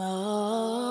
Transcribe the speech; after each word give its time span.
I 0.00 0.81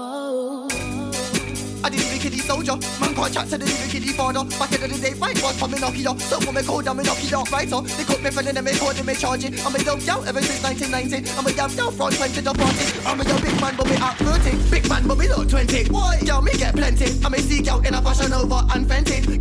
kiddie 1.97 2.39
soldier, 2.39 2.77
man 2.99 3.15
can't 3.15 3.33
chat 3.33 3.49
to 3.49 3.57
the 3.57 3.65
father. 4.13 4.43
Back 4.57 4.71
in 4.73 4.91
the 4.91 4.97
day, 4.99 5.13
fight 5.13 5.41
was 5.41 5.57
from 5.57 5.71
Nokia. 5.71 6.19
So 6.21 6.39
for 6.39 6.51
me 6.53 6.61
code, 6.61 6.87
I'm 6.87 6.99
a 6.99 7.03
writer. 7.03 7.81
They 7.81 8.05
me 8.21 8.29
friend 8.31 8.57
and 8.57 8.77
called 8.77 9.05
me 9.05 9.15
charge 9.15 9.45
it. 9.45 9.65
I'm 9.65 9.75
a 9.75 9.79
dope 9.83 10.01
ever 10.27 10.41
since 10.41 10.63
1990. 10.63 11.31
I'm 11.37 11.47
a 11.47 11.51
damn 11.51 11.75
down 11.75 11.91
front 11.93 12.15
time 12.15 12.31
to 12.31 12.41
the 12.41 12.53
party. 12.53 12.85
I'm 13.05 13.19
a 13.19 13.23
young 13.23 13.41
big 13.41 13.61
man, 13.61 13.75
but 13.75 13.87
me 13.89 13.95
at 13.95 14.17
30. 14.17 14.69
Big 14.69 14.89
man, 14.89 15.07
but 15.07 15.17
me 15.17 15.27
look 15.27 15.49
20. 15.49 15.89
Why? 15.89 16.19
Yo, 16.23 16.41
me 16.41 16.51
get 16.53 16.75
plenty. 16.75 17.19
I'm 17.25 17.33
a 17.33 17.39
seek 17.39 17.67
out 17.67 17.85
in 17.85 17.93
a 17.93 18.01
fashion 18.01 18.33
over 18.33 18.61
and. 18.73 18.87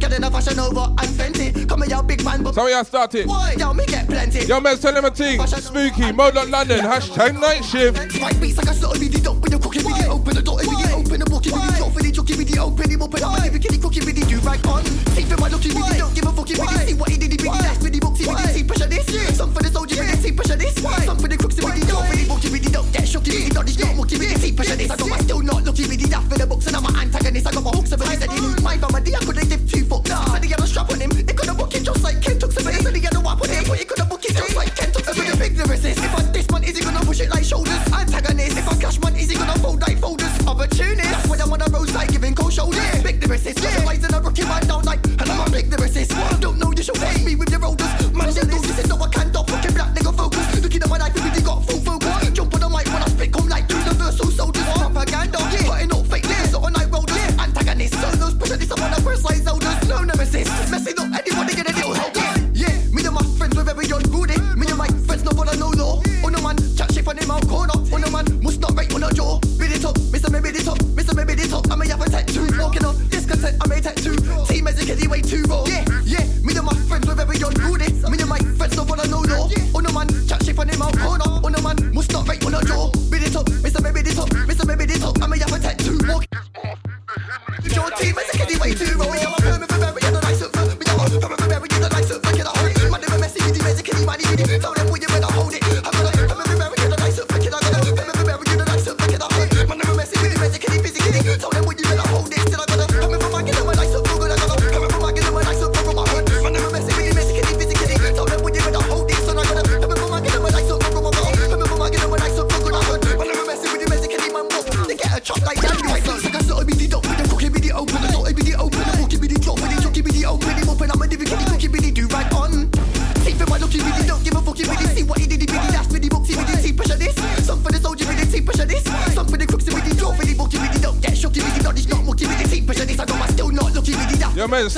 Get 0.01 0.13
in 0.13 0.25
a 0.25 0.31
fashion 0.31 0.59
over 0.59 0.89
and. 0.99 1.69
Come 1.69 1.83
here, 1.83 2.03
big 2.03 2.25
man, 2.25 2.43
but. 2.43 2.55
Sorry, 2.55 2.75
I 2.75 2.83
started. 2.83 3.27
Why? 3.27 3.55
Me 3.75 3.87
get 3.87 4.07
plenty. 4.07 4.47
Yo, 4.47 4.61
man, 4.61 4.79
tell 4.79 4.97
him 4.97 5.05
a 5.05 5.11
thing. 5.11 5.41
Spooky, 5.47 6.13
Mode 6.13 6.35
London, 6.35 6.81
hashtag 6.81 7.39
night 7.41 7.65
shift. 7.65 7.99
White 8.21 8.41
beats 8.41 8.57
like 8.57 8.69
I 8.69 8.73
started 8.73 9.01
me 9.01 9.09
the 9.09 9.21
dope 9.21 9.41
when 9.43 9.53
you're 9.53 9.61
cooking 9.61 9.85
me 9.85 9.93
the 9.93 10.09
open 10.09 10.35
the 10.35 10.43
door, 10.43 10.61
every 10.61 10.77
day 10.77 10.93
open 10.93 11.21
the 11.21 11.27
book, 11.27 11.47
every 11.47 11.61
day 11.61 11.79
drop, 11.79 11.89
every 11.91 12.11
jockey 12.11 12.40
me 12.41 12.45
the 12.49 12.59
open 12.59 12.89
him 12.89 13.03
open 13.03 13.23
up, 13.23 13.37
every 13.45 13.61
kitty 13.61 13.77
cookie 13.77 14.01
me 14.01 14.13
the 14.13 14.25
do 14.25 14.41
right 14.41 14.65
on. 14.65 14.83
Teeth 15.13 15.29
in 15.29 15.37
my 15.37 15.49
lucky 15.53 15.69
me 15.77 15.85
don't 16.01 16.15
give 16.17 16.25
a 16.25 16.33
fuck 16.33 16.49
if 16.49 16.57
me 16.57 16.67
see 16.89 16.97
what 16.97 17.11
he 17.13 17.21
did, 17.21 17.31
he 17.33 17.37
did 17.37 17.53
dash 17.53 17.81
me 17.85 17.91
the 17.93 18.01
books, 18.01 18.19
he 18.21 18.25
me 18.25 18.33
the 18.33 18.49
see 18.49 18.65
pressure 18.65 18.89
this. 18.89 19.05
Some 19.37 19.53
for 19.53 19.61
the 19.61 19.69
soldier, 19.69 20.01
me 20.01 20.09
the 20.09 20.17
see 20.17 20.33
pressure 20.33 20.57
this. 20.57 20.73
Some 20.81 21.19
for 21.21 21.29
the 21.29 21.37
crooks, 21.37 21.61
me 21.61 21.69
the 21.69 21.85
dope, 21.85 22.09
me 22.09 22.17
the 22.17 22.25
book, 22.25 22.41
me 22.49 22.59
the 22.65 22.71
don't. 22.73 22.89
Get 22.93 23.05
shocky, 23.05 23.31
me 23.37 23.49
the 23.49 23.61
dodge, 23.61 23.77
not 23.77 23.93
monkey, 23.97 24.17
me 24.17 24.27
the 24.33 24.39
see 24.41 24.53
pressure 24.57 24.77
this. 24.77 24.89
I 24.89 24.97
know 24.97 25.13
I 25.13 25.19
still 25.21 25.43
not 25.45 25.61
lucky, 25.69 25.85
me 25.85 25.97
the 26.01 26.09
dash 26.09 26.25
for 26.25 26.39
the 26.41 26.47
books, 26.49 26.65
and 26.65 26.77
I'm 26.81 26.87
an 26.89 26.97
antagonist. 26.97 27.45
I 27.45 27.53
got 27.53 27.65
my 27.65 27.73
hooks, 27.77 27.93
everybody 27.93 28.17
said 28.17 28.31
he 28.33 28.41
knew 28.41 28.57
my 28.65 28.77
family, 28.81 29.13
I 29.13 29.21
couldn't 29.21 29.49
give 29.53 29.63
two 29.69 29.85
fucks. 29.85 30.09
Said 30.09 30.45
he 30.45 30.49
had 30.49 30.65
a 30.65 30.67
strap 30.67 30.89
on 30.89 31.01
him, 31.01 31.13
they 31.13 31.37
couldn't 31.37 31.57
book 31.61 31.75
it 31.77 31.85
just 31.85 32.01
like 32.01 32.25
Ken 32.25 32.41
took 32.41 32.53
somebody. 32.57 32.81
Said 32.81 32.97
he 32.97 33.05
had 33.05 33.17
a 33.17 33.21
whap 33.21 33.37
on 33.37 33.53
him, 33.53 33.65
but 33.69 33.77
he 33.77 33.85
couldn't 33.85 34.09
book 34.09 34.25
it 34.25 34.33
just 34.33 34.57
like 34.57 34.73
Ken 34.73 34.89
took 34.89 35.05
somebody. 35.05 35.29
Big 35.37 35.61
lyricist, 35.61 36.01
if 36.01 36.15
I 36.17 36.25
this 36.33 36.49
man, 36.49 36.65
is 36.65 36.73
he 36.73 36.81
gonna 36.81 37.05
push 37.05 37.21
it 37.21 37.29
like 37.29 37.45
shoulders? 37.45 37.85
Antagonist, 37.93 38.57
if 38.57 38.65
I 38.65 38.75
cash 38.81 38.97
man, 39.05 39.13
is 39.17 39.29
he 39.29 39.37
gonna 39.37 39.61
fold 39.61 39.85
like 39.85 40.01
folders? 40.01 40.33
Opportunist, 40.49 41.05
that's 41.05 41.29
when 41.29 41.41
I'm 41.41 41.53
on 41.53 41.61
a 41.61 41.69
roadside 41.69 42.09
giving 42.13 42.30
cold 42.35 42.53
shoulders. 42.53 43.03
Big 43.03 43.21
lyricist, 43.21 43.63
yeah. 43.63 43.85
Rising 43.85 44.15
a 44.15 44.21
rookie 44.21 44.45
man 44.45 44.67
down 44.67 44.85
like, 44.85 45.05
and 45.07 45.23
I'm 45.23 45.47
a 45.47 45.51
big 45.51 45.71
lyricist. 45.71 46.41
Don't 46.41 46.59
know 46.59 46.73
you 46.77 46.83
should 46.83 46.99
face 46.99 47.25
me 47.25 47.37
with 47.37 47.51
your 47.51 47.61
rollers. 47.61 48.13
Man, 48.13 48.33
they 48.33 48.70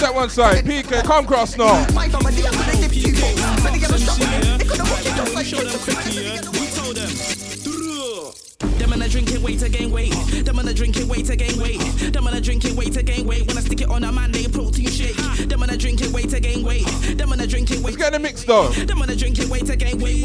step 0.02 0.14
one 0.16 0.30
side. 0.30 0.64
PK, 0.64 1.04
come 1.04 1.24
cross 1.26 1.56
now. 1.56 1.86
My 1.94 2.08
family, 2.08 2.44
I 2.44 2.50
couldn't 2.50 2.80
give 2.80 2.92
two 2.92 3.12
fucks. 3.12 3.60
Said 3.60 3.74
he 3.74 3.80
had 3.80 3.90
a 3.92 3.98
strap 3.98 4.34
on 4.34 4.42
him. 4.42 4.58
They 4.58 4.64
couldn't 4.64 4.88
book 4.88 4.98
it 4.98 5.14
just 5.14 5.34
like 5.34 5.46
Ken 5.46 5.66
took 5.66 5.80
somebody. 5.80 6.58
We 6.58 6.66
told 6.74 6.96
them. 6.96 8.78
Them 8.78 8.92
and 8.94 9.02
a 9.04 9.08
drinking 9.08 9.42
weight 9.42 9.60
to 9.60 9.68
gain 9.68 9.92
weight. 9.92 10.12
Them 10.44 10.58
and 10.58 10.68
a 10.68 10.74
drinking 10.74 11.06
weight 11.06 11.26
to 11.26 11.36
gain 11.36 11.60
weight. 11.60 11.80
Them 12.12 12.26
and 12.26 12.36
a 12.36 12.40
drinking 12.40 12.74
weight 12.74 12.92
to 12.94 13.02
gain 13.04 13.26
weight. 13.28 13.46
When 13.46 13.56
I 13.56 13.60
stick 13.60 13.80
it 13.80 13.88
on 13.88 14.02
a 14.02 14.10
man, 14.10 14.32
they 14.32 14.48
protein 14.48 14.88
shake. 14.88 15.16
Them 15.48 15.62
and 15.62 15.70
a 15.70 15.76
drinking 15.76 16.12
weight 16.12 16.30
to 16.30 16.40
gain 16.40 16.64
weight. 16.64 16.86
Them 17.16 17.30
and 17.30 17.40
a 17.40 17.46
drinking 17.46 17.82
weight. 17.84 17.94
Let's 17.94 18.10
get 18.10 18.14
in 18.14 18.22
mix 18.22 18.42
though. 18.42 18.70
Them 18.70 19.02
and 19.02 19.10
a 19.10 19.14
drinking 19.16 19.50
weight 19.50 19.66
to 19.66 19.76
gain 19.76 20.00
weight. 20.00 20.21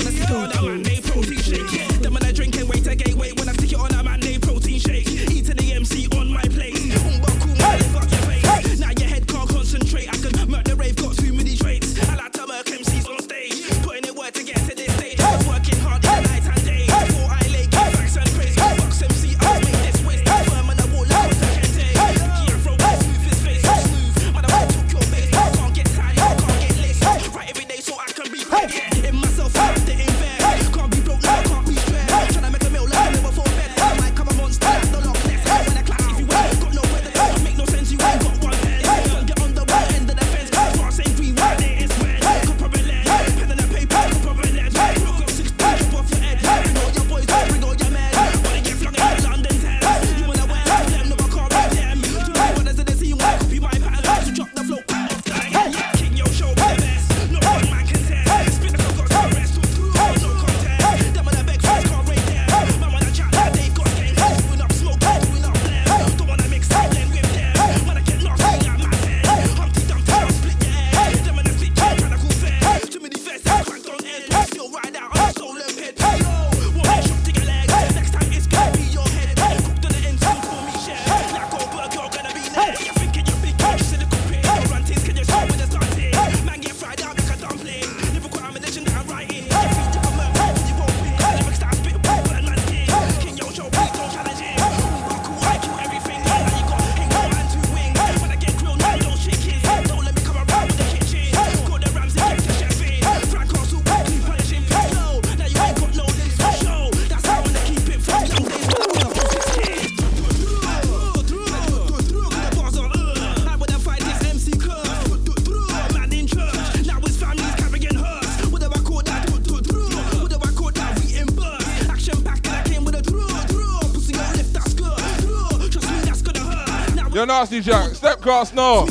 nasty 127.27 127.61
jack. 127.61 127.93
Step 127.93 128.21
cross 128.21 128.53
no 128.53 128.87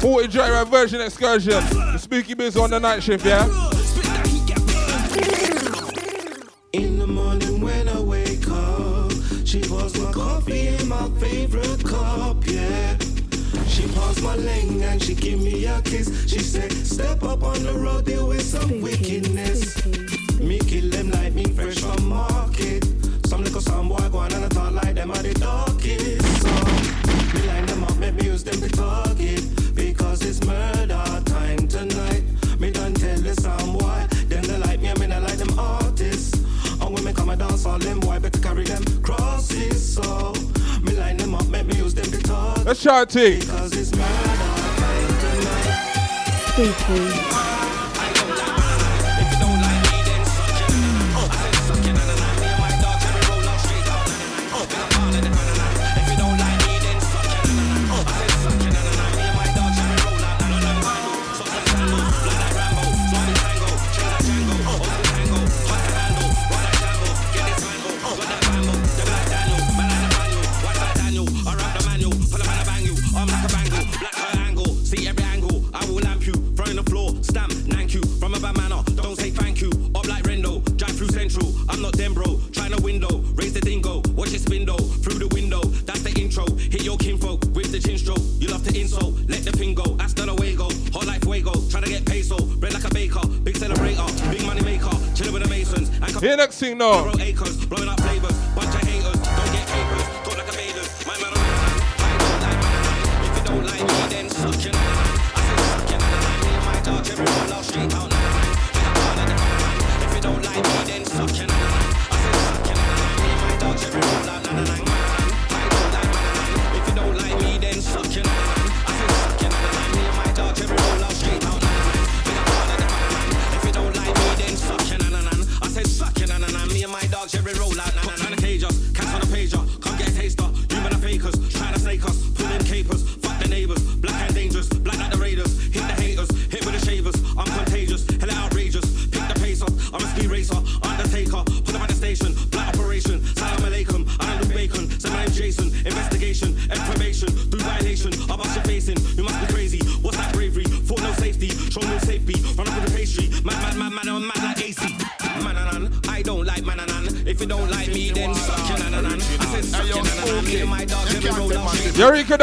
40 0.00 0.28
J 0.28 0.64
version 0.64 1.00
excursion. 1.00 1.52
The 1.52 1.98
spooky 1.98 2.34
biz 2.34 2.56
on 2.56 2.70
the 2.70 2.80
night 2.80 3.02
shift, 3.02 3.24
yeah? 3.24 3.63
Party. 42.94 43.40
Speaking. 46.52 47.23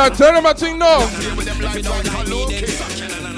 that. 0.10 0.18
Tell 0.18 0.34
them 0.34 0.46
I 0.46 0.54
think 0.54 0.78
no. 0.80 1.08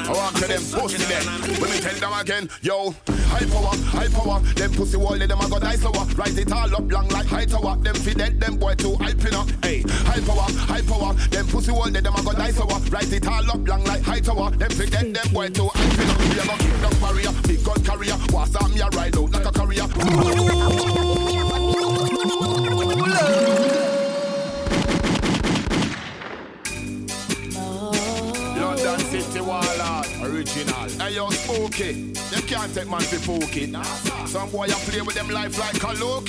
I 0.06 0.12
want 0.12 0.36
to 0.38 0.48
them 0.48 0.62
pussy 0.62 0.98
them. 1.06 1.24
When 1.60 1.72
we 1.72 1.80
tell 1.80 1.96
them 1.96 2.14
again, 2.20 2.50
yo, 2.62 2.92
high 3.32 3.46
power, 3.46 3.76
high 3.88 4.10
power. 4.10 4.40
Them 4.56 4.72
pussy 4.74 4.98
wall, 4.98 5.18
them 5.18 5.40
a 5.40 5.50
go 5.50 5.60
die 5.60 5.76
slower. 5.76 6.06
Rise 6.16 6.38
it 6.38 6.52
all 6.52 6.76
up, 6.76 6.92
long 6.92 7.08
like 7.10 7.26
high 7.26 7.46
tower. 7.46 7.78
Them 7.78 7.96
feed 7.96 8.18
dead, 8.18 8.40
them 8.40 8.58
boy 8.58 8.76
too 8.76 8.96
hyping 9.00 9.34
up. 9.34 9.50
Hey, 9.64 9.84
high 9.88 10.22
power, 10.22 10.46
high 10.68 10.82
power. 10.82 11.14
Them 11.32 11.48
pussy 11.48 11.72
wall, 11.72 11.90
them 11.90 12.06
a 12.06 12.24
go 12.24 12.34
die 12.34 12.52
slower. 12.52 12.80
Rise 12.92 13.14
it 13.14 13.28
all 13.28 13.50
up, 13.50 13.68
long 13.68 13.84
like 13.86 14.04
high 14.04 14.20
tower. 14.20 14.52
Them 14.52 14.70
feed 14.72 14.92
dead, 14.92 15.14
them 15.14 15.34
boy 15.34 15.50
too 15.50 15.70
hyping 15.74 16.10
up. 16.12 16.20
We 16.20 16.40
a 16.40 16.46
go 16.46 16.56
kill 16.58 16.78
the 16.78 16.90
barrier, 17.02 17.32
big 17.48 17.64
gun 17.64 17.84
carrier. 17.84 18.18
What's 18.32 18.56
up, 18.56 18.70
me 18.72 18.82
a 18.82 18.88
ride 18.90 19.18
out 19.18 19.32
like 19.32 19.46
a 19.46 19.52
carrier. 19.52 20.53
take 32.74 32.90
man 32.90 33.02
to 33.02 33.20
poke 33.20 33.56
it. 33.56 33.70
Some 34.28 34.50
boy 34.50 34.66
a 34.66 34.76
play 34.90 35.02
with 35.02 35.16
them 35.16 35.30
life 35.30 35.58
like 35.60 35.82
a 35.84 35.94
low. 36.04 36.24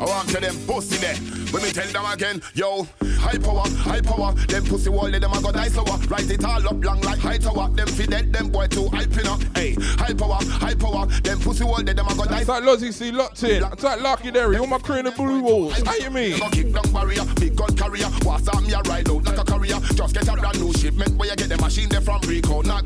I 0.00 0.04
want 0.04 0.28
to 0.28 0.40
them 0.40 0.56
pussy 0.66 0.96
there. 0.98 1.16
When 1.50 1.62
me 1.62 1.70
tell 1.70 1.86
them 1.88 2.04
again, 2.12 2.40
yo, 2.54 2.86
high 3.18 3.38
power, 3.38 3.64
high 3.78 4.00
power. 4.00 4.32
Them 4.32 4.64
pussy 4.64 4.90
wall, 4.90 5.10
them 5.10 5.24
a 5.24 5.42
go 5.42 5.50
die 5.50 5.68
slower. 5.68 5.98
Rise 6.06 6.30
it 6.30 6.44
all 6.44 6.68
up 6.68 6.84
long 6.84 7.00
like 7.00 7.18
high 7.18 7.38
tower. 7.38 7.68
Them 7.70 7.88
feed 7.88 8.10
dead, 8.10 8.32
them 8.32 8.50
boy 8.50 8.68
too 8.68 8.84
hyping 8.84 9.26
up. 9.26 9.40
Hey, 9.56 9.74
high 9.98 10.14
power, 10.14 10.38
high 10.40 10.74
power. 10.74 11.06
Them 11.06 11.40
pussy 11.40 11.64
wall, 11.64 11.82
them 11.82 11.98
a 12.06 12.14
go 12.14 12.24
die. 12.26 12.40
It's 12.40 12.48
like 12.48 12.62
Lozzy 12.62 12.92
C 12.92 13.10
locked 13.10 13.42
in. 13.42 13.64
It's 13.64 13.82
like 13.82 14.00
Larky 14.00 14.30
Derry. 14.30 14.58
All 14.58 14.66
my 14.66 14.78
crew 14.78 14.96
in 14.96 15.06
the 15.06 15.10
blue 15.10 15.40
walls. 15.40 15.80
How 15.82 15.96
you 15.96 16.10
mean? 16.10 16.38
Kick 16.52 16.72
down 16.72 16.92
barrier, 16.92 17.24
big 17.36 17.56
gun 17.56 17.74
carrier. 17.74 18.06
What's 18.22 18.46
up, 18.46 18.62
me 18.62 18.74
a 18.74 18.80
ride 18.82 19.08
out 19.10 19.24
like 19.24 19.38
a 19.38 19.44
courier. 19.44 19.80
Just 19.94 20.14
get 20.14 20.28
a 20.28 20.34
brand 20.34 20.60
new 20.60 20.72
shipment 20.74 21.16
where 21.16 21.30
you 21.30 21.36
get 21.36 21.48
the 21.48 21.56
machine 21.56 21.88
there 21.88 22.00
from 22.00 22.20
Rico. 22.20 22.62
Not 22.62 22.84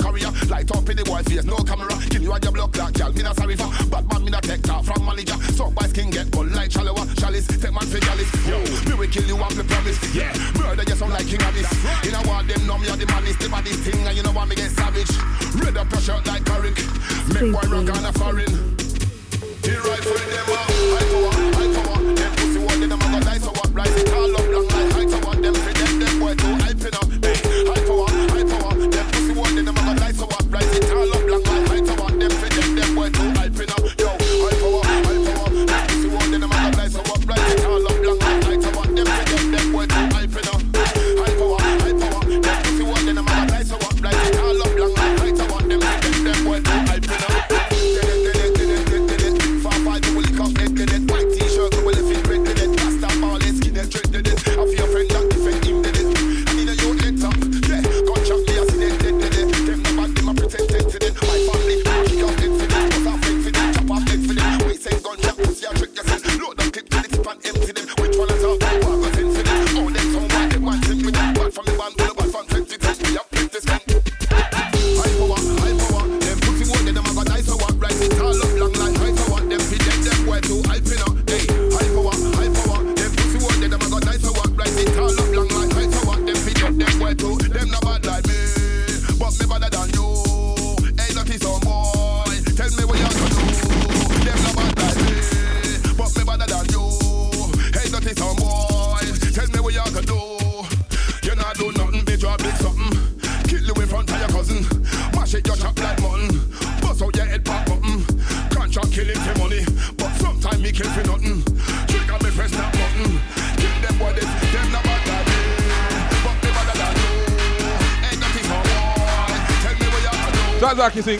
light 0.52 0.70
up 0.76 0.86
in 0.86 0.96
the 0.96 1.04
boy 1.04 1.22
face, 1.24 1.44
no 1.44 1.56
camera. 1.64 1.96
Kill 2.12 2.22
you 2.22 2.32
at 2.32 2.44
your 2.44 2.52
block 2.52 2.76
like 2.76 2.92
gal, 2.92 3.10
me 3.12 3.22
not 3.22 3.36
sorry 3.36 3.56
for. 3.56 3.72
Bad 3.88 4.04
man, 4.12 4.24
me 4.24 4.30
not 4.30 4.42
take 4.44 4.60
talk 4.60 4.84
from 4.84 5.00
manager. 5.04 5.36
So 5.56 5.70
by 5.70 5.88
skin 5.88 6.10
get 6.10 6.30
cold 6.30 6.52
like 6.52 6.70
shallower. 6.70 7.08
Chalice, 7.16 7.48
take 7.48 7.72
man 7.72 7.88
for 7.88 7.98
chalice. 8.04 8.28
Yo, 8.44 8.60
me 8.84 8.92
will 9.00 9.08
kill 9.08 9.24
you 9.24 9.36
off 9.40 9.54
the 9.56 9.64
promise. 9.64 9.96
Yeah, 10.12 10.28
murder 10.60 10.84
you 10.84 10.94
sound 10.94 11.12
like 11.16 11.26
king 11.26 11.40
of 11.40 11.54
this. 11.56 11.72
Right. 11.72 12.04
You 12.04 12.12
know 12.12 12.22
what, 12.28 12.44
them 12.46 12.66
numb, 12.68 12.84
you're 12.84 13.00
the 13.00 13.06
maddest, 13.06 13.40
the 13.40 13.48
maddest 13.48 13.80
thing. 13.80 14.06
And 14.06 14.14
you 14.14 14.22
know 14.22 14.32
what, 14.36 14.46
me 14.46 14.54
get 14.54 14.70
savage. 14.76 15.12
Red 15.56 15.76
up 15.80 15.90
your 15.90 16.00
shirt 16.04 16.26
like 16.28 16.44
Carrick. 16.44 16.76
Make 17.32 17.48
boy 17.48 17.64
rock 17.72 17.88
on 17.96 18.01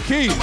key. 0.03 0.42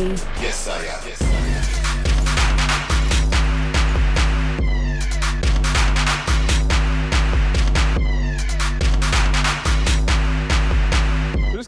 Spooky. 0.00 0.40
Yes, 0.40 0.68
I 0.68 0.76
am. 0.76 0.82
Yes, 1.06 1.20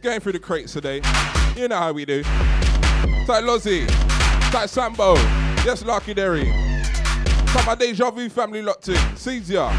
going 0.00 0.18
through 0.18 0.32
the 0.32 0.38
crates 0.40 0.72
today. 0.72 1.00
You 1.56 1.68
know 1.68 1.76
how 1.76 1.92
we 1.92 2.04
do. 2.04 2.24
It's 2.24 3.28
like 3.28 3.44
Lozzie. 3.44 3.82
It's 3.82 4.54
like 4.54 4.68
Sambo. 4.68 5.14
Yes, 5.64 5.84
Lucky 5.84 6.12
Derry. 6.12 6.48
It's 6.48 7.54
like 7.54 7.66
my 7.66 7.74
Deja 7.76 8.10
Vu 8.10 8.28
family 8.28 8.62
locked 8.62 8.88
in. 8.88 8.98
Caesar. 9.16 9.70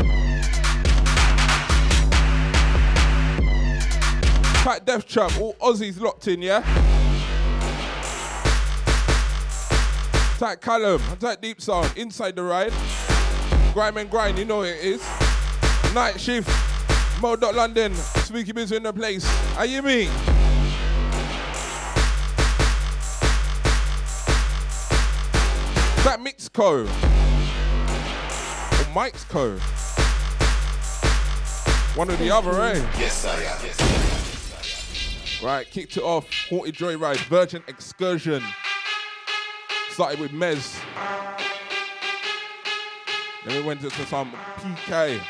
It's 4.46 4.66
like 4.66 4.86
Death 4.86 5.06
Trap. 5.08 5.38
All 5.42 5.56
Aussies 5.56 6.00
locked 6.00 6.30
in, 6.30 6.42
yeah? 6.42 6.93
Like 10.44 10.60
Callum. 10.60 11.02
It's 11.14 11.38
Deep 11.38 11.62
Sound. 11.62 11.94
Inside 11.96 12.36
the 12.36 12.44
ride. 12.44 12.74
Grime 13.74 13.96
and 13.96 14.10
grind, 14.10 14.38
you 14.38 14.44
know 14.44 14.64
it 14.64 14.76
is. 14.84 15.02
Night 15.94 16.20
shift. 16.20 16.50
Mo. 17.22 17.36
London. 17.36 17.96
Spooky 17.96 18.52
Biz 18.52 18.74
in 18.74 18.84
the 18.84 18.92
place. 18.92 19.26
How 19.54 19.64
you? 19.64 19.80
Is 19.88 20.10
that 26.04 26.20
Mixco? 26.20 26.90
Or 28.82 28.94
Mike's 28.94 29.24
Co? 29.24 29.58
One 31.98 32.12
or 32.12 32.18
the 32.18 32.30
other, 32.30 32.62
eh? 32.64 32.86
Yes, 33.00 33.24
I 33.24 33.36
am. 33.36 33.60
Yes, 33.64 35.40
I 35.40 35.46
am. 35.46 35.48
Right, 35.48 35.72
kicked 35.72 35.96
it 35.96 36.04
off. 36.04 36.28
Haunted 36.50 36.76
Joyride, 36.76 37.16
Virgin 37.30 37.64
Excursion. 37.70 38.44
Started 39.94 40.20
with 40.20 40.32
Mez. 40.32 40.82
Then 43.46 43.58
we 43.58 43.62
went 43.62 43.84
into 43.84 44.06
some 44.08 44.32
PK. 44.58 45.22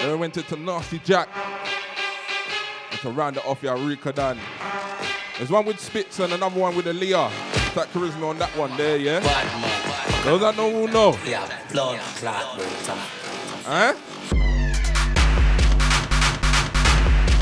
Then 0.00 0.12
we 0.12 0.16
went 0.16 0.38
into 0.38 0.56
Nasty 0.56 0.98
Jack. 1.00 1.28
And 2.90 3.00
to 3.00 3.10
round 3.10 3.36
it 3.36 3.44
off, 3.44 3.62
yeah, 3.62 3.74
Rika 3.74 4.14
Dan. 4.14 4.38
There's 5.36 5.50
one 5.50 5.66
with 5.66 5.78
Spitz 5.78 6.20
and 6.20 6.32
another 6.32 6.58
one 6.58 6.74
with 6.74 6.86
Aaliyah. 6.86 7.30
That 7.74 7.88
charisma 7.92 8.30
on 8.30 8.38
that 8.38 8.56
one 8.56 8.74
there, 8.78 8.96
yeah? 8.96 9.20
Bad. 9.20 10.24
Those 10.24 10.40
that 10.40 10.56
know 10.56 10.70
who 10.70 10.90
know. 10.90 11.14
Yeah, 11.26 11.46
blood 11.70 12.00
clot, 12.16 12.56
bro. 12.56 12.64
Huh? 13.66 13.94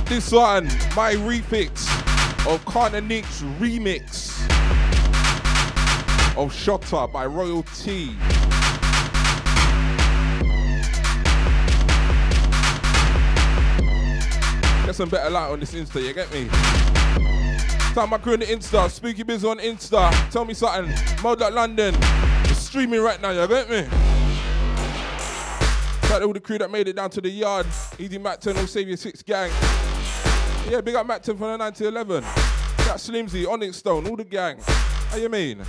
This 0.07 0.33
one, 0.33 0.65
my 0.97 1.15
refix 1.15 1.87
of 2.53 2.65
Carter 2.65 3.01
Nick's 3.01 3.43
remix 3.61 4.33
Oh, 6.35 6.45
of 6.45 6.55
Shotter 6.55 7.07
by 7.09 7.27
Royal 7.27 7.63
T. 7.63 8.17
Get 14.87 14.95
some 14.95 15.09
better 15.09 15.31
light 15.31 15.51
on 15.51 15.61
this 15.61 15.75
Insta, 15.75 16.03
you 16.03 16.13
get 16.15 16.33
me? 16.33 16.49
Time 17.95 18.11
my 18.11 18.19
crew 18.19 18.33
on 18.33 18.41
the 18.41 18.47
Insta, 18.47 18.91
Spooky 18.91 19.23
Biz 19.23 19.45
on 19.45 19.59
Insta. 19.59 20.11
Tell 20.31 20.45
me 20.45 20.55
something. 20.55 20.95
Mode 21.23 21.41
London. 21.53 21.95
Streaming 22.55 23.01
right 23.01 23.21
now, 23.21 23.31
you 23.31 23.47
get 23.47 23.69
me? 23.69 23.83
Shout 26.03 26.13
out 26.13 26.19
to 26.21 26.25
all 26.25 26.33
the 26.33 26.41
crew 26.41 26.59
that 26.59 26.71
made 26.71 26.89
it 26.89 26.97
down 26.97 27.11
to 27.11 27.21
the 27.21 27.29
yard. 27.29 27.67
Easy 27.99 28.19
Macton, 28.19 28.57
all 28.57 28.67
Savior 28.67 28.97
6 28.97 29.23
gang. 29.23 29.51
Yeah, 30.69 30.81
big 30.81 30.95
up 30.95 31.07
Macton 31.07 31.37
from 31.37 31.53
the 31.53 31.57
9 31.59 31.73
to 31.75 31.89
11. 31.89 32.23
That 32.23 32.97
Slimsy, 32.97 33.47
Onyx 33.47 33.77
Stone, 33.77 34.07
all 34.09 34.17
the 34.17 34.25
gang. 34.25 34.59
How 35.11 35.19
you 35.19 35.29
mean? 35.29 35.63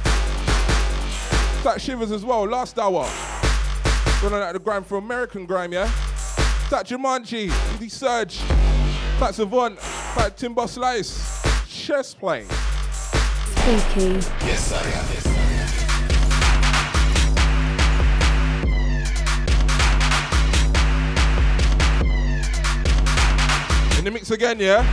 That 1.63 1.81
Shivers 1.81 2.11
as 2.11 2.25
well, 2.25 2.43
last 2.43 2.77
hour. 2.77 3.09
Running 4.21 4.39
out 4.39 4.49
of 4.49 4.53
the 4.53 4.59
grime 4.59 4.83
for 4.83 4.97
American 4.97 5.45
grime, 5.45 5.71
yeah? 5.71 5.85
That 6.69 6.87
Jumanji, 6.87 7.45
Easy 7.75 7.87
Surge. 7.87 8.39
That 9.19 9.33
Savant, 9.33 9.79
that 10.17 10.35
Timber 10.35 10.67
Slice. 10.67 11.41
Chess 11.69 12.13
playing. 12.13 12.49
Spooky. 12.49 14.19
Yes, 14.45 14.73
I 14.73 14.79
am. 14.79 14.83
Yes, 15.13 15.25
I 15.25 15.29
am. 15.29 15.43
In 23.99 24.03
the 24.03 24.11
mix 24.11 24.31
again, 24.31 24.59
yeah? 24.59 24.83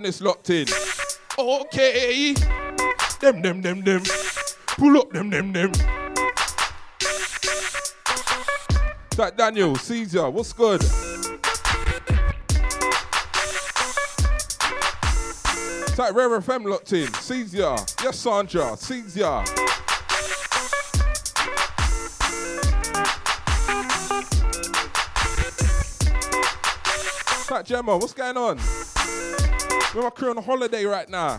Badness 0.00 0.22
locked 0.22 0.48
in. 0.48 0.66
Okay. 1.38 2.32
Them, 3.20 3.42
them, 3.42 3.60
them, 3.60 3.82
them. 3.82 4.02
Pull 4.66 4.96
up 4.96 5.10
them, 5.12 5.28
them, 5.28 5.52
them. 5.52 5.72
That 9.16 9.34
Daniel, 9.36 9.76
Caesar, 9.76 10.30
what's 10.30 10.54
good? 10.54 10.80
That 15.96 16.14
Rare 16.14 16.40
FM 16.40 16.64
locked 16.64 16.94
in. 16.94 17.12
Caesar. 17.12 17.76
Yes, 18.02 18.18
Sandra. 18.18 18.76
Caesar. 18.78 19.44
That 27.50 27.64
Gemma, 27.66 27.98
what's 27.98 28.14
going 28.14 28.36
on? 28.38 28.89
We're 29.92 30.02
my 30.02 30.10
crew 30.10 30.30
on 30.30 30.38
a 30.38 30.40
holiday 30.40 30.84
right 30.84 31.08
now. 31.08 31.36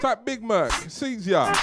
Type 0.00 0.24
Big 0.24 0.42
Merc, 0.42 0.72
sees 0.88 1.26
ya. 1.26 1.54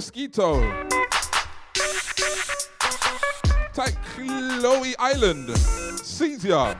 Mosquito. 0.00 0.58
Type 3.74 3.98
Chloe 4.14 4.94
Island. 4.98 5.48
Ya. 6.42 6.74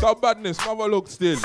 That 0.00 0.18
badness, 0.22 0.64
mother 0.64 0.88
look 0.88 1.08
still. 1.08 1.40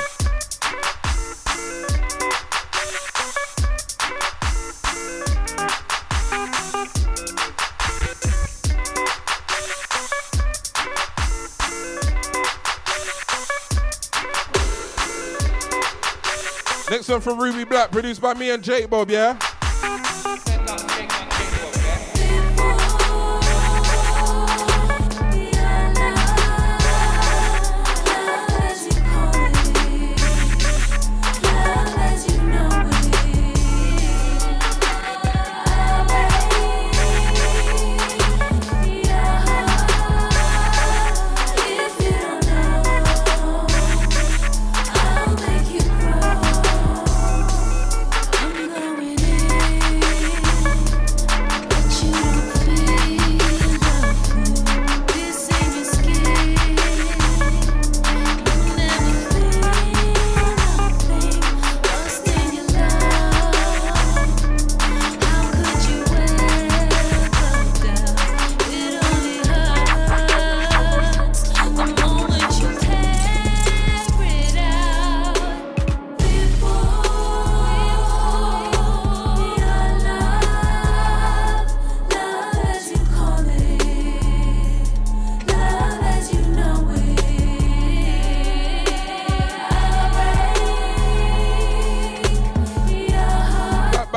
Next 17.10 17.24
from 17.24 17.40
Ruby 17.40 17.64
Black, 17.64 17.90
produced 17.92 18.22
by 18.22 18.36
me 18.36 18.52
and 18.52 18.64
Jake 18.64 18.88
Bob, 18.88 19.10
yeah? 19.10 19.36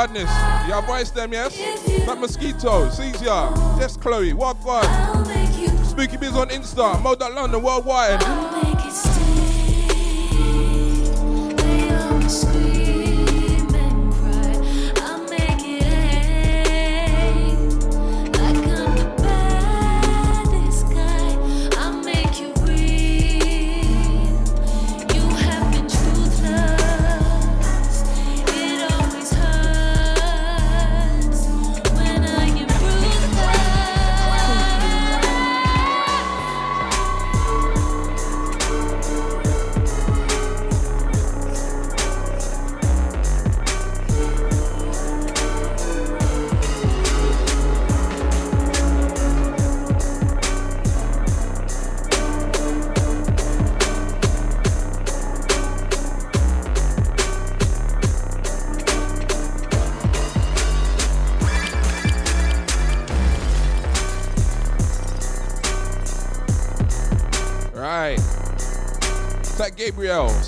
Badness. 0.06 0.30
You 0.68 0.82
voice 0.82 1.10
them, 1.10 1.32
yes? 1.32 1.56
That 2.06 2.18
mosquito, 2.18 2.88
sees 2.90 3.20
ya. 3.22 3.52
Yes, 3.78 3.96
Chloe, 3.96 4.32
what 4.32 4.62
God? 4.64 4.84
Spooky 5.86 6.16
Biz 6.16 6.36
on 6.36 6.48
Insta, 6.48 7.00
Mode 7.02 7.20
London 7.20 7.62
worldwide. 7.62 8.51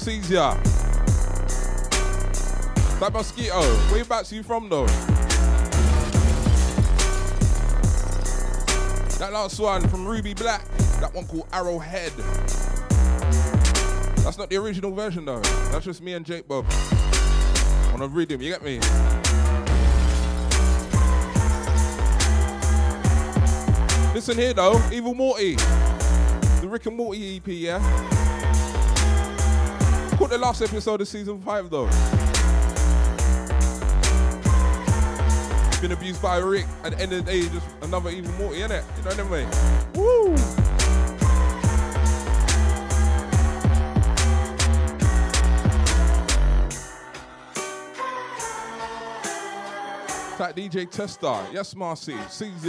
Sees 0.04 0.30
ya. 0.30 0.52
That 3.00 3.10
mosquito, 3.10 3.62
whereabouts 3.90 4.30
are 4.32 4.34
you 4.34 4.42
from 4.42 4.68
though? 4.68 4.84
That 9.16 9.30
last 9.32 9.58
one 9.58 9.88
from 9.88 10.06
Ruby 10.06 10.34
Black, 10.34 10.62
that 11.00 11.14
one 11.14 11.26
called 11.26 11.48
Arrowhead. 11.54 12.12
That's 14.22 14.36
not 14.36 14.50
the 14.50 14.56
original 14.58 14.92
version 14.92 15.24
though. 15.24 15.40
That's 15.72 15.86
just 15.86 16.02
me 16.02 16.12
and 16.12 16.26
Jake 16.26 16.46
Bob 16.46 16.66
on 17.94 18.02
a 18.02 18.06
rhythm. 18.06 18.42
You 18.42 18.50
get 18.52 18.62
me? 18.62 18.80
Listen 24.12 24.36
here 24.36 24.52
though, 24.52 24.82
Evil 24.92 25.14
Morty, 25.14 25.54
the 25.54 26.68
Rick 26.68 26.84
and 26.84 26.96
Morty 26.98 27.38
EP, 27.38 27.46
yeah. 27.46 28.23
Caught 30.16 30.30
the 30.30 30.38
last 30.38 30.62
episode 30.62 31.00
of 31.00 31.08
season 31.08 31.40
five 31.40 31.68
though. 31.70 31.86
Been 35.80 35.92
abused 35.92 36.22
by 36.22 36.38
Rick. 36.38 36.66
At 36.82 36.92
the 36.92 37.02
end 37.02 37.12
of 37.12 37.26
the 37.26 37.32
day, 37.32 37.42
just 37.48 37.66
another 37.82 38.10
Evil 38.10 38.32
Morty, 38.34 38.60
innit? 38.60 38.84
You 38.96 39.02
know 39.02 39.10
what 39.10 39.20
I 39.20 39.24
mean? 39.24 39.48
Woo! 39.94 40.34
That 50.38 50.56
DJ 50.56 50.90
Tester, 50.90 51.38
yes, 51.52 51.76
Marcy, 51.76 52.16
sees 52.28 52.64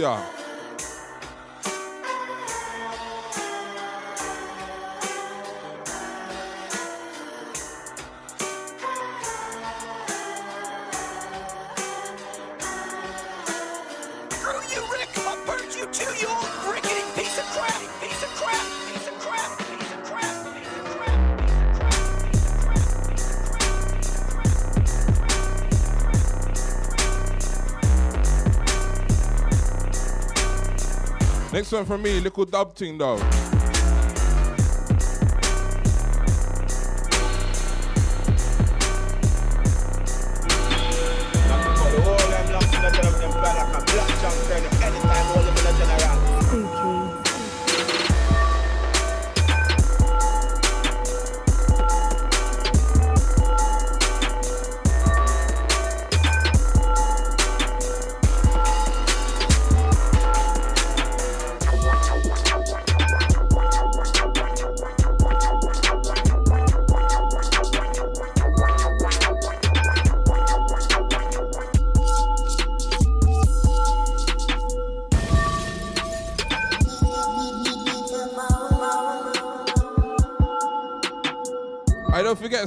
One 31.76 31.84
from 31.84 32.00
me, 32.00 32.20
little 32.20 32.46
dub 32.46 32.74
thing 32.74 32.96
though. 32.96 33.55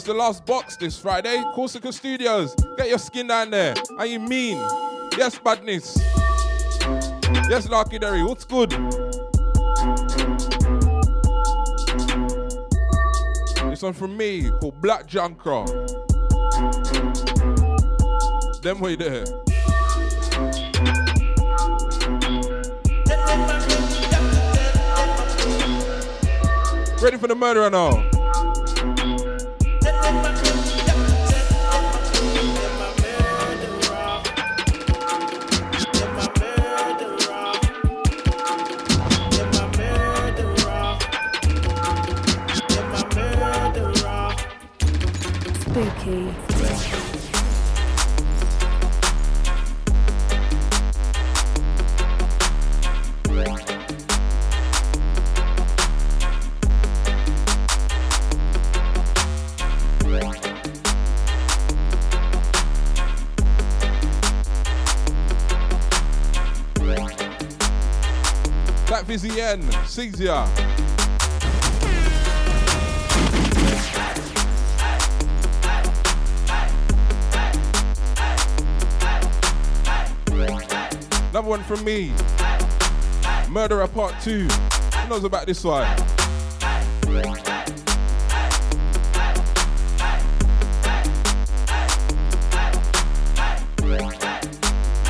The 0.10 0.16
last 0.16 0.44
box 0.44 0.76
this 0.76 0.98
Friday. 0.98 1.44
Corsica 1.54 1.94
Studios. 1.94 2.56
Get 2.78 2.90
your 2.90 2.98
skin 2.98 3.28
down 3.28 3.52
there. 3.52 3.76
Are 4.00 4.08
you 4.08 4.20
mean? 4.20 4.58
Yes, 5.16 5.38
badness. 5.38 6.00
Yes, 7.48 7.70
Larky 7.70 8.00
Derry. 8.00 8.24
What's 8.24 8.44
good? 8.44 8.72
This 13.70 13.84
one 13.84 13.94
from 13.94 14.18
me 14.18 14.50
called 14.50 14.82
Black 14.82 15.06
Junker. 15.06 15.66
Them 18.64 18.80
way 18.80 18.96
there. 18.96 19.26
Ready 27.00 27.18
for 27.18 27.28
the 27.28 27.36
murderer 27.38 27.70
now. 27.70 28.09
Caesar. 69.90 70.46
Another 81.32 81.50
one 81.50 81.64
from 81.64 81.84
me. 81.84 82.14
Murderer 83.50 83.88
Part 83.88 84.14
2. 84.22 84.48
Who 84.48 85.10
knows 85.10 85.24
about 85.24 85.48
this 85.48 85.64
one? 85.64 85.88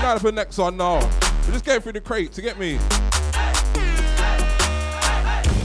Now 0.02 0.18
for 0.18 0.24
the 0.24 0.32
next 0.34 0.58
one 0.58 0.78
now. 0.78 1.00
We're 1.46 1.54
just 1.54 1.66
going 1.66 1.82
through 1.82 1.94
the 1.94 2.02
crate 2.02 2.32
to 2.32 2.42
get 2.42 2.58
me. 2.58 2.80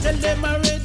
Tell 0.05 0.13
them 0.17 0.45
already, 0.45 0.84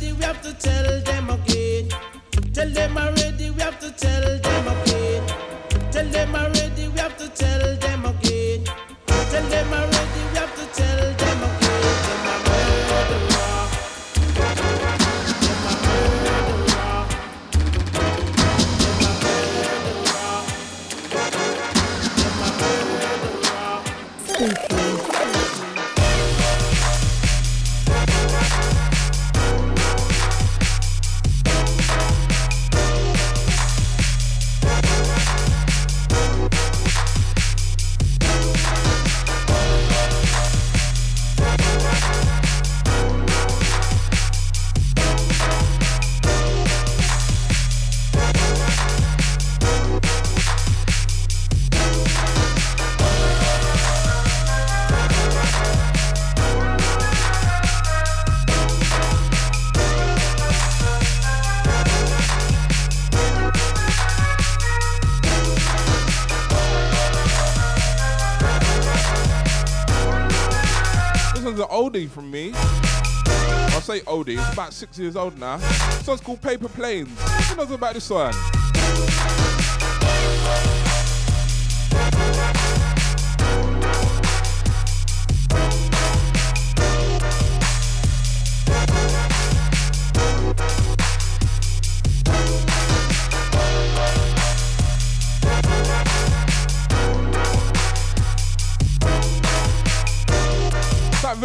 from 72.09 72.31
me. 72.31 72.53
I'll 72.55 73.81
say 73.81 74.01
oldie, 74.01 74.39
it's 74.39 74.53
about 74.53 74.73
six 74.73 74.99
years 74.99 75.17
old 75.17 75.39
now. 75.39 75.57
This 75.59 76.07
one's 76.07 76.21
called 76.21 76.41
Paper 76.43 76.69
Planes. 76.69 77.11
Who 77.49 77.57
knows 77.57 77.71
about 77.71 77.95
this 77.95 78.11
one? 78.11 78.35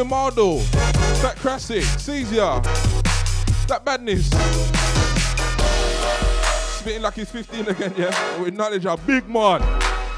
That 0.10 0.62
that 1.22 1.36
Classic, 1.38 1.84
Caesar, 1.84 2.62
that 3.68 3.84
Badness. 3.84 4.30
Spitting 6.80 7.02
like 7.02 7.16
he's 7.16 7.32
15 7.32 7.68
again, 7.68 7.94
yeah? 7.98 8.42
We 8.42 8.50
acknowledge 8.50 8.86
our 8.86 8.98
big 8.98 9.28
man. 9.28 9.62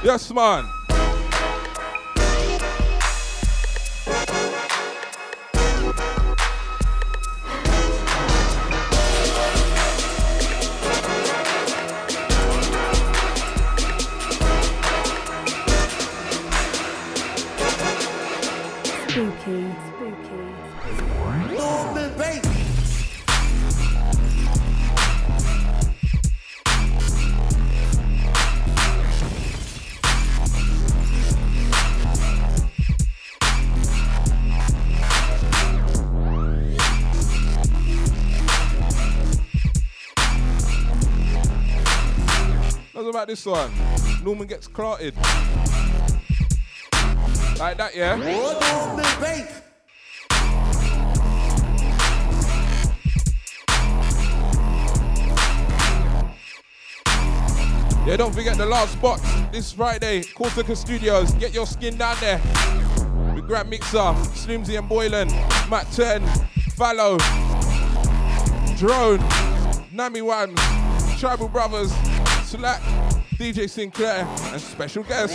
Yes, 0.04 0.32
man. 0.32 0.65
About 43.28 43.36
this 43.36 43.46
one? 43.46 44.24
Norman 44.24 44.48
gets 44.48 44.68
clotted. 44.68 45.13
Like 47.60 47.76
that, 47.76 47.92
yeah? 47.94 48.16
Yeah, 58.06 58.16
don't 58.16 58.34
forget 58.34 58.56
the 58.56 58.66
last 58.66 58.94
spot 58.94 59.20
this 59.52 59.74
Friday, 59.74 60.24
Corsica 60.34 60.74
Studios. 60.74 61.34
Get 61.34 61.54
your 61.54 61.68
skin 61.68 61.98
down 61.98 62.16
there. 62.22 62.40
With 63.36 63.46
Grand 63.46 63.70
Mixer, 63.70 63.98
Slimsy 64.38 64.80
and 64.80 64.88
Boylan, 64.88 65.28
Matt 65.70 65.92
10, 65.92 66.26
Fallow, 66.78 67.18
Drone, 68.78 69.20
Nami 69.92 70.22
Wams, 70.22 71.20
Tribal 71.20 71.50
Brothers, 71.50 71.92
Slack, 72.46 72.82
DJ 73.36 73.70
Sinclair, 73.70 74.28
and 74.52 74.62
special 74.62 75.04
guest. 75.04 75.34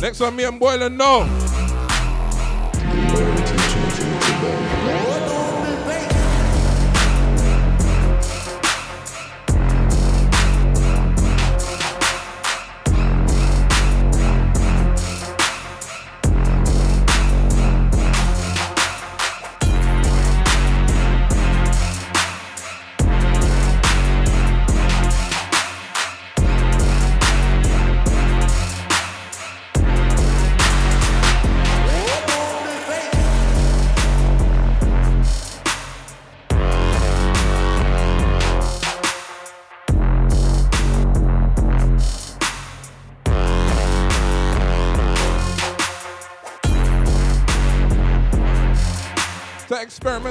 Next 0.00 0.20
one, 0.20 0.36
me 0.36 0.44
and 0.44 0.60
Boylan, 0.60 0.96
no. 0.96 1.47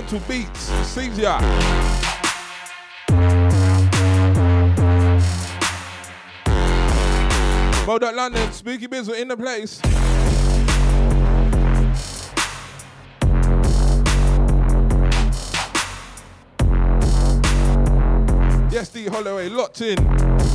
Experimental 0.07 0.19
beats, 0.27 0.71
sees 0.87 1.19
ya. 1.19 1.39
Modok 7.85 8.15
London, 8.15 8.51
Spooky 8.51 8.87
Bizzle 8.87 9.19
in 9.19 9.27
the 9.27 9.37
place. 9.37 9.81
Yes, 18.71 18.89
D 18.89 19.07
Holloway, 19.07 19.49
locked 19.49 19.81
in. 19.81 19.97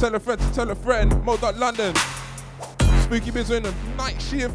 Tell 0.01 0.15
a 0.15 0.21
friend 0.21 0.41
to 0.41 0.53
tell 0.53 0.71
a 0.71 0.75
friend. 0.75 1.13
Modok 1.13 1.59
London. 1.59 1.95
Spooky 3.03 3.31
Bizzle 3.31 3.57
in 3.57 3.63
the 3.65 3.75
night 3.97 4.21
shift. 4.23 4.55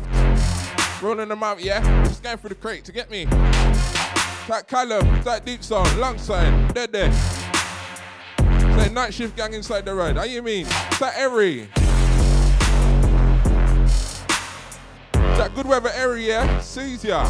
Rolling 1.01 1.29
them 1.29 1.43
out, 1.43 1.61
yeah? 1.61 1.81
Just 2.05 2.23
going 2.23 2.37
through 2.37 2.49
the 2.49 2.55
crate 2.55 2.83
to 2.85 2.91
get 2.91 3.11
me. 3.11 3.27
That 4.47 4.65
Callum, 4.65 5.23
that 5.23 5.45
deep 5.45 5.61
song, 5.61 5.85
long 5.99 6.17
sign, 6.17 6.69
dead 6.69 6.93
there. 6.93 7.11
Say 7.11 8.89
night 8.93 9.13
shift 9.13 9.35
gang 9.35 9.53
inside 9.53 9.83
the 9.83 9.93
road. 9.93 10.15
How 10.15 10.23
you 10.23 10.41
mean? 10.41 10.63
That 11.01 11.15
every. 11.17 11.67
That 15.11 15.51
good 15.53 15.67
weather 15.67 15.91
area, 15.93 16.61
sees 16.61 17.03
ya. 17.03 17.25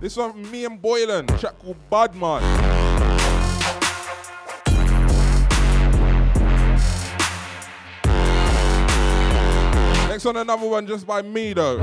This 0.00 0.16
one 0.16 0.50
me 0.50 0.64
and 0.64 0.82
Boylan, 0.82 1.28
track 1.38 1.56
called 1.60 1.76
Badman. 1.88 2.42
Next 10.08 10.24
one, 10.24 10.36
another 10.38 10.66
one 10.66 10.88
just 10.88 11.06
by 11.06 11.22
me 11.22 11.52
though. 11.52 11.80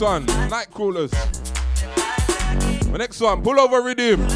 This 0.00 0.08
one, 0.08 0.24
Night 0.48 0.70
Crawlers. 0.70 1.10
The 1.10 2.96
next 2.96 3.20
one, 3.20 3.42
Pull 3.42 3.60
Over 3.60 3.82
Redeem. 3.82 4.26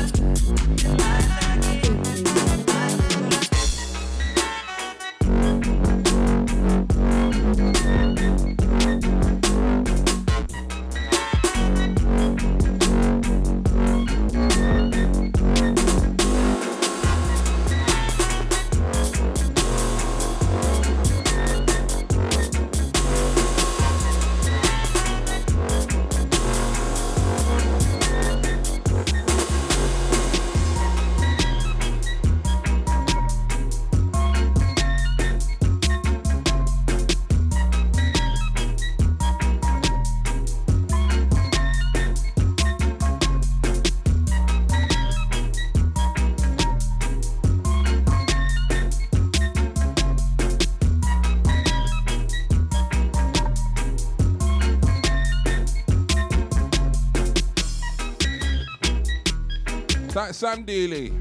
Sam 60.34 60.64
Dealey, 60.64 61.12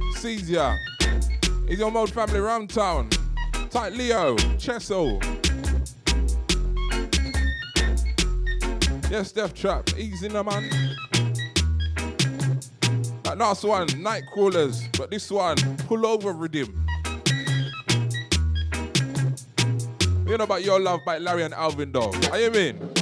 ya. 0.50 0.76
He's 1.68 1.78
your 1.78 1.92
mode 1.92 2.10
family 2.10 2.40
round 2.40 2.72
town. 2.72 3.10
Tight 3.70 3.94
Leo, 3.94 4.36
Chesso. 4.58 5.22
Yes, 9.12 9.32
Death 9.32 9.54
Trap, 9.54 9.92
easy 10.00 10.30
now, 10.30 10.42
man. 10.42 10.68
That 13.24 13.38
last 13.38 13.64
one, 13.64 13.88
Night 14.02 14.24
Crawlers, 14.34 14.88
but 14.98 15.12
this 15.12 15.30
one, 15.30 15.58
Pull 15.88 16.08
Over 16.08 16.34
Rhythm. 16.34 16.84
You 20.26 20.38
know 20.38 20.44
about 20.44 20.64
Your 20.64 20.80
Love 20.80 21.02
by 21.06 21.20
Larry 21.20 21.44
and 21.44 21.54
Alvin, 21.54 21.92
though. 21.92 22.12
How 22.30 22.38
you 22.38 22.50
mean? 22.50 22.93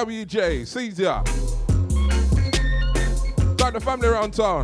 WJ, 0.00 0.66
ya. 0.98 1.22
That 3.58 3.74
the 3.74 3.80
family 3.80 4.08
around 4.08 4.32
town. 4.32 4.62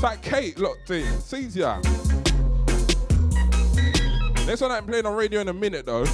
That 0.00 0.22
Kate 0.22 0.58
locked 0.58 0.88
in, 0.90 1.06
ya. 1.54 1.82
Next 4.46 4.62
one 4.62 4.72
I'm 4.72 4.86
playing 4.86 5.04
on 5.04 5.14
radio 5.14 5.42
in 5.42 5.48
a 5.48 5.52
minute 5.52 5.84
though. 5.84 6.06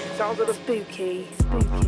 Spooky. 0.00 1.28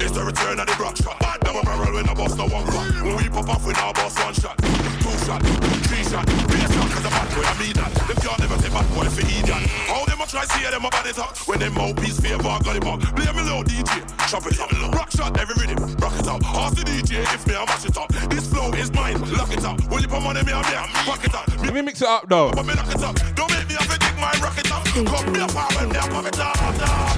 It's 0.00 0.12
the 0.12 0.22
return 0.24 0.60
of 0.60 0.66
the 0.66 0.76
rock 0.80 0.96
shot. 0.96 1.16
Double 1.40 1.62
barrel 1.62 1.94
when 1.94 2.08
I 2.08 2.14
bust 2.14 2.36
no 2.36 2.44
one 2.46 2.64
rock. 2.66 2.86
When 3.00 3.16
we 3.16 3.28
pop 3.28 3.48
off, 3.48 3.64
we 3.64 3.72
now 3.72 3.92
bust 3.92 4.18
one 4.20 4.34
shot. 4.34 4.56
Two 5.00 5.16
shot, 5.24 5.40
three 5.88 6.04
shot, 6.04 6.26
be 6.26 6.60
a 6.60 6.68
shot, 6.68 6.88
cause 6.92 7.04
a 7.06 7.10
bad 7.10 7.28
boy, 7.32 7.44
I 7.44 7.54
mean 7.56 7.72
that. 7.80 7.90
Them 8.04 8.16
can't 8.20 8.38
never 8.38 8.58
say 8.60 8.68
bad 8.68 8.86
boy 8.94 9.08
for 9.08 9.20
idiot. 9.24 9.64
How 9.88 10.04
them 10.04 10.20
a 10.20 10.26
try 10.26 10.44
see 10.44 10.64
them 10.68 10.84
about 10.84 11.06
it 11.06 11.18
up? 11.18 11.36
When 11.48 11.58
them 11.60 11.74
mouthpiece 11.74 12.20
favor, 12.20 12.42
got 12.42 12.76
it 12.76 12.84
up. 12.84 13.00
Play 13.16 13.32
me 13.32 13.42
low, 13.48 13.62
DJ, 13.64 14.04
chop 14.28 14.44
it 14.46 14.60
up. 14.60 14.70
Rock 14.92 15.10
shot, 15.10 15.32
every 15.40 15.56
rhythm, 15.56 15.80
rock 15.96 16.14
it 16.18 16.28
up. 16.28 16.44
Ask 16.44 16.76
the 16.76 16.84
DJ 16.84 17.22
if 17.32 17.46
me, 17.46 17.54
I 17.56 17.64
mash 17.64 17.84
it 17.86 17.96
up. 17.96 18.08
This 18.28 18.46
flow 18.46 18.70
is 18.76 18.92
mine, 18.92 19.16
lock 19.32 19.52
it 19.52 19.64
up. 19.64 19.80
When 19.88 20.02
you 20.02 20.08
put 20.08 20.20
money, 20.22 20.42
me, 20.44 20.52
I'm 20.52 20.64
here, 20.68 20.84
fuck 21.08 21.24
it 21.24 21.34
up. 21.34 21.48
Me, 21.60 21.64
Let 21.68 21.74
me 21.74 21.82
mix 21.82 22.02
it 22.02 22.08
up 22.08 22.28
though. 22.28 22.52
but 22.52 22.66
me 22.66 22.74
lock 22.74 22.88
it 22.92 23.02
up. 23.02 23.16
Don't 23.34 23.50
make 23.50 23.68
me 23.68 23.74
have 23.80 23.88
to 23.88 23.98
dig 23.98 24.14
my 24.20 24.32
rocket 24.44 24.68
up. 24.72 24.84
Come 24.84 25.32
me 25.32 25.40
up, 25.40 25.54
I 25.56 25.64
when 25.80 25.88
me 25.90 25.96
up, 25.96 26.10
pop 26.10 26.26
it 26.26 26.38
up. 26.38 26.54
Top 26.54 26.74
it 26.74 26.82
up, 26.82 26.82
top 26.82 26.82
it 26.82 26.82
up, 26.82 27.11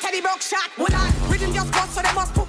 Teddy 0.00 0.20
Broke 0.20 0.42
shot. 0.42 0.70
Hold 0.76 0.94
on, 0.94 1.30
rhythm 1.30 1.52
just 1.52 1.70
bust, 1.72 1.94
so 1.94 2.02
they 2.02 2.12
must 2.14 2.34
put 2.34 2.43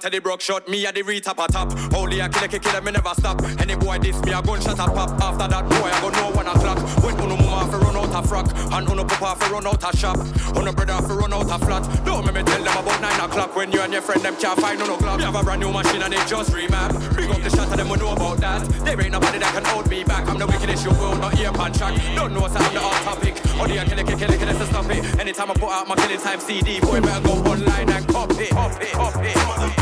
Hold 0.00 0.12
to 0.12 0.16
the 0.16 0.22
broke 0.22 0.40
shot, 0.40 0.66
me 0.66 0.86
at 0.86 0.94
the 0.94 1.02
retap 1.02 1.44
a 1.44 1.52
top. 1.52 1.76
Holy, 1.92 2.22
I 2.22 2.28
kill 2.28 2.44
a 2.44 2.48
kick, 2.48 2.62
kill 2.62 2.80
me 2.80 2.90
never 2.90 3.12
stop. 3.18 3.42
Any 3.60 3.76
boy 3.76 3.98
diss 3.98 4.18
me, 4.24 4.32
I 4.32 4.40
gun 4.40 4.60
shot 4.62 4.78
a 4.78 4.88
pop. 4.88 5.10
After 5.20 5.46
that 5.46 5.68
boy, 5.68 5.92
I 5.92 6.00
go 6.00 6.08
know 6.08 6.30
one 6.32 6.46
o'clock. 6.46 6.78
When 7.04 7.20
uno 7.20 7.36
mama 7.36 7.70
for 7.70 7.78
run 7.84 7.96
out 7.96 8.24
a 8.24 8.26
frock, 8.26 8.48
and 8.72 8.88
uno 8.88 9.04
papa 9.04 9.36
for 9.44 9.52
run 9.52 9.66
out 9.66 9.84
a 9.84 9.94
shop. 9.94 10.16
Uno 10.56 10.72
brother 10.72 11.06
for 11.06 11.18
run 11.18 11.34
out 11.34 11.52
a 11.52 11.58
flat. 11.60 11.84
Don't 12.06 12.24
make 12.24 12.34
me 12.34 12.42
tell 12.44 12.64
them 12.64 12.76
about 12.78 13.00
nine 13.02 13.20
o'clock 13.20 13.54
when 13.54 13.72
you 13.72 13.80
and 13.80 13.92
your 13.92 14.00
friend 14.00 14.22
them 14.22 14.36
can't 14.36 14.58
find 14.58 14.78
no 14.78 14.96
clock. 14.96 15.18
Me 15.18 15.24
have 15.24 15.34
a 15.34 15.42
brand 15.42 15.60
new 15.60 15.70
machine 15.70 16.00
and 16.00 16.12
they 16.12 16.24
just 16.24 16.50
remap. 16.52 16.96
Big 17.14 17.28
up 17.28 17.42
the 17.42 17.50
shot 17.50 17.68
of 17.68 17.76
them, 17.76 17.90
we 17.90 17.98
know 17.98 18.12
about 18.12 18.38
that. 18.38 18.64
There 18.84 18.98
ain't 19.02 19.12
nobody 19.12 19.38
that 19.38 19.52
can 19.52 19.64
hold 19.66 19.90
me 19.90 20.04
back. 20.04 20.26
I'm 20.28 20.38
the 20.38 20.46
wickedest 20.46 20.84
you 20.84 20.92
will 20.92 21.16
not 21.16 21.34
hear 21.36 21.52
pan 21.52 21.72
track. 21.74 22.00
Don't 22.16 22.32
know, 22.32 22.48
so 22.48 22.56
I'm 22.56 22.72
the 22.72 22.80
hot 22.80 23.04
topic. 23.04 23.36
Or 23.60 23.68
the 23.68 23.84
kill 23.84 23.98
a 24.00 24.04
kick, 24.04 24.18
kill 24.18 24.32
a 24.32 24.36
kill, 24.38 24.48
to 24.48 24.66
stop 24.66 24.88
it. 24.88 25.20
Anytime 25.20 25.50
I 25.50 25.54
put 25.54 25.68
out 25.68 25.88
my 25.88 25.94
killing 25.96 26.20
time 26.20 26.40
CD, 26.40 26.80
boy 26.80 27.02
better 27.02 27.20
go 27.20 27.34
online 27.44 27.90
and 27.90 28.08
copy, 28.08 28.46
copy, 28.48 28.86
copy. 28.96 29.28
A 29.28 29.79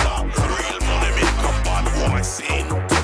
bad 2.19 2.69
boy 2.69 2.98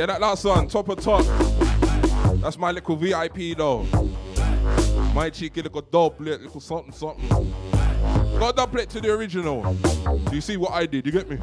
Yeah, 0.00 0.06
that 0.06 0.20
last 0.22 0.46
one, 0.46 0.66
top 0.66 0.88
of 0.88 0.98
top. 0.98 1.26
That's 2.40 2.56
my 2.56 2.70
little 2.72 2.96
VIP 2.96 3.54
though. 3.54 3.82
My 5.12 5.28
cheeky 5.28 5.60
little 5.60 5.82
doublet, 5.82 6.40
little 6.40 6.58
something 6.58 6.90
something. 6.90 7.28
Got 8.38 8.56
that 8.56 8.72
plate 8.72 8.88
to 8.88 9.00
the 9.02 9.12
original. 9.12 9.74
Do 9.74 10.34
you 10.34 10.40
see 10.40 10.56
what 10.56 10.72
I 10.72 10.86
did? 10.86 11.04
You 11.04 11.12
get 11.12 11.28
me? 11.28 11.36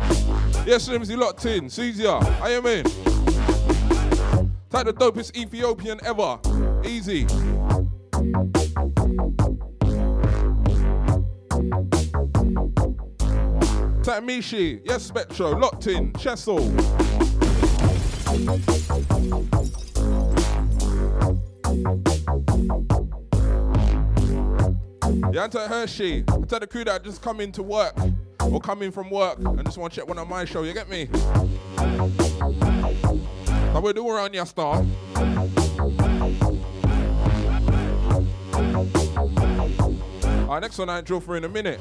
Yes, 0.65 0.89
Slimsy 0.89 1.15
locked 1.15 1.45
in. 1.45 1.69
Caesar, 1.69 2.17
I 2.41 2.49
am 2.49 2.65
in. 2.65 2.83
Type 4.71 4.87
the 4.87 4.93
dopest 4.93 5.37
Ethiopian 5.37 5.99
ever. 6.03 6.39
Easy. 6.83 7.25
Type 14.01 14.23
Mishi. 14.23 14.81
Yes, 14.83 15.03
Spectro. 15.03 15.51
Locked 15.51 15.85
in. 15.85 16.11
Chessel. 16.13 16.57
Yeah, 18.27 18.33
and 25.43 25.51
to 25.53 25.59
Hershey, 25.59 26.25
I 26.27 26.41
tell 26.41 26.59
the 26.59 26.67
crew 26.67 26.83
that 26.83 27.05
just 27.05 27.21
come 27.21 27.39
in 27.39 27.53
to 27.53 27.63
work 27.63 27.97
or 28.41 28.59
come 28.59 28.81
in 28.81 28.91
from 28.91 29.09
work 29.09 29.39
and 29.39 29.63
just 29.63 29.77
want 29.77 29.93
to 29.93 30.01
check 30.01 30.09
one 30.09 30.17
on 30.17 30.27
my 30.27 30.43
show. 30.43 30.63
You 30.63 30.73
get 30.73 30.89
me? 30.89 31.07
How 33.71 33.79
we 33.79 33.93
do 33.93 34.09
around 34.09 34.33
your 34.33 34.45
star? 34.45 34.85
Our 40.49 40.59
next 40.59 40.77
one 40.77 40.89
I 40.89 40.99
drill 40.99 41.21
for 41.21 41.37
in 41.37 41.45
a 41.45 41.49
minute. 41.49 41.79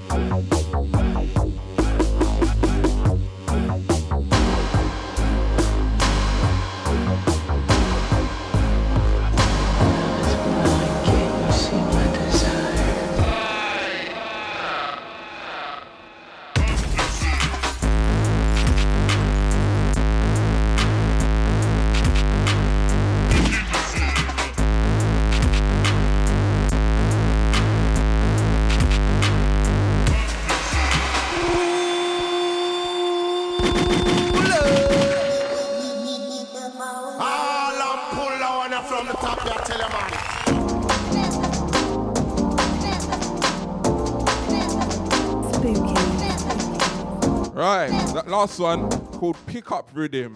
Last 48.37 48.59
one 48.59 48.91
called 49.12 49.34
Pick 49.47 49.72
Up 49.72 49.89
Rhythm. 49.95 50.34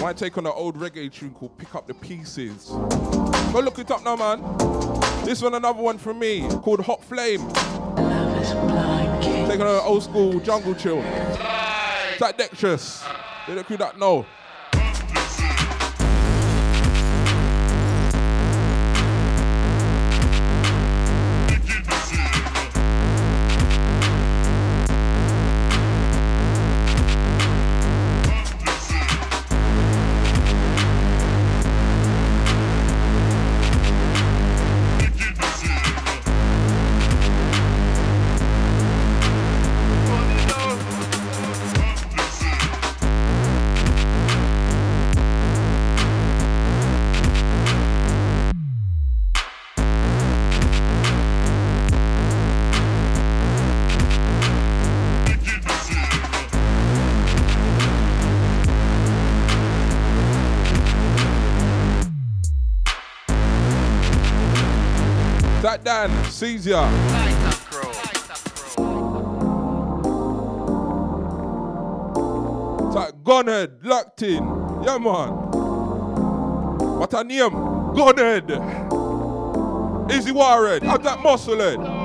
My 0.00 0.14
take 0.16 0.38
on 0.38 0.46
an 0.46 0.52
old 0.54 0.76
reggae 0.76 1.12
tune 1.12 1.32
called 1.32 1.58
Pick 1.58 1.74
Up 1.74 1.86
the 1.86 1.92
Pieces. 1.92 2.68
Go 2.68 3.60
look 3.62 3.78
it 3.78 3.90
up 3.90 4.02
now, 4.02 4.16
man. 4.16 4.40
This 5.22 5.42
one, 5.42 5.52
another 5.52 5.82
one 5.82 5.98
from 5.98 6.18
me 6.18 6.48
called 6.62 6.80
Hot 6.80 7.04
Flame. 7.04 7.46
Taking 9.46 9.60
on 9.60 9.66
an 9.66 9.82
old 9.84 10.02
school 10.02 10.40
jungle 10.40 10.74
chill. 10.74 11.02
It's 11.04 12.22
like 12.22 12.38
Dextrous. 12.38 13.04
They 13.46 13.54
don't 13.54 13.68
that 13.78 13.98
know. 13.98 14.24
Dan, 66.40 66.58
Caesar. 66.58 66.72
Tight 72.92 73.14
Gunhead, 73.24 73.84
locked 73.84 74.22
in. 74.22 74.44
Yeah, 74.82 74.98
man. 74.98 75.30
What 76.98 77.14
a 77.14 77.24
name? 77.24 77.50
Gunhead. 77.50 78.50
Easy 80.12 80.32
Warren. 80.32 80.82
How's 80.82 81.02
that 81.02 81.20
muscle 81.22 81.58
head? 81.58 81.99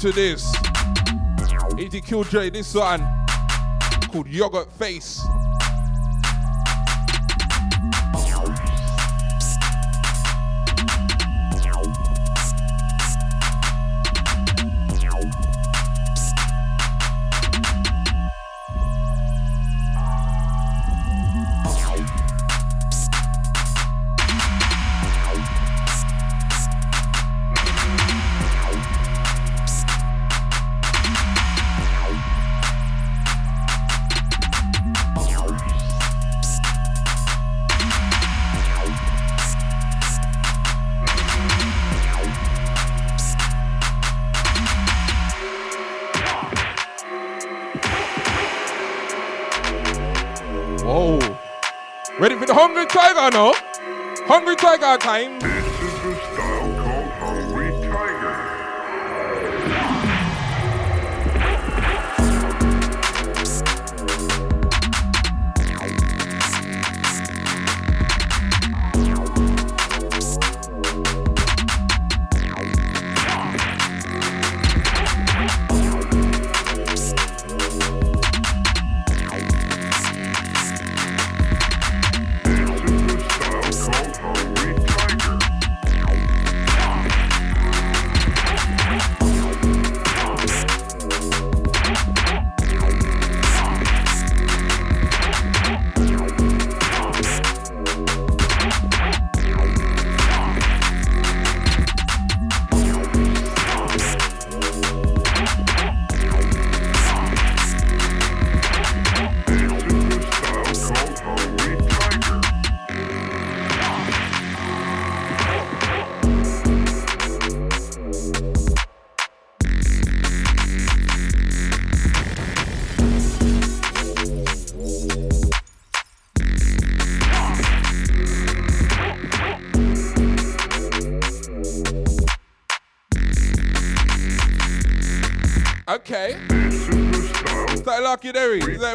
To 0.00 0.12
this. 0.12 0.50
EDQ 1.76 2.30
J, 2.30 2.48
this 2.48 2.74
one 2.74 3.06
called 4.10 4.26
Yogurt 4.26 4.72
Face. 4.72 5.19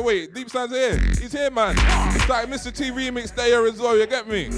Wait, 0.04 0.34
Deep 0.34 0.50
Sound's 0.50 0.74
here. 0.74 1.00
He's 1.00 1.32
here, 1.32 1.50
man. 1.50 1.76
It's 2.16 2.28
like 2.28 2.48
Mr. 2.50 2.76
T 2.76 2.92
remix 2.92 3.36
day 3.36 3.48
here 3.48 3.66
as 3.66 3.80
well, 3.80 3.98
you 3.98 4.06
get 4.08 4.28
me? 4.28 4.50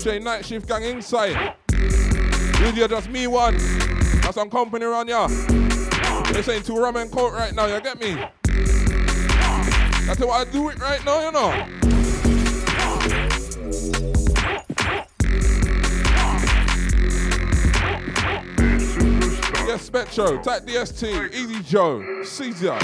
Chain 0.00 0.22
Night 0.24 0.44
Shift 0.44 0.68
Gang 0.68 0.82
inside. 0.82 1.54
Really, 2.60 2.86
just 2.86 3.08
me 3.08 3.26
one. 3.26 3.56
Got 4.20 4.34
some 4.34 4.50
company 4.50 4.84
around 4.84 5.08
ya. 5.08 5.28
They're 6.32 6.42
saying 6.42 6.64
to 6.64 6.74
rum 6.74 6.96
and 6.96 7.10
coke 7.10 7.32
right 7.32 7.54
now, 7.54 7.66
you 7.66 7.80
get 7.80 8.00
me? 8.00 8.14
That's 10.06 10.20
what 10.20 10.30
I 10.30 10.44
do 10.50 10.68
it 10.68 10.78
right 10.80 11.04
now, 11.04 11.20
you 11.20 11.32
know. 11.32 11.52
Yes, 19.66 19.92
Metro, 19.92 20.40
Type 20.42 20.64
DST, 20.64 21.34
Joe, 21.66 22.22
Caesar. 22.22 22.78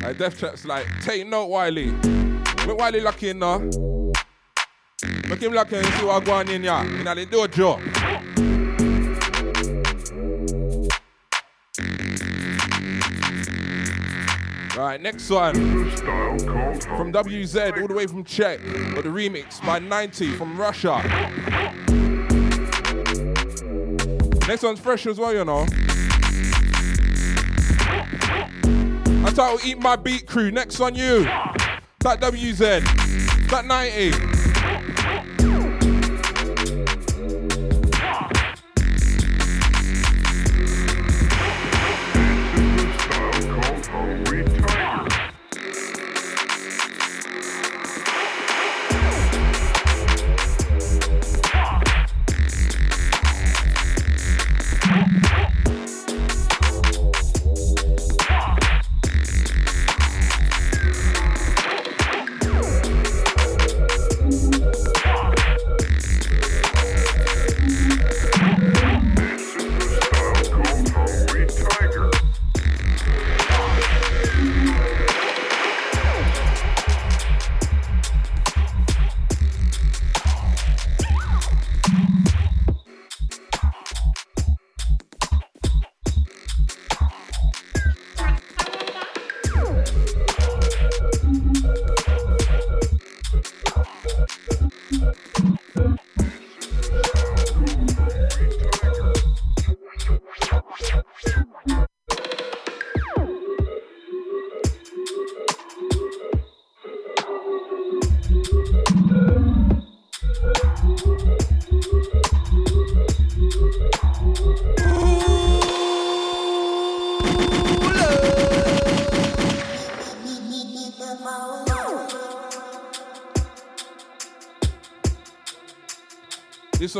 Like 0.00 0.16
Death 0.16 0.38
Trap's 0.38 0.64
like, 0.64 0.86
take 1.02 1.26
note, 1.26 1.46
Wiley. 1.46 1.90
Make 1.90 2.78
Wiley 2.78 3.00
lucky 3.00 3.30
in. 3.30 3.40
Make 3.40 5.42
him 5.42 5.54
lucky 5.54 5.74
and 5.74 5.86
see 5.86 6.04
what 6.04 6.18
I'm 6.18 6.24
going 6.24 6.48
in 6.50 6.62
here. 6.62 6.72
In 6.74 7.04
the 7.04 7.26
dojo. 7.26 7.97
Right, 14.78 15.02
next 15.02 15.28
one. 15.28 15.54
From 15.54 17.12
WZ, 17.12 17.80
all 17.80 17.88
the 17.88 17.94
way 17.94 18.06
from 18.06 18.22
Czech. 18.22 18.60
But 18.94 19.02
the 19.02 19.10
remix 19.10 19.60
by 19.66 19.80
90 19.80 20.36
from 20.36 20.56
Russia. 20.56 21.02
Next 24.46 24.62
one's 24.62 24.78
fresh 24.78 25.06
as 25.06 25.18
well, 25.18 25.34
you 25.34 25.44
know. 25.44 25.66
I 29.26 29.32
title 29.34 29.58
Eat 29.64 29.80
My 29.80 29.96
Beat 29.96 30.28
Crew. 30.28 30.52
Next 30.52 30.78
on 30.78 30.94
you. 30.94 31.24
That 31.24 32.20
WZ. 32.20 33.48
That 33.50 33.66
90. 33.66 34.37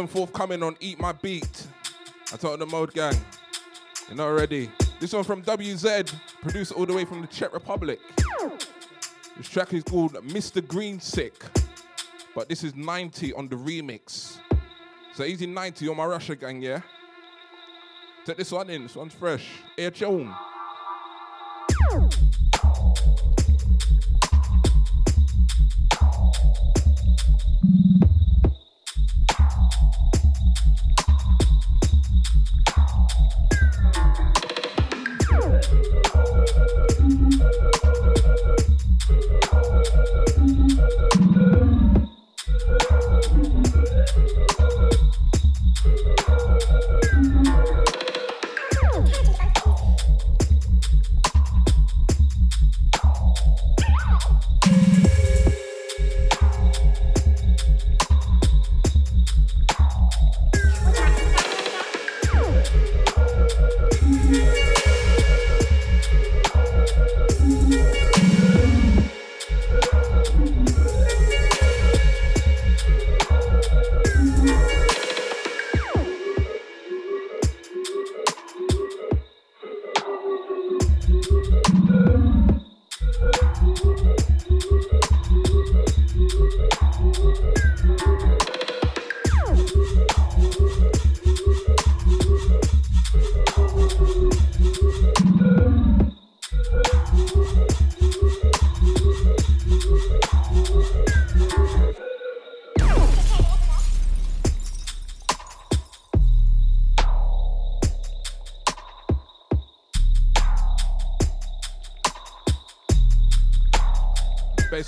Forthcoming 0.07 0.63
on 0.63 0.77
Eat 0.81 1.01
My 1.01 1.13
Beat. 1.13 1.67
I 2.33 2.37
told 2.37 2.61
the 2.61 2.67
Mode 2.67 2.93
Gang. 2.93 3.15
You're 4.07 4.17
not 4.17 4.29
ready. 4.29 4.71
This 5.01 5.13
one 5.13 5.25
from 5.25 5.43
WZ, 5.43 6.15
produced 6.41 6.73
all 6.73 6.87
the 6.87 6.93
way 6.95 7.05
from 7.05 7.21
the 7.21 7.27
Czech 7.27 7.53
Republic. 7.53 8.01
This 9.37 9.49
track 9.49 9.73
is 9.73 9.83
called 9.85 10.15
Mr. 10.15 10.67
Green 10.67 11.01
Sick, 11.01 11.45
but 12.35 12.49
this 12.49 12.65
is 12.65 12.75
90 12.75 13.33
on 13.35 13.49
the 13.49 13.57
remix. 13.57 14.39
So 15.15 15.25
easy 15.25 15.47
90 15.47 15.89
on 15.89 15.97
my 15.97 16.05
Russia 16.05 16.37
gang, 16.37 16.63
yeah? 16.63 16.81
Take 18.25 18.37
this 18.37 18.53
one 18.53 18.69
in, 18.71 18.83
this 18.83 18.97
one's 18.97 19.15
fresh. 19.15 19.49
Air 19.77 19.91
tune. 19.91 20.35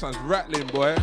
Bassline's 0.01 0.17
rattling, 0.19 0.67
boy. 0.69 0.97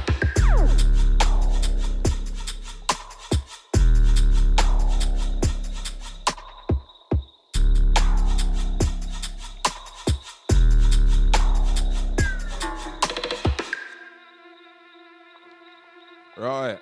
Right. 16.36 16.80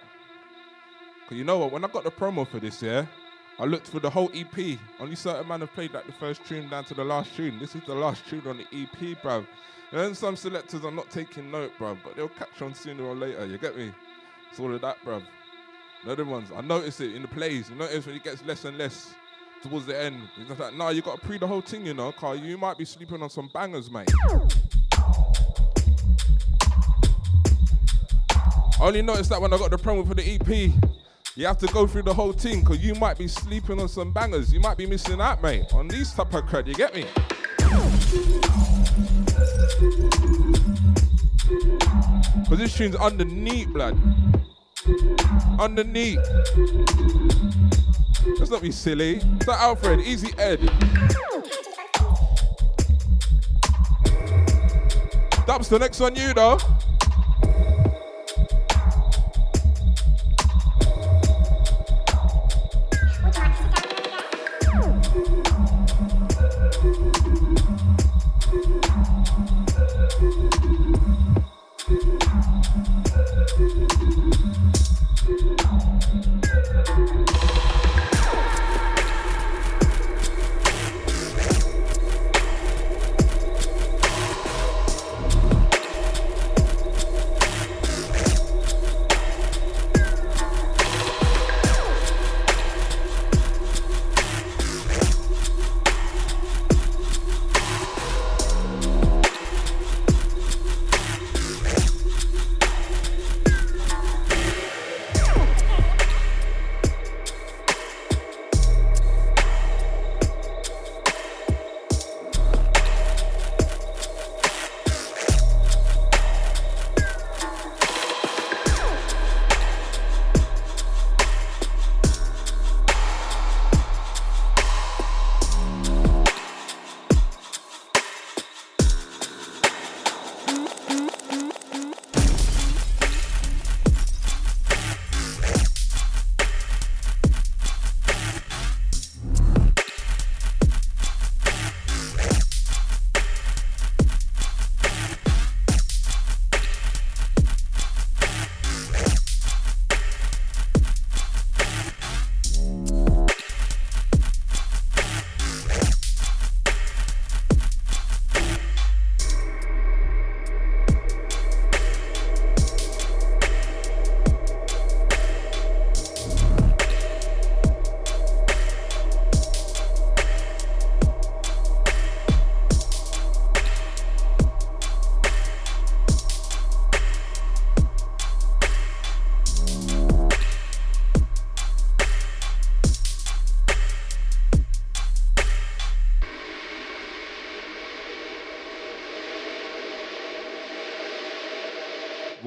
Cause 1.27 1.37
you 1.37 1.43
know 1.43 1.57
what? 1.57 1.71
When 1.73 1.83
I 1.83 1.87
got 1.89 2.05
the 2.05 2.11
promo 2.11 2.47
for 2.47 2.59
this, 2.59 2.81
yeah, 2.81 3.05
I 3.59 3.65
looked 3.65 3.87
for 3.87 3.99
the 3.99 4.09
whole 4.09 4.31
EP. 4.33 4.79
Only 5.01 5.15
certain 5.15 5.47
man 5.49 5.59
have 5.61 5.73
played 5.73 5.93
like 5.93 6.05
the 6.05 6.13
first 6.13 6.45
tune 6.45 6.69
down 6.69 6.85
to 6.85 6.93
the 6.93 7.03
last 7.03 7.35
tune. 7.35 7.59
This 7.59 7.75
is 7.75 7.83
the 7.85 7.95
last 7.95 8.25
tune 8.29 8.43
on 8.47 8.57
the 8.57 8.67
EP, 8.71 9.17
bruv. 9.21 9.45
And 9.95 10.15
some 10.15 10.35
selectors 10.35 10.83
are 10.83 10.91
not 10.91 11.09
taking 11.09 11.49
note, 11.49 11.71
bruv, 11.79 11.97
but 12.03 12.17
they'll 12.17 12.27
catch 12.27 12.61
on 12.61 12.73
sooner 12.73 13.05
or 13.05 13.15
later. 13.15 13.45
You 13.45 13.57
get 13.57 13.77
me? 13.77 13.93
It's 14.51 14.59
all 14.59 14.75
of 14.75 14.81
that, 14.81 14.97
bruv. 15.05 15.23
Other 16.05 16.25
ones. 16.25 16.49
I 16.53 16.59
notice 16.59 16.99
it 16.99 17.15
in 17.15 17.21
the 17.21 17.29
plays. 17.29 17.69
You 17.69 17.77
notice 17.77 18.05
when 18.05 18.17
it 18.17 18.23
gets 18.25 18.43
less 18.43 18.65
and 18.65 18.77
less 18.77 19.15
towards 19.63 19.85
the 19.85 19.97
end. 19.97 20.21
It's 20.37 20.49
just 20.49 20.59
like, 20.59 20.73
nah, 20.73 20.89
you 20.89 21.01
got 21.01 21.21
to 21.21 21.25
pre 21.25 21.37
the 21.37 21.47
whole 21.47 21.61
thing, 21.61 21.85
you 21.85 21.93
know, 21.93 22.11
Carl. 22.11 22.35
You 22.35 22.57
might 22.57 22.77
be 22.77 22.83
sleeping 22.83 23.23
on 23.23 23.29
some 23.29 23.49
bangers, 23.53 23.89
mate. 23.89 24.11
I 28.77 28.81
only 28.81 29.01
noticed 29.01 29.29
that 29.29 29.39
when 29.39 29.53
I 29.53 29.57
got 29.57 29.71
the 29.71 29.77
promo 29.77 30.05
for 30.05 30.13
the 30.13 30.35
EP. 30.35 30.73
You 31.37 31.47
have 31.47 31.57
to 31.59 31.67
go 31.67 31.87
through 31.87 32.03
the 32.03 32.13
whole 32.13 32.33
thing 32.33 32.59
because 32.59 32.79
you 32.79 32.95
might 32.95 33.17
be 33.17 33.29
sleeping 33.29 33.79
on 33.79 33.87
some 33.87 34.11
bangers. 34.11 34.53
You 34.53 34.59
might 34.59 34.77
be 34.77 34.87
missing 34.87 35.21
out, 35.21 35.41
mate, 35.41 35.73
on 35.73 35.87
these 35.87 36.13
type 36.13 36.33
of 36.33 36.43
cred. 36.43 36.67
You 36.67 36.75
get 36.75 36.93
me? 36.93 37.05
Because 42.43 42.57
this 42.57 42.77
tune's 42.77 42.95
underneath, 42.95 43.67
blood. 43.69 43.97
Underneath. 45.59 46.19
Let's 48.37 48.49
not 48.49 48.61
be 48.61 48.71
silly. 48.71 49.15
Is 49.17 49.45
that 49.45 49.57
Alfred? 49.59 49.99
Easy 50.01 50.33
Ed. 50.37 50.59
Dubs, 55.45 55.69
the 55.69 55.77
next 55.79 55.99
one 55.99 56.15
you 56.15 56.33
though. 56.33 56.57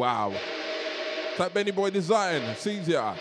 Wow. 0.08 0.32
That 1.36 1.52
Benny 1.52 1.70
Boy 1.70 1.90
Design, 1.90 2.56
sees 2.56 2.88
ya. 2.88 3.14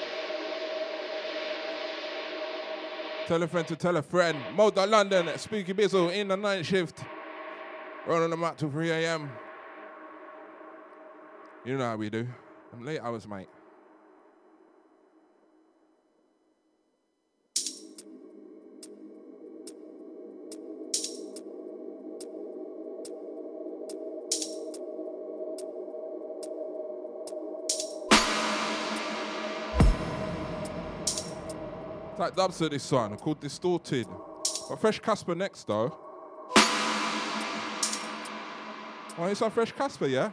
Tell 3.28 3.44
a 3.44 3.48
friend 3.48 3.68
to 3.68 3.76
tell 3.76 3.98
a 3.98 4.02
friend. 4.02 4.38
Motor 4.56 4.88
London, 4.88 5.38
Spooky 5.38 5.74
Bizzle 5.74 6.16
in 6.16 6.30
the 6.30 6.38
night 6.38 6.66
shift. 6.66 7.04
Running 8.06 8.30
them 8.30 8.42
up 8.46 8.56
to 8.60 8.70
3 8.70 8.90
a.m. 8.92 9.30
You 11.66 11.78
know 11.78 11.84
how 11.84 11.98
we 11.98 12.10
do. 12.10 12.26
I'm 12.72 12.86
late 12.86 13.02
hours, 13.02 13.28
mate. 13.28 13.50
Dubs 32.38 32.60
to 32.60 32.70
this 32.70 32.84
called 33.18 33.40
Distorted. 33.40 34.06
But 34.70 34.80
Fresh 34.80 35.00
Casper 35.00 35.34
next 35.34 35.66
though. 35.66 35.98
Want 39.18 39.30
you 39.30 39.36
some 39.36 39.50
Fresh 39.50 39.72
Casper, 39.72 40.06
yeah? 40.06 40.30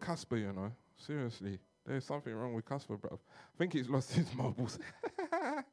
Casper, 0.00 0.36
you 0.36 0.52
know. 0.52 0.72
Seriously, 0.96 1.58
there's 1.86 2.04
something 2.04 2.34
wrong 2.34 2.54
with 2.54 2.68
Casper, 2.68 2.96
bro. 2.96 3.18
I 3.30 3.58
think 3.58 3.72
he's 3.72 3.88
lost 3.88 4.12
his 4.12 4.32
marbles. 4.34 4.78
I'm 5.32 5.64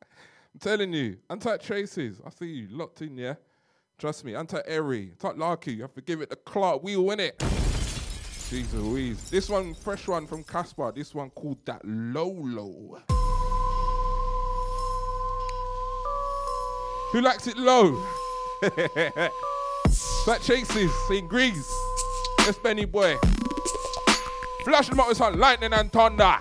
telling 0.59 0.93
you, 0.93 1.17
Anti 1.30 1.57
Traces. 1.57 2.21
I 2.25 2.30
see 2.30 2.47
you 2.47 2.67
locked 2.71 3.01
in, 3.01 3.17
yeah. 3.17 3.36
Trust 3.97 4.25
me, 4.25 4.36
Anti 4.36 4.59
Airy, 4.65 5.11
Anti 5.23 5.38
Larky. 5.38 5.73
You 5.73 5.82
have 5.82 5.93
to 5.95 6.01
give 6.01 6.21
it 6.21 6.30
the 6.30 6.36
Clark 6.36 6.84
We 6.84 6.95
win 6.97 7.19
it. 7.19 7.43
Jesus 8.49 8.73
Louise. 8.75 9.30
This 9.30 9.49
one, 9.49 9.73
fresh 9.73 10.07
one 10.07 10.25
from 10.25 10.43
Casper. 10.43 10.91
This 10.95 11.13
one 11.13 11.30
called 11.32 11.57
that 11.65 11.82
Lolo. 11.84 13.01
Who 17.11 17.21
likes 17.21 17.47
it 17.47 17.57
low? 17.57 18.01
that 18.61 19.32
Chases 20.41 20.91
in 21.09 21.28
Greece. 21.28 21.73
That's 22.38 22.57
Benny 22.59 22.86
Boy. 22.86 23.17
Flash 24.68 24.89
them 24.89 24.99
up 24.99 25.07
with 25.07 25.15
some 25.15 25.39
lightning 25.39 25.72
and 25.72 25.89
thunder. 25.93 26.36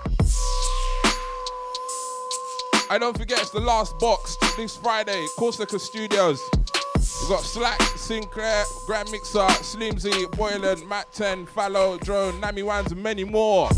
And 2.90 3.00
don't 3.00 3.16
forget, 3.16 3.38
it's 3.40 3.50
the 3.50 3.60
last 3.60 3.96
box 4.00 4.36
this 4.56 4.76
Friday, 4.76 5.28
Corsica 5.38 5.78
Studios. 5.78 6.42
We've 6.96 7.28
got 7.28 7.44
Slack, 7.44 7.80
Sinclair, 7.96 8.64
Grand 8.84 9.12
Mixer, 9.12 9.46
Slimzy, 9.62 10.28
Boylan, 10.32 10.88
Matt 10.88 11.12
10, 11.12 11.46
Fallow, 11.46 11.98
Drone, 11.98 12.40
Nami 12.40 12.64
Wans, 12.64 12.90
and 12.90 13.00
many 13.00 13.22
more. 13.22 13.68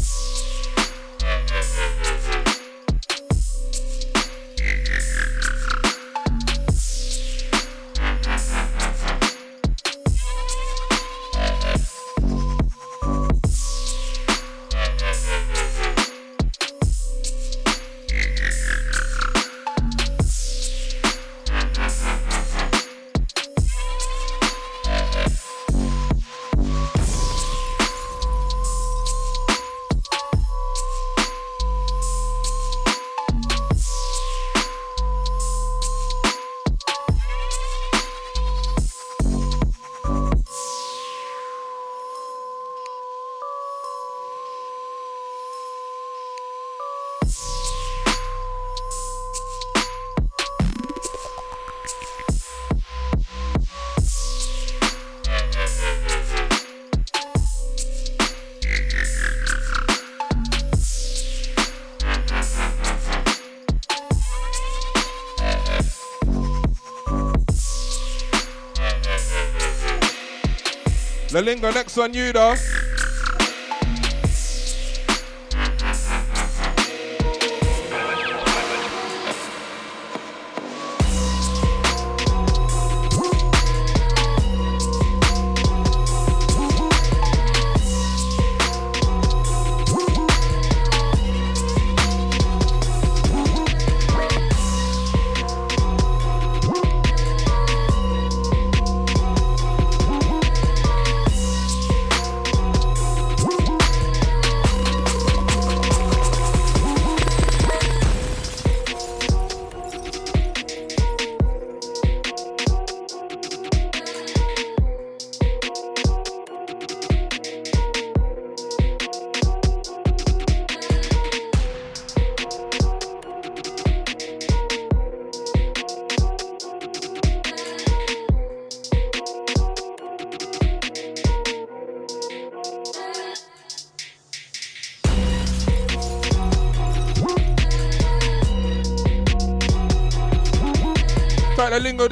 The 71.38 71.44
lingo 71.44 71.70
next 71.70 71.96
one 71.96 72.12
you 72.14 72.32
though. 72.32 72.56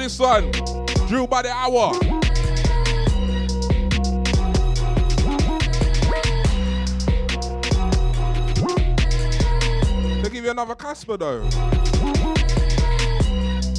This 0.07 0.19
one. 0.19 0.49
Drill 1.07 1.27
by 1.27 1.41
the 1.41 1.49
hour. 1.49 1.91
They 10.23 10.29
give 10.29 10.45
you 10.45 10.51
another 10.51 10.75
Casper 10.75 11.17
though. 11.17 11.49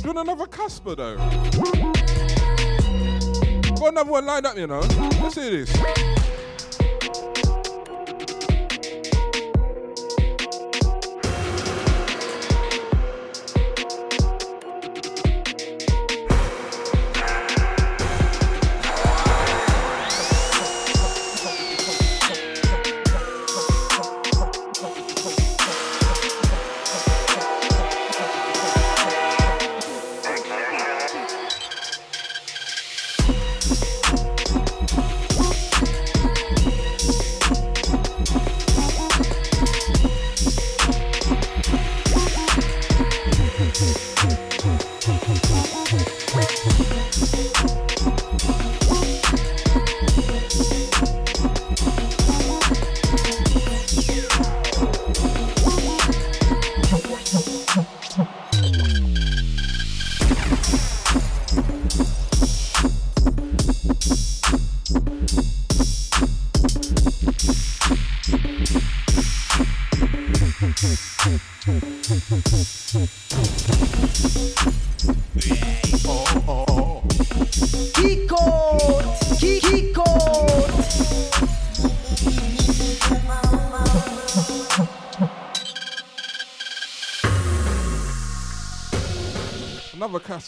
Do 0.03 0.11
another 0.11 0.47
Casper 0.47 0.95
though? 0.95 1.17
Got 3.77 3.93
another 3.93 4.11
one 4.11 4.27
lined 4.27 4.45
up, 4.45 4.59
you 4.59 4.67
know. 4.67 4.81
Let's 5.23 5.35
see 5.35 5.65
this. 5.65 6.08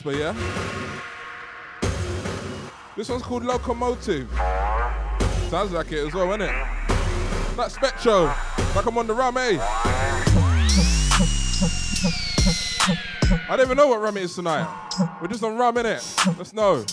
Casper, 0.01 0.19
yeah? 0.19 0.33
This 2.97 3.09
one's 3.09 3.23
called 3.23 3.45
Locomotive. 3.45 4.31
Sounds 5.49 5.73
like 5.73 5.93
it 5.93 6.07
as 6.07 6.15
well, 6.15 6.29
innit? 6.29 6.49
That 7.57 7.71
Spectro, 7.71 8.25
like 8.75 8.87
I'm 8.87 8.97
on 8.97 9.07
the 9.07 9.15
rum, 9.15 9.37
eh? 9.37 9.59
I 13.49 13.57
don't 13.57 13.61
even 13.61 13.77
know 13.77 13.89
what 13.89 14.01
rum 14.01 14.17
it 14.17 14.23
is 14.23 14.35
tonight. 14.35 14.67
We're 15.21 15.29
just 15.29 15.45
on 15.45 15.59
rum, 15.59 15.75
innit? 15.75 16.39
Let's 16.39 16.55
know. 16.55 16.85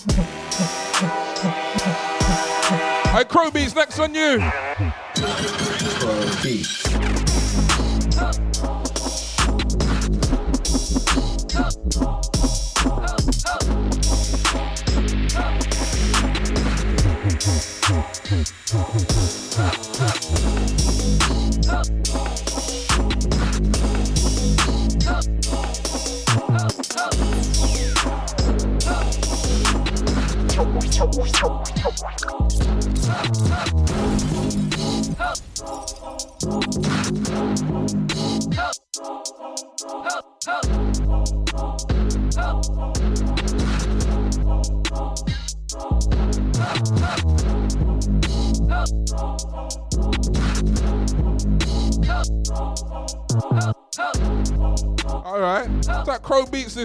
Hey, 3.13 3.23
Crow 3.23 3.51
Beats, 3.51 3.75
next 3.75 3.99
on 3.99 4.13
you. 4.13 4.41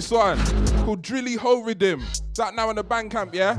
This 0.03 0.11
one 0.11 0.39
called 0.85 1.01
Drilly 1.01 1.37
Ho 1.37 1.63
Rhythm. 1.63 2.05
That 2.37 2.57
now 2.57 2.71
in 2.71 2.77
the 2.77 2.83
Bandcamp, 2.83 3.35
yeah? 3.35 3.55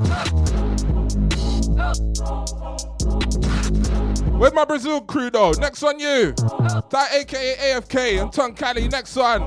Where's 4.36 4.52
my 4.52 4.66
Brazil 4.66 5.00
crew 5.00 5.30
though? 5.30 5.52
Next 5.52 5.82
on 5.82 5.98
you. 5.98 6.32
That 6.90 7.08
aka 7.14 7.54
AFK 7.56 8.20
and 8.20 8.30
Tongue 8.30 8.54
Cali. 8.54 8.88
Next 8.88 9.16
one. 9.16 9.42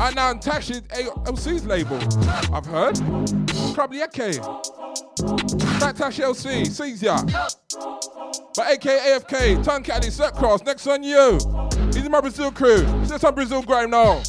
And 0.00 0.14
now 0.14 0.32
Tashi 0.34 0.74
LC's 0.74 1.66
label. 1.66 1.96
I've 2.54 2.66
heard. 2.66 2.94
Krablieke. 3.74 4.36
That 5.80 5.96
Tashi 5.96 6.22
LC. 6.22 6.66
Sees 6.68 7.02
ya. 7.02 7.20
But 8.54 8.72
aka 8.72 8.98
AFK, 8.98 9.64
Tongue 9.64 9.82
Cali, 9.82 10.10
Set 10.10 10.34
Cross. 10.34 10.62
Next 10.64 10.86
on 10.86 11.02
you. 11.02 11.38
These 11.90 12.06
in 12.06 12.12
my 12.12 12.20
Brazil 12.20 12.52
crew. 12.52 12.86
Sit 13.04 13.24
on 13.24 13.34
Brazil 13.34 13.62
grime 13.62 13.90
now. 13.90 14.22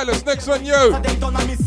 Violence 0.00 0.24
next 0.24 0.48
on 0.48 0.64
you. 0.64 1.59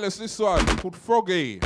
Wireless, 0.00 0.16
this 0.16 0.38
one, 0.38 0.64
called 0.78 0.96
Froggy. 0.96 1.58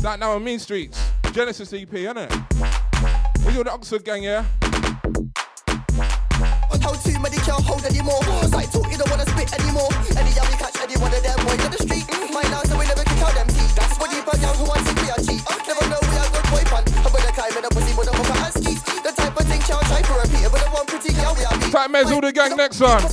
That 0.00 0.16
now 0.18 0.32
on 0.32 0.42
Mean 0.42 0.58
Streets, 0.58 1.12
Genesis 1.32 1.74
EP, 1.74 1.92
innit? 1.92 2.32
We're 3.44 3.64
the 3.64 3.70
Oxford 3.70 4.02
gang, 4.02 4.22
yeah? 4.22 4.46
How 6.80 6.96
too 7.04 7.20
many 7.20 7.36
can't 7.44 7.60
hold 7.68 7.84
anymore. 7.84 8.16
Like 8.56 8.72
talk, 8.72 8.88
you 8.90 8.96
don't 8.96 9.10
wanna 9.12 9.28
spit 9.28 9.52
anymore. 9.60 9.92
Any 10.16 10.32
young 10.32 10.48
catch 10.56 10.80
any 10.80 10.96
one 10.96 11.12
of 11.12 11.20
them 11.20 11.36
boys 11.44 11.60
on 11.60 11.70
the 11.76 11.80
street. 11.84 12.08
My 12.32 12.40
last, 12.48 12.72
so 12.72 12.78
we 12.80 12.88
never 12.88 13.04
can 13.04 13.20
out 13.20 13.34
them 13.36 13.46
teeth. 13.52 13.76
That's 13.76 14.00
what 14.00 14.08
you 14.08 14.24
burn 14.24 14.40
down 14.40 14.56
who 14.56 14.72
wants 14.72 14.88
to 14.88 14.94
be 14.96 15.12
a 15.12 15.20
cheat. 15.20 15.44
Uh, 15.44 15.60
never 15.68 15.84
know 15.92 16.00
we 16.00 16.16
are 16.16 16.32
good 16.32 16.46
boy 16.48 16.64
fun. 16.64 16.84
I'm 17.04 17.12
gonna 17.12 17.32
climb 17.36 17.52
in 17.60 17.64
a 17.64 17.68
pussy 17.68 17.92
with 17.92 18.08
a 18.08 18.16
mother 18.16 18.40
and 18.40 18.54
skis. 18.56 18.80
The 19.04 19.12
type 19.12 19.36
of 19.36 19.44
thing 19.44 19.60
can't 19.60 19.84
try 19.84 20.00
for 20.00 20.16
a 20.16 20.24
repeat. 20.24 20.48
But 20.48 20.64
I 20.64 20.72
want 20.72 20.88
pretty 20.88 21.12
girl 21.12 21.36
we 21.36 21.44
are 21.44 21.52
beat. 21.60 21.68
Fat 21.76 21.92
Mez, 21.92 22.08
all 22.08 22.24
the 22.24 22.32
gang 22.32 22.56
next 22.56 22.80
time. 22.80 23.04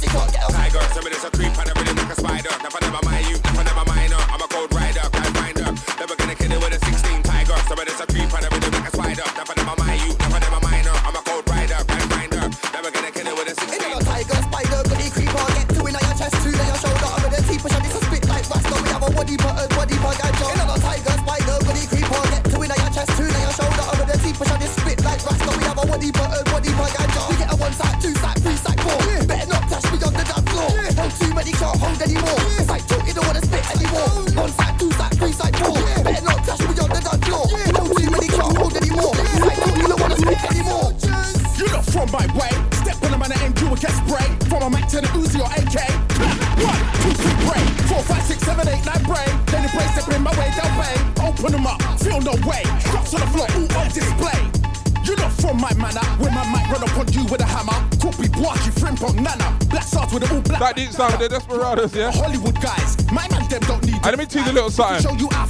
Regardless, 61.69 61.95
yeah. 61.95 62.11
Hollywood 62.11 62.59
guys, 62.59 62.97
my 63.11 63.29
man 63.29 63.47
them 63.47 63.61
don't 63.61 63.85
need. 63.85 63.93
And 63.93 64.05
let 64.05 64.17
me 64.17 64.25
tease 64.25 64.47
a 64.47 64.51
little 64.51 64.71
something. 64.71 65.03
Show 65.03 65.15
you 65.15 65.29
our 65.35 65.45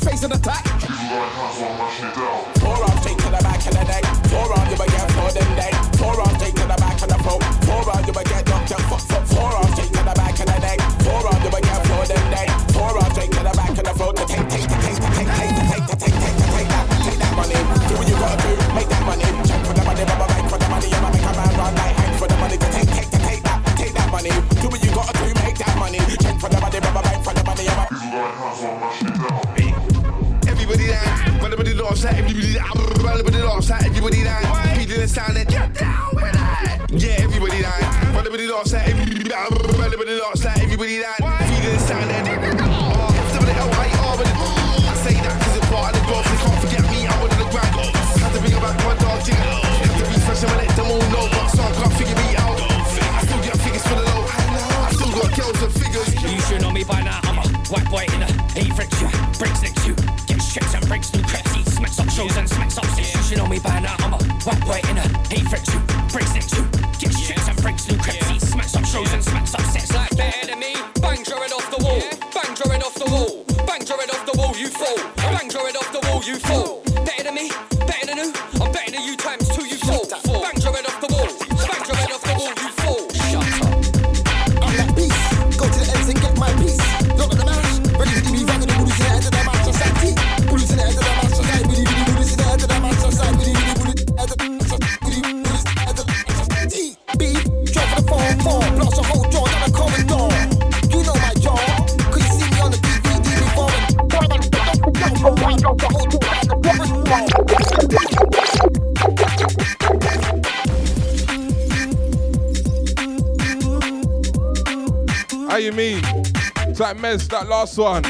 like 116.94 116.98
Mez, 116.98 117.28
that 117.30 117.48
last 117.48 117.78
one. 117.78 118.02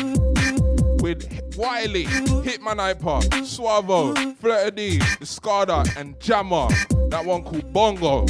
With 1.01 1.57
Wiley, 1.57 2.05
Hitman 2.05 2.77
Hyper, 2.77 3.19
Suavo, 3.43 4.13
Flirta 4.38 4.73
D, 4.73 4.99
Discarda, 4.99 5.86
and 5.97 6.17
Jammer. 6.19 6.67
That 7.09 7.25
one 7.25 7.43
called 7.43 7.73
Bongo. 7.73 8.25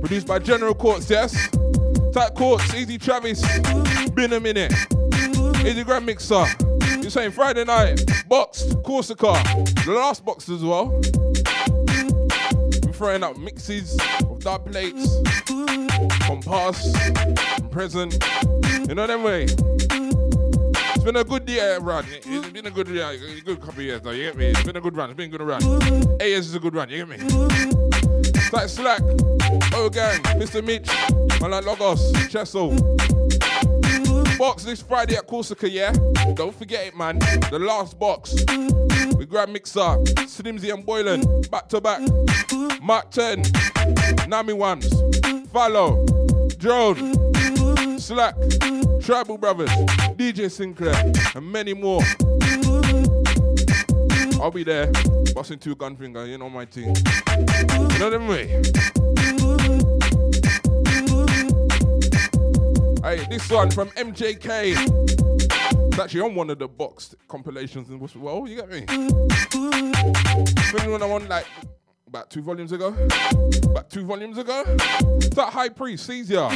Produced 0.00 0.26
by 0.26 0.40
General 0.40 0.74
Courts, 0.74 1.08
yes? 1.08 1.48
Type 2.12 2.34
Courts, 2.34 2.74
Easy 2.74 2.98
Travis, 2.98 3.40
been 4.10 4.34
a 4.34 4.40
minute. 4.40 4.74
Easy 5.64 5.84
Grand 5.84 6.04
Mixer, 6.04 6.44
you're 7.00 7.10
saying 7.10 7.30
Friday 7.30 7.64
night, 7.64 8.04
boxed, 8.28 8.76
Corsica, 8.84 9.32
the 9.86 9.92
last 9.94 10.22
box 10.24 10.50
as 10.50 10.62
well. 10.62 10.88
We're 12.84 12.92
throwing 12.92 13.22
up 13.22 13.38
mixes 13.38 13.98
of 14.28 14.40
dark 14.40 14.66
plates 14.66 15.18
from 16.26 16.42
past, 16.42 16.94
from 17.56 17.68
present, 17.70 18.22
you 18.86 18.94
know 18.94 19.06
them 19.06 19.22
way 19.22 19.46
been 21.04 21.16
a 21.16 21.24
good 21.24 21.48
year 21.48 21.78
run. 21.80 22.06
It's 22.08 22.48
been 22.50 22.66
a 22.66 22.70
good 22.70 22.88
year, 22.88 23.16
good 23.44 23.60
couple 23.60 23.80
of 23.80 23.84
years 23.84 24.00
though. 24.00 24.10
You 24.10 24.24
get 24.24 24.36
me? 24.36 24.46
It's 24.46 24.62
been 24.62 24.76
a 24.76 24.80
good 24.80 24.96
run. 24.96 25.10
It's 25.10 25.16
been 25.16 25.34
a 25.34 25.38
good 25.38 25.46
run. 25.46 25.62
Years 26.20 26.46
is 26.46 26.54
a 26.54 26.58
good 26.58 26.74
run. 26.74 26.88
You 26.88 27.04
get 27.04 27.08
me? 27.08 27.18
Like 28.52 28.68
Slack, 28.68 29.02
O 29.74 29.90
Gang, 29.90 30.22
Mr. 30.38 30.64
Mitch, 30.64 30.88
man 31.40 31.50
like 31.50 31.66
Logos, 31.66 32.10
Chesso. 32.30 32.72
Box 34.38 34.64
this 34.64 34.80
Friday 34.80 35.16
at 35.16 35.26
Corsica, 35.26 35.68
yeah? 35.68 35.92
Don't 36.34 36.54
forget 36.54 36.86
it, 36.86 36.96
man. 36.96 37.18
The 37.18 37.58
last 37.60 37.98
box. 37.98 38.34
We 39.16 39.26
grab 39.26 39.48
Mixer, 39.48 39.80
Slimzy 40.26 40.72
and 40.72 40.84
Boylan, 40.86 41.42
back 41.50 41.68
to 41.68 41.80
back. 41.80 42.00
Mark 42.80 43.10
10, 43.10 43.42
Nami 44.28 44.52
Ones, 44.52 44.88
Follow, 45.52 46.04
Drone, 46.58 47.98
Slack, 47.98 48.34
Tribal 49.00 49.38
Brothers, 49.38 49.70
DJ 50.32 50.50
Sinclair, 50.50 51.12
and 51.34 51.52
many 51.52 51.74
more. 51.74 52.00
I'll 54.40 54.50
be 54.50 54.64
there, 54.64 54.90
busting 55.34 55.58
two 55.58 55.74
gun 55.74 55.96
finger, 55.96 56.24
you 56.24 56.38
know 56.38 56.48
my 56.48 56.64
team. 56.64 56.94
You 57.28 57.98
know 57.98 58.08
them 58.08 58.26
way. 58.26 58.46
Hey, 63.02 63.26
this 63.28 63.50
one 63.50 63.70
from 63.70 63.90
MJK. 63.90 64.76
It's 65.88 65.98
actually 65.98 66.22
on 66.22 66.34
one 66.34 66.48
of 66.48 66.58
the 66.58 66.68
boxed 66.68 67.16
compilations 67.28 67.90
and 67.90 68.00
what's 68.00 68.16
well, 68.16 68.48
you 68.48 68.56
get 68.56 68.70
me? 68.70 68.86
Remember 70.72 70.92
when 70.92 71.02
I 71.02 71.06
won 71.06 71.28
like 71.28 71.46
about 72.06 72.30
two 72.30 72.40
volumes 72.40 72.72
ago? 72.72 72.96
About 73.64 73.90
two 73.90 74.06
volumes 74.06 74.38
ago? 74.38 74.64
That 74.64 75.50
High 75.52 75.68
Priest, 75.68 76.06
Caesar. 76.06 76.48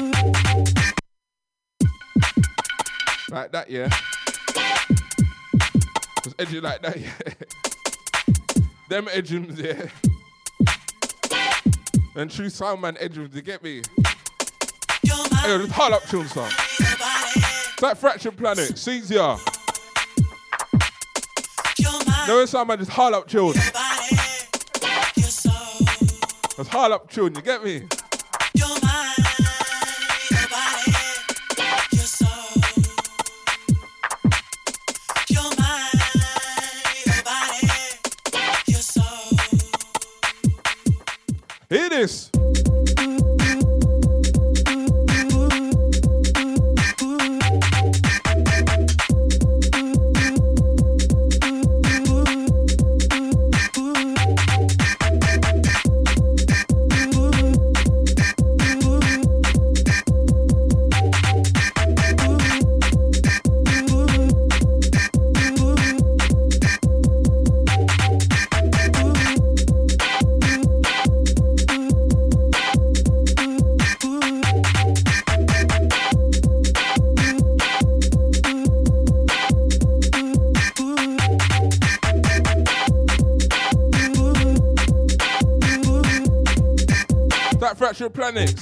Like 3.30 3.52
that, 3.52 3.70
yeah. 3.70 3.88
Just 6.24 6.34
edgy 6.38 6.60
like 6.60 6.80
that, 6.82 6.98
yeah. 6.98 7.12
Them 8.88 9.06
edgings, 9.12 9.60
yeah. 9.60 9.88
And 12.16 12.30
true 12.30 12.48
sound 12.48 12.80
man 12.80 12.96
edgings, 12.98 13.34
you 13.34 13.42
get 13.42 13.62
me? 13.62 13.82
Hey, 15.04 15.58
just 15.58 15.72
hard 15.72 15.92
up 15.92 16.04
tune 16.04 16.26
song. 16.28 16.50
It's 16.78 17.82
like 17.82 17.96
Fractured 17.98 18.36
Planet, 18.36 18.78
Caesar. 18.78 19.36
No, 22.26 22.40
it's 22.40 22.52
sound 22.52 22.68
man 22.68 22.78
just 22.78 22.90
hard 22.90 23.14
up 23.14 23.28
tune. 23.28 23.52
That's 26.56 26.68
hard 26.68 26.92
up 26.92 27.10
tune, 27.10 27.34
you 27.34 27.42
get 27.42 27.62
me? 27.62 27.72
Hear 28.54 28.66
this. 41.98 42.37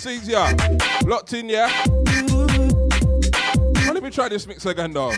Ya. 0.07 0.53
Locked 1.05 1.33
in, 1.33 1.49
yeah? 1.49 1.71
Well, 3.75 3.95
let 3.95 4.03
me 4.03 4.11
try 4.11 4.29
this 4.29 4.47
mix 4.47 4.65
again, 4.65 4.93
though. 4.93 5.13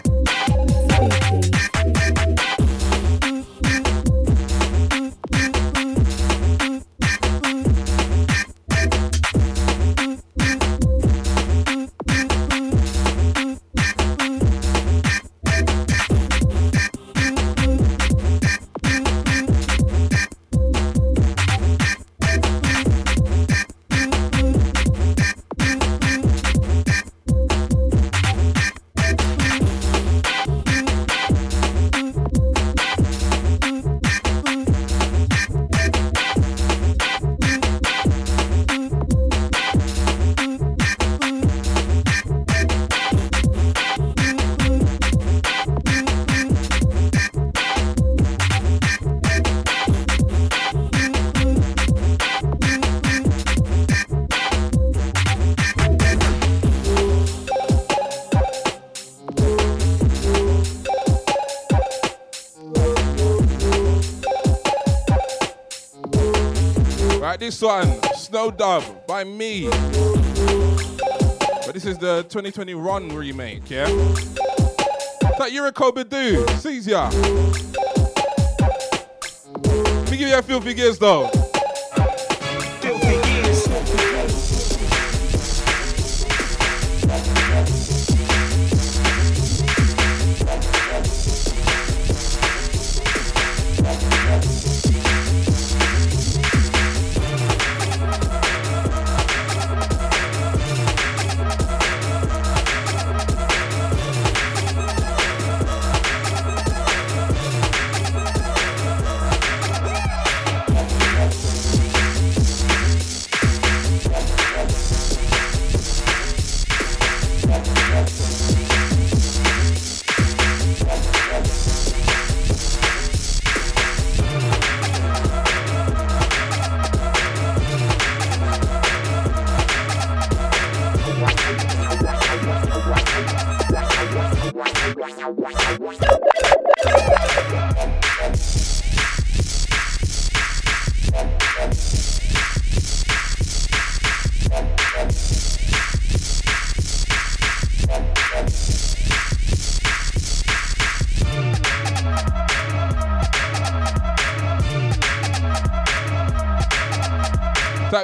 This 67.49 67.63
one, 67.63 67.99
Snow 68.15 68.51
Dove 68.51 69.07
by 69.07 69.25
me. 69.25 69.71
But 69.71 69.81
this 71.73 71.87
is 71.87 71.97
the 71.97 72.27
2020 72.29 72.75
Run 72.75 73.09
remake, 73.09 73.71
yeah? 73.71 73.87
That 73.87 75.49
Erykah 75.51 75.95
Badu, 75.95 76.47
sees 76.59 76.87
ya. 76.87 77.09
Let 79.65 80.11
me 80.11 80.19
give 80.19 80.29
you 80.29 80.37
a 80.37 80.43
filthy 80.43 80.75
gears 80.75 80.99
though. 80.99 81.31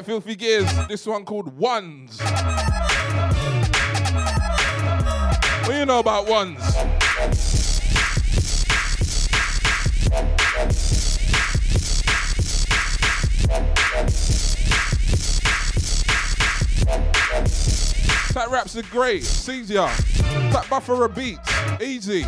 Filthy 0.04 0.36
Gears. 0.36 0.70
This 0.86 1.06
one 1.06 1.24
called 1.24 1.56
Ones. 1.56 2.20
What 5.62 5.68
do 5.68 5.78
you 5.78 5.86
know 5.86 5.98
about 5.98 6.28
ones? 6.28 6.58
That 18.34 18.50
raps 18.50 18.76
are 18.76 18.82
great, 18.82 19.24
Caesar. 19.24 19.74
That 20.52 20.66
buffer 20.68 21.04
a 21.04 21.08
beats, 21.08 21.50
easy. 21.80 22.26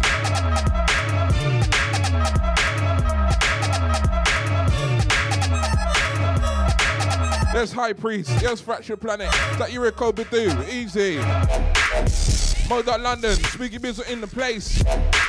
There's 7.57 7.73
High 7.73 7.95
Priest. 7.95 8.39
There's 8.41 8.61
Fractured 8.61 9.01
Planet. 9.01 9.31
That 9.57 9.71
Erykah 9.71 10.13
Badu. 10.13 10.69
Easy. 10.69 11.17
Modot 12.69 13.03
London. 13.03 13.33
Spooky 13.33 13.79
Bizzle 13.79 14.11
in 14.11 14.21
the 14.21 14.27
place. 14.27 14.83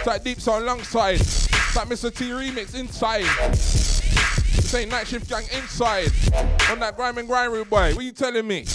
That 0.03 0.25
Deep 0.25 0.41
Sound 0.41 0.65
alongside. 0.65 1.19
That 1.19 1.87
Mr. 1.87 2.13
T 2.13 2.25
remix 2.31 2.75
inside. 2.77 3.23
Say 3.55 4.83
Night 4.87 5.07
Shift 5.07 5.29
Gang 5.29 5.45
inside. 5.53 6.11
On 6.69 6.79
that 6.79 6.97
grime 6.97 7.17
and 7.17 7.29
grind 7.29 7.69
boy. 7.69 7.95
What 7.95 8.03
you 8.03 8.11
telling 8.11 8.45
me? 8.45 8.65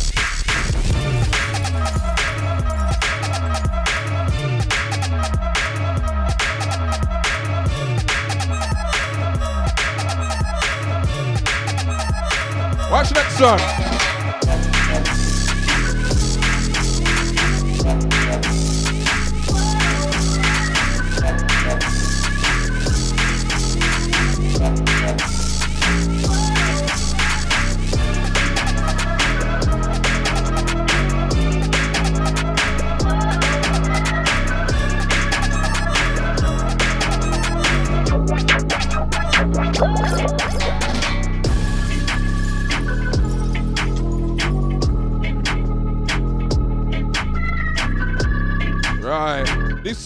Watch 12.92 13.10
next 13.14 13.40
one. 13.40 13.91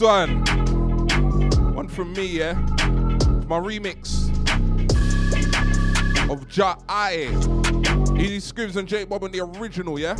one. 0.06 0.44
One 1.74 1.88
from 1.88 2.12
me, 2.12 2.26
yeah? 2.26 2.52
My 3.48 3.58
remix 3.58 4.28
of 6.30 6.46
Ja 6.56 6.76
I. 6.88 7.24
Easy 8.16 8.38
Scribs 8.38 8.76
and 8.76 8.86
Jake 8.86 9.08
Bob 9.08 9.24
and 9.24 9.34
the 9.34 9.40
original, 9.40 9.98
yeah? 9.98 10.14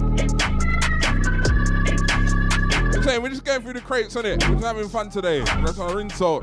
I'm 2.96 3.02
saying, 3.04 3.22
we're 3.22 3.28
just 3.28 3.44
going 3.44 3.62
through 3.62 3.74
the 3.74 3.80
crates, 3.80 4.16
on 4.16 4.26
it. 4.26 4.42
We're 4.48 4.54
just 4.54 4.64
having 4.64 4.88
fun 4.88 5.08
today. 5.08 5.44
That's 5.44 5.78
our 5.78 6.00
insult. 6.00 6.42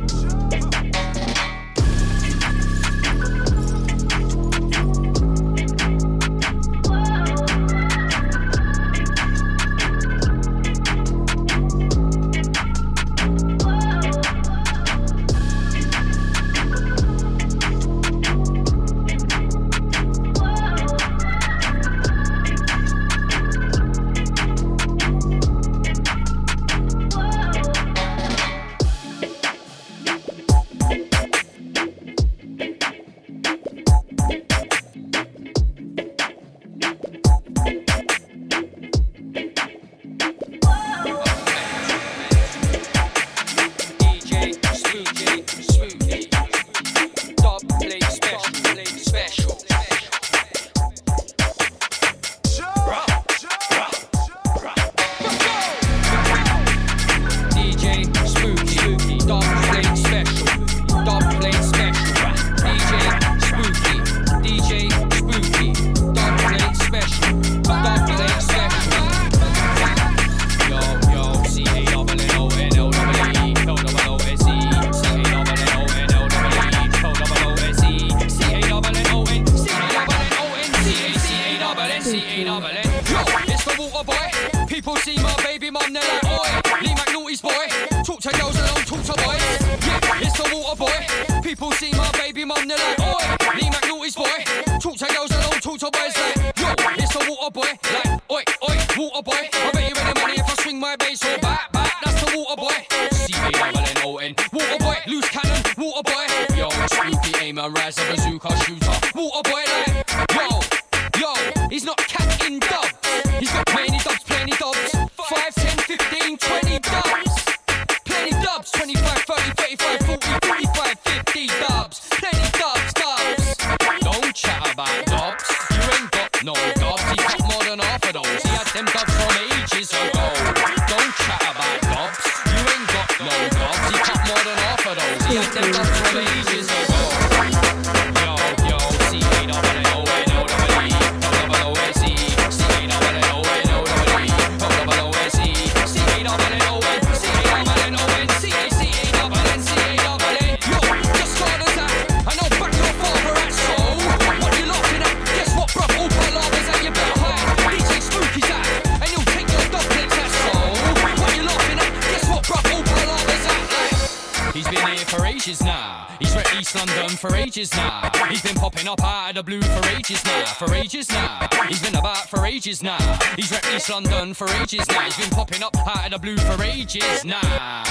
for 174.34 174.48
ages 174.62 174.88
now. 174.90 175.02
He's 175.02 175.18
been 175.18 175.30
popping 175.30 175.64
up 175.64 175.76
out 175.78 176.06
of 176.06 176.12
the 176.12 176.20
blue 176.20 176.38
for 176.38 176.62
ages 176.64 177.24
now. 177.26 177.84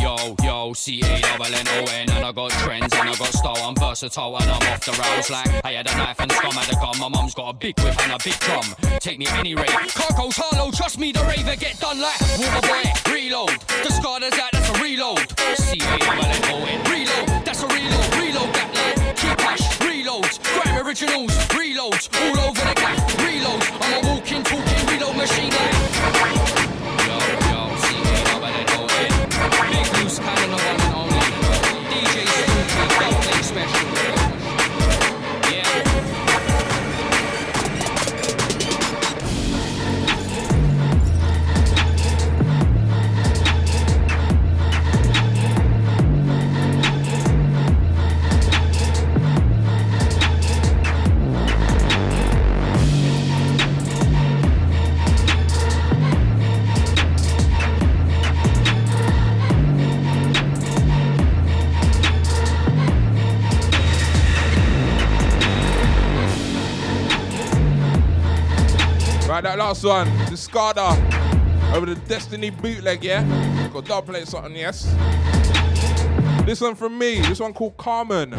Yo, 0.00 0.34
yo, 0.42 0.72
C 0.72 1.02
A 1.02 1.06
and 1.06 2.10
I 2.10 2.32
got 2.32 2.50
trends 2.52 2.94
and 2.94 3.08
I 3.08 3.14
got 3.14 3.32
style. 3.32 3.56
I'm 3.62 3.74
versatile 3.76 4.36
and 4.36 4.50
I'm 4.50 4.72
off 4.72 4.84
the 4.84 4.92
rails 4.92 5.30
like 5.30 5.64
I 5.64 5.72
had 5.72 5.86
a 5.90 5.96
knife 5.96 6.20
and 6.20 6.32
scum 6.32 6.52
had 6.52 6.72
a 6.72 6.80
gun. 6.80 6.98
My 6.98 7.08
mum's 7.08 7.34
got 7.34 7.50
a 7.50 7.52
big 7.52 7.78
whip 7.80 7.98
and 8.02 8.12
a 8.12 8.18
big 8.24 8.38
drum. 8.40 8.64
Take 9.00 9.18
me 9.18 9.26
any 9.30 9.54
rave. 9.54 9.66
Carco's 9.66 10.36
Harlow, 10.36 10.68
oh, 10.68 10.70
trust 10.70 10.98
me, 10.98 11.12
the 11.12 11.20
raver 11.20 11.56
get 11.56 11.78
done 11.80 12.00
like 12.00 12.14
Waterboy 12.14 12.89
last 69.70 69.84
one, 69.84 70.08
Discarda 70.26 70.96
over 71.76 71.86
the 71.86 71.94
Destiny 72.08 72.50
bootleg, 72.50 73.04
yeah? 73.04 73.22
Got 73.72 73.84
double 73.84 74.12
plate 74.12 74.26
something, 74.26 74.56
yes? 74.56 74.92
This 76.44 76.60
one 76.60 76.74
from 76.74 76.98
me, 76.98 77.20
this 77.20 77.38
one 77.38 77.52
called 77.52 77.76
Carmen. 77.76 78.34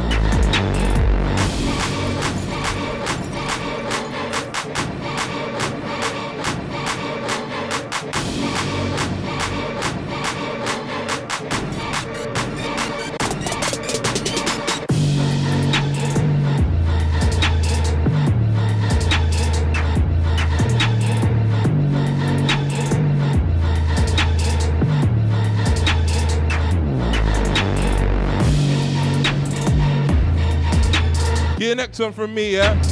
Next 31.92 32.16
from 32.16 32.34
me, 32.34 32.54
yeah? 32.56 32.91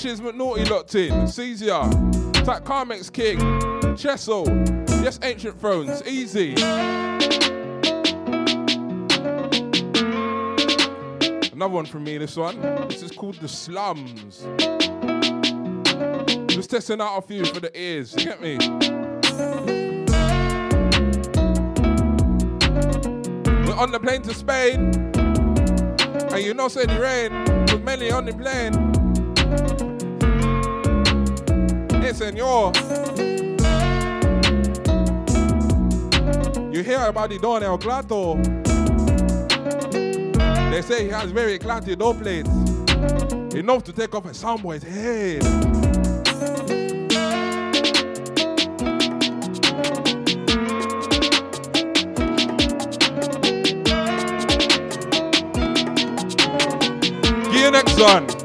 Shiz 0.00 0.18
McNaughty 0.22 0.66
locked 0.70 0.94
in. 0.94 1.28
Caesar. 1.28 1.66
That 2.46 2.64
Carmex 2.64 3.12
King. 3.12 3.38
Chessel. 3.98 4.46
Yes, 5.02 5.20
Ancient 5.22 5.60
Thrones. 5.60 6.02
Easy. 6.06 6.54
Another 11.52 11.74
one 11.74 11.84
from 11.84 12.04
me, 12.04 12.16
this 12.16 12.34
one. 12.34 12.58
This 12.88 13.02
is 13.02 13.10
called 13.10 13.34
The 13.40 13.48
Slums. 13.48 14.46
Just 16.50 16.70
testing 16.70 17.02
out 17.02 17.18
a 17.18 17.20
few 17.20 17.44
for 17.44 17.60
the 17.60 17.70
ears. 17.78 18.14
You 18.16 18.24
get 18.24 18.40
me? 18.40 18.56
We're 23.66 23.76
on 23.76 23.92
the 23.92 24.00
plane 24.00 24.22
to 24.22 24.32
Spain. 24.32 24.94
And 26.32 26.42
you 26.42 26.54
know, 26.54 26.68
say 26.68 26.86
the 26.86 26.98
rain 26.98 27.44
was 27.66 27.80
mainly 27.80 28.10
on 28.10 28.24
the 28.24 28.32
plane. 28.32 28.89
Hey, 32.10 32.16
senor. 32.16 32.72
You 36.72 36.82
hear 36.82 37.04
about 37.04 37.30
the 37.30 37.38
Don 37.40 37.62
El 37.62 37.78
Clato? 37.78 38.34
They 40.72 40.82
say 40.82 41.04
he 41.04 41.10
has 41.10 41.30
very 41.30 41.56
clatty 41.56 41.96
door 41.96 42.14
plates. 42.14 42.48
Enough 43.54 43.84
to 43.84 43.92
take 43.92 44.12
off 44.12 44.24
a 44.24 44.30
soundboy's 44.30 44.82
head. 44.82 45.44
You 57.54 57.70
next 57.70 58.00
one. 58.00 58.39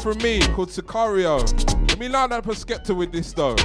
from 0.00 0.18
me 0.18 0.40
called 0.54 0.70
Sicario. 0.70 1.40
Let 1.88 1.98
me 1.98 2.08
line 2.08 2.32
up 2.32 2.46
a 2.46 2.50
Skepta 2.50 2.96
with 2.96 3.12
this 3.12 3.32
though. 3.32 3.56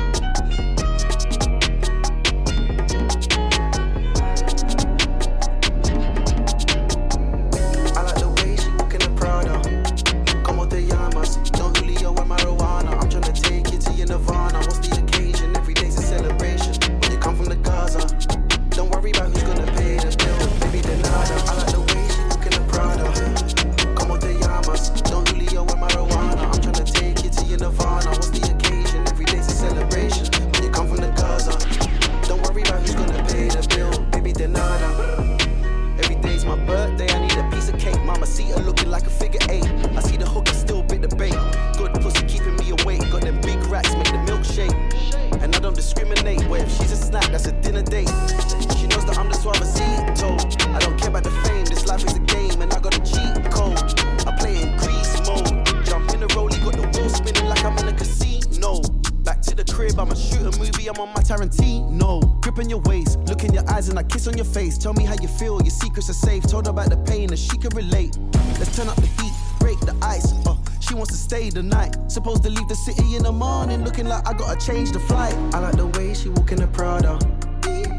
like 74.16 74.28
I 74.28 74.34
gotta 74.38 74.66
change 74.66 74.92
the 74.92 75.00
flight. 75.00 75.34
I 75.54 75.60
like 75.60 75.76
the 75.76 75.88
way 75.88 76.14
she 76.14 76.30
walk 76.30 76.52
in 76.52 76.60
the 76.60 76.68
Prada. 76.68 77.20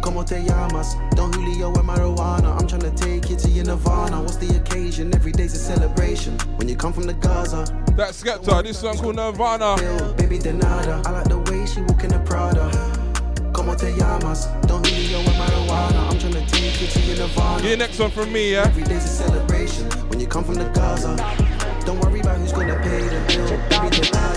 Como 0.03 0.23
te 0.23 0.41
llamas? 0.43 0.95
Don 1.15 1.33
Julio 1.33 1.69
and 1.75 1.89
marijuana. 1.89 2.59
I'm 2.59 2.67
trying 2.67 2.83
to 2.83 2.91
take 2.93 3.29
you 3.29 3.37
to 3.37 3.49
your 3.49 3.65
nirvana. 3.65 4.21
What's 4.21 4.37
the 4.37 4.57
occasion? 4.57 5.15
Every 5.15 5.33
day's 5.33 5.55
a 5.55 5.59
celebration. 5.59 6.39
When 6.57 6.69
you 6.69 6.77
come 6.77 6.93
from 6.93 7.05
the 7.05 7.15
Gaza. 7.15 7.65
That 7.97 8.11
Skepta, 8.11 8.63
this 8.63 8.79
song 8.79 8.99
called 8.99 9.17
Nirvana. 9.17 9.77
Baby 10.17 10.39
Denada, 10.39 11.05
I 11.07 11.11
like 11.11 11.29
the 11.29 11.39
way 11.51 11.67
she 11.67 11.81
walk 11.83 12.05
in 12.05 12.11
the 12.11 12.21
Prada. 12.21 12.71
Como 13.53 13.75
te 13.75 13.93
llamas? 13.97 14.47
Don 14.67 14.85
Julio 14.85 15.19
and 15.19 15.29
marijuana. 15.29 16.11
I'm 16.11 16.19
trying 16.19 16.35
to 16.35 16.47
take 16.47 16.81
you 16.81 16.87
to 16.87 17.01
your 17.01 17.17
nirvana. 17.17 17.63
Yeah, 17.67 17.75
next 17.77 17.99
one 17.99 18.11
from 18.11 18.33
me, 18.33 18.53
yeah. 18.53 18.67
Every 18.67 18.85
day's 18.85 19.05
a 19.05 19.09
celebration. 19.09 19.91
When 20.09 20.21
you 20.21 20.27
come 20.27 20.45
from 20.45 20.55
the 20.55 20.69
Gaza. 20.71 21.17
Don't 21.85 22.01
worry 22.01 22.21
about 22.21 22.39
who's 22.39 22.53
gonna 22.53 22.79
pay 22.83 23.01
the 23.01 23.21
bill. 23.29 23.49
Baby 23.69 23.97
Denada. 23.97 24.36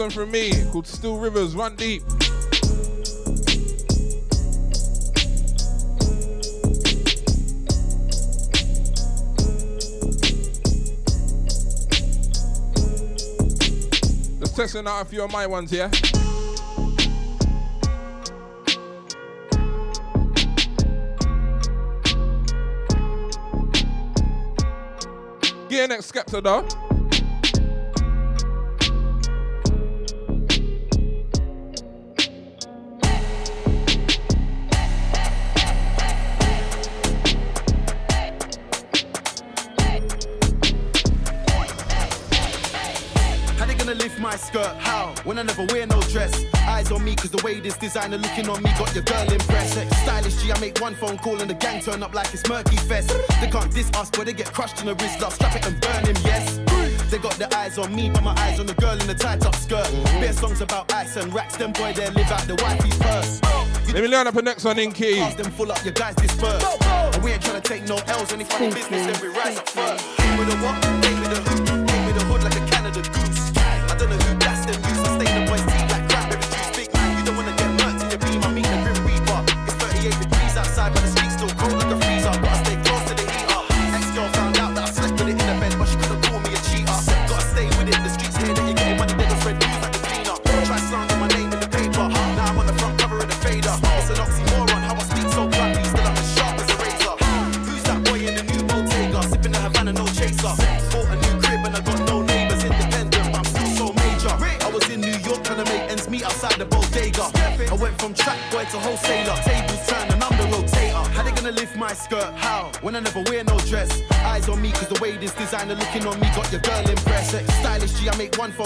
one 0.00 0.08
from 0.08 0.30
me 0.30 0.50
called 0.72 0.86
Still 0.86 1.18
Rivers 1.18 1.54
Run 1.54 1.76
Deep. 1.76 2.02
Just 14.38 14.56
testing 14.56 14.86
out 14.86 15.02
a 15.02 15.04
few 15.04 15.22
of 15.22 15.30
my 15.30 15.46
ones 15.46 15.70
here. 15.70 15.90
Get 25.68 25.90
next 25.90 26.10
Skepta 26.10 26.42
though. 26.42 26.79
way 47.42 47.60
this 47.60 47.76
designer 47.76 48.18
looking 48.18 48.48
on 48.48 48.62
me 48.62 48.70
got 48.78 48.94
your 48.94 49.04
girl 49.04 49.30
impressed. 49.32 49.78
Stylish 50.02 50.42
G, 50.42 50.52
I 50.52 50.58
make 50.60 50.80
one 50.80 50.94
phone 50.94 51.18
call 51.18 51.40
and 51.40 51.50
the 51.50 51.54
gang 51.54 51.80
turn 51.80 52.02
up 52.02 52.14
like 52.14 52.32
it's 52.32 52.48
Murky 52.48 52.76
Fest. 52.76 53.08
They 53.40 53.48
can't 53.48 53.72
diss 53.72 53.90
us, 53.94 54.10
but 54.10 54.26
they 54.26 54.32
get 54.32 54.52
crushed 54.52 54.80
in 54.80 54.86
the 54.86 54.94
wrist. 54.94 55.20
Love, 55.20 55.34
strap 55.34 55.56
it 55.56 55.66
and 55.66 55.80
burn 55.80 56.06
him, 56.06 56.16
yes. 56.24 56.60
They 57.10 57.18
got 57.18 57.34
their 57.34 57.52
eyes 57.54 57.78
on 57.78 57.94
me, 57.94 58.10
but 58.10 58.22
my 58.22 58.34
eyes 58.38 58.60
on 58.60 58.66
the 58.66 58.74
girl 58.74 58.98
in 58.98 59.06
the 59.06 59.14
tight 59.14 59.44
up 59.44 59.54
skirt. 59.56 59.86
Mm-hmm. 59.86 60.32
Songs 60.32 60.60
about 60.60 60.92
ice 60.92 61.16
and 61.16 61.32
racks, 61.34 61.56
them 61.56 61.72
boy 61.72 61.92
they 61.92 62.08
live 62.10 62.30
out 62.30 62.46
the 62.46 62.54
wifey's 62.56 62.98
purse. 62.98 63.40
Let 63.92 64.02
me 64.02 64.08
learn 64.08 64.26
up 64.26 64.36
a 64.36 64.42
next 64.42 64.64
one 64.64 64.78
in 64.78 64.92
key. 64.92 65.18
Them 65.34 65.50
full 65.52 65.72
up, 65.72 65.84
your 65.84 65.94
guys 65.94 66.14
disperse. 66.14 66.62
No, 66.62 66.76
no. 66.80 67.10
We 67.22 67.32
ain't 67.32 67.42
trying 67.42 67.60
to 67.60 67.68
take 67.68 67.88
no 67.88 67.96
L's, 68.06 68.32
only 68.32 68.44
funny 68.44 68.72
business, 68.72 69.06
Every 69.08 69.30
we 69.30 69.36
rise 69.36 69.58
up 69.58 69.68
first. 69.68 70.06
Me 70.18 70.44
the 70.44 70.56
what? 70.58 70.80
Take 71.02 71.16
me 71.16 71.26
the 71.28 71.40
who? 71.40 71.86
Take 71.86 72.06
me 72.06 72.12
the 72.12 72.24
hood 72.24 72.42
like 72.44 72.56
a 72.56 72.66
Canada 72.70 73.19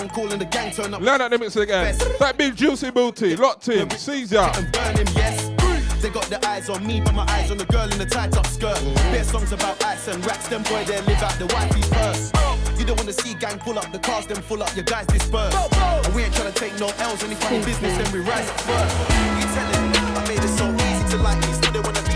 phone 0.09 0.29
call 0.29 0.39
the 0.39 0.45
gang 0.45 0.73
turn 0.73 0.95
up. 0.95 1.01
Line 1.01 1.21
up 1.21 1.31
the 1.31 1.39
mix 1.39 1.57
again. 1.57 1.97
Best. 1.97 2.19
That 2.19 2.37
big 2.37 2.57
juicy 2.57 2.91
booty, 2.91 3.37
locked 3.37 3.69
in, 3.69 3.89
Caesar. 3.91 4.51
And 4.55 4.73
burn 4.73 4.97
him, 4.97 5.07
yes. 5.15 5.51
They 6.03 6.11
got 6.11 6.25
their 6.27 6.45
eyes 6.45 6.69
on 6.69 6.87
me, 6.87 7.01
but 7.01 7.15
my 7.15 7.25
eyes 7.31 7.51
on 7.51 7.57
the 7.57 7.65
girl 7.65 7.91
in 7.91 7.99
the 7.99 8.05
tight 8.05 8.37
up 8.37 8.47
skirt. 8.47 8.77
Mm-hmm. 8.77 9.23
Songs 9.25 9.53
about 9.53 9.83
ice 9.85 10.07
and 10.09 10.25
racks, 10.27 10.49
them 10.49 10.63
boy 10.65 10.85
they 10.85 11.01
live 11.03 11.23
out 11.23 11.33
the 11.39 11.47
wifey's 11.47 11.89
first. 11.89 12.37
You 12.79 12.85
don't 12.85 12.99
wanna 12.99 13.13
see 13.13 13.35
gang 13.35 13.59
pull 13.59 13.79
up 13.79 13.91
the 13.91 13.99
cars, 13.99 14.27
them 14.27 14.43
full 14.43 14.63
up, 14.63 14.75
your 14.77 14.85
guys 14.85 15.07
disperse. 15.07 15.55
And 15.55 16.15
we 16.15 16.25
ain't 16.25 16.35
tryna 16.35 16.55
take 16.55 16.79
no 16.79 16.93
L's, 16.99 17.25
any 17.25 17.37
funny 17.37 17.65
business, 17.65 17.97
then 17.97 18.13
we 18.13 18.21
rise 18.21 18.49
up 18.51 18.61
first. 18.61 18.99
You 19.41 19.47
tellin' 19.57 19.95
I 20.17 20.29
made 20.29 20.45
it 20.45 20.53
so 20.53 20.69
easy 20.69 21.17
to 21.17 21.23
like 21.23 21.41
me, 21.41 21.53
still 21.55 21.73
they 21.73 21.81
wanna 21.81 22.03
be 22.03 22.14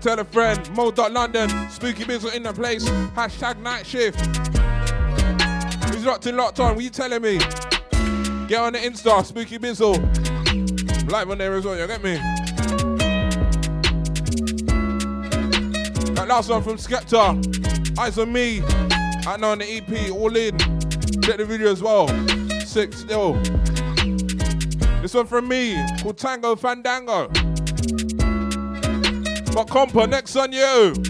to 0.00 0.08
tell 0.08 0.18
a 0.18 0.24
friend. 0.24 0.70
Mo 0.74 0.90
dot 0.90 1.12
London. 1.12 1.48
Spooky 1.70 2.04
Bizzle 2.04 2.34
in 2.34 2.42
the 2.42 2.52
place. 2.52 2.88
Hashtag 2.88 3.60
night 3.60 3.86
shift. 3.86 4.18
Who's 5.86 6.04
locked 6.04 6.26
in, 6.26 6.36
locked 6.36 6.60
on? 6.60 6.74
What 6.74 6.84
you 6.84 6.90
telling 6.90 7.22
me? 7.22 7.38
Get 8.48 8.60
on 8.60 8.72
the 8.72 8.78
Insta. 8.78 9.24
Spooky 9.24 9.58
Bizzle. 9.58 9.98
Live 11.10 11.30
on 11.30 11.38
there 11.38 11.54
as 11.54 11.64
well. 11.64 11.78
You 11.78 11.86
get 11.86 12.02
me? 12.02 12.16
That 16.14 16.26
last 16.28 16.50
one 16.50 16.62
from 16.62 16.76
Skepta. 16.76 17.98
Eyes 17.98 18.18
on 18.18 18.32
me. 18.32 18.62
I 19.26 19.36
know 19.36 19.52
on 19.52 19.58
the 19.58 19.66
EP. 19.66 20.12
All 20.12 20.34
in. 20.36 20.58
Check 21.22 21.38
the 21.38 21.44
video 21.44 21.72
as 21.72 21.82
well. 21.82 22.08
Sick 22.60 22.92
still. 22.92 23.36
Oh. 23.36 25.02
This 25.02 25.14
one 25.14 25.26
from 25.26 25.48
me. 25.48 25.76
Called 26.02 26.18
Tango 26.18 26.56
Fandango. 26.56 27.30
But 29.58 29.66
compa, 29.66 30.08
next 30.08 30.36
on 30.36 30.52
you. 30.52 31.07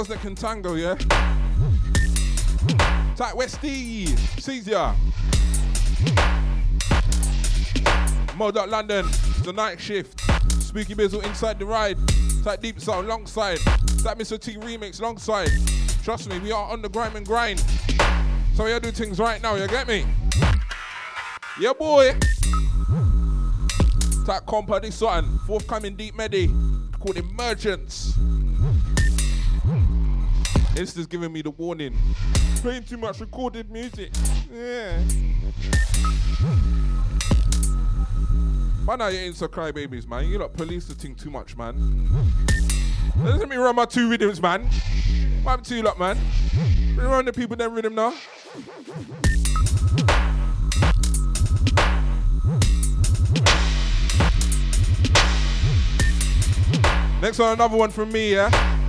Girls 0.00 0.08
that 0.08 0.20
can 0.22 0.34
tango, 0.34 0.76
yeah? 0.76 0.94
Tight 3.16 3.36
Westy, 3.36 4.06
Caesar. 4.06 4.94
Mod 8.34 8.56
up 8.56 8.70
London, 8.70 9.04
the 9.44 9.52
night 9.54 9.78
shift. 9.78 10.18
Spooky 10.62 10.94
Bizzle 10.94 11.22
inside 11.22 11.58
the 11.58 11.66
ride. 11.66 11.98
Tight 12.42 12.62
Deep 12.62 12.80
Sound, 12.80 13.08
long 13.08 13.26
side. 13.26 13.58
That 14.02 14.16
Mr. 14.16 14.40
T 14.40 14.54
remix, 14.54 15.02
long 15.02 15.18
side. 15.18 15.50
Trust 16.02 16.30
me, 16.30 16.38
we 16.38 16.50
are 16.50 16.70
on 16.70 16.80
the 16.80 16.88
grind 16.88 17.14
and 17.14 17.26
grind. 17.26 17.62
So 18.54 18.64
we 18.64 18.72
are 18.72 18.80
doing 18.80 18.94
things 18.94 19.18
right 19.18 19.42
now, 19.42 19.56
you 19.56 19.68
get 19.68 19.86
me? 19.86 20.06
Yeah, 21.60 21.74
boy. 21.74 22.12
Tight 24.24 24.46
compa, 24.46 24.80
this 24.80 24.98
one. 25.02 25.38
Forthcoming 25.46 25.94
Deep 25.94 26.14
Medi. 26.16 26.50
Called 26.98 27.18
Emergence. 27.18 28.14
Insta's 30.80 31.06
giving 31.06 31.30
me 31.30 31.42
the 31.42 31.50
warning. 31.50 31.94
Playing 32.62 32.84
too 32.84 32.96
much 32.96 33.20
recorded 33.20 33.70
music. 33.70 34.10
Yeah. 34.50 34.96
Man, 38.86 38.98
now 38.98 39.08
you 39.08 39.30
Insta 39.30 39.46
crybabies, 39.46 40.08
man. 40.08 40.26
You 40.26 40.38
lot 40.38 40.54
police 40.54 40.86
the 40.86 40.94
thing 40.94 41.14
too 41.14 41.30
much, 41.30 41.54
man. 41.54 42.08
Let 43.22 43.46
me 43.46 43.56
run 43.56 43.76
my 43.76 43.84
two 43.84 44.08
rhythms, 44.08 44.40
man. 44.40 44.62
What 45.42 45.50
happened 45.50 45.66
to 45.66 45.76
you 45.76 45.82
lot, 45.82 45.98
man? 45.98 46.18
Run 46.96 47.26
the 47.26 47.32
people 47.34 47.56
them 47.56 47.74
rhythm 47.74 47.94
now. 47.94 48.14
Next 57.20 57.38
one, 57.38 57.52
another 57.52 57.76
one 57.76 57.90
from 57.90 58.10
me, 58.10 58.32
yeah? 58.32 58.79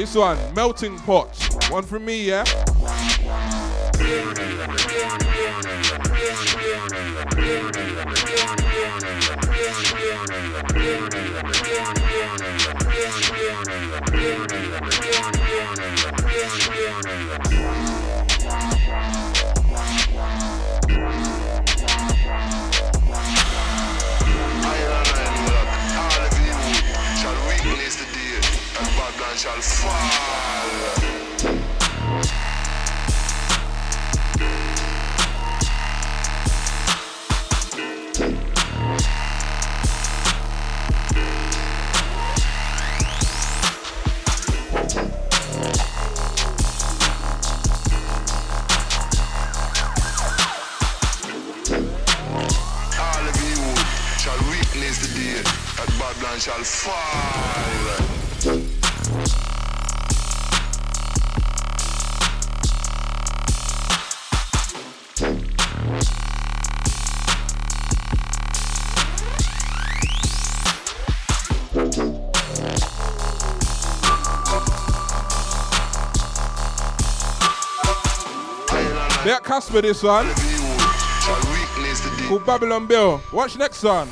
This 0.00 0.14
one, 0.14 0.38
melting 0.54 0.96
pot. 1.00 1.28
One 1.70 1.82
from 1.84 2.06
me, 2.06 2.24
yeah? 2.24 2.44
Shall 29.40 29.62
fall. 29.62 30.69
Casper, 79.60 79.82
this 79.82 80.02
one. 80.02 80.26
Called 82.28 82.46
Babylon 82.46 82.86
Bill. 82.86 83.20
Watch 83.30 83.58
next 83.58 83.82
one. 83.82 84.08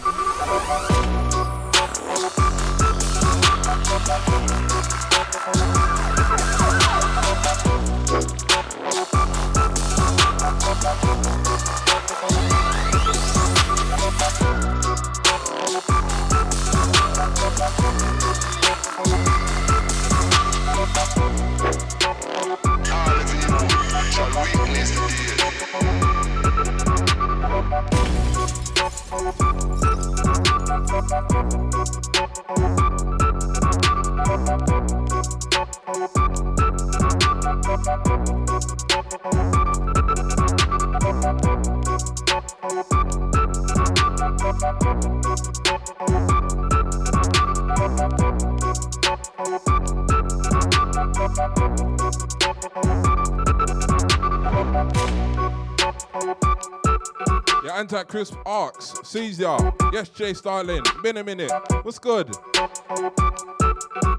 Your 57.91 58.01
anti-crisp 58.01 58.35
arcs. 58.45 58.95
Caesar. 59.05 59.57
Yes, 59.93 60.09
Jay 60.11 60.35
Starlin. 60.35 60.83
Been 61.03 61.17
a 61.17 61.25
minute. 61.25 61.51
What's 61.83 61.99
good? 61.99 62.29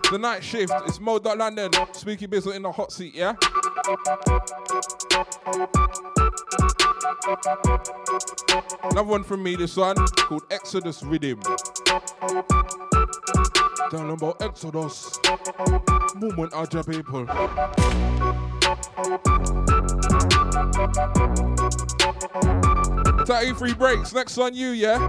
The 0.09 0.17
night 0.19 0.43
shift. 0.43 0.73
It's 0.87 0.99
Mo. 0.99 1.15
London. 1.17 1.71
Spooky 1.91 2.25
Bizzle 2.25 2.55
in 2.55 2.63
the 2.63 2.71
hot 2.71 2.91
seat, 2.91 3.13
yeah? 3.13 3.35
Another 8.89 9.07
one 9.07 9.23
from 9.23 9.43
me, 9.43 9.55
this 9.55 9.77
one, 9.77 9.95
called 9.95 10.43
Exodus 10.49 11.03
Rhythm. 11.03 11.39
Down 13.91 14.09
about 14.09 14.41
Exodus. 14.41 15.19
Movement 16.15 16.53
of 16.53 16.73
your 16.73 16.83
people. 20.67 21.39
33 23.25 23.73
breaks. 23.73 24.13
Next 24.13 24.37
on 24.37 24.53
you, 24.53 24.69
yeah? 24.69 25.07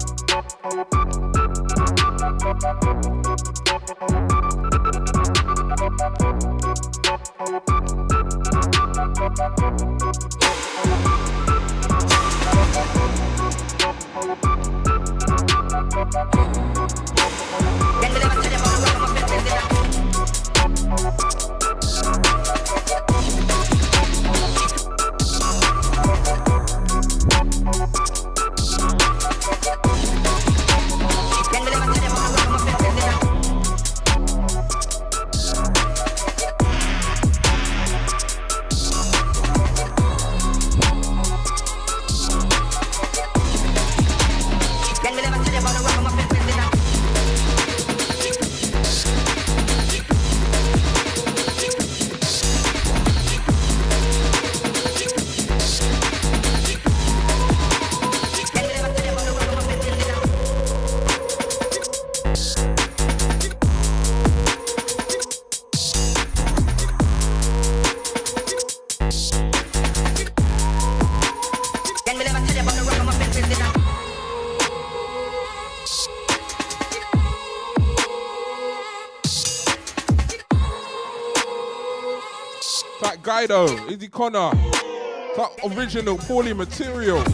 Guido, 83.41 83.65
Izzy 83.89 84.09
Connor. 84.09 84.51
That 84.51 85.51
original 85.75 86.19
poorly 86.19 86.53
material. 86.53 87.25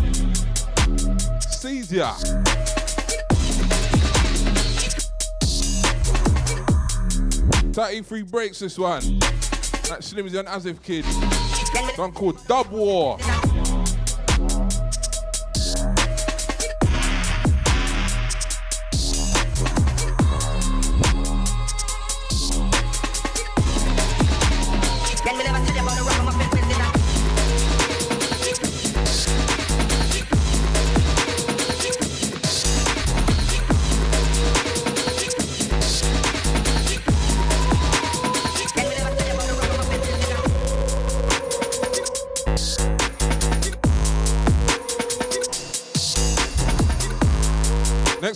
Caesar. 1.40 2.12
Thirty-three 7.72 8.22
breaks 8.22 8.60
this 8.60 8.78
one. 8.78 9.18
That 9.88 10.02
Slimzy 10.02 10.38
and 10.38 10.46
Asif 10.46 10.80
kid. 10.80 11.04
One 11.98 12.12
called 12.12 12.38
Dub 12.46 12.70
War. 12.70 13.18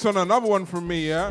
One, 0.02 0.16
another 0.16 0.47
one 0.47 0.64
from 0.64 0.89
me, 0.89 1.09
yeah? 1.09 1.31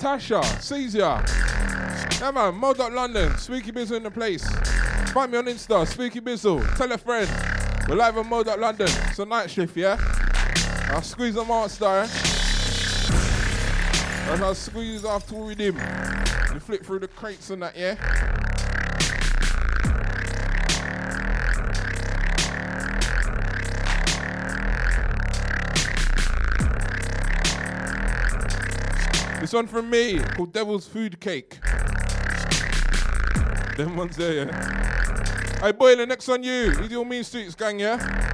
Tasha, 0.00 0.42
Caesar. 0.62 1.22
Yeah 2.18 2.30
man, 2.32 2.54
Mod 2.54 2.78
London, 2.78 3.36
Spooky 3.36 3.70
Bizzle 3.70 3.98
in 3.98 4.02
the 4.02 4.10
place. 4.10 4.48
Find 5.12 5.30
me 5.30 5.36
on 5.36 5.44
Insta, 5.44 5.86
Spooky 5.86 6.20
Bizzle. 6.20 6.74
Tell 6.78 6.90
a 6.90 6.96
friend. 6.96 7.28
We're 7.86 7.96
live 7.96 8.16
on 8.16 8.26
Mod 8.26 8.46
London. 8.46 8.88
It's 9.08 9.18
a 9.18 9.26
night 9.26 9.50
shift, 9.50 9.76
yeah? 9.76 9.98
I'll 10.88 11.02
squeeze 11.02 11.34
master, 11.34 11.84
eh? 11.84 12.08
And 14.32 14.42
I'll 14.42 14.54
squeeze 14.54 15.04
after 15.04 15.34
with 15.34 15.58
him. 15.58 15.76
You 16.54 16.60
flip 16.60 16.82
through 16.82 17.00
the 17.00 17.08
crates 17.08 17.50
and 17.50 17.62
that, 17.62 17.76
yeah? 17.76 18.29
One 29.52 29.66
from 29.66 29.90
me 29.90 30.18
called 30.36 30.52
Devil's 30.52 30.86
Food 30.86 31.18
Cake. 31.20 31.58
Them 33.76 33.96
ones 33.96 34.16
there, 34.16 34.46
yeah. 34.46 35.60
Hey, 35.60 35.72
boy, 35.72 35.96
next 35.96 36.28
on 36.28 36.44
you. 36.44 36.72
These 36.76 36.92
your 36.92 37.04
mean 37.04 37.24
streets 37.24 37.56
gang, 37.56 37.80
yeah? 37.80 38.29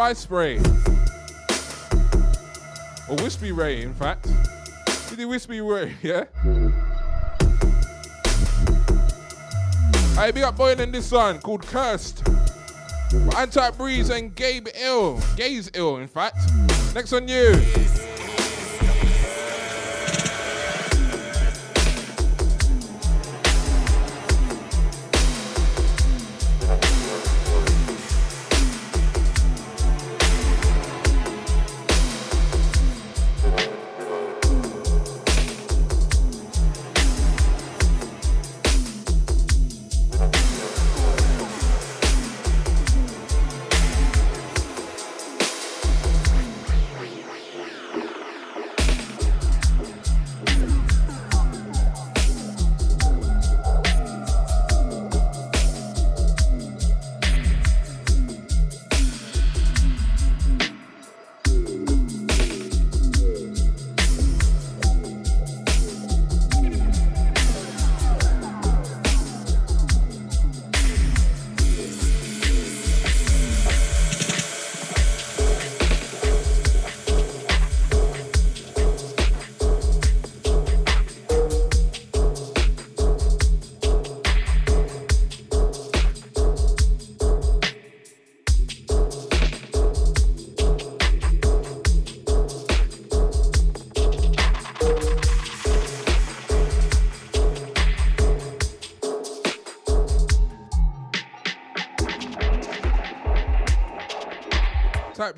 White 0.00 0.16
spray. 0.16 0.56
Or 3.06 3.16
Wispy 3.16 3.52
Ray, 3.52 3.82
in 3.82 3.92
fact. 3.92 4.30
Did 5.10 5.18
the 5.18 5.26
Wispy 5.26 5.60
Ray, 5.60 5.94
yeah? 6.02 6.24
I 10.18 10.30
big 10.30 10.44
up 10.44 10.56
boiling 10.56 10.90
this 10.90 11.12
one 11.12 11.38
called 11.40 11.66
Cursed. 11.66 12.26
Anti 13.36 13.70
Breeze 13.72 14.08
and 14.08 14.34
Gabe 14.34 14.68
Ill. 14.74 15.20
Gaze 15.36 15.70
Ill, 15.74 15.98
in 15.98 16.08
fact. 16.08 16.38
Next 16.94 17.12
on 17.12 17.28
you. 17.28 17.60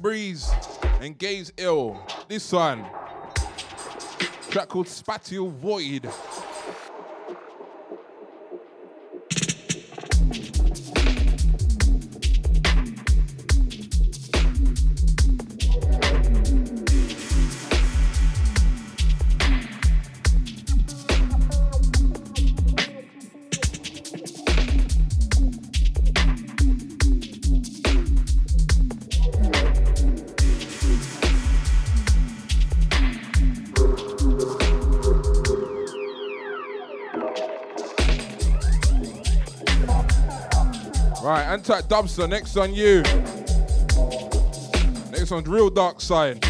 Breeze 0.03 0.51
and 1.01 1.17
Gaze 1.17 1.53
Ill. 1.57 1.97
This 2.27 2.51
one, 2.51 2.85
track 4.51 4.69
called 4.69 4.89
Spatial 4.89 5.49
Void. 5.49 6.11
Anti 41.65 41.81
Dubster, 41.83 42.29
next 42.29 42.57
on 42.57 42.75
you. 42.75 43.03
Next 45.13 45.31
one's 45.31 45.47
Real 45.47 45.71
Dark 45.71 46.01
Side. 46.01 46.45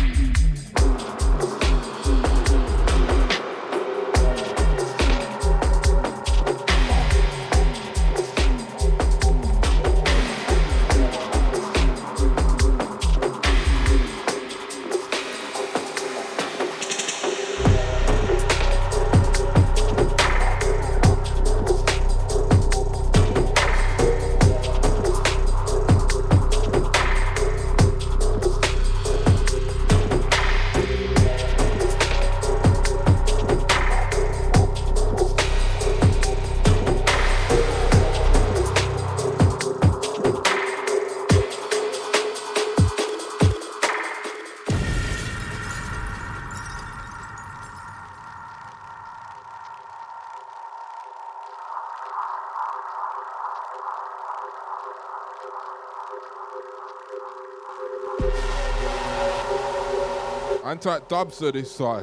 Anti 60.84 60.98
Dubster 61.06 61.52
this 61.52 61.70
side. 61.70 62.02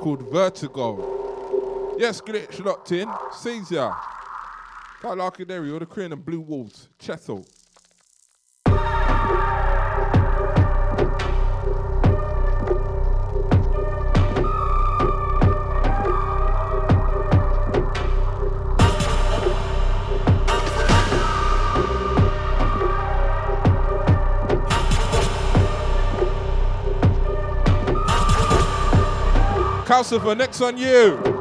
Called 0.00 0.28
Vertigo. 0.32 1.94
Yes, 1.96 2.20
Glitch 2.20 2.64
locked 2.64 2.90
in. 2.90 3.08
Caesar. 3.32 3.94
Got 5.00 5.18
Larkaderi, 5.18 5.72
or 5.72 5.78
the 5.78 5.86
Korean 5.86 6.12
and 6.12 6.24
Blue 6.24 6.40
Wolves. 6.40 6.88
Chethel. 6.98 7.46
Calcifer, 29.88 30.36
next 30.36 30.60
on 30.60 30.76
you. 30.76 31.37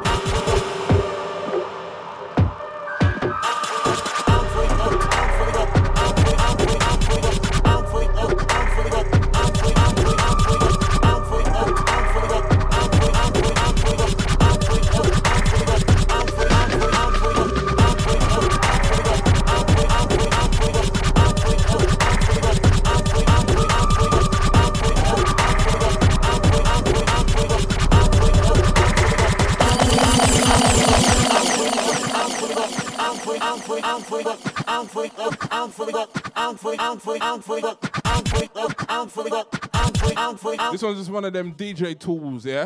This 40.72 40.82
one's 40.82 40.98
just 40.98 41.12
one 41.12 41.26
of 41.26 41.34
them 41.34 41.54
DJ 41.54 41.98
tools, 42.00 42.46
yeah? 42.46 42.66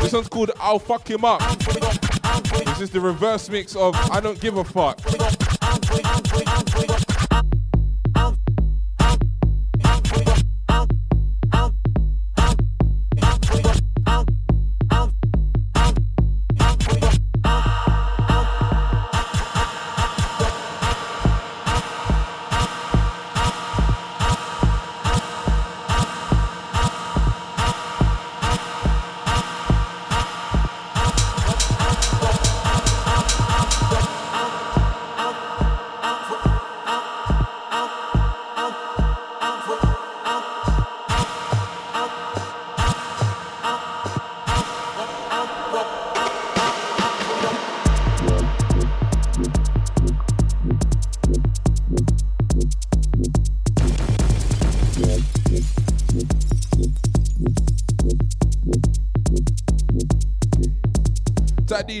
This 0.00 0.12
one's 0.12 0.28
called 0.28 0.50
I'll 0.60 0.78
Fuck 0.78 1.08
Him 1.08 1.24
Up. 1.24 1.40
This 2.66 2.80
is 2.80 2.90
the 2.90 3.00
reverse 3.00 3.48
mix 3.48 3.74
of 3.74 3.94
I 4.10 4.20
Don't 4.20 4.38
Give 4.40 4.58
a 4.58 4.64
Fuck. 4.64 5.00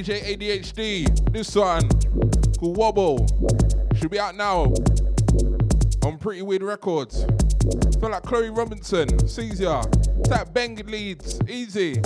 DJ 0.06 0.38
ADHD, 0.38 1.32
this 1.32 1.56
one 1.56 1.88
called 2.60 2.76
Wobble, 2.76 3.26
should 3.96 4.12
be 4.12 4.20
out 4.20 4.36
now 4.36 4.72
on 6.04 6.16
Pretty 6.18 6.42
Weird 6.42 6.62
Records. 6.62 7.24
Feel 7.98 8.10
like 8.10 8.22
Chloe 8.22 8.50
Robinson, 8.50 9.26
Caesar, 9.26 9.82
that 10.28 10.52
Bang 10.54 10.76
leads, 10.86 11.40
easy. 11.48 12.00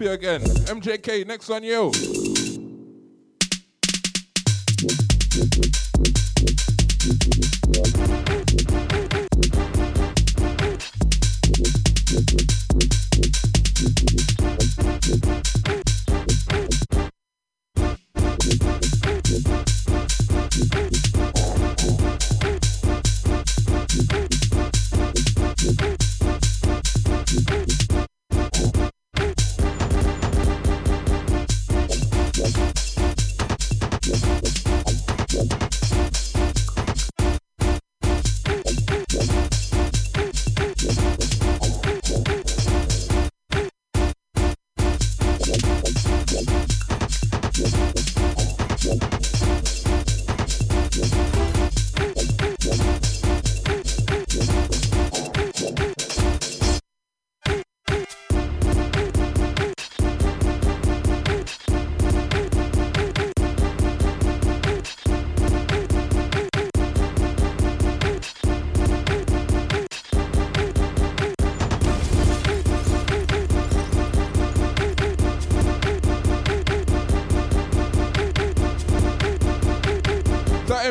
Choppy 0.00 0.14
again? 0.14 0.40
MJK, 0.40 1.26
next 1.26 1.50
on 1.50 1.62
you. 1.62 2.19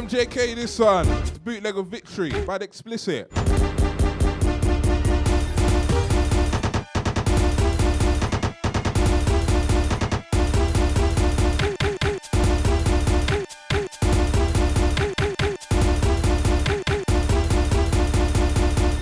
MJK 0.09 0.55
this 0.55 0.79
one. 0.79 1.05
Bootleg 1.43 1.77
of 1.77 1.85
victory 1.85 2.31
Bad 2.31 2.63
explicit. 2.63 3.31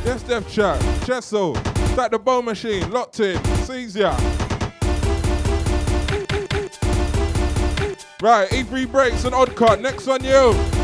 Yes, 0.04 0.24
Def 0.24 0.52
Chat, 0.52 0.82
Chesso, 1.06 1.56
Stack 1.94 2.12
the 2.12 2.20
Bow 2.20 2.42
Machine, 2.42 2.92
locked 2.92 3.22
in, 3.22 3.42
sees 3.64 3.96
ya. 3.96 4.12
Right, 8.22 8.50
E3 8.50 8.92
breaks 8.92 9.24
and 9.24 9.34
odd 9.34 9.56
cut. 9.56 9.80
Next 9.80 10.10
on 10.10 10.22
you. 10.22 10.77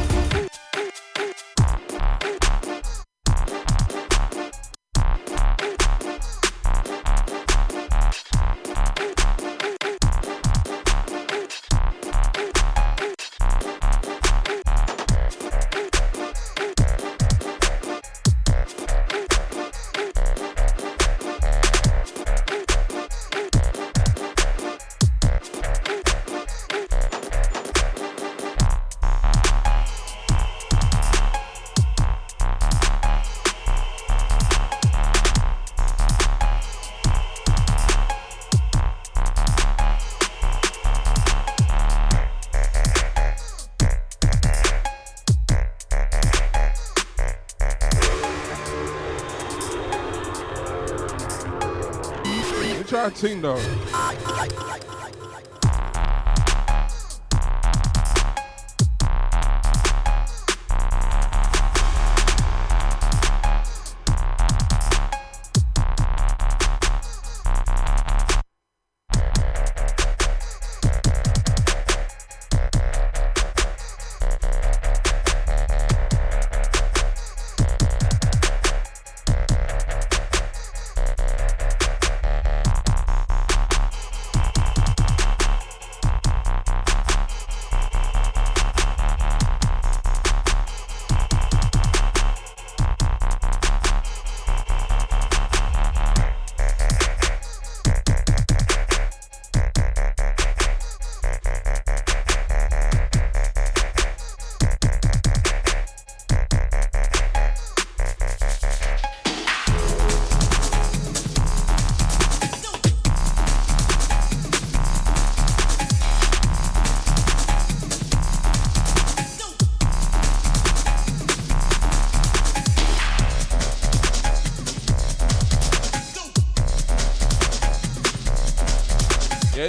We 53.03 54.82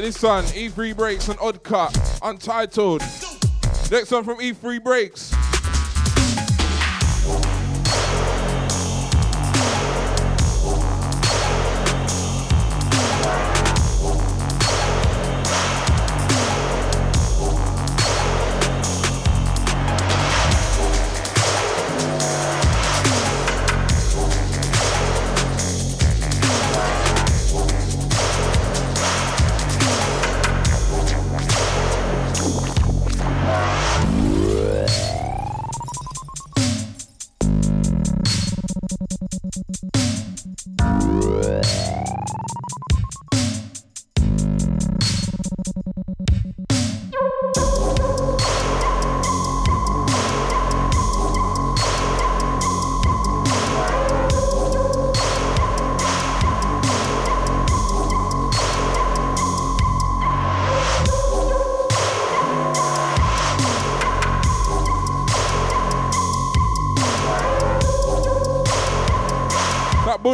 this 0.05 0.23
one, 0.23 0.45
E3 0.45 0.95
Breaks 0.95 1.29
and 1.29 1.39
Odd 1.41 1.63
Cut, 1.63 2.21
Untitled. 2.23 3.01
Next 3.91 4.11
one 4.11 4.23
from 4.23 4.37
E3 4.37 4.85
Breaks. 4.85 5.24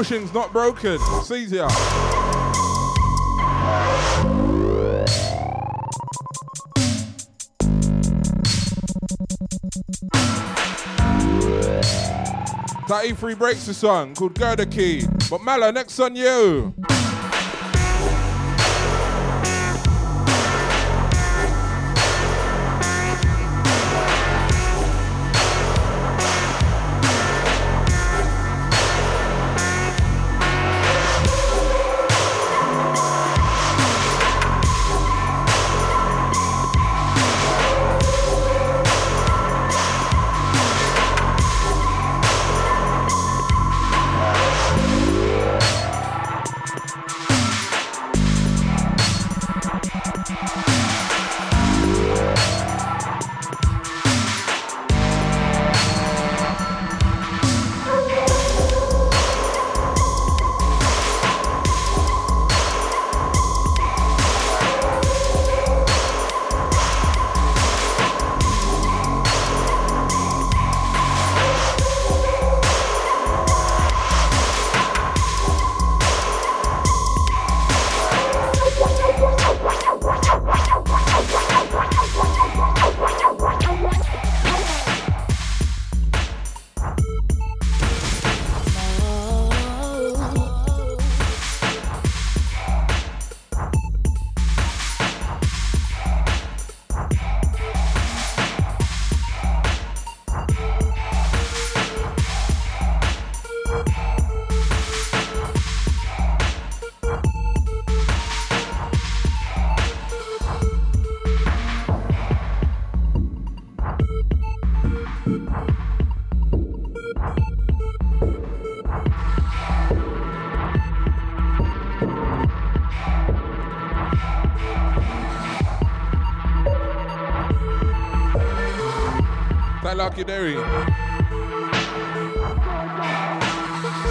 Bushing's 0.01 0.33
not 0.33 0.51
broken. 0.51 0.99
Ya. 1.53 1.69
That 12.89 13.05
E3 13.05 13.37
breaks 13.37 13.67
the 13.67 13.75
song 13.75 14.15
called 14.15 14.39
Girder 14.39 14.65
Key. 14.65 15.05
But 15.29 15.43
Mala, 15.43 15.71
next 15.71 16.01
on 16.01 16.17
you. 16.17 16.75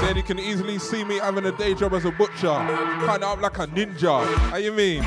Said 0.02 0.16
he 0.16 0.22
can 0.22 0.38
easily 0.38 0.78
see 0.78 1.03
me 1.03 1.18
having 1.18 1.48
a 1.48 1.52
day 1.52 1.74
job 1.74 1.94
as 1.94 2.06
a 2.06 2.11
butcher. 2.11 2.48
Kind 2.48 3.24
of 3.24 3.38
up 3.38 3.41
like 3.41 3.57
a 3.57 3.66
ninja. 3.66 4.24
How 4.52 4.57
you 4.57 4.72
mean? 4.72 5.02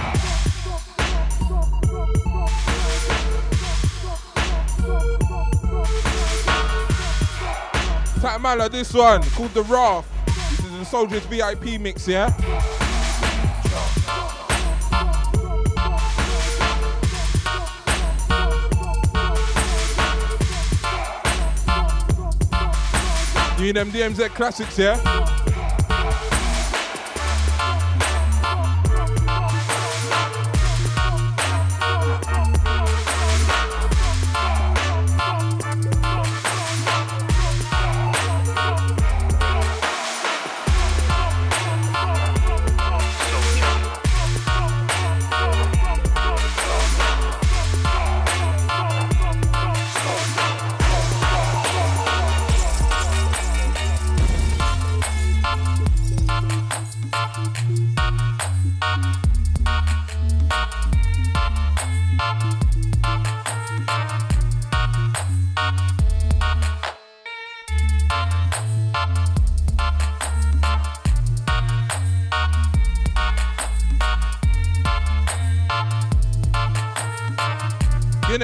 Tatmala, 8.20 8.68
this 8.68 8.92
one 8.92 9.22
called 9.30 9.54
The 9.54 9.62
Wrath. 9.62 10.08
This 10.26 10.64
is 10.64 10.78
the 10.78 10.84
Soldiers 10.84 11.24
VIP 11.26 11.80
mix, 11.80 12.08
yeah? 12.08 12.31
Doing 23.72 23.90
them 23.90 24.12
DMZ 24.12 24.28
classics, 24.34 24.78
yeah? 24.78 25.31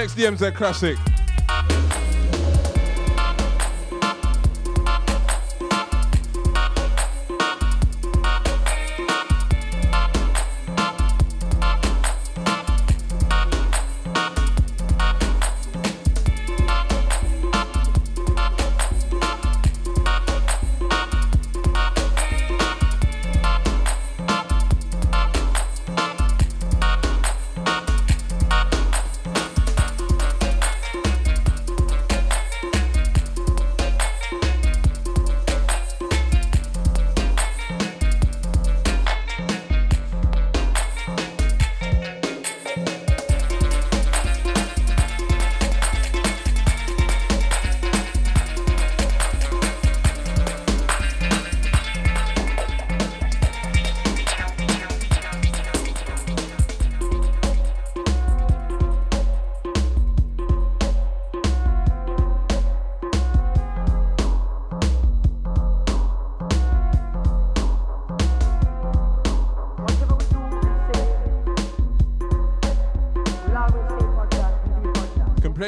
Next 0.09 0.41
DMZ 0.41 0.55
classic. 0.55 1.08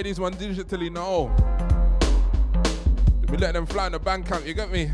Play 0.01 0.09
these 0.09 0.19
one 0.19 0.33
digitally 0.33 0.91
now. 0.91 1.29
We 3.29 3.37
let 3.37 3.53
them 3.53 3.67
fly 3.67 3.85
in 3.85 3.91
the 3.91 3.99
bank 3.99 4.25
account, 4.25 4.47
you 4.47 4.55
get 4.55 4.71
me? 4.71 4.89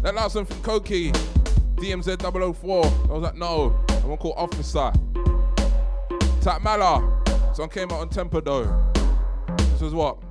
That 0.00 0.14
last 0.14 0.34
one 0.34 0.46
from 0.46 0.56
Coki, 0.62 1.12
DMZ 1.76 2.22
004. 2.22 2.86
I 2.86 3.12
was 3.12 3.22
like, 3.22 3.34
no. 3.34 3.78
I 3.90 4.06
one 4.06 4.16
called 4.16 4.36
Officer. 4.38 4.90
Tap 6.40 6.62
Mala. 6.62 7.22
This 7.50 7.58
one 7.58 7.68
came 7.68 7.92
out 7.92 8.00
on 8.00 8.08
Tempa 8.08 8.42
though. 8.42 8.64
This 9.72 9.82
was 9.82 9.92
what? 9.92 10.22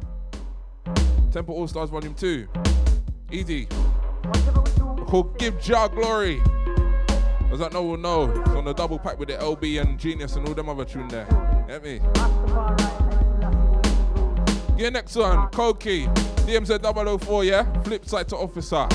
Temple 1.31 1.53
All 1.53 1.67
Stars 1.67 1.91
Volume 1.91 2.15
2. 2.15 2.47
Easy. 3.31 3.67
Called 5.05 5.37
Give 5.37 5.61
Jah 5.61 5.87
Glory. 5.87 6.41
I 6.41 7.47
was 7.51 7.59
like, 7.59 7.73
no, 7.73 7.83
well, 7.83 7.97
no. 7.97 8.31
It's 8.31 8.49
on 8.49 8.65
the 8.65 8.73
double 8.73 8.97
pack 8.97 9.19
with 9.19 9.27
the 9.27 9.35
LB 9.35 9.79
and 9.81 9.99
Genius 9.99 10.35
and 10.35 10.47
all 10.47 10.55
them 10.55 10.67
other 10.67 10.83
tune 10.83 11.09
there. 11.09 11.52
Get 11.67 11.83
me? 11.83 11.99
Yeah, 14.77 14.89
next 14.89 15.15
one, 15.15 15.47
Coki, 15.49 16.07
DMZ 16.45 17.19
004, 17.21 17.43
yeah? 17.45 17.81
Flip 17.83 18.05
side 18.05 18.27
to 18.29 18.37
officer. 18.37 18.87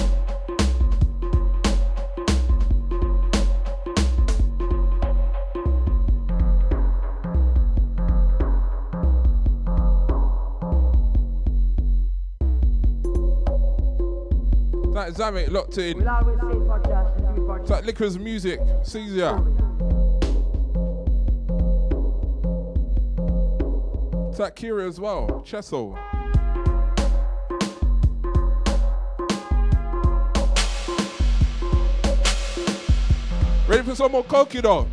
That 14.92 15.14
Zamek 15.14 15.50
locked 15.50 15.78
in. 15.78 16.00
It's 17.60 17.70
like 17.70 17.84
Liquor's 17.86 18.18
music, 18.18 18.60
Caesar. 18.82 19.57
Like 24.38 24.54
Kira 24.54 24.86
as 24.86 25.00
well, 25.00 25.42
Chessel. 25.44 25.98
Ready 33.66 33.82
for 33.82 33.96
some 33.96 34.12
more 34.12 34.22
Coki 34.22 34.62
though? 34.62 34.86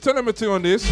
Tell 0.00 0.14
them 0.14 0.28
a 0.28 0.32
thing 0.32 0.48
on 0.48 0.62
this. 0.62 0.88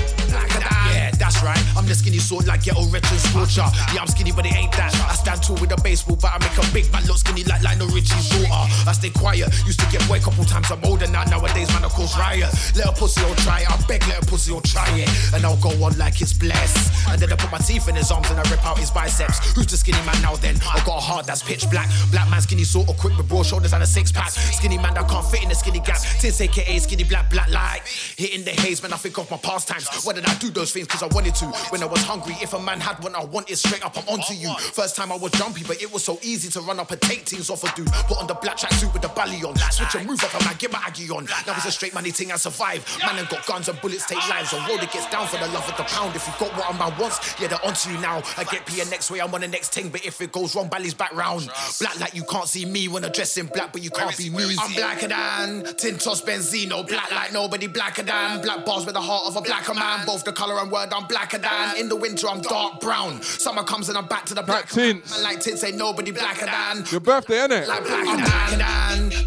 Yeah, 0.92 1.10
that's 1.16 1.42
right. 1.42 1.58
I'm 1.76 1.86
the 1.86 1.94
skinny 1.94 2.18
sort 2.18 2.46
like 2.46 2.64
ghetto 2.64 2.82
veteran 2.82 3.18
scorcher. 3.18 3.64
Yeah, 3.94 4.02
I'm 4.02 4.06
skinny, 4.06 4.32
but 4.32 4.44
it 4.44 4.54
ain't 4.54 4.72
that. 4.72 4.92
I 5.08 5.14
stand 5.14 5.42
tall 5.42 5.56
with 5.56 5.72
a 5.72 5.80
baseball, 5.80 6.16
but 6.20 6.30
I 6.34 6.38
make 6.38 6.52
a 6.52 6.72
big 6.74 6.92
man 6.92 7.06
look 7.06 7.16
skinny 7.16 7.44
like 7.44 7.62
Lionel 7.62 7.88
Richie's 7.88 8.28
daughter. 8.28 8.68
I 8.84 8.92
stay 8.92 9.08
quiet. 9.08 9.48
Used 9.64 9.80
to 9.80 9.88
get 9.88 10.06
boy 10.08 10.18
a 10.18 10.20
couple 10.20 10.44
times. 10.44 10.70
I'm 10.70 10.84
older 10.84 11.06
now. 11.08 11.24
Nowadays, 11.24 11.72
man, 11.72 11.84
of 11.84 11.92
course, 11.92 12.16
riot. 12.18 12.52
Let 12.76 12.88
a 12.88 12.92
pussy 12.92 13.24
or 13.24 13.34
try 13.36 13.60
it. 13.64 13.70
I 13.70 13.80
beg, 13.88 14.06
let 14.08 14.22
a 14.22 14.26
pussy 14.26 14.52
or 14.52 14.60
try 14.60 14.88
it. 14.92 15.08
And 15.32 15.44
I'll 15.44 15.56
go 15.56 15.70
on 15.80 15.96
like 15.96 16.20
it's 16.20 16.34
blessed. 16.34 16.92
And 17.10 17.20
then 17.20 17.32
I 17.32 17.36
put 17.36 17.50
my 17.50 17.58
teeth 17.58 17.88
in 17.88 17.96
his 17.96 18.10
arms 18.10 18.30
and 18.30 18.38
I 18.38 18.42
rip 18.50 18.64
out 18.64 18.78
his 18.78 18.90
biceps. 18.90 19.54
Who's 19.54 19.66
the 19.66 19.76
skinny 19.76 20.04
man 20.04 20.20
now 20.22 20.36
then? 20.36 20.56
I 20.62 20.82
got 20.84 20.98
a 20.98 21.00
heart 21.00 21.26
that's 21.26 21.42
pitch 21.42 21.68
black. 21.70 21.88
Black 22.10 22.28
man 22.30 22.40
skinny 22.40 22.64
sort 22.64 22.88
of 22.88 22.96
quick 22.96 23.16
with 23.16 23.28
broad 23.28 23.46
shoulders 23.46 23.72
and 23.72 23.82
a 23.82 23.86
six 23.86 24.12
pack. 24.12 24.30
Skinny 24.30 24.78
man 24.78 24.94
that 24.94 25.08
can't 25.08 25.24
fit 25.24 25.42
in 25.42 25.48
the 25.48 25.54
skinny 25.54 25.80
gap. 25.80 25.98
Tints 26.20 26.40
aka 26.40 26.78
skinny 26.78 27.04
black 27.04 27.30
black 27.30 27.48
light. 27.50 27.80
Hitting 28.16 28.44
the 28.44 28.50
haze, 28.50 28.82
man, 28.82 28.92
I 28.92 28.96
think 28.96 29.16
of 29.18 29.30
my 29.30 29.36
pastimes. 29.36 29.88
Why 30.04 30.12
did 30.12 30.26
I 30.26 30.34
do 30.38 30.50
those 30.50 30.72
things? 30.72 30.86
Cause 30.86 31.02
I 31.02 31.06
wanted 31.14 31.34
to. 31.36 31.46
When 31.70 31.82
I 31.82 31.86
was 31.86 32.02
hungry, 32.02 32.34
if 32.40 32.52
a 32.52 32.60
man 32.60 32.80
had 32.80 33.02
one 33.02 33.14
I 33.14 33.24
wanted 33.24 33.56
straight 33.56 33.84
up, 33.84 33.96
I'm 33.96 34.08
onto 34.08 34.34
you. 34.34 34.52
First 34.72 34.96
time 34.96 35.12
I 35.12 35.16
was 35.16 35.32
jumpy, 35.32 35.64
but 35.64 35.82
it 35.82 35.92
was 35.92 36.04
so 36.04 36.18
easy 36.22 36.48
to 36.50 36.60
run 36.60 36.78
up 36.80 36.90
and 36.90 37.00
take 37.00 37.20
things 37.20 37.50
off 37.50 37.64
a 37.64 37.74
dude. 37.74 37.90
Put 38.08 38.18
on 38.18 38.26
the 38.26 38.34
black 38.34 38.56
track 38.56 38.72
suit 38.72 38.92
with 38.92 39.02
the 39.02 39.08
belly 39.08 39.42
on. 39.42 39.56
Switch 39.70 39.94
and 39.94 40.06
move 40.06 40.22
up 40.22 40.34
and 40.34 40.44
man, 40.44 40.56
get 40.58 40.72
my 40.72 40.82
aggie 40.84 41.10
on. 41.10 41.24
Now 41.46 41.54
it's 41.56 41.66
a 41.66 41.72
straight 41.72 41.94
money 41.94 42.10
thing, 42.10 42.32
I 42.32 42.36
survive. 42.36 42.86
Man, 43.00 43.18
and 43.18 43.28
got 43.28 43.46
guns 43.46 43.68
and 43.68 43.80
bullets 43.80 44.06
take 44.06 44.22
lives. 44.28 44.52
A 44.52 44.58
road 44.68 44.80
that 44.80 44.92
gets 44.92 45.08
down 45.10 45.26
for 45.26 45.38
the 45.38 45.48
love 45.48 45.68
of 45.68 45.76
the 45.76 45.84
pound. 45.84 46.14
If 46.16 46.26
you 46.26 46.34
got 46.38 46.52
what 46.56 46.74
a 46.74 46.78
man 46.78 46.97
wants, 46.98 47.40
yeah, 47.40 47.48
they're 47.48 47.64
onto 47.64 47.90
you 47.90 47.98
now. 48.00 48.22
I 48.36 48.44
get 48.44 48.66
P 48.66 48.78
next 48.90 49.10
way, 49.10 49.20
I'm 49.20 49.34
on 49.34 49.40
the 49.40 49.48
next 49.48 49.72
thing. 49.72 49.88
But 49.88 50.04
if 50.04 50.20
it 50.20 50.32
goes 50.32 50.54
wrong, 50.54 50.68
Bally's 50.68 50.94
back 50.94 51.14
round. 51.14 51.50
Black 51.80 51.98
like 52.00 52.14
you 52.14 52.24
can't 52.24 52.48
see 52.48 52.64
me 52.64 52.88
when 52.88 53.04
I 53.04 53.08
dress 53.08 53.36
in 53.36 53.46
black, 53.46 53.72
but 53.72 53.82
you 53.82 53.90
can't 53.90 54.16
be 54.16 54.30
me. 54.30 54.56
I'm 54.58 54.72
blacker 54.72 55.08
than 55.08 55.64
Tintos 55.74 56.24
Benzino. 56.24 56.86
Black 56.86 57.10
like 57.10 57.32
nobody 57.32 57.66
blacker 57.66 58.02
than. 58.02 58.42
Black 58.42 58.64
bars 58.64 58.84
with 58.84 58.94
the 58.94 59.00
heart 59.00 59.26
of 59.26 59.36
a 59.36 59.40
blacker 59.40 59.74
man. 59.74 60.06
Both 60.06 60.24
the 60.24 60.32
color 60.32 60.60
and 60.60 60.70
word, 60.70 60.92
I'm 60.92 61.06
blacker 61.06 61.38
than. 61.38 61.76
In 61.76 61.88
the 61.88 61.96
winter, 61.96 62.28
I'm 62.28 62.40
dark 62.40 62.80
brown. 62.80 63.22
Summer 63.22 63.62
comes 63.62 63.88
and 63.88 63.98
I'm 63.98 64.06
back 64.06 64.24
to 64.26 64.34
the 64.34 64.42
black. 64.42 64.68
Tints. 64.68 65.12
Man 65.12 65.22
like 65.22 65.40
Tints 65.40 65.64
ain't 65.64 65.76
nobody 65.76 66.10
blacker 66.10 66.46
than. 66.46 66.84
Your 66.90 67.00
birthday, 67.00 67.36
innit? 67.36 67.66
Like 67.66 67.84
blacker 67.84 68.56
than. 68.56 68.77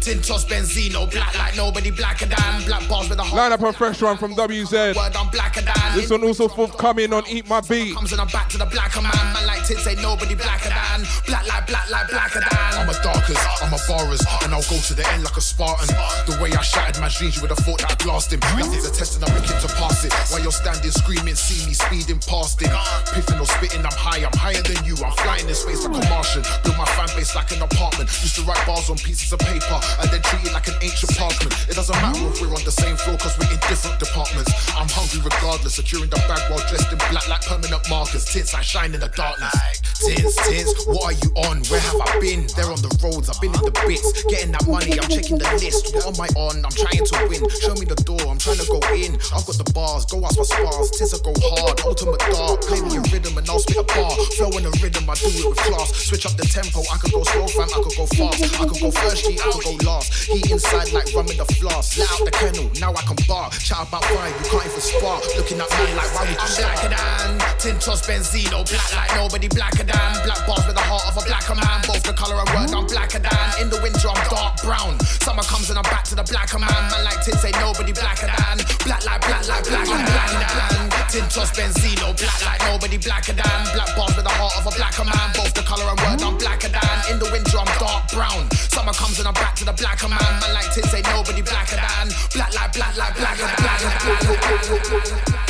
Tintos 0.02 0.44
Benzino. 0.44 1.08
Black 1.10 1.38
like 1.38 1.56
nobody 1.56 1.92
blacker 1.92 2.26
than. 2.26 2.62
Black 2.66 2.88
bars 2.88 3.08
with 3.08 3.18
the 3.18 3.22
heart. 3.22 3.38
Line 3.38 3.52
up 3.52 3.62
a 3.62 3.72
fresh 3.72 4.02
one 4.02 4.18
from 4.18 4.34
WZ. 4.34 4.96
Word, 4.96 5.14
I'm 5.14 5.30
blacker 5.30 5.62
than. 5.62 5.94
This 5.94 6.10
one 6.10 6.24
also 6.24 6.48
forthcoming 6.48 7.12
on 7.12 7.22
Eat 7.28 7.48
My 7.48 7.60
Beat. 7.60 7.94
Comes 7.94 8.10
and 8.10 8.20
I'm 8.20 8.26
back 8.26 8.48
to 8.50 8.58
the 8.58 8.66
blacker 8.66 9.00
man. 9.00 9.14
Man 9.32 9.46
like 9.46 9.62
Tints 9.64 9.86
ain't 9.86 10.02
nobody 10.02 10.34
blacker 10.34 10.74
than. 10.74 11.06
Black 11.26 11.46
like 11.46 11.68
black 11.68 11.88
like 11.88 12.10
blacker 12.10 12.42
than. 12.42 12.82
I'm 12.82 12.90
a 12.90 12.98
darkers, 12.98 13.38
I'm 13.62 13.70
a 13.70 13.78
borrowers, 13.86 14.26
and 14.42 14.50
I'll 14.50 14.66
go 14.66 14.74
to 14.74 14.94
the 14.94 15.06
end 15.14 15.22
like 15.22 15.36
a 15.36 15.40
Spartan. 15.40 15.86
The 16.26 16.34
way 16.42 16.50
I 16.50 16.62
shattered 16.62 17.00
my 17.00 17.06
dreams, 17.06 17.36
you 17.36 17.42
would 17.46 17.54
have 17.54 17.62
thought 17.62 17.78
that 17.86 17.94
I'd 17.94 18.04
last 18.04 18.32
him. 18.32 18.40
Nothing's 18.58 18.86
a 18.86 18.90
test 18.90 19.22
and 19.22 19.30
I'm 19.30 19.38
looking 19.38 19.54
to 19.54 19.70
pass 19.78 20.02
it. 20.02 20.10
While 20.34 20.42
you're 20.42 20.50
standing 20.50 20.90
screaming, 20.90 21.38
see 21.38 21.62
me 21.62 21.78
speeding 21.78 22.18
past 22.26 22.58
him. 22.58 22.74
Piffing 23.14 23.38
or 23.38 23.46
spitting, 23.46 23.86
I'm 23.86 23.94
high, 23.94 24.26
I'm 24.26 24.34
higher 24.34 24.66
than 24.66 24.82
you. 24.82 24.98
I'm 24.98 25.14
flying 25.22 25.46
in 25.46 25.54
space 25.54 25.86
like 25.86 25.94
a 25.94 26.02
Martian. 26.10 26.42
Build 26.66 26.74
my 26.74 26.90
fan 26.98 27.06
base 27.14 27.38
like 27.38 27.54
an 27.54 27.62
apartment. 27.62 28.10
Used 28.18 28.34
to 28.34 28.42
write 28.42 28.66
bars 28.66 28.90
on 28.90 28.98
pieces 28.98 29.30
of 29.30 29.38
paper 29.38 29.78
and 30.00 30.08
then 30.10 30.22
treat 30.22 30.46
it 30.46 30.52
like 30.52 30.68
an 30.68 30.78
ancient 30.80 31.12
parchment. 31.16 31.52
It 31.68 31.76
doesn't 31.76 31.96
matter 32.00 32.24
if 32.28 32.40
we're 32.40 32.54
on 32.54 32.64
the 32.64 32.72
same 32.72 32.96
floor, 32.96 33.16
cause 33.18 33.36
we're 33.38 33.50
in 33.50 33.60
different 33.68 33.98
departments. 33.98 34.52
I'm 34.76 34.88
hungry 34.88 35.20
regardless, 35.20 35.76
securing 35.76 36.10
the 36.10 36.20
bag 36.28 36.42
while 36.50 36.62
dressed 36.68 36.92
in 36.92 36.98
black 37.10 37.28
like 37.28 37.42
permanent 37.44 37.82
markers. 37.88 38.24
Tints, 38.24 38.54
I 38.54 38.62
shine 38.62 38.94
in 38.94 39.00
the 39.00 39.12
darkness. 39.12 39.52
Tints, 40.02 40.34
tints, 40.48 40.86
what 40.86 41.02
are 41.06 41.16
you 41.16 41.30
on? 41.48 41.62
Where 41.70 41.80
have 41.80 42.00
I 42.00 42.18
been? 42.18 42.46
They're 42.56 42.70
on 42.70 42.80
the 42.82 42.90
roads, 43.02 43.30
I've 43.30 43.40
been 43.40 43.54
in 43.54 43.62
the 43.62 43.74
bits. 43.86 44.06
Getting 44.26 44.52
that 44.52 44.66
money, 44.66 44.98
I'm 44.98 45.08
checking 45.08 45.38
the 45.38 45.46
list. 45.62 45.94
What 45.94 46.10
am 46.10 46.18
I 46.18 46.28
on? 46.34 46.64
I'm 46.64 46.74
trying 46.74 47.02
to 47.02 47.14
win. 47.30 47.42
Show 47.62 47.74
me 47.78 47.86
the 47.86 47.98
door, 48.02 48.22
I'm 48.26 48.38
trying 48.38 48.58
to 48.58 48.66
go 48.66 48.80
in. 48.94 49.14
I've 49.30 49.46
got 49.46 49.56
the 49.58 49.68
bars, 49.74 50.04
go 50.06 50.22
ask 50.24 50.36
for 50.36 50.46
spars. 50.46 50.90
Tints, 50.98 51.14
I 51.14 51.18
go 51.22 51.32
hard, 51.38 51.80
ultimate 51.86 52.22
dark. 52.32 52.62
Play 52.66 52.82
me 52.82 52.98
a 52.98 53.02
rhythm 53.12 53.38
and 53.38 53.46
I'll 53.48 53.62
spit 53.62 53.78
a 53.78 53.86
bar. 53.86 54.10
Flow 54.38 54.50
in 54.58 54.66
a 54.66 54.72
rhythm, 54.82 55.06
I 55.06 55.14
do 55.18 55.30
it 55.30 55.46
with 55.46 55.62
class. 55.62 55.94
Switch 55.94 56.26
up 56.26 56.34
the 56.34 56.46
tempo, 56.46 56.82
I 56.90 56.98
could 56.98 57.12
go 57.12 57.22
slow, 57.22 57.46
fam, 57.46 57.70
I 57.70 57.78
could 57.82 57.96
go 57.96 58.06
fast. 58.06 58.42
I 58.58 58.64
could 58.66 58.80
go 58.82 58.90
first, 58.90 59.24
G, 59.24 59.38
I 59.38 59.46
could 59.54 59.64
go 59.64 59.74
last. 59.82 60.30
Heat 60.30 60.50
inside 60.50 60.92
like 60.92 61.12
rum 61.14 61.28
in 61.28 61.36
the 61.36 61.46
flask. 61.58 61.98
Let 61.98 62.10
out 62.10 62.24
the 62.24 62.30
kennel, 62.30 62.70
now 62.80 62.92
I 62.94 63.02
can 63.02 63.18
bar. 63.26 63.50
Chat 63.50 63.86
about 63.86 64.02
vibe, 64.08 64.34
you 64.38 64.46
can't 64.50 64.66
even 64.66 64.80
spar. 64.80 65.18
Looking 65.36 65.60
at 65.60 65.70
me 65.70 65.94
like, 65.94 66.10
why 66.14 66.26
would 66.26 66.34
you 66.34 66.42
I'm 66.42 66.50
blacker 66.56 66.90
than 66.90 67.42
Tintos 67.62 68.02
Benzino. 68.02 68.66
Black 68.66 68.90
like 68.96 69.12
nobody 69.14 69.48
blacker 69.48 69.86
than. 69.86 70.10
Black 70.26 70.42
bars 70.46 70.66
with 70.66 70.74
the 70.74 70.82
heart 70.82 71.06
of 71.06 71.14
a 71.14 71.22
blacker 71.26 71.54
man. 71.54 71.78
Both 71.86 72.02
the 72.02 72.12
color 72.12 72.38
and 72.38 72.50
word, 72.50 72.74
I'm 72.74 72.86
blacker 72.86 73.22
than. 73.22 73.48
In 73.62 73.70
the 73.70 73.78
winter, 73.82 74.10
I'm 74.10 74.18
dark 74.26 74.58
brown. 74.62 74.98
Summer 75.22 75.46
comes 75.46 75.70
and 75.70 75.78
I'm 75.78 75.86
back 75.86 76.04
to 76.10 76.14
the 76.14 76.26
blacker 76.26 76.58
man. 76.58 76.82
Man 76.90 77.04
like 77.04 77.22
Tints 77.22 77.44
ain't 77.44 77.58
nobody 77.62 77.94
blacker 77.94 78.26
than. 78.26 78.58
Black 78.82 79.06
like 79.06 79.22
black 79.22 79.46
like 79.46 79.64
black 79.66 79.86
like 79.86 80.06
blacker 80.10 80.42
than. 80.42 80.90
Tintos 81.12 81.50
Benzino. 81.54 82.10
Black 82.18 82.40
like 82.46 82.62
nobody 82.66 82.98
blacker 82.98 83.36
than. 83.36 83.60
Black 83.74 83.90
bars 83.94 84.14
with 84.16 84.26
the 84.26 84.34
heart 84.34 84.54
of 84.58 84.66
a 84.66 84.72
blacker 84.74 85.06
man. 85.06 85.28
Both 85.36 85.54
the 85.54 85.62
color 85.62 85.86
and 85.86 86.00
word, 86.02 86.20
I'm 86.22 86.34
blacker 86.38 86.72
than. 86.72 86.98
In 87.14 87.16
the 87.22 87.28
winter, 87.30 87.58
I'm 87.62 87.70
dark 87.78 88.10
brown. 88.10 88.50
Summer 88.72 88.92
comes 88.92 89.18
and 89.18 89.28
I'm 89.28 89.38
back 89.38 89.54
to 89.60 89.64
the 89.64 89.71
blacker 89.76 90.08
man. 90.08 90.18
Man 90.40 90.54
like 90.54 90.70
Tints 90.72 90.94
ain't 90.94 91.06
nobody 91.06 91.42
blacker 91.42 91.76
than. 91.76 92.08
Black 92.34 92.54
like 92.54 92.72
black 92.72 92.96
like 92.96 93.16
black 93.16 93.40
like 93.40 93.56
black 93.58 93.84
like 93.84 94.00
black. 94.04 95.42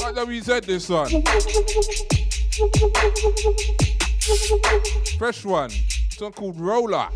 Like 0.00 0.14
WZ 0.14 0.64
this 0.64 0.88
one. 0.88 1.08
Fresh 5.18 5.44
one. 5.44 5.70
One 6.20 6.32
called 6.32 6.58
Roller. 6.58 7.08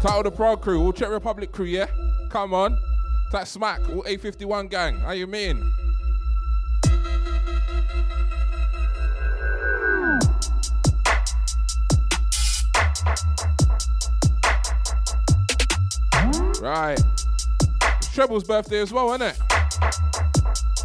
Title 0.00 0.22
the 0.24 0.32
Pro 0.34 0.56
Crew, 0.56 0.82
all 0.82 0.92
Czech 0.92 1.08
Republic 1.08 1.52
crew, 1.52 1.66
yeah? 1.66 1.86
Come 2.28 2.52
on. 2.52 2.76
That 3.30 3.46
smack, 3.46 3.78
all 3.90 4.02
A51 4.02 4.70
gang. 4.70 4.98
How 4.98 5.12
you 5.12 5.28
mean? 5.28 5.72
Right. 16.60 16.98
It's 17.98 18.08
Treble's 18.08 18.42
birthday 18.42 18.80
as 18.80 18.92
well, 18.92 19.10
isn't 19.10 19.22
it? 19.22 19.38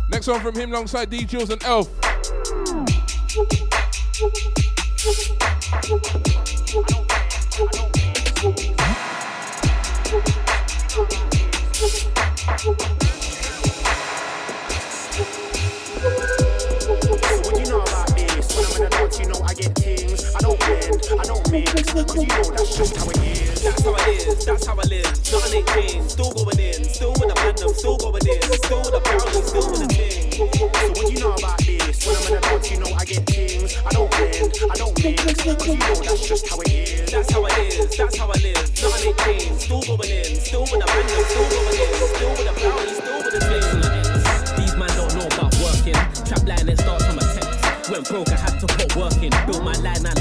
Next 0.09 0.27
one 0.27 0.39
from 0.39 0.53
him 0.53 0.71
alongside 0.71 1.09
D 1.09 1.25
Jules 1.25 1.49
and 1.49 1.63
Elf. 1.63 1.89
Still 26.17 26.33
going 26.33 26.59
in. 26.59 26.83
Still 26.89 27.11
with 27.11 27.27
the 27.27 27.33
platinum, 27.35 27.73
still 27.73 27.97
going 27.97 28.27
in. 28.27 28.41
Still 28.41 28.79
with 28.79 28.91
the 28.91 29.01
brownie, 29.03 29.41
still 29.45 29.69
with 29.69 29.81
the 29.81 29.93
thing. 29.93 30.31
So 30.33 30.89
what 30.89 31.11
you 31.11 31.19
know 31.19 31.33
about 31.33 31.56
this? 31.97 32.07
When 32.07 32.15
I'm 32.15 32.27
in 32.27 32.33
the 32.33 32.47
dance, 32.47 32.71
you 32.71 32.79
know 32.79 32.91
I 32.93 33.05
get 33.05 33.25
things. 33.25 33.77
I 33.85 33.89
don't 33.91 34.09
blend, 34.11 34.53
I 34.71 34.75
don't 34.75 35.03
mix. 35.03 35.23
Cause 35.43 35.67
you 35.67 35.77
know 35.77 35.95
that's 35.95 36.27
just 36.27 36.47
how 36.47 36.59
it 36.61 36.71
is. 36.71 37.11
That's 37.11 37.31
how 37.31 37.45
it 37.45 37.57
is, 37.57 37.97
that's 37.97 38.17
how 38.17 38.27
I 38.27 38.37
live. 38.41 38.65
Nothing 38.81 39.07
ain't 39.07 39.17
changed, 39.19 39.61
still 39.61 39.81
going 39.81 40.09
in. 40.09 40.35
Still 40.37 40.61
with 40.61 40.79
the 40.79 40.87
platinum, 40.87 41.25
still 41.25 41.49
going 41.49 41.77
in. 41.77 41.93
Still 41.97 42.31
with 42.31 42.47
the 42.47 42.53
brownie, 42.57 42.93
still 42.93 43.17
with 43.17 43.33
the 43.33 43.41
thing. 43.47 43.65
These 44.57 44.75
man 44.77 44.91
don't 44.97 45.13
know 45.15 45.27
about 45.27 45.53
working. 45.61 45.97
Trap 46.25 46.43
line 46.47 46.69
and 46.69 46.79
start 46.79 47.01
from 47.03 47.17
a 47.17 47.25
text. 47.33 47.89
Went 47.89 48.07
broke, 48.09 48.29
I 48.29 48.37
had 48.37 48.59
to 48.59 48.67
put 48.67 48.95
work 48.95 49.17
in. 49.23 49.31
Built 49.47 49.63
my 49.63 49.73
line, 49.81 50.05
I 50.05 50.16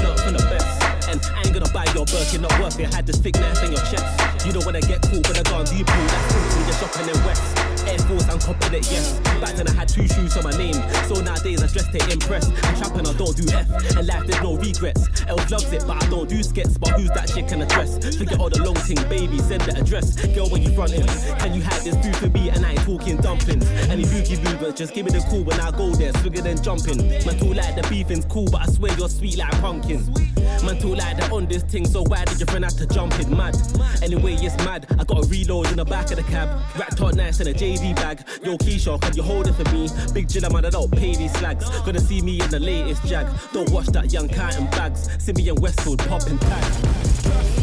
your 1.97 2.05
Birkin, 2.05 2.41
not 2.41 2.53
worth 2.61 2.79
it. 2.79 2.93
Had 2.93 3.07
this 3.07 3.17
thick 3.17 3.35
knife 3.35 3.63
in 3.63 3.71
your 3.71 3.81
chest. 3.89 4.05
You 4.45 4.53
don't 4.53 4.65
wanna 4.65 4.81
get 4.81 5.01
caught 5.01 5.25
with 5.27 5.41
a 5.41 5.43
gun, 5.43 5.65
do 5.65 5.75
you 5.75 5.83
pull? 5.83 6.05
That's 6.05 6.33
cool, 6.33 6.63
you're 6.63 6.77
shopping 6.77 7.09
in 7.09 7.25
West. 7.25 7.67
Air 7.87 7.97
Force, 7.99 8.27
I'm 8.29 8.39
copping 8.39 8.73
it, 8.75 8.91
yes. 8.91 9.19
Back 9.41 9.55
then 9.55 9.67
I 9.67 9.73
had 9.73 9.87
two 9.87 10.07
shoes 10.07 10.35
on 10.37 10.43
my 10.43 10.51
name, 10.57 10.77
so 11.07 11.15
nowadays 11.21 11.63
I 11.63 11.67
dress 11.67 11.87
to 11.87 12.11
impress. 12.11 12.45
I'm 12.83 12.99
and 12.99 13.07
I 13.07 13.13
don't 13.13 13.35
do 13.35 13.45
F, 13.49 13.95
and 13.95 14.07
life 14.07 14.27
there's 14.27 14.43
no 14.43 14.55
regrets. 14.57 15.07
Elf 15.27 15.49
loves 15.49 15.71
it, 15.71 15.83
but 15.87 16.03
I 16.03 16.09
don't 16.09 16.27
do 16.27 16.43
skits. 16.43 16.77
But 16.77 16.89
who's 16.99 17.09
that 17.11 17.31
chick 17.33 17.51
in 17.51 17.61
a 17.61 17.65
dress? 17.65 17.97
Forget 18.17 18.39
all 18.39 18.49
the 18.49 18.61
long 18.63 18.75
thing, 18.75 18.97
baby, 19.09 19.39
send 19.39 19.61
the 19.61 19.77
address. 19.79 20.15
Girl, 20.35 20.49
when 20.49 20.63
you 20.63 20.71
frontin', 20.75 21.07
can 21.39 21.53
you 21.53 21.61
hide 21.61 21.81
this 21.81 21.95
food 22.03 22.15
for 22.15 22.29
me? 22.29 22.49
And 22.49 22.65
I 22.65 22.71
ain't 22.71 22.81
talking 22.81 23.17
dumplings. 23.17 23.65
Any 23.89 24.03
boogie 24.03 24.43
boo, 24.43 24.57
but 24.59 24.75
just 24.75 24.93
give 24.93 25.05
me 25.05 25.11
the 25.11 25.21
call 25.21 25.43
when 25.43 25.59
I 25.59 25.71
go 25.71 25.95
there, 25.95 26.11
swigger 26.13 26.41
than 26.41 26.61
jumping. 26.61 27.07
Man, 27.07 27.37
talk 27.39 27.55
like 27.55 27.75
the 27.75 27.87
beefing's 27.89 28.25
cool, 28.25 28.47
but 28.51 28.61
I 28.61 28.65
swear 28.65 28.93
you're 28.97 29.09
sweet 29.09 29.37
like 29.37 29.51
pumpkin. 29.61 30.03
Man, 30.65 30.77
talk 30.79 30.97
like 30.97 31.17
that 31.17 31.31
on 31.31 31.47
this 31.47 31.63
thing, 31.63 31.86
so 31.87 32.03
why 32.03 32.25
did 32.25 32.39
your 32.39 32.47
friend 32.47 32.63
have 32.63 32.75
to 32.77 32.85
jump 32.85 33.17
in? 33.19 33.35
Mad. 33.35 33.55
Anyway, 34.01 34.33
it's 34.35 34.55
mad. 34.65 34.85
I 34.99 35.03
got 35.03 35.25
a 35.25 35.27
reload 35.27 35.69
in 35.69 35.77
the 35.77 35.85
back 35.85 36.11
of 36.11 36.17
the 36.17 36.23
cab. 36.23 36.49
Racked 36.77 37.01
out 37.01 37.15
nice 37.15 37.39
in 37.39 37.47
a 37.47 37.53
JV 37.53 37.95
bag. 37.95 38.23
Yo, 38.43 38.57
Keisha, 38.57 38.99
can 39.01 39.15
you 39.15 39.23
hold 39.23 39.47
it 39.47 39.53
for 39.53 39.63
me? 39.73 39.89
Big 40.13 40.27
Jilla 40.27 40.51
man, 40.51 40.65
I 40.65 40.69
don't 40.69 40.91
pay 40.91 41.15
these 41.15 41.33
slags. 41.33 41.69
Gonna 41.81 41.99
see 41.99 42.21
me 42.21 42.41
in 42.41 42.49
the 42.49 42.59
latest 42.59 43.05
jag. 43.05 43.27
Don't 43.53 43.69
watch 43.71 43.87
that 43.87 44.11
young 44.11 44.27
cat 44.27 44.57
and 44.57 44.69
bags. 44.71 45.09
See 45.23 45.33
me 45.33 45.49
in 45.49 45.55
Westfield 45.55 45.99
popping 45.99 46.37
tags. 46.39 47.56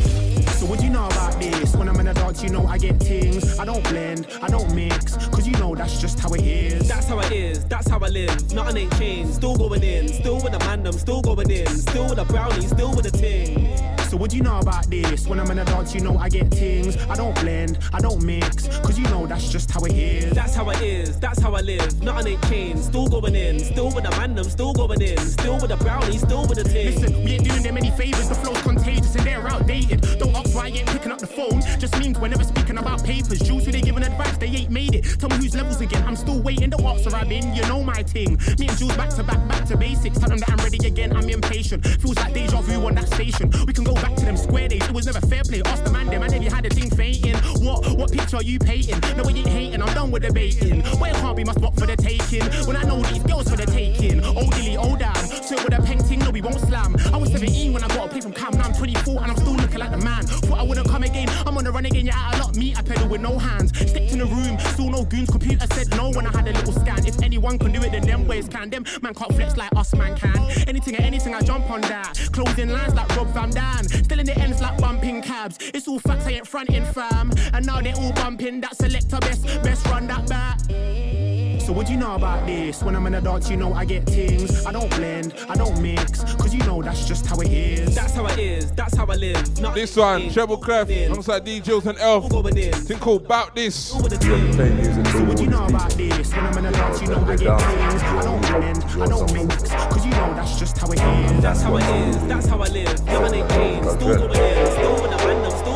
So 0.55 0.67
what 0.67 0.83
you 0.83 0.89
know 0.89 1.07
about 1.07 1.41
this? 1.41 1.75
When 1.75 1.89
I'm 1.89 1.99
in 1.99 2.07
a 2.07 2.15
dance, 2.15 2.43
you 2.43 2.49
know 2.49 2.65
I 2.67 2.79
get 2.79 2.97
things. 3.01 3.59
I 3.59 3.65
don't 3.65 3.83
blend, 3.85 4.27
I 4.41 4.47
don't 4.49 4.73
mix, 4.75 5.17
cause 5.29 5.47
you 5.47 5.53
know 5.59 5.75
that's 5.75 6.01
just 6.01 6.21
how 6.21 6.33
it 6.33 6.43
is. 6.43 6.89
That's 6.89 7.09
how 7.09 7.19
it 7.19 7.33
is, 7.33 7.65
that's 7.65 7.89
how 7.91 7.99
I 7.99 8.09
live. 8.09 8.53
Nothing 8.53 8.77
ain't 8.77 8.97
changed. 8.97 9.35
Still 9.35 9.57
going 9.57 9.83
in, 9.83 10.09
still 10.09 10.37
with 10.37 10.53
the 10.53 10.61
man, 10.61 10.87
I'm 10.87 10.93
still 10.93 11.21
going 11.23 11.51
in. 11.51 11.67
Still 11.67 12.05
with 12.09 12.17
the 12.17 12.25
brownie, 12.25 12.67
still 12.67 12.95
with 12.95 13.11
the 13.11 13.11
ting. 13.11 13.77
So 14.09 14.17
what 14.17 14.31
do 14.31 14.37
you 14.37 14.45
know 14.45 14.61
about 14.61 14.89
this? 14.89 15.27
When 15.27 15.41
I'm 15.41 15.51
in 15.51 15.59
a 15.59 15.65
dance, 15.65 15.93
you 15.93 16.01
know 16.01 16.17
I 16.17 16.29
get 16.29 16.49
things. 16.51 16.97
I 17.09 17.17
don't 17.17 17.35
blend, 17.41 17.81
I 17.93 17.99
don't 17.99 18.25
mix, 18.25 18.69
cause 18.79 18.97
you 18.97 19.05
know 19.07 19.27
that's 19.27 19.51
just 19.51 19.71
how 19.73 19.83
it 19.85 19.93
is. 19.93 20.33
That's 20.33 20.55
how 20.55 20.71
it 20.71 20.81
is, 20.81 21.19
that's 21.19 21.41
how 21.41 21.55
I 21.55 21.63
live. 21.63 22.01
Nothing 22.01 22.35
ain't 22.35 22.43
changed. 22.49 22.85
Still 22.85 23.09
going 23.09 23.35
in, 23.35 23.59
still 23.59 23.91
with 23.93 24.05
the 24.05 24.11
man, 24.13 24.43
still 24.45 24.73
going 24.73 25.03
in. 25.03 25.19
Still 25.19 25.55
with 25.55 25.69
the 25.69 25.77
brownie, 25.77 26.19
still 26.19 26.47
with 26.47 26.63
the 26.63 26.65
ting. 26.65 26.95
Listen, 26.95 27.25
we 27.25 27.33
ain't 27.33 27.45
doing 27.45 27.63
them 27.63 27.77
any 27.77 27.91
favors. 27.91 28.29
The 28.29 28.37
flow's 28.37 28.63
contagious 28.63 29.17
and 29.17 29.27
they're 29.27 29.47
outdated. 29.49 30.01
Don't 30.19 30.35
why 30.55 30.67
I 30.67 30.69
ain't 30.69 30.89
picking 30.89 31.11
up 31.11 31.19
the 31.19 31.27
phone. 31.27 31.61
Just 31.79 31.99
means 31.99 32.19
we're 32.19 32.29
never 32.29 32.45
speaking 32.45 32.79
about 32.79 33.05
papers. 33.05 33.41
Jews 33.41 33.67
who 33.67 33.73
they 33.73 33.81
giving 33.81 34.03
advice, 34.03 34.37
they 34.39 34.47
ain't 34.47 34.71
made 34.71 34.95
it. 34.95 35.03
Tell 35.19 35.29
me 35.29 35.37
whose 35.37 35.55
levels 35.55 35.81
again. 35.81 36.05
I'm 36.05 36.17
still 36.17 36.41
waiting. 36.41 36.73
Ask 36.73 37.07
where 37.07 37.17
I've 37.17 37.29
been. 37.29 37.55
You 37.55 37.63
know 37.63 37.83
my 37.83 38.03
thing. 38.03 38.39
Me 38.59 38.69
and 38.69 38.79
Jules 38.79 38.97
back 38.97 39.11
to 39.11 39.23
back, 39.23 39.47
back 39.49 39.65
to 39.67 39.77
basics. 39.77 40.19
Tell 40.19 40.29
them 40.29 40.39
that 40.39 40.51
I'm 40.51 40.59
ready 40.59 40.87
again. 40.87 41.17
I'm 41.17 41.29
impatient. 41.29 41.87
Feels 41.87 42.17
like 42.17 42.35
deja 42.35 42.61
vu 42.61 42.87
on 42.87 42.95
that 42.95 43.09
station. 43.09 43.51
We 43.67 43.73
can 43.73 43.85
go 43.85 43.95
back 43.95 44.15
to 44.17 44.25
them 44.25 44.37
square 44.37 44.69
days. 44.69 44.85
It 44.85 44.93
was 44.93 45.07
never 45.07 45.21
fair 45.21 45.43
play. 45.43 45.63
Ask 45.65 45.85
the 45.85 45.91
man 45.91 46.07
them. 46.07 46.23
I 46.23 46.29
never 46.29 46.55
had 46.55 46.67
a 46.67 46.71
thing 46.71 46.91
fainting. 46.91 47.37
What 47.65 47.97
what 47.97 48.13
picture 48.13 48.37
are 48.37 48.43
you 48.43 48.59
painting? 48.59 49.01
No, 49.17 49.25
we 49.25 49.35
ain't 49.35 49.49
hating. 49.49 49.83
I'm 49.83 49.95
done 49.95 50.11
with 50.11 50.23
debating. 50.23 50.81
It 50.81 51.15
can't 51.17 51.37
be 51.37 51.45
my 51.45 51.53
spot 51.53 51.75
for 51.77 51.87
the 51.87 51.97
taking. 51.97 52.45
When 52.67 52.77
I 52.77 52.83
know 52.83 53.03
these 53.03 53.23
girls 53.23 53.49
for 53.49 53.57
the 53.57 53.67
taking. 53.67 54.25
Oh 54.25 54.49
dilly, 54.51 54.77
oh 54.77 54.97
damn. 54.97 55.15
So 55.45 55.57
with 55.57 55.79
a 55.79 55.83
painting, 55.83 56.21
no, 56.21 56.31
we 56.31 56.41
won't 56.41 56.61
slam. 56.61 56.97
I 57.13 57.17
was 57.17 57.31
17 57.33 57.73
when 57.73 57.83
I 57.83 57.89
got 57.89 58.07
a 58.07 58.09
play 58.09 58.21
from 58.21 58.33
Cam. 58.33 58.53
Now 58.53 58.65
I'm 58.65 58.75
24 58.75 59.23
and 59.23 59.31
I'm 59.31 59.37
still 59.37 59.55
looking 59.55 59.79
like 59.79 59.91
the 59.91 59.99
man. 59.99 60.25
Thought 60.45 60.59
I 60.59 60.63
wouldn't 60.63 60.89
come 60.89 61.03
again. 61.03 61.29
I'm 61.47 61.57
on 61.57 61.65
the 61.65 61.73
run 61.73 61.87
again. 61.87 62.07
You're 62.07 62.15
out 62.15 62.35
a 62.35 62.39
lot. 62.39 62.57
Me, 62.57 62.75
I 62.77 62.83
pedal 62.83 63.09
with 63.09 63.21
no 63.21 63.39
hands. 63.39 63.77
Stepped 63.77 64.13
in 64.13 64.19
the 64.19 64.27
room, 64.27 64.59
still 64.73 64.91
no 64.91 65.05
goons. 65.05 65.31
Computer 65.31 65.67
said 65.75 65.91
no 65.97 66.11
when 66.11 66.27
I 66.27 66.31
had 66.31 66.49
a 66.49 66.53
little 66.53 66.73
scan. 66.73 67.07
If 67.07 67.23
anyone 67.23 67.59
can 67.59 67.73
do 67.73 67.83
it, 67.83 67.93
then 67.93 68.03
them 68.03 68.27
ways 68.27 68.49
can. 68.49 68.71
Them 68.71 68.85
man 69.03 69.15
can't 69.15 69.35
flex 69.35 69.57
like 69.57 69.75
us, 69.77 69.95
man 69.95 70.17
can. 70.17 70.37
Anything 70.69 70.97
and 70.97 71.05
anything, 71.05 71.35
I 71.35 71.41
jump 71.41 71.71
on 71.71 71.81
that. 71.83 72.19
Closing 72.33 72.71
lines 72.71 72.95
like 72.95 73.09
Rob 73.17 73.29
Van 73.29 73.51
Dam. 73.51 73.85
Still 73.85 74.21
in 74.21 74.27
the 74.27 74.37
ends 74.39 74.61
like 74.61 74.79
bumping 74.79 75.23
cabs. 75.23 75.59
It's 75.75 75.89
all 75.89 75.99
facts, 75.99 76.27
I 76.27 76.33
ain't 76.33 76.47
fronting 76.47 76.85
fam. 76.85 77.33
And 77.53 77.67
now 77.67 77.81
they're 77.81 77.97
all 77.97 78.13
bumping 78.13 78.61
that 78.61 78.77
selector 78.77 79.19
best, 79.21 79.45
best 79.63 79.87
run 79.87 80.07
that 80.09 80.29
back. 80.29 81.44
So 81.65 81.73
what 81.73 81.87
do 81.87 81.93
you 81.95 81.99
know 81.99 82.15
about 82.15 82.47
this? 82.47 82.83
When 82.83 82.95
I'm 82.95 83.07
in 83.07 83.15
a 83.15 83.23
dance, 83.23 83.49
you 83.49 83.57
know 83.57 83.73
I 83.73 83.87
get 83.87 84.05
things. 84.05 84.67
I 84.67 84.73
don't 84.73 84.91
blend, 84.91 85.33
I 85.49 85.55
don't 85.55 85.81
mix, 85.81 86.23
cause 86.35 86.53
you 86.53 86.61
know 86.65 86.83
that's 86.83 87.09
just 87.09 87.25
how 87.25 87.41
it 87.41 87.51
is. 87.51 87.95
That's 87.95 88.13
how 88.13 88.27
it 88.27 88.39
is, 88.39 88.71
that's 88.73 88.95
how 88.95 89.07
I 89.07 89.15
live. 89.15 89.61
Not 89.61 89.75
This 89.75 89.97
one, 89.97 90.31
Treble 90.31 90.59
Clef, 90.59 90.91
alongside 90.91 91.45
D 91.45 91.61
Jules 91.61 91.87
and 91.87 91.97
Elf. 91.99 92.29
Thing 92.29 92.99
called 92.99 93.27
Bout 93.27 93.55
This. 93.55 93.75
So 93.75 93.97
what 93.97 94.21
do 94.21 95.43
you 95.43 95.49
know 95.49 95.65
about 95.65 95.91
this? 95.93 96.35
When 96.35 96.45
I'm 96.45 96.59
in 96.59 96.67
a 96.67 96.71
dance, 96.71 97.01
you 97.01 97.09
know 97.09 97.25
I 97.25 97.35
get 97.35 97.59
things. 97.59 98.03
I 98.03 98.23
don't 98.23 98.41
blend, 98.43 98.85
I 98.85 99.07
don't 99.07 99.33
mix, 99.33 99.63
cause 99.71 100.05
you 100.05 100.11
know 100.13 100.35
that's 100.35 100.59
just 100.59 100.77
how 100.77 100.93
it 100.93 101.01
is. 101.01 101.43
That's 101.43 101.63
how 101.63 101.77
it 101.79 101.85
is, 101.85 102.27
that's 102.27 102.47
how 102.47 102.61
I 102.61 102.69
live. 102.69 103.05
Nothing 103.07 103.41
ain't 103.41 103.51
changed. 103.51 103.89
Still 103.89 104.19
going 104.19 104.39
in, 104.39 104.67
still 104.71 104.93
with 105.01 105.11
the 105.11 105.17
man, 105.17 105.45
I'm 105.47 105.51
still 105.51 105.74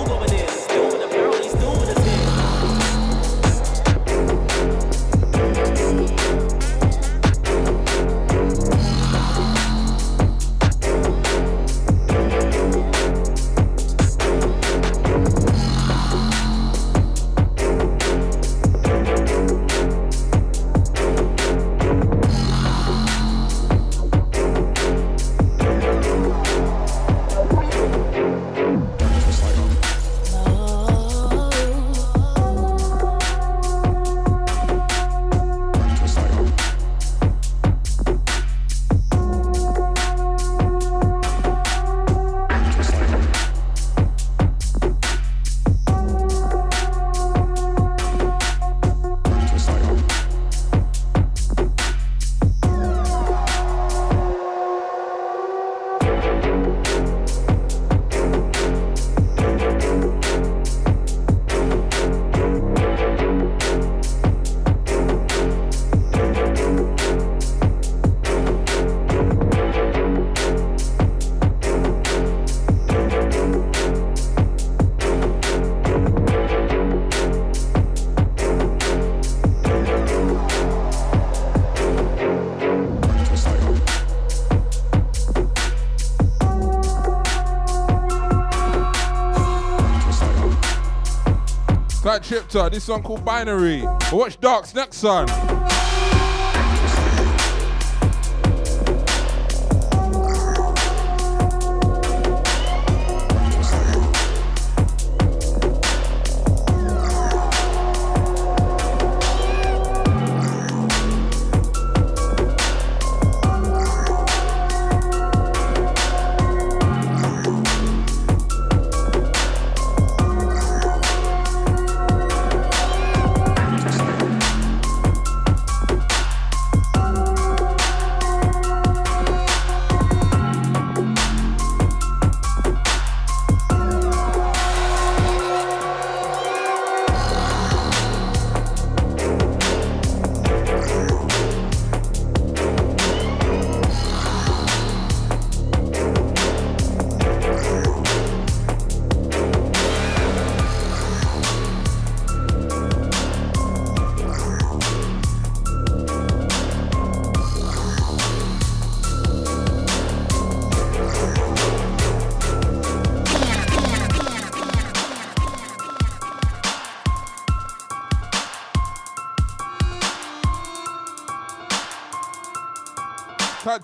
This 92.28 92.84
song 92.84 93.02
called 93.02 93.24
Binary. 93.24 93.84
Watch 94.12 94.38
Dark's 94.38 94.74
next 94.74 94.98
song. 94.98 95.47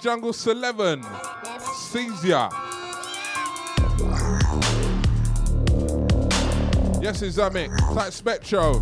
Jungle 0.05 0.35
11. 0.47 1.03
Caesar. 1.89 2.51
Yes, 7.01 7.23
it's 7.23 7.39
Zamek. 7.39 7.71
That 7.95 8.13
Spectro. 8.13 8.81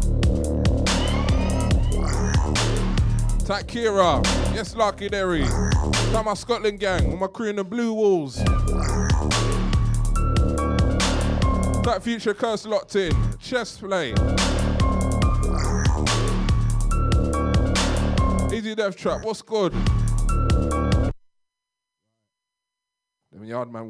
That 3.47 3.69
Kira. 3.69 4.25
Yes, 4.53 4.75
Lucky 4.75 5.09
Derry. 5.09 5.45
That 5.45 6.23
my 6.25 6.35
Scotland 6.35 6.81
gang. 6.81 7.09
With 7.13 7.21
my 7.21 7.29
crew 7.29 7.51
in 7.51 7.55
the 7.55 7.63
blue 7.63 7.93
walls. 7.93 8.39
That 11.85 12.01
future 12.03 12.35
curse 12.35 12.67
locked 12.67 12.97
in. 12.97 13.15
Chest 13.39 13.79
play. 13.79 14.13
Easy 18.53 18.75
Death 18.75 18.97
Trap. 18.97 19.23
What's 19.23 19.43
good? 19.43 19.73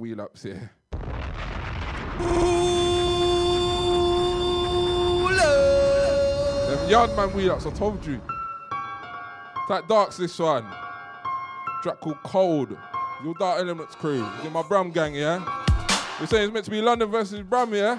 Wheel 0.02 0.20
ups 0.20 0.42
here. 0.42 0.72
Them 6.66 6.88
Yardman 6.90 7.32
wheel 7.34 7.52
ups, 7.52 7.66
I 7.66 7.70
told 7.70 8.04
you. 8.04 8.20
That 9.68 9.86
Dark's 9.88 10.16
this 10.16 10.36
one. 10.40 10.66
Track 11.84 12.00
called 12.00 12.20
Cold. 12.24 12.76
Your 13.22 13.34
Dark 13.34 13.60
Elements 13.60 13.94
crew. 13.94 14.26
In 14.44 14.52
my 14.52 14.62
Brum 14.62 14.90
gang, 14.90 15.14
yeah? 15.14 15.38
We're 16.18 16.26
saying 16.26 16.46
it's 16.46 16.52
meant 16.52 16.64
to 16.64 16.72
be 16.72 16.82
London 16.82 17.08
versus 17.08 17.42
Brum, 17.42 17.72
yeah? 17.72 17.96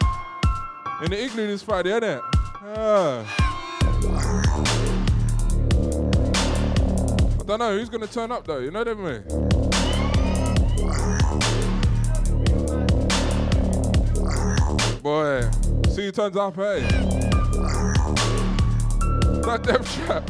In 1.03 1.11
the 1.11 1.23
igloo 1.23 1.47
this 1.47 1.63
Friday, 1.63 1.91
innit? 1.91 2.21
Ah. 2.75 3.23
I 7.39 7.43
don't 7.45 7.59
know 7.59 7.77
who's 7.77 7.87
gonna 7.87 8.07
turn 8.07 8.33
up 8.33 8.45
though, 8.45 8.59
you 8.59 8.71
know 8.71 8.83
them 8.83 9.03
way. 9.03 9.52
Boy, 15.03 15.41
see 15.89 16.05
who 16.05 16.11
turns 16.13 16.37
up, 16.37 16.55
hey. 16.55 16.79
That 19.41 19.59
death 19.63 19.95
trap. 19.95 20.29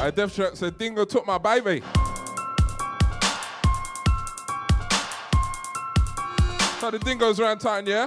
I 0.00 0.10
death 0.10 0.34
trap 0.34 0.56
said 0.56 0.78
Dingo 0.78 1.04
took 1.04 1.26
my 1.26 1.36
baby. 1.36 1.82
So 6.80 6.90
the 6.90 6.98
dingoes 6.98 7.38
around 7.38 7.58
town, 7.58 7.84
yeah? 7.84 8.06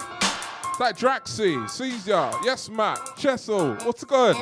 That 0.80 0.98
Draxi, 0.98 1.70
Caesar, 1.70 2.32
yes 2.44 2.72
Matt, 2.72 3.16
Chessel, 3.18 3.76
what's 3.84 4.04
good? 4.04 4.36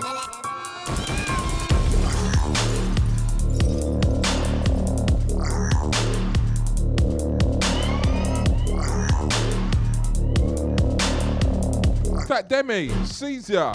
That 12.30 12.48
Demi, 12.48 12.90
Caesar. 13.06 13.72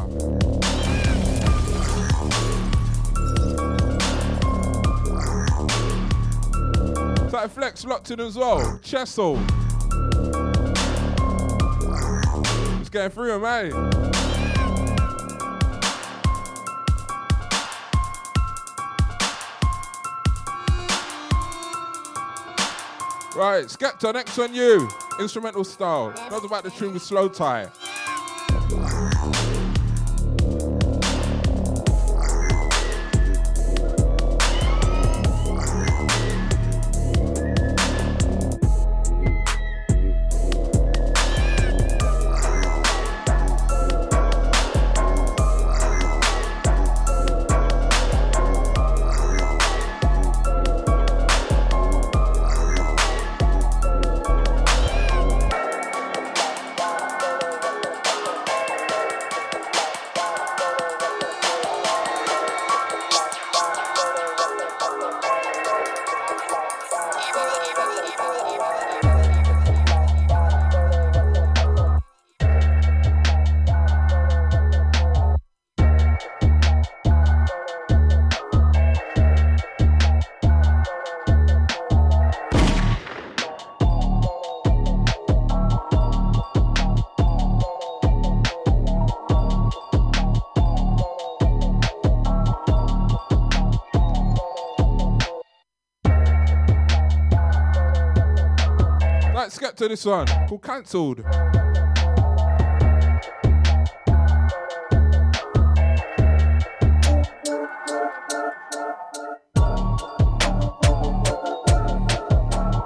That 7.32 7.50
Flex 7.50 7.84
locked 7.84 8.12
in 8.12 8.20
as 8.20 8.36
well, 8.36 8.78
Chessel. 8.78 9.40
Just 12.78 12.92
getting 12.92 13.10
through 13.10 13.34
him, 13.34 13.44
eh? 13.44 13.70
Right, 23.36 23.64
Skepta, 23.66 24.14
next 24.14 24.38
on 24.38 24.54
you. 24.54 24.88
Instrumental 25.18 25.64
style. 25.64 26.12
Not 26.30 26.44
about 26.44 26.62
the 26.62 26.70
tune 26.70 26.94
with 26.94 27.02
slow 27.02 27.28
tie. 27.28 27.68
To 99.84 99.88
this 99.88 100.06
one 100.06 100.26
called 100.48 100.62
Cancelled. 100.62 101.22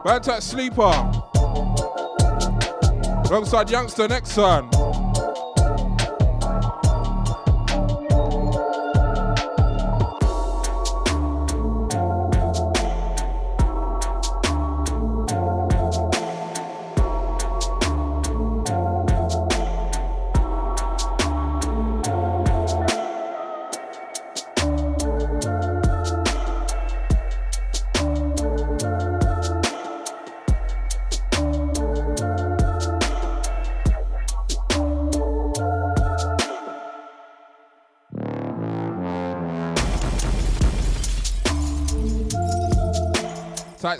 Back 0.05 0.23
to 0.23 0.41
sleeper. 0.41 0.83
Alongside 3.29 3.71
Youngster 3.71 4.09
next 4.09 4.37
one. 4.37 4.78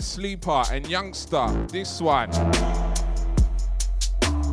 Sleeper 0.01 0.63
and 0.71 0.87
Youngster. 0.87 1.47
This 1.71 2.01
one. 2.01 2.29
It's 2.29 2.39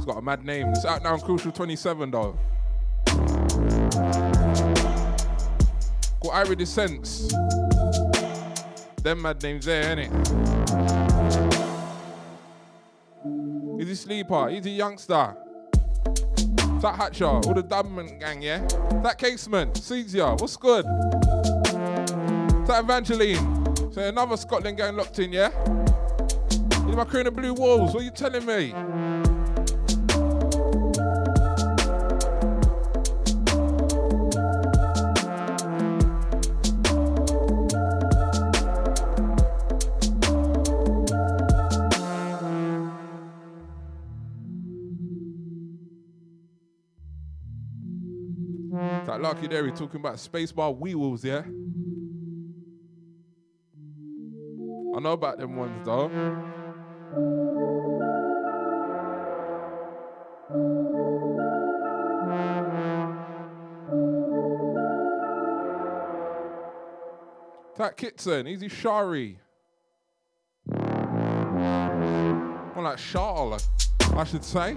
got 0.05 0.18
a 0.18 0.23
mad 0.23 0.44
name. 0.44 0.68
It's 0.68 0.85
out 0.85 1.02
now 1.02 1.14
on 1.14 1.20
Crucial 1.20 1.52
27 1.52 2.10
though. 2.10 2.39
Got 6.27 6.31
Called 6.32 6.47
Iridescence. 6.47 7.28
Them 9.02 9.23
mad 9.23 9.43
names 9.43 9.64
there, 9.66 9.98
ain't 9.98 10.10
innit? 10.10 10.36
Easy 13.81 13.94
Sleeper, 13.94 14.51
Easy 14.51 14.73
Youngster. 14.73 15.36
That 16.82 16.97
Hatcher, 16.97 17.27
all 17.27 17.55
the 17.55 17.62
Dubman 17.62 18.18
gang, 18.20 18.43
yeah? 18.43 18.66
That 19.02 19.16
Casement, 19.18 19.77
Caesar, 19.77 20.35
what's 20.35 20.56
good? 20.56 20.85
Is 20.85 22.68
That 22.68 22.82
Evangeline. 22.85 23.56
So 23.97 24.02
another 24.02 24.36
Scotland 24.36 24.77
getting 24.77 24.94
locked 24.94 25.18
in, 25.20 25.32
yeah? 25.32 25.48
Is 26.86 26.94
my 26.94 27.05
crew 27.05 27.20
in 27.20 27.24
the 27.24 27.31
blue 27.31 27.55
walls? 27.55 27.94
What 27.94 28.02
are 28.02 28.05
you 28.05 28.10
telling 28.10 28.44
me? 28.44 28.73
That 49.06 49.23
lucky 49.23 49.47
there, 49.47 49.64
he 49.64 49.70
talking 49.70 50.01
about 50.01 50.20
space 50.20 50.52
spacebar 50.52 50.77
wheels, 50.78 51.24
yeah? 51.24 51.44
I 54.97 54.98
know 54.98 55.12
about 55.12 55.36
them 55.36 55.56
ones 55.56 55.85
though. 55.85 56.09
That 67.77 67.98
Kitson, 67.98 68.48
easy 68.48 68.68
Shari. 68.68 69.39
More 70.74 72.82
like 72.82 72.97
Charlotte, 72.97 73.68
I 74.14 74.24
should 74.24 74.43
say. 74.43 74.77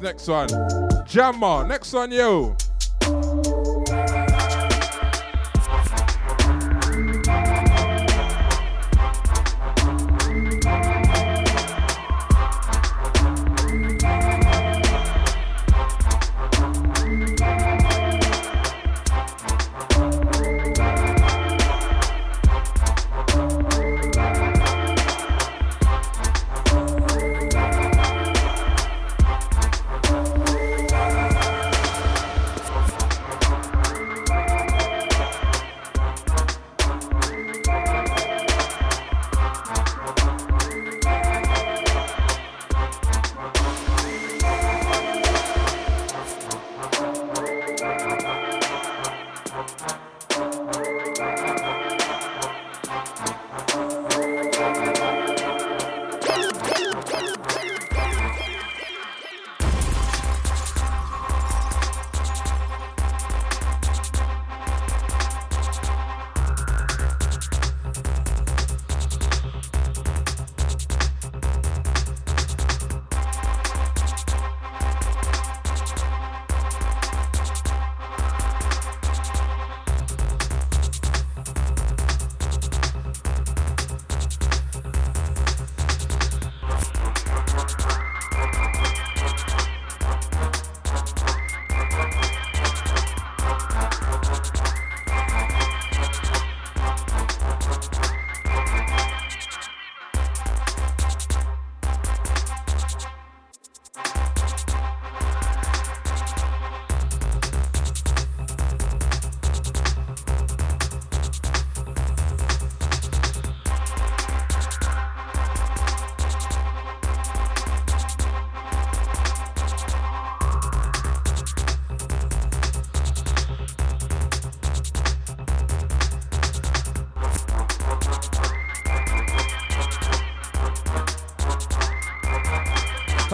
Next 0.00 0.28
one. 0.28 0.48
Jammer, 1.06 1.66
next 1.66 1.92
one, 1.92 2.12
you. 2.12 2.56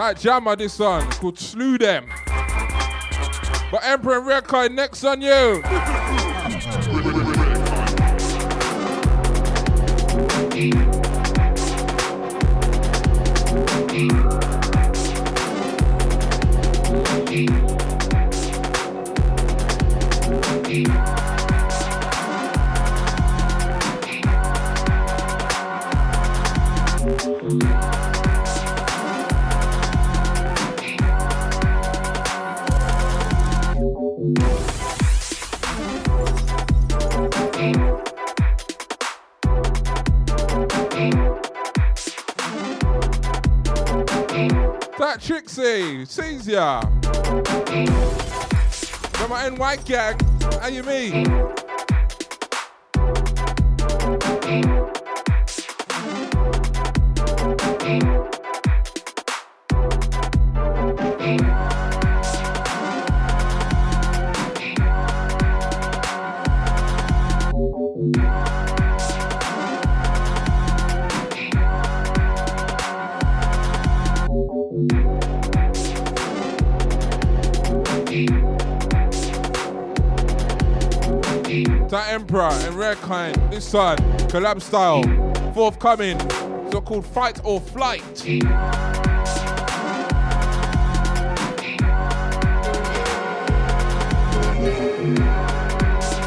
Tight 0.05 0.21
jammer 0.21 0.55
this 0.55 0.79
one 0.79 1.11
called 1.13 1.39
Slew 1.39 1.79
Them. 1.79 2.05
But 3.71 3.81
Emperor 3.85 4.19
and 4.19 4.27
Record 4.27 4.73
next 4.73 5.03
on 5.03 5.23
you. 5.23 5.63
My 49.59 49.77
gang, 49.77 50.19
how 50.61 50.67
you 50.67 50.83
mean? 50.83 51.54
Rare 82.95 83.03
Kind, 83.03 83.53
this 83.53 83.73
one, 83.73 83.97
collab 84.29 84.61
style, 84.61 85.03
forthcoming, 85.53 86.19
so 86.71 86.81
called 86.81 87.07
Fight 87.07 87.41
or 87.45 87.61
Flight. 87.61 88.03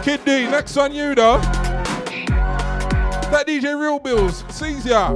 Kid 0.03 0.25
D, 0.25 0.47
Next 0.49 0.77
on 0.77 0.93
you 0.93 1.15
though. 1.15 1.39
That 3.29 3.45
DJ 3.47 3.79
Real 3.79 3.99
Bills 3.99 4.43
sees 4.49 4.85
ya. 4.85 5.13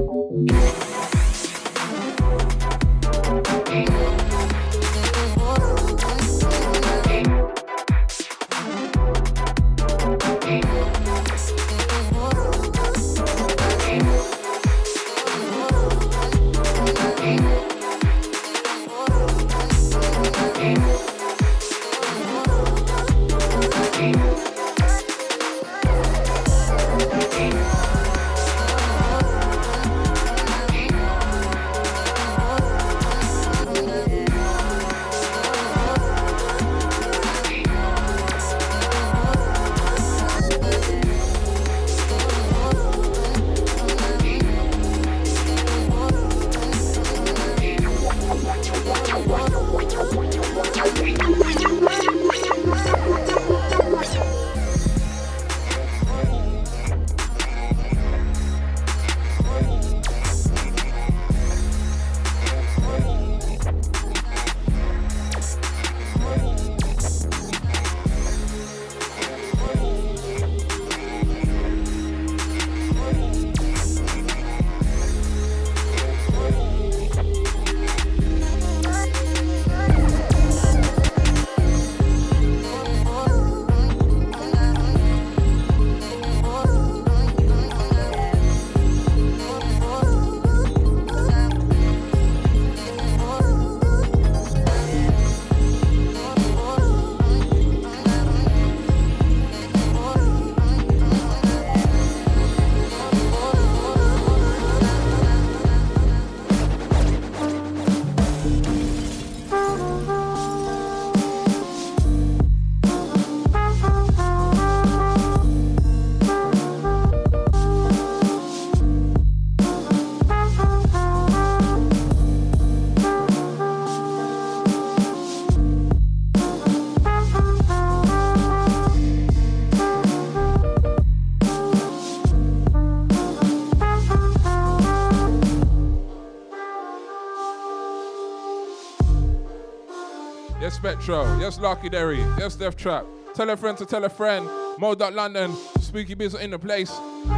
Yes, 140.84 140.98
Metro. 140.98 141.38
Yes, 141.38 141.60
Lucky 141.60 141.90
Derry. 141.90 142.20
Yes, 142.40 142.56
Death 142.56 142.76
Trap. 142.76 143.06
Tell 143.36 143.50
a 143.50 143.58
friend 143.58 143.78
to 143.78 143.86
tell 143.86 144.04
a 144.04 144.10
friend. 144.10 144.48
Mo.London. 144.80 145.56
Spooky 145.80 146.16
Biz 146.16 146.36
in 146.36 146.52
the 146.52 146.60
place. 146.60 146.92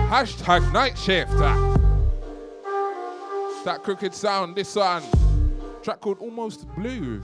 Hashtag 0.09 0.71
night 0.71 0.97
shift. 0.97 1.31
Ah. 1.35 1.77
That 3.65 3.83
crooked 3.83 4.13
sound, 4.13 4.55
this 4.55 4.75
one. 4.75 5.03
Track 5.81 5.99
called 5.99 6.19
Almost 6.19 6.67
Blue. 6.75 7.21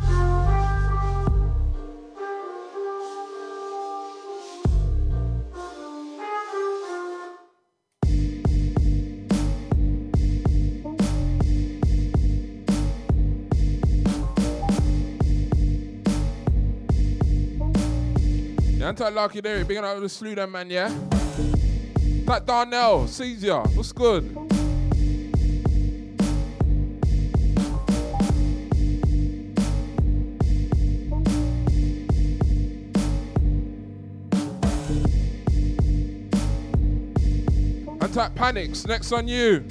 Yeah, 18.99 19.05
anti 19.05 19.15
Lucky 19.15 19.39
Derry, 19.41 19.63
big 19.63 19.77
up 19.77 19.99
the 20.01 20.09
slew 20.09 20.35
them 20.35 20.51
man, 20.51 20.69
yeah? 20.69 20.89
That 22.25 22.45
Darnell, 22.45 23.07
Caesar, 23.07 23.61
what's 23.73 23.93
good? 23.93 24.35
Anti 38.01 38.29
Panix, 38.35 38.85
next 38.85 39.11
on 39.13 39.27
you. 39.29 39.65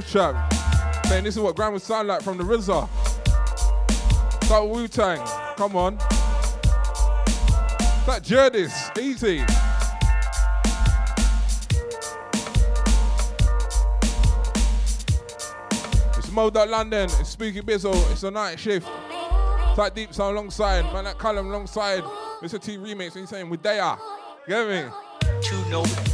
Death 0.00 0.10
Trap. 0.10 0.52
Saying 1.06 1.22
this 1.22 1.36
is 1.36 1.40
what 1.40 1.54
Grand 1.54 1.72
would 1.72 1.80
sound 1.80 2.08
like 2.08 2.20
from 2.20 2.36
the 2.36 2.42
RZA. 2.42 2.88
Start 4.42 4.68
Wu 4.68 4.88
Tang. 4.88 5.24
Come 5.56 5.76
on. 5.76 5.96
That 8.04 8.24
Jerdis, 8.24 8.98
easy. 8.98 9.44
It's 16.18 16.30
Mode 16.32 16.56
London, 16.56 17.04
it's 17.04 17.28
Spooky 17.28 17.60
Bizzle, 17.60 17.94
it's 18.10 18.24
a 18.24 18.32
night 18.32 18.58
shift. 18.58 18.88
That 19.76 19.92
Deep 19.94 20.12
Sound 20.12 20.36
alongside, 20.36 20.92
man, 20.92 21.04
that 21.04 21.20
Callum 21.20 21.46
alongside. 21.50 22.02
Mr. 22.42 22.60
T 22.60 22.78
remix, 22.78 23.12
and 23.12 23.20
he's 23.20 23.28
saying 23.28 23.48
with 23.48 23.62
Daya. 23.62 23.96
Get 24.48 24.66
me? 24.66 24.90
Know. 25.70 26.13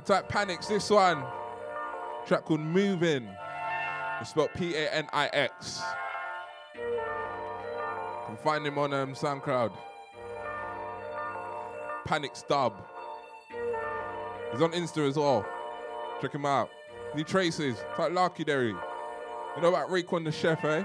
I 0.00 0.02
type 0.02 0.30
Panix, 0.30 0.66
this 0.66 0.88
one. 0.88 1.22
Track 2.24 2.46
called 2.46 2.60
Moving. 2.60 3.28
It's 4.18 4.30
spelled 4.30 4.48
P 4.54 4.74
A 4.74 4.90
N 4.94 5.06
I 5.12 5.26
X. 5.26 5.82
You 6.74 6.80
can 8.26 8.38
find 8.38 8.66
him 8.66 8.78
on 8.78 8.94
um, 8.94 9.12
SoundCloud. 9.12 9.72
Panix 12.08 12.48
Dub. 12.48 12.82
He's 14.52 14.62
on 14.62 14.72
Insta 14.72 15.06
as 15.06 15.16
well. 15.18 15.44
Check 16.22 16.34
him 16.34 16.46
out. 16.46 16.70
Any 17.12 17.22
traces? 17.22 17.76
Type 17.94 18.12
Larky 18.12 18.44
Derry. 18.44 18.68
You 18.68 19.60
know 19.60 19.68
about 19.68 19.90
Raekwon 19.90 20.24
the 20.24 20.32
Chef, 20.32 20.64
eh? 20.64 20.82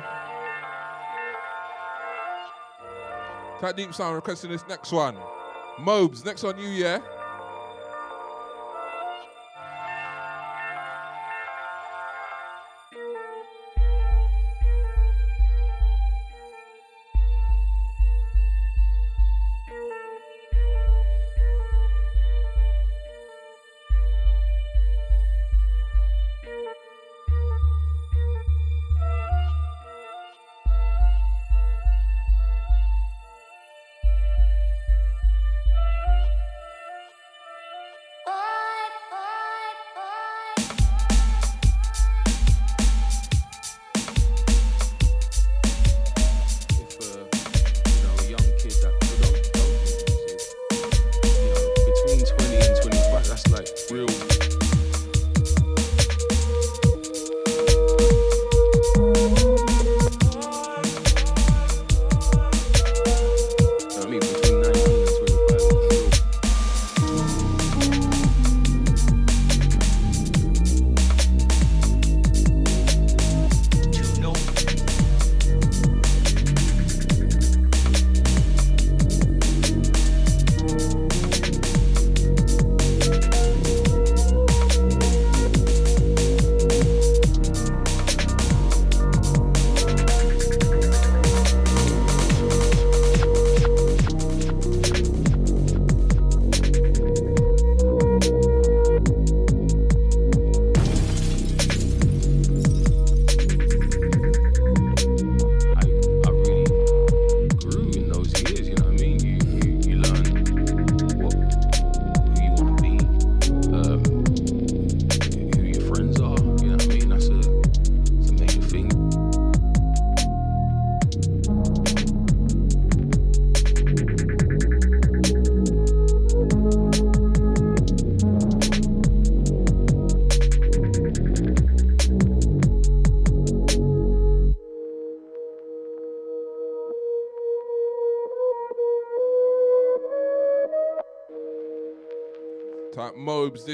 Type 3.61 3.77
Deep 3.77 3.93
Sound 3.93 4.17
requesting 4.17 4.51
this 4.51 4.67
next 4.67 4.91
one. 4.91 5.15
Mobes, 5.79 6.25
next 6.25 6.43
on 6.43 6.59
you, 6.59 6.67
yeah? 6.67 6.99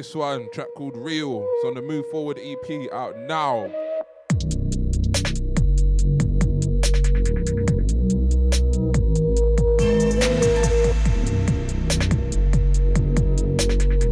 This 0.01 0.15
one, 0.15 0.49
track 0.49 0.65
called 0.75 0.97
Real. 0.97 1.47
It's 1.47 1.65
on 1.65 1.75
the 1.75 1.81
Move 1.83 2.09
Forward 2.09 2.39
EP 2.39 2.91
out 2.91 3.15
now. 3.19 3.67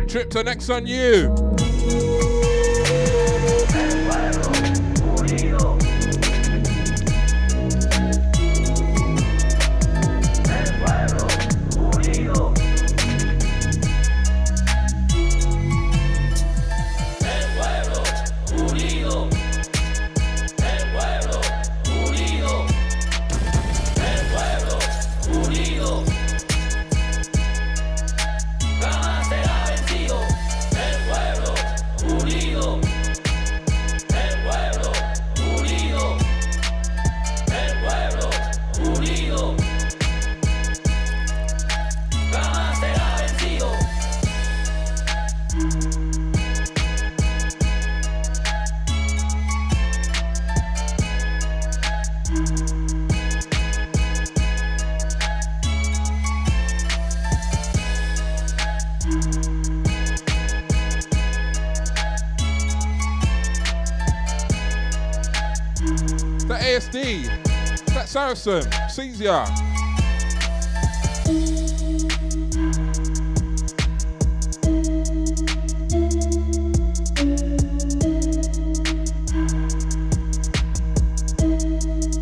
Trip 0.08 0.30
to 0.30 0.44
next 0.44 0.70
on 0.70 0.86
you. 0.86 1.49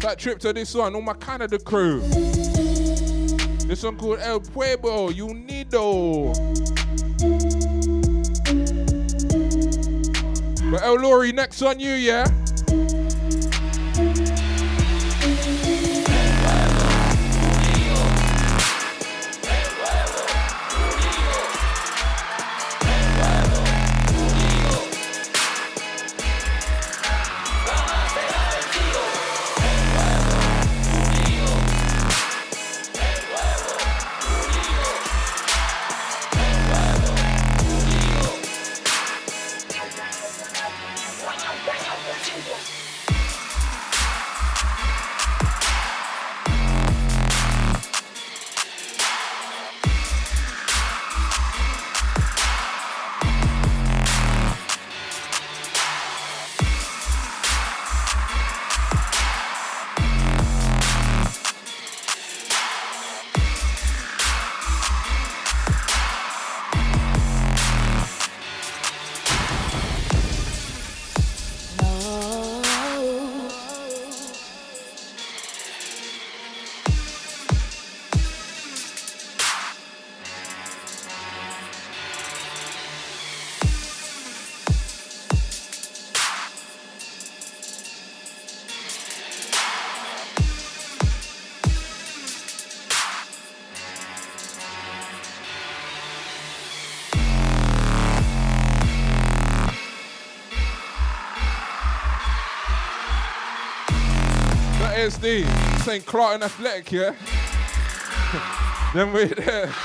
That 0.02 0.16
trip 0.18 0.40
to 0.40 0.54
this 0.54 0.74
one, 0.74 0.96
all 0.96 1.02
my 1.02 1.14
Canada 1.14 1.60
crew. 1.60 2.00
This 3.68 3.84
one 3.84 3.96
called 3.98 4.18
El 4.20 4.40
Pueblo, 4.40 5.10
Unido. 5.10 6.34
But 10.72 10.82
El 10.82 10.96
Lori, 10.96 11.32
next 11.32 11.62
on 11.62 11.80
you, 11.80 11.92
yeah? 11.92 12.26
That 105.10 105.46
St. 105.84 106.06
And 106.34 106.44
Athletic, 106.44 106.92
yeah? 106.92 107.16
then 108.94 109.14
we're 109.14 109.28
there. 109.28 109.74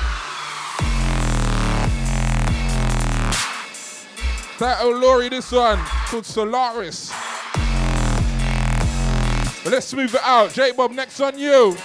That 4.59 4.79
Olori, 4.83 5.29
this 5.29 5.51
one 5.51 5.79
called 6.07 6.25
Solaris. 6.25 7.11
But 9.65 9.73
let's 9.73 9.93
move 9.93 10.15
it 10.15 10.21
out. 10.23 10.53
J 10.53 10.71
Bob, 10.71 10.93
next 10.93 11.21
on 11.21 11.37
you. 11.37 11.73
So 11.73 11.81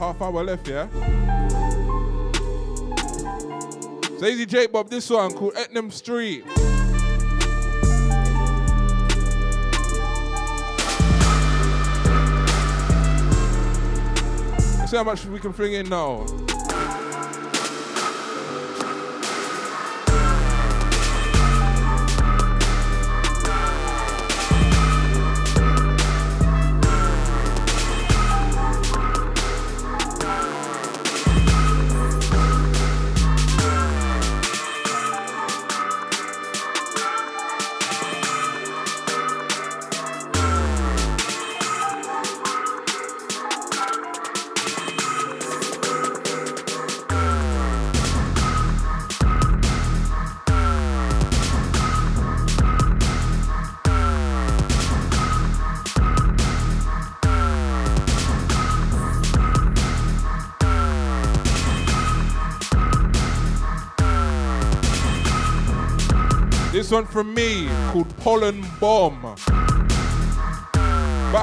half 0.00 0.22
hour 0.22 0.42
left, 0.42 0.66
yeah? 0.66 0.88
So 4.18 4.26
easy 4.26 4.46
J 4.46 4.66
Bob, 4.66 4.88
this 4.88 5.10
one 5.10 5.30
called 5.32 5.52
Etnam 5.54 5.92
Street. 5.92 6.42
See 14.88 14.96
how 14.96 15.04
much 15.04 15.26
we 15.26 15.38
can 15.38 15.52
fling 15.52 15.74
in 15.74 15.90
now. 15.90 16.24
One 66.90 67.06
from 67.06 67.34
me 67.34 67.68
called 67.92 68.16
Pollen 68.16 68.66
Bomb. 68.80 69.22
But 69.22 69.36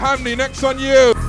Hamney, 0.02 0.36
next 0.36 0.62
on 0.64 0.78
you. 0.78 1.27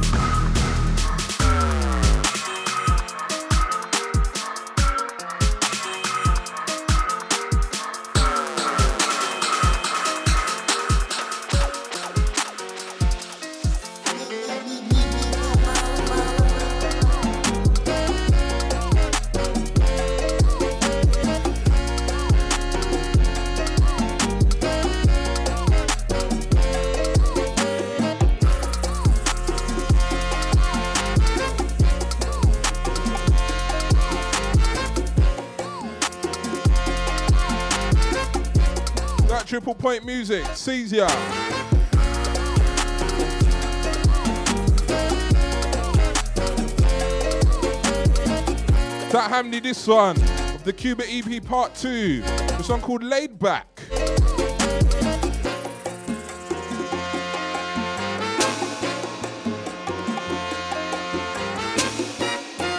That 49.11 49.31
Hamney, 49.31 49.63
this 49.63 49.87
one 49.87 50.21
of 50.21 50.65
the 50.65 50.75
Cuba 50.75 51.05
EP 51.09 51.43
Part 51.43 51.75
2. 51.75 52.21
This 52.21 52.69
one 52.69 52.83
called 52.83 53.03
Laid 53.03 53.39
Back. 53.39 53.81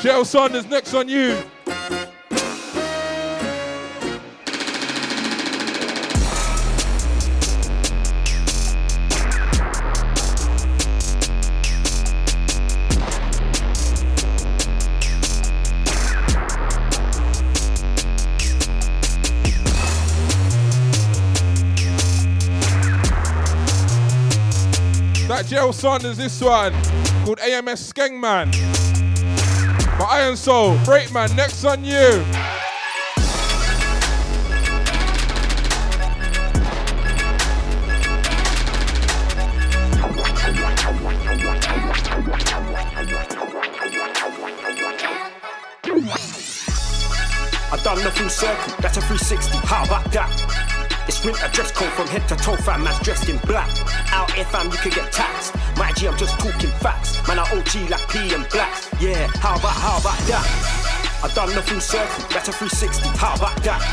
Jail 0.03 0.24
Saunders, 0.26 0.68
next 0.68 0.93
on 0.93 1.09
you. 1.09 1.42
Saunders, 25.80 26.17
this 26.17 26.41
one 26.41 26.74
called 27.24 27.40
AMS 27.40 27.93
Skengman. 27.93 28.51
But 29.98 30.09
Iron 30.09 30.35
Soul, 30.35 30.75
Breakman, 30.80 31.33
next 31.38 31.64
on 31.64 31.85
you. 31.85 31.95
I've 47.72 47.83
done 47.83 48.03
the 48.03 48.11
full 48.11 48.27
circle, 48.27 48.74
that's 48.82 48.98
a 48.98 49.01
360. 49.01 49.58
How 49.59 49.85
about 49.85 50.11
that? 50.11 50.80
It's 51.08 51.24
winter 51.24 51.48
dress 51.53 51.72
code 51.72 51.90
from 51.93 52.08
head 52.08 52.27
to 52.27 52.35
toe, 52.35 52.58
fam, 52.58 52.83
man's 52.83 52.99
dressed 52.99 53.30
in 53.30 53.38
black. 53.48 53.69
Out 54.11 54.30
here, 54.32 54.45
fam, 54.45 54.69
you 54.69 54.77
can 54.77 54.91
get 54.91 55.11
taxed. 55.11 55.49
I'm 56.08 56.18
just 56.18 56.40
talking 56.40 56.69
facts. 56.80 57.19
Man, 57.28 57.40
I 57.40 57.44
OG 57.52 57.90
like 57.90 58.08
P 58.08 58.34
and 58.34 58.48
blacks. 58.50 58.88
Yeah, 59.02 59.28
how 59.44 59.58
about, 59.60 59.76
how 59.76 60.00
about 60.00 60.19
that? 60.32 60.45
I've 61.22 61.34
done 61.34 61.50
the 61.52 61.61
full 61.61 61.82
circle, 61.82 62.24
that's 62.32 62.48
a 62.48 62.53
360. 62.53 63.03
How 63.19 63.36
about 63.36 63.58
that? 63.64 63.84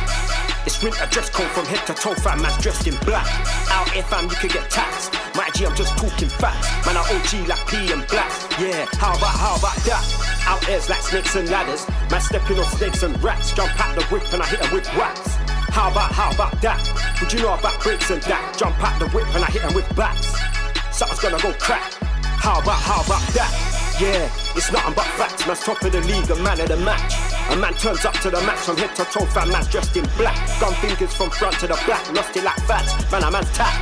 It's 0.67 0.83
winter 0.83 1.07
dress 1.11 1.31
code 1.31 1.51
from 1.51 1.67
head 1.67 1.85
to 1.87 1.95
toe, 1.95 2.15
fam, 2.15 2.43
man's 2.43 2.59
dressed 2.63 2.87
in 2.87 2.95
black. 3.03 3.27
Out 3.71 3.91
here, 3.91 4.05
fam, 4.05 4.31
you 4.31 4.37
can 4.37 4.51
get 4.51 4.71
taxed. 4.71 5.15
My 5.35 5.51
G, 5.51 5.67
I'm 5.67 5.75
just 5.75 5.99
talking 5.99 6.29
facts. 6.29 6.71
Man, 6.87 6.97
I 6.97 7.03
OG 7.03 7.49
like 7.49 7.67
P 7.67 7.91
and 7.91 8.07
blacks. 8.07 8.47
Yeah, 8.61 8.87
how 9.03 9.17
about, 9.19 9.35
how 9.35 9.57
about 9.59 9.77
that? 9.91 10.05
Out 10.47 10.63
here's 10.65 10.89
like 10.89 11.03
snakes 11.03 11.35
and 11.35 11.51
ladders. 11.51 11.89
Man, 12.11 12.21
stepping 12.21 12.59
on 12.59 12.67
snakes 12.79 13.03
and 13.03 13.15
rats. 13.23 13.53
Jump 13.53 13.75
out 13.83 13.99
the 13.99 14.05
whip 14.07 14.23
and 14.33 14.43
I 14.43 14.47
hit 14.47 14.61
him 14.63 14.73
with 14.73 14.87
whaps. 14.95 15.35
How 15.75 15.91
about, 15.91 16.13
how 16.13 16.31
about 16.31 16.61
that? 16.63 16.79
Would 17.21 17.33
you 17.33 17.43
know 17.43 17.55
about 17.55 17.83
breaks 17.83 18.11
and 18.11 18.23
that? 18.23 18.55
Jump 18.57 18.79
out 18.79 18.99
the 18.99 19.09
whip 19.11 19.27
and 19.35 19.43
I 19.43 19.51
hit 19.51 19.63
him 19.63 19.75
with 19.75 19.89
bats. 19.97 20.56
Something's 20.97 21.21
gonna 21.21 21.43
go 21.43 21.53
crack. 21.61 21.93
How 22.41 22.59
about, 22.59 22.81
how 22.81 23.05
about 23.05 23.21
that? 23.37 23.53
Yeah, 24.01 24.33
it's 24.57 24.73
nothing 24.73 24.95
but 24.95 25.05
facts. 25.21 25.47
Man's 25.47 25.61
top 25.61 25.83
of 25.83 25.93
the 25.93 26.01
league, 26.01 26.31
a 26.31 26.37
man 26.37 26.59
of 26.59 26.69
the 26.69 26.79
match. 26.79 27.13
A 27.53 27.57
man 27.57 27.75
turns 27.75 28.07
up 28.07 28.15
to 28.25 28.31
the 28.31 28.41
match 28.49 28.61
from 28.61 28.79
head 28.79 28.97
to 28.97 29.05
toe, 29.05 29.27
fat 29.27 29.47
Man's 29.49 29.69
dressed 29.69 29.95
in 29.95 30.09
black. 30.17 30.35
Gun 30.59 30.73
fingers 30.81 31.13
from 31.13 31.29
front 31.29 31.61
to 31.61 31.67
the 31.67 31.77
back, 31.87 32.01
lost 32.15 32.35
like 32.37 32.57
fats. 32.65 32.97
Man, 33.13 33.23
a 33.25 33.31
man's 33.31 33.53
tap. 33.53 33.77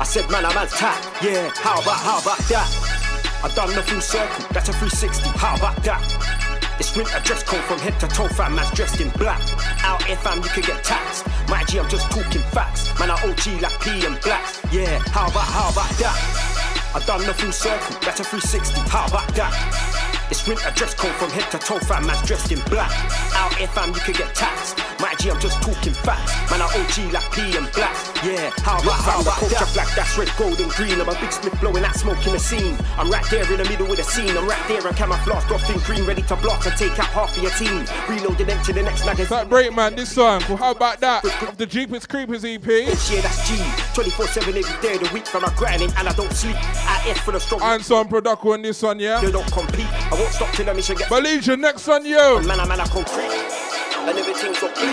I 0.00 0.04
said, 0.04 0.30
man, 0.30 0.46
a 0.46 0.54
man's 0.54 0.72
tap. 0.72 0.96
Yeah, 1.22 1.50
how 1.56 1.76
about, 1.82 2.00
how 2.00 2.20
about 2.24 2.40
that? 2.48 2.68
I've 3.44 3.54
done 3.54 3.74
the 3.74 3.82
full 3.82 4.00
circle, 4.00 4.46
that's 4.52 4.70
a 4.70 4.72
360. 4.72 5.28
How 5.36 5.56
about 5.56 5.76
that? 5.84 6.45
It's 6.78 6.94
winter 6.94 7.18
dress 7.24 7.42
code 7.42 7.64
from 7.64 7.78
head 7.78 7.98
to 8.00 8.08
toe, 8.08 8.28
fam, 8.28 8.54
man's 8.54 8.70
dressed 8.72 9.00
in 9.00 9.08
black. 9.10 9.40
Out 9.82 10.02
here, 10.02 10.16
fam, 10.16 10.42
you 10.42 10.50
can 10.50 10.62
get 10.62 10.84
taxed. 10.84 11.26
My 11.48 11.64
G, 11.64 11.78
I'm 11.78 11.88
just 11.88 12.10
talking 12.10 12.42
facts. 12.52 12.98
Man, 12.98 13.10
I 13.10 13.14
OG 13.14 13.62
like 13.62 13.80
P 13.80 14.04
and 14.04 14.20
blacks. 14.20 14.60
Yeah, 14.70 14.98
how 15.08 15.28
about, 15.28 15.48
how 15.48 15.70
about 15.70 15.90
that? 15.98 16.92
I've 16.94 17.06
done 17.06 17.20
the 17.24 17.32
full 17.32 17.52
circle, 17.52 17.96
that's 18.02 18.20
a 18.20 18.24
360. 18.24 18.80
How 18.90 19.06
about 19.06 19.28
that? 19.34 20.05
It's 20.28 20.46
winter 20.46 20.70
dress 20.74 20.94
code 20.94 21.14
from 21.14 21.30
head 21.30 21.48
to 21.52 21.58
toe, 21.58 21.78
fam, 21.78 22.06
man's 22.06 22.20
dressed 22.26 22.50
in 22.50 22.58
black. 22.68 22.90
Out 23.34 23.54
here, 23.54 23.68
fam, 23.68 23.94
you 23.94 24.00
can 24.00 24.14
get 24.14 24.34
taxed. 24.34 24.76
My 24.98 25.14
G, 25.20 25.30
I'm 25.30 25.38
just 25.38 25.62
talking 25.62 25.92
facts. 25.92 26.34
Man, 26.50 26.60
I 26.60 26.66
OG 26.66 27.12
like 27.12 27.30
P 27.30 27.56
and 27.56 27.70
blacks. 27.72 28.10
Yeah, 28.24 28.50
how 28.64 28.82
about, 28.82 28.98
how 29.06 29.20
about 29.22 29.38
culture 29.38 29.54
that? 29.54 29.70
black, 29.74 29.94
that's 29.94 30.18
red, 30.18 30.30
gold, 30.36 30.58
and 30.58 30.70
green. 30.72 31.00
I'm 31.00 31.08
a 31.08 31.14
big 31.20 31.30
split 31.30 31.54
blowing 31.60 31.82
that 31.82 31.94
smoke 31.94 32.26
in 32.26 32.32
the 32.32 32.40
scene. 32.40 32.76
I'm 32.98 33.08
right 33.10 33.24
there 33.30 33.46
in 33.46 33.58
the 33.62 33.68
middle 33.68 33.86
with 33.86 33.98
the 33.98 34.04
scene. 34.04 34.36
I'm 34.36 34.48
right 34.48 34.62
there 34.66 34.84
and 34.84 34.96
camouflaged 34.96 35.52
off 35.52 35.68
in 35.70 35.78
green, 35.86 36.04
ready 36.06 36.22
to 36.22 36.36
blast 36.36 36.66
and 36.66 36.76
take 36.76 36.98
out 36.98 37.12
half 37.14 37.36
of 37.36 37.42
your 37.42 37.52
team. 37.52 37.86
Reloading 38.08 38.48
them 38.48 38.62
to 38.64 38.72
the 38.72 38.82
next 38.82 39.06
magazine. 39.06 39.30
That 39.30 39.48
break 39.48 39.72
man, 39.74 39.94
this 39.94 40.12
song. 40.12 40.42
Well, 40.48 40.56
how 40.56 40.72
about 40.72 40.98
that? 41.00 41.24
Of 41.46 41.56
the 41.56 41.66
Jeepers 41.66 42.06
Creepers 42.06 42.44
EP. 42.44 42.66
Yeah, 42.66 43.20
that's 43.20 43.46
G. 43.48 43.62
24 43.94 44.26
7 44.26 44.56
every 44.56 44.82
day 44.82 44.94
of 44.94 45.06
the 45.06 45.10
week 45.14 45.26
from 45.26 45.42
my 45.42 45.52
grinding 45.54 45.92
and 45.96 46.08
I 46.08 46.12
don't 46.14 46.32
sleep. 46.32 46.56
I 46.58 47.04
F 47.06 47.20
for 47.20 47.32
the 47.32 47.40
strong. 47.40 47.60
And 47.62 47.84
some 47.84 48.08
production 48.08 48.50
on 48.50 48.62
this 48.62 48.82
one, 48.82 48.98
yeah? 48.98 49.20
They 49.20 49.30
don't 49.30 49.50
compete. 49.52 49.86
I 50.10 50.15
won't 50.18 50.32
stop 50.32 50.52
till 50.54 50.66
the 50.66 50.74
mission 50.74 50.96
gets. 50.96 51.08
Believe 51.08 51.46
next 51.56 51.88
on 51.88 52.04
you. 52.04 52.40
Man, 52.42 52.60
I 52.60 52.66
man, 52.66 52.80
I 52.80 52.86
concrete. 52.86 53.30
And 54.08 54.18
everything's 54.18 54.62
okay. 54.62 54.90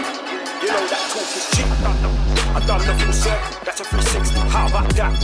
You 0.62 0.70
know 0.70 0.88
that 0.88 1.04
talk 1.12 1.36
is 1.36 1.50
cheap. 1.56 2.23
I've 2.56 2.68
done 2.68 2.86
the 2.86 2.94
full 2.94 3.14
circle, 3.14 3.66
that's 3.66 3.82
a 3.82 3.84
360. 3.84 4.38
How 4.54 4.68
about 4.68 4.86
that? 4.94 5.18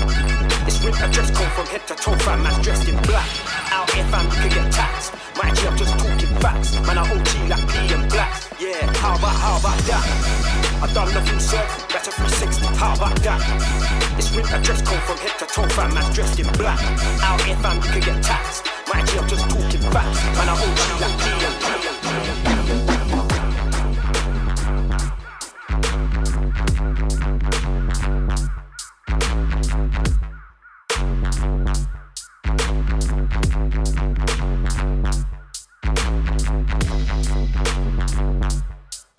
It's 0.65 0.81
winter 0.83 1.07
dress 1.13 1.29
code 1.29 1.51
from 1.53 1.67
head 1.67 1.85
to 1.85 1.93
toe, 1.93 2.17
fam, 2.25 2.41
man's 2.41 2.57
dressed 2.65 2.89
in 2.89 2.97
black. 3.05 3.29
Out 3.69 3.89
here, 3.91 4.03
fam, 4.09 4.25
you 4.25 4.49
can 4.49 4.49
get 4.49 4.73
taxed. 4.73 5.13
My 5.37 5.53
G, 5.53 5.67
I'm 5.67 5.77
just 5.77 5.93
talking 5.93 6.33
facts. 6.41 6.73
Man, 6.89 6.97
I 6.97 7.05
OG 7.05 7.29
like 7.45 7.65
P 7.69 7.93
and 7.93 8.09
blacks. 8.09 8.49
Yeah, 8.57 8.81
how 8.97 9.13
about, 9.13 9.37
how 9.37 9.61
about 9.61 9.77
that? 9.85 10.01
I've 10.81 10.93
done 10.93 11.13
the 11.13 11.21
full 11.21 11.39
circle, 11.39 11.85
that's 11.93 12.07
a 12.09 12.11
360. 12.17 12.65
How 12.81 12.97
about 12.97 13.15
that? 13.21 13.41
It's 14.17 14.33
winter 14.33 14.57
dress 14.65 14.81
code 14.81 15.03
from 15.05 15.17
head 15.21 15.37
to 15.37 15.45
toe, 15.45 15.69
fam, 15.69 15.93
man's 15.93 16.09
dressed 16.15 16.39
in 16.39 16.49
black. 16.57 16.81
Out 17.21 17.41
here, 17.45 17.55
fam, 17.61 17.77
you 17.77 17.89
can 17.93 18.01
get 18.09 18.23
taxed. 18.25 18.65
My 18.89 19.05
G, 19.05 19.19
I'm 19.21 19.29
just 19.29 19.45
talking 19.45 19.85
facts. 19.93 20.17
Man, 20.33 20.49
I 20.49 20.57
OG 20.57 20.81
like 20.97 21.15
P 21.21 21.25
and 21.45 21.57
blacks. 21.61 22.58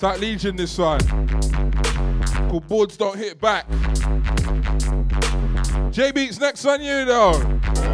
That 0.01 0.19
Legion, 0.19 0.57
this 0.57 0.79
one. 0.79 0.99
Called 2.49 2.67
Boards 2.67 2.97
Don't 2.97 3.19
Hit 3.19 3.39
Back. 3.39 3.67
J 5.91 6.11
Beats 6.11 6.41
next 6.41 6.65
on 6.65 6.81
you 6.81 7.05
though. 7.05 7.90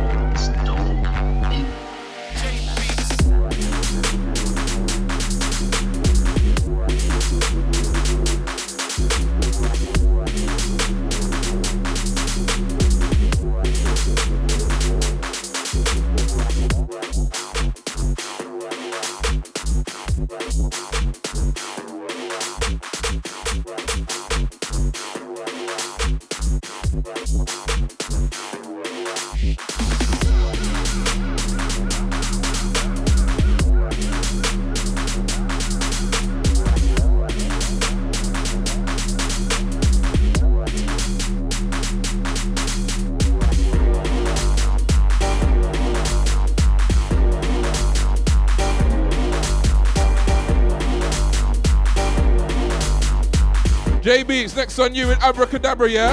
Beats, 54.76 54.78
on 54.78 54.94
you 54.94 55.08
with 55.08 55.22
Abracadabra, 55.22 55.88
yeah? 55.88 56.12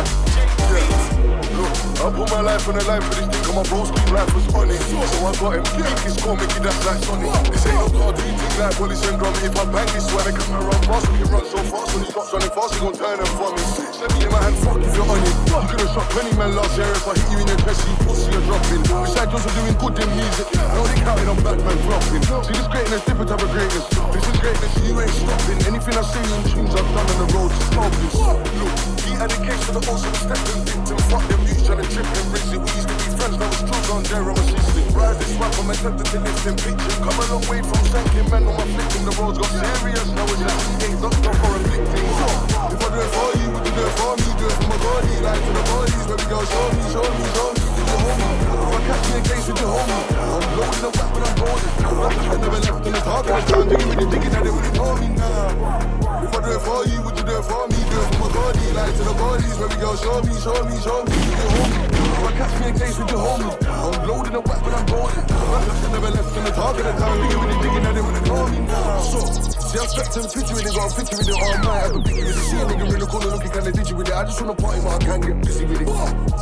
I 2.00 2.12
put 2.12 2.32
my 2.32 2.42
life 2.42 2.68
on 2.68 2.76
the 2.76 2.84
line 2.84 3.02
for 3.02 3.16
this 3.16 3.28
thing, 3.28 3.44
cause 3.44 3.56
my 3.56 3.64
bro's 3.68 3.92
keep 3.92 4.12
life 4.12 4.28
was 4.36 4.46
funny. 4.52 4.76
So 4.76 5.00
I 5.00 5.32
got 5.40 5.56
him, 5.56 5.66
kick 5.72 6.00
his 6.04 6.16
core, 6.20 6.36
make 6.36 6.52
it 6.52 6.64
that's 6.64 6.84
like 6.84 7.00
Sonny. 7.04 7.32
This 7.48 7.64
ain't 7.68 7.80
no 7.80 7.88
car, 7.92 8.12
do 8.12 8.24
you 8.24 8.36
think 8.36 8.56
like 8.60 8.76
Willie 8.80 9.00
syndrome? 9.00 9.36
If 9.44 9.56
I 9.56 9.64
bang 9.72 9.88
this 9.96 10.08
way, 10.12 10.24
they 10.28 10.36
and 10.36 10.64
run 10.68 10.82
fast, 10.84 11.08
we 11.12 11.16
can 11.24 11.30
run 11.32 11.46
so 11.48 11.60
fast. 11.64 11.96
When 11.96 12.04
he 12.04 12.12
stops 12.12 12.34
running 12.36 12.52
fast, 12.52 12.76
he 12.76 12.80
gon' 12.84 12.96
turn 12.96 13.20
and 13.20 13.34
for 13.40 13.52
me. 13.56 13.64
Let 14.04 14.10
me 14.16 14.20
in 14.24 14.32
my 14.32 14.40
hand, 14.44 14.58
fuck 14.60 14.80
if 14.84 14.96
you're 14.96 15.08
on 15.08 15.20
it. 15.20 15.36
You 15.48 15.68
could've 15.72 15.92
shot 15.96 16.08
20 16.12 16.36
men 16.36 16.52
last 16.56 16.76
year 16.76 16.92
if 16.92 17.08
I 17.08 17.14
hit 17.16 17.28
you 17.32 17.40
in 17.40 17.48
the 17.48 17.56
chest, 17.64 17.88
you 17.88 17.96
pussy, 18.04 18.28
you're 18.32 18.44
dropping. 18.48 18.84
Besides, 18.84 19.32
those 19.32 19.46
are 19.48 19.56
doing 19.60 19.76
good 19.80 19.96
in 20.04 20.10
music. 20.16 20.48
I 20.60 20.76
know 20.76 20.84
they 20.88 21.00
counted 21.04 21.28
on 21.32 21.40
Batman 21.40 21.80
dropping. 21.88 22.24
See, 22.44 22.56
this 22.56 22.68
greatness, 22.68 23.04
different 23.08 23.32
type 23.32 23.44
of 23.44 23.52
greatness. 23.56 24.03
Is 24.44 24.60
greatness, 24.60 24.76
you 24.84 25.00
ain't 25.00 25.16
stopping. 25.16 25.60
Anything 25.72 25.96
I 25.96 26.04
say 26.04 26.20
in 26.20 26.44
tunes 26.52 26.76
I've 26.76 26.84
done 26.92 27.08
on 27.08 27.18
the 27.24 27.28
road, 27.32 27.48
it's 27.48 27.72
hopeless. 27.72 28.16
Look, 28.60 28.76
he 29.08 29.16
had 29.16 29.32
a 29.32 29.40
case 29.40 29.64
for 29.64 29.72
the 29.72 29.84
also 29.88 30.12
stepping 30.20 30.68
victim. 30.68 31.00
Fuck 31.08 31.24
them 31.32 31.48
youths 31.48 31.64
trying 31.64 31.80
to 31.80 31.88
trip 31.88 32.04
and 32.04 32.28
rinse 32.28 32.52
it. 32.52 32.60
We 32.60 32.68
used 32.76 32.92
to 32.92 32.96
be 33.00 33.08
friends, 33.16 33.40
now 33.40 33.48
it's 33.48 33.64
true 33.64 33.96
on 33.96 34.04
there, 34.04 34.20
I'm 34.20 34.36
assisting. 34.36 34.92
Rise 34.92 35.16
this 35.24 35.32
rap, 35.40 35.56
I'm 35.56 35.72
attempting 35.72 36.10
to 36.12 36.20
lift 36.20 36.44
him, 36.44 36.56
pitch 36.60 36.76
him. 36.76 37.00
Come 37.08 37.20
a 37.20 37.26
long 37.32 37.46
way 37.48 37.64
from 37.64 37.84
shanking 37.88 38.28
men 38.28 38.44
on 38.44 38.56
my 38.60 38.68
flicking. 38.68 39.04
The 39.08 39.14
roads 39.16 39.40
got 39.40 39.48
serious, 39.48 40.08
now 40.12 40.28
it's 40.28 40.44
just 40.44 40.60
games, 40.76 41.00
doctor 41.00 41.34
for 41.40 41.52
a 41.56 41.60
victim. 41.64 42.04
So, 42.20 42.28
if 42.68 42.84
I 42.84 42.88
do 42.92 43.00
it 43.00 43.12
for 43.16 43.30
you, 43.40 43.48
would 43.48 43.64
you 43.64 43.74
do 43.80 43.84
it 43.88 43.96
for 43.96 44.12
me? 44.20 44.28
Do 44.28 44.44
it 44.44 44.58
for 44.60 44.68
my 44.68 44.78
body, 44.84 45.14
like 45.24 45.40
to 45.40 45.52
the 45.56 45.64
bodies, 45.72 46.04
baby 46.04 46.26
girl, 46.28 46.44
show 46.44 46.68
me, 46.76 46.84
show 46.92 47.06
me, 47.08 47.26
show 47.32 47.48
me. 47.48 47.63
If 47.94 48.74
I 48.74 48.80
catch 48.88 49.06
me 49.10 49.18
in 49.18 49.24
case, 49.24 49.48
hold 49.48 49.88
me? 49.88 49.98
I'm 50.18 50.44
loading 50.58 50.82
the 50.82 50.90
whack, 50.94 51.10
but 51.14 51.24
I'm 51.24 51.36
golden. 51.38 51.72
I 51.84 52.38
never 52.42 52.60
left 52.60 52.86
in 52.88 52.94
the 52.94 53.00
talk 53.00 53.28
of 53.28 53.34
the 53.34 53.42
town, 53.54 53.70
digging 53.70 53.90
with 53.90 54.00
the 54.00 54.06
digging, 54.10 54.34
and 54.34 54.44
they 54.46 54.52
wouldn't 54.52 54.76
know 54.76 54.96
me 54.98 55.08
now. 55.14 56.24
If 56.24 56.34
I 56.34 56.40
do 56.42 56.52
it 56.54 56.62
for 56.64 56.82
you, 56.90 57.00
would 57.04 57.16
you 57.18 57.24
do 57.24 57.36
it 57.38 57.46
for 57.46 57.68
me? 57.68 57.78
Do 57.90 57.98
it 58.02 58.08
for 58.10 58.20
my 58.20 58.30
body, 58.34 58.66
like 58.74 58.96
to 58.98 59.04
the 59.04 59.14
bodies, 59.14 59.58
baby 59.58 59.76
girl, 59.78 59.96
show 59.96 60.18
me, 60.26 60.34
show 60.42 60.58
me, 60.66 60.76
show 60.82 61.00
me. 61.06 61.14
If 61.14 62.24
I 62.24 62.32
catch 62.34 62.54
me 62.60 62.66
in 62.70 62.76
case, 62.80 62.98
hold 62.98 63.40
me? 63.46 63.52
I'm 63.68 64.08
loading 64.08 64.34
the 64.34 64.42
whack, 64.42 64.62
but 64.64 64.74
I'm 64.74 64.86
golden. 64.90 65.24
I 65.24 65.90
never 65.94 66.10
left 66.10 66.38
in 66.38 66.44
the 66.44 66.52
talk 66.52 66.78
of 66.78 66.84
the 66.84 66.94
town, 66.98 67.16
digging 67.22 67.40
with 67.40 67.50
the 67.54 67.58
digging, 67.62 67.86
and 67.86 67.94
they 67.98 68.02
wouldn't 68.02 68.26
know 68.28 68.48
me 68.48 68.60
now. 68.66 69.00
So, 69.00 69.63
I 69.74 69.86
stepped 69.88 70.18
in, 70.18 70.24
picture 70.30 70.54
with 70.54 70.70
it, 70.70 70.76
got 70.76 70.92
a 70.92 70.96
picture 70.96 71.18
with 71.18 71.30
it 71.30 71.34
all 71.34 71.58
night. 71.66 71.84
I 71.84 71.90
could 71.90 72.06
pick 72.06 72.18
it 72.18 72.26
with 72.30 72.38
it, 72.38 72.46
see 72.46 72.62
a 72.62 72.66
nigga 72.70 72.94
in 72.94 73.00
the 73.00 73.08
corner 73.08 73.28
looking 73.34 73.52
kinda 73.52 73.72
ditchy 73.72 73.94
with 73.98 74.08
it. 74.08 74.14
I 74.14 74.24
just 74.24 74.40
wanna 74.40 74.54
party, 74.54 74.82
but 74.86 74.94
I 74.94 75.06
can't 75.06 75.22
get 75.26 75.42
busy 75.42 75.66
with 75.66 75.82
it. 75.82 75.90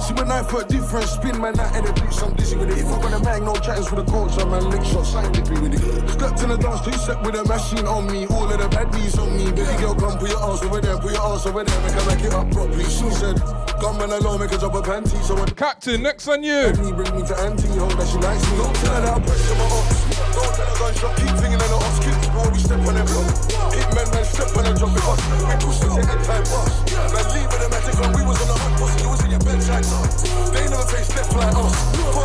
See, 0.04 0.14
my 0.14 0.24
knife 0.28 0.48
put 0.50 0.68
different 0.68 1.08
spin, 1.08 1.40
man, 1.40 1.54
that 1.56 1.76
and 1.76 1.88
it 1.88 1.96
bitch, 1.96 2.20
I'm 2.20 2.34
dizzy 2.36 2.58
with 2.58 2.72
it. 2.72 2.84
If 2.84 2.92
I 2.92 3.02
got 3.02 3.14
a 3.14 3.20
mag, 3.24 3.42
no 3.44 3.56
chattings 3.56 3.90
with 3.92 4.04
a 4.04 4.08
coach, 4.12 4.36
I'm 4.36 4.52
man, 4.52 4.70
lick 4.70 4.84
shot, 4.84 5.06
scientific 5.06 5.62
with 5.64 5.80
it. 5.80 6.10
Stepped 6.12 6.44
in 6.44 6.50
the 6.50 6.58
dance, 6.58 6.82
two 6.84 6.92
step 7.00 7.24
with 7.24 7.36
a 7.36 7.44
machine 7.48 7.88
on 7.88 8.12
me, 8.12 8.28
all 8.28 8.52
of 8.52 8.60
the 8.60 8.68
baddies 8.68 9.16
on 9.16 9.32
me. 9.32 9.48
Baby 9.52 9.80
girl, 9.80 9.96
come 9.96 10.20
put 10.20 10.30
your 10.30 10.40
arms 10.44 10.62
over 10.64 10.82
there, 10.82 10.98
put 10.98 11.12
your 11.16 11.24
arms 11.24 11.46
over 11.46 11.64
there, 11.64 11.82
make 11.88 11.96
her 11.96 12.06
back 12.06 12.24
it 12.24 12.34
up 12.34 12.52
properly. 12.52 12.84
She 12.84 13.08
said, 13.16 13.40
come 13.80 13.96
man 13.98 14.12
alone, 14.12 14.44
make 14.44 14.52
her 14.52 14.60
drop 14.60 14.76
a 14.76 14.82
panty. 14.84 15.16
So 15.24 15.40
when 15.40 15.48
Captain, 15.56 16.04
next 16.04 16.28
on 16.28 16.44
you. 16.44 16.76
me, 16.84 16.92
bring 16.92 17.16
me 17.16 17.24
to 17.32 17.36
auntie, 17.48 17.72
hope 17.80 17.96
that 17.96 18.08
she 18.12 18.20
likes 18.20 18.44
me. 18.52 18.58
Don't 18.60 18.76
tell 18.76 18.92
her 18.92 19.02
that 19.08 19.16
I 19.16 19.20
pressure 19.24 19.56
my 19.56 19.66
ops. 19.72 20.04
Don't 20.36 20.52
tell 20.52 20.68
her 20.68 20.78
gunshot, 20.84 21.16
keep 21.16 21.32
thinking 21.40 21.62
in 21.64 21.70
the 21.72 21.80
ops, 21.80 22.00
before 22.42 22.54
we 22.54 22.60
step 22.60 22.82
on 22.88 22.96
them 22.96 23.06
block. 23.06 23.30
Hit 23.74 23.90
men, 23.94 24.08
man, 24.10 24.26
step 24.26 24.58
on 24.58 24.66
and 24.66 24.78
drop 24.78 24.98
it 24.98 25.06
off. 25.06 25.22
We 25.46 25.54
push 25.62 25.78
it 25.82 25.90
to 25.94 26.02
end 26.02 26.24
time 26.26 26.46
boss. 26.50 26.74
Man, 27.14 27.26
leave 27.34 27.50
with 27.52 27.62
the 27.62 27.70
magic 27.70 27.98
on, 28.02 28.12
we 28.18 28.22
was 28.26 28.42
on 28.42 28.48
the 28.50 28.58
hunt, 28.58 28.76
boss. 28.82 28.94
You 29.02 29.10
was 29.10 29.22
in 29.24 29.32
your 29.32 29.44
bedside, 29.46 29.86
They 30.54 30.66
never 30.66 30.88
face 30.90 31.08
steps 31.12 31.34
like 31.38 31.54
us. 31.54 31.76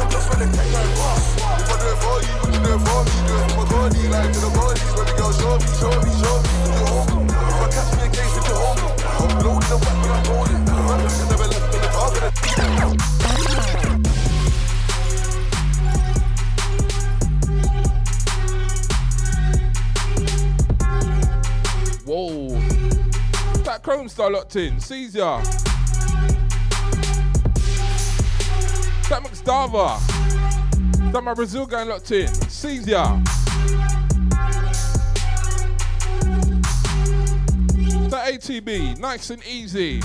Just 0.08 0.26
when 0.30 0.38
they 0.40 0.50
take 0.56 0.72
like 0.72 0.92
boss. 0.96 1.36
If 1.36 1.68
I 1.68 1.76
do 1.76 1.86
it 1.92 1.98
for 2.00 2.16
you, 2.24 2.34
would 2.40 2.54
you 2.56 2.62
do 2.64 2.70
it 2.76 2.82
for 2.86 3.00
me? 3.04 3.12
Do 3.28 3.34
it 3.36 3.44
for 3.44 3.56
my 3.56 3.64
body, 3.68 4.02
like 4.08 4.32
to 4.32 4.40
the 4.40 4.50
bodies. 4.56 4.88
Baby 4.96 5.12
girl, 5.20 5.32
show 5.36 5.54
me, 5.60 5.68
show 5.76 5.92
me, 6.00 6.10
show 6.16 6.36
me. 6.40 6.52
You 6.64 6.84
hold 6.88 7.08
me? 7.12 7.28
If 7.28 7.60
I 7.60 7.68
catch 7.76 7.90
me 7.96 8.04
in 8.06 8.10
case, 8.16 8.32
would 8.32 8.46
you 8.48 8.56
hold 8.56 8.76
me? 8.80 8.88
I'm 8.96 9.32
loading 9.44 9.68
the 9.68 9.76
weapon, 9.76 10.10
I'm 10.16 10.24
holding. 10.32 10.62
I 10.64 11.04
never 11.28 11.46
left 11.50 11.74
in 11.76 11.80
the 11.84 11.90
dark 11.92 12.14
of 12.16 12.20
the 12.24 13.85
That 23.76 23.82
Chrome 23.82 24.08
Star 24.08 24.30
locked 24.30 24.56
in. 24.56 24.80
Caesar. 24.80 25.20
That 29.10 29.22
McStava. 29.22 31.12
That 31.12 31.22
my 31.22 31.34
Brazil 31.34 31.66
gang 31.66 31.88
locked 31.88 32.10
in. 32.10 32.26
Caesar. 32.28 33.20
That 38.08 38.32
ATB. 38.32 38.98
Nice 38.98 39.28
and 39.28 39.46
easy. 39.46 40.00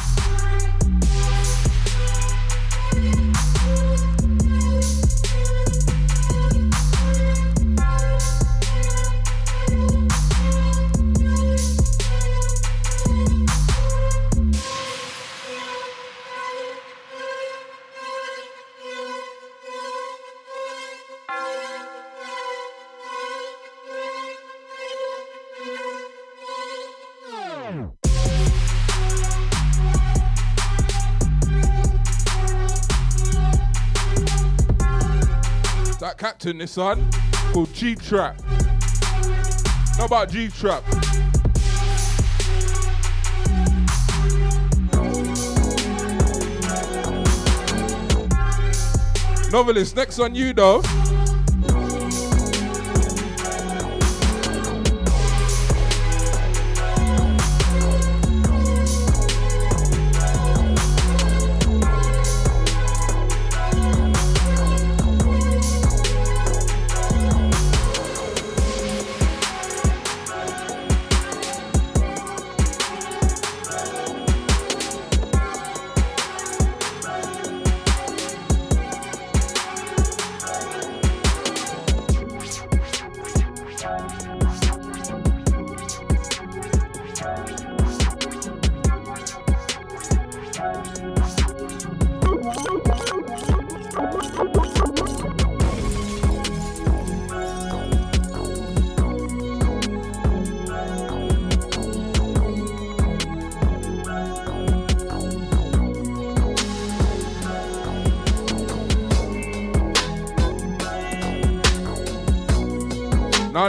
Captain, 36.42 36.58
this 36.58 36.76
one, 36.76 37.08
called 37.54 37.72
G 37.72 37.94
Trap. 37.94 38.42
How 39.96 40.06
about 40.06 40.32
G 40.32 40.48
Trap? 40.48 40.84
Novelist, 49.52 49.96
next 49.96 50.18
on 50.18 50.34
you 50.34 50.52
though. 50.54 50.82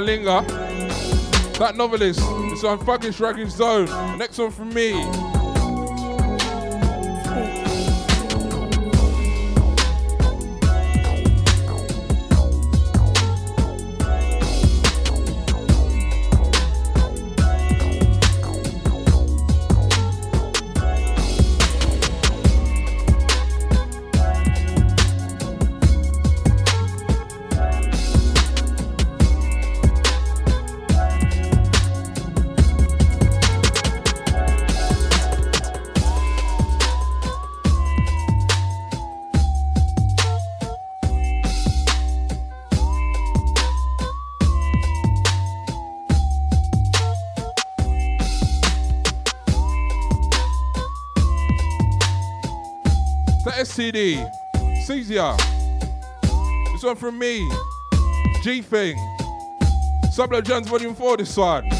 Now 0.02 0.06
linger. 0.06 0.40
That 1.58 1.76
novelist. 1.76 2.18
This 2.50 2.64
one 2.64 2.78
fucking 2.84 3.12
Shragging 3.12 3.48
Zone. 3.48 3.86
Next 4.18 4.36
one 4.38 4.50
from 4.50 4.74
me. 4.74 4.92
STD. 53.82 54.30
Caesar. 54.84 55.36
This 56.72 56.84
one 56.84 56.94
from 56.94 57.18
me. 57.18 57.50
G 58.42 58.62
Thing. 58.62 58.96
Sublo 60.16 60.42
Jones 60.44 60.68
Volume 60.68 60.94
4, 60.94 61.16
this 61.16 61.36
one. 61.36 61.71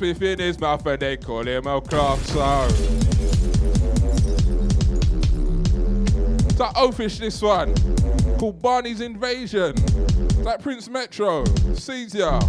Once 0.00 0.18
we 0.18 0.34
finish 0.34 0.56
and 0.56 0.98
they 0.98 1.16
call 1.18 1.46
him 1.46 1.66
a 1.66 1.78
craft 1.78 2.26
star. 2.28 2.66
That 6.56 6.72
oafish 6.74 7.20
oh, 7.20 7.24
this 7.24 7.42
one, 7.42 7.74
called 8.38 8.62
Barney's 8.62 9.02
Invasion. 9.02 9.74
That 10.42 10.60
Prince 10.62 10.88
Metro, 10.88 11.44
Caesar, 11.74 12.40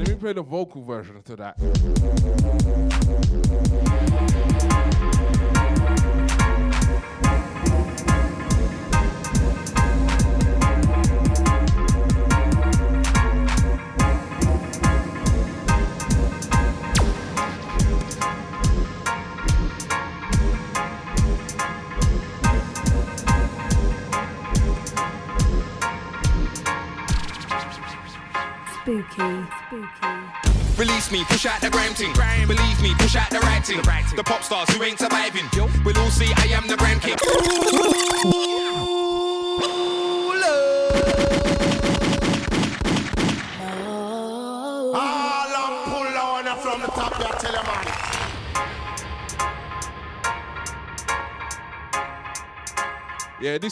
Let 0.00 0.08
me 0.08 0.14
play 0.14 0.32
the 0.32 0.40
vocal 0.40 0.82
version 0.82 1.20
to 1.24 1.36
that. 1.36 2.39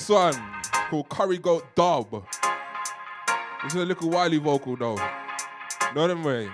One 0.08 0.34
called 0.90 1.08
Curry 1.08 1.38
Goat 1.38 1.64
Dub. 1.74 2.24
This 3.64 3.74
is 3.74 3.82
a 3.82 3.84
little 3.84 4.10
Wiley 4.10 4.38
vocal 4.38 4.76
though. 4.76 4.96
Know 5.94 6.08
them 6.08 6.22
way. 6.24 6.48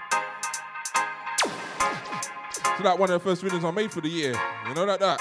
So 2.77 2.83
that 2.83 2.99
one 2.99 3.11
of 3.11 3.23
the 3.23 3.29
first 3.29 3.43
rhythms 3.43 3.65
I 3.65 3.71
made 3.71 3.93
for 3.93 4.01
the 4.01 4.09
year. 4.09 4.35
You 4.69 4.75
know 4.75 4.87
that 4.87 5.01
that. 5.01 5.21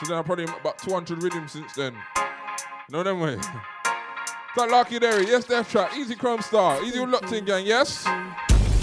So 0.00 0.06
then 0.08 0.18
I 0.18 0.22
probably 0.22 0.44
about 0.44 0.78
200 0.78 1.22
rhythms 1.22 1.52
since 1.52 1.72
then. 1.74 1.94
You 1.94 2.92
know 2.92 3.02
them 3.02 3.20
way. 3.20 3.38
That 4.56 4.70
Lucky 4.70 5.00
Derry, 5.00 5.26
yes, 5.26 5.46
Death 5.46 5.68
Trap, 5.68 5.96
Easy 5.96 6.14
Chrome 6.14 6.40
Star, 6.40 6.80
Easy 6.84 7.04
Locked 7.04 7.32
In 7.32 7.44
Gang, 7.44 7.66
yes? 7.66 8.06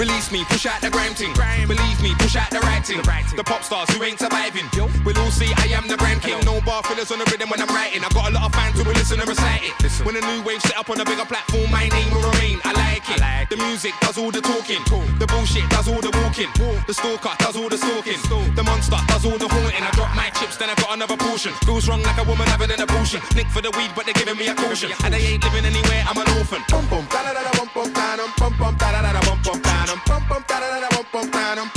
Release 0.02 0.32
me, 0.32 0.44
push 0.46 0.66
out 0.66 0.82
the 0.82 0.90
grime 0.90 1.14
thing. 1.14 1.32
Believe 1.68 2.02
me, 2.02 2.16
push 2.18 2.36
out 2.36 2.50
the 2.50 2.60
right 2.62 2.84
thing. 2.84 2.98
The 3.38 3.44
pop 3.46 3.62
stars 3.62 3.88
who 3.94 4.02
ain't 4.02 4.18
surviving. 4.18 4.66
We'll 5.06 5.20
all 5.20 5.30
see 5.30 5.54
I 5.62 5.70
am 5.78 5.88
the 5.88 5.96
grime 5.96 6.20
king. 6.20 6.44
No 6.44 6.60
bar 6.62 6.82
fillers 6.82 7.12
on 7.12 7.20
the 7.20 7.26
rhythm 7.30 7.50
when 7.54 7.62
I'm 7.62 7.70
writing. 7.70 8.02
I 8.02 8.10
got 8.10 8.32
a 8.32 8.34
lot 8.34 8.50
of 8.50 8.52
fans 8.52 8.74
who 8.74 8.84
will 8.84 8.98
listen 8.98 9.20
and 9.20 9.30
recite 9.30 9.62
it. 9.62 9.78
When 10.02 10.18
a 10.18 10.22
new 10.26 10.42
wave 10.42 10.60
set 10.64 10.76
up 10.76 10.90
on 10.90 11.00
a 11.00 11.06
bigger 11.06 11.26
platform, 11.26 11.70
my 11.70 11.86
name 11.86 12.10
will 12.10 12.26
remain. 12.34 12.58
I 12.66 12.74
like 12.74 13.06
it. 13.14 13.22
The 13.54 13.58
music 13.58 13.94
does 14.02 14.18
all 14.18 14.32
the 14.32 14.42
talking. 14.42 14.82
The 15.22 15.28
bullshit 15.28 15.70
does 15.70 15.88
all 15.88 16.02
the 16.02 16.10
walking. 16.18 16.50
The 16.88 16.94
stalker 16.98 17.38
does 17.38 17.56
all 17.56 17.70
the 17.70 17.78
stalking. 17.78 18.18
The 18.58 18.64
monster 18.64 18.98
does 19.06 19.22
all 19.22 19.38
the 19.38 19.46
haunting. 19.54 19.86
I 19.86 19.92
drop 19.92 20.16
my 20.16 20.34
chips, 20.34 20.58
then 20.58 20.72
I 20.72 20.76
got 20.82 20.98
another 20.98 21.18
portion. 21.18 21.54
Feels 21.62 21.86
wrong 21.88 22.02
like 22.02 22.18
a 22.18 22.26
woman 22.26 22.48
having 22.48 22.72
an 22.72 22.82
abortion. 22.82 23.22
Nick 23.36 23.54
for 23.54 23.62
the 23.62 23.70
weed, 23.78 23.92
but 23.94 24.10
they're 24.10 24.18
giving 24.18 24.38
me 24.38 24.48
a 24.48 24.56
caution. 24.56 24.90
And 25.06 25.14
they 25.14 25.38
ain't 25.38 25.44
living 25.46 25.66
anywhere, 25.66 26.02
I'm 26.10 26.18
an 26.18 26.26
orphan. 26.42 26.66
Bum 26.74 26.90
bum 26.90 27.06
da 27.14 27.22
da 27.22 27.38
da 27.38 27.42
da 27.46 27.52
bum 27.54 27.70
bum 27.70 27.94
da 27.94 28.16
dum 28.18 28.34
bum 28.40 28.54
bum 28.58 28.74
da 28.82 28.90
da 28.98 29.02
da 29.06 29.12
da 29.14 29.22
bum 29.30 29.38
bum 29.46 29.62
da 29.62 29.91
ch 29.92 29.98
ch 29.98 30.24
ch 30.24 31.52
ch 31.52 31.54
ch 31.54 31.54
ch 31.54 31.62
ch 31.62 31.62
ch 31.62 31.62
ch 31.62 31.62
ch 31.62 31.62
ch 31.62 31.62
ch 31.62 31.62
ch 31.62 31.72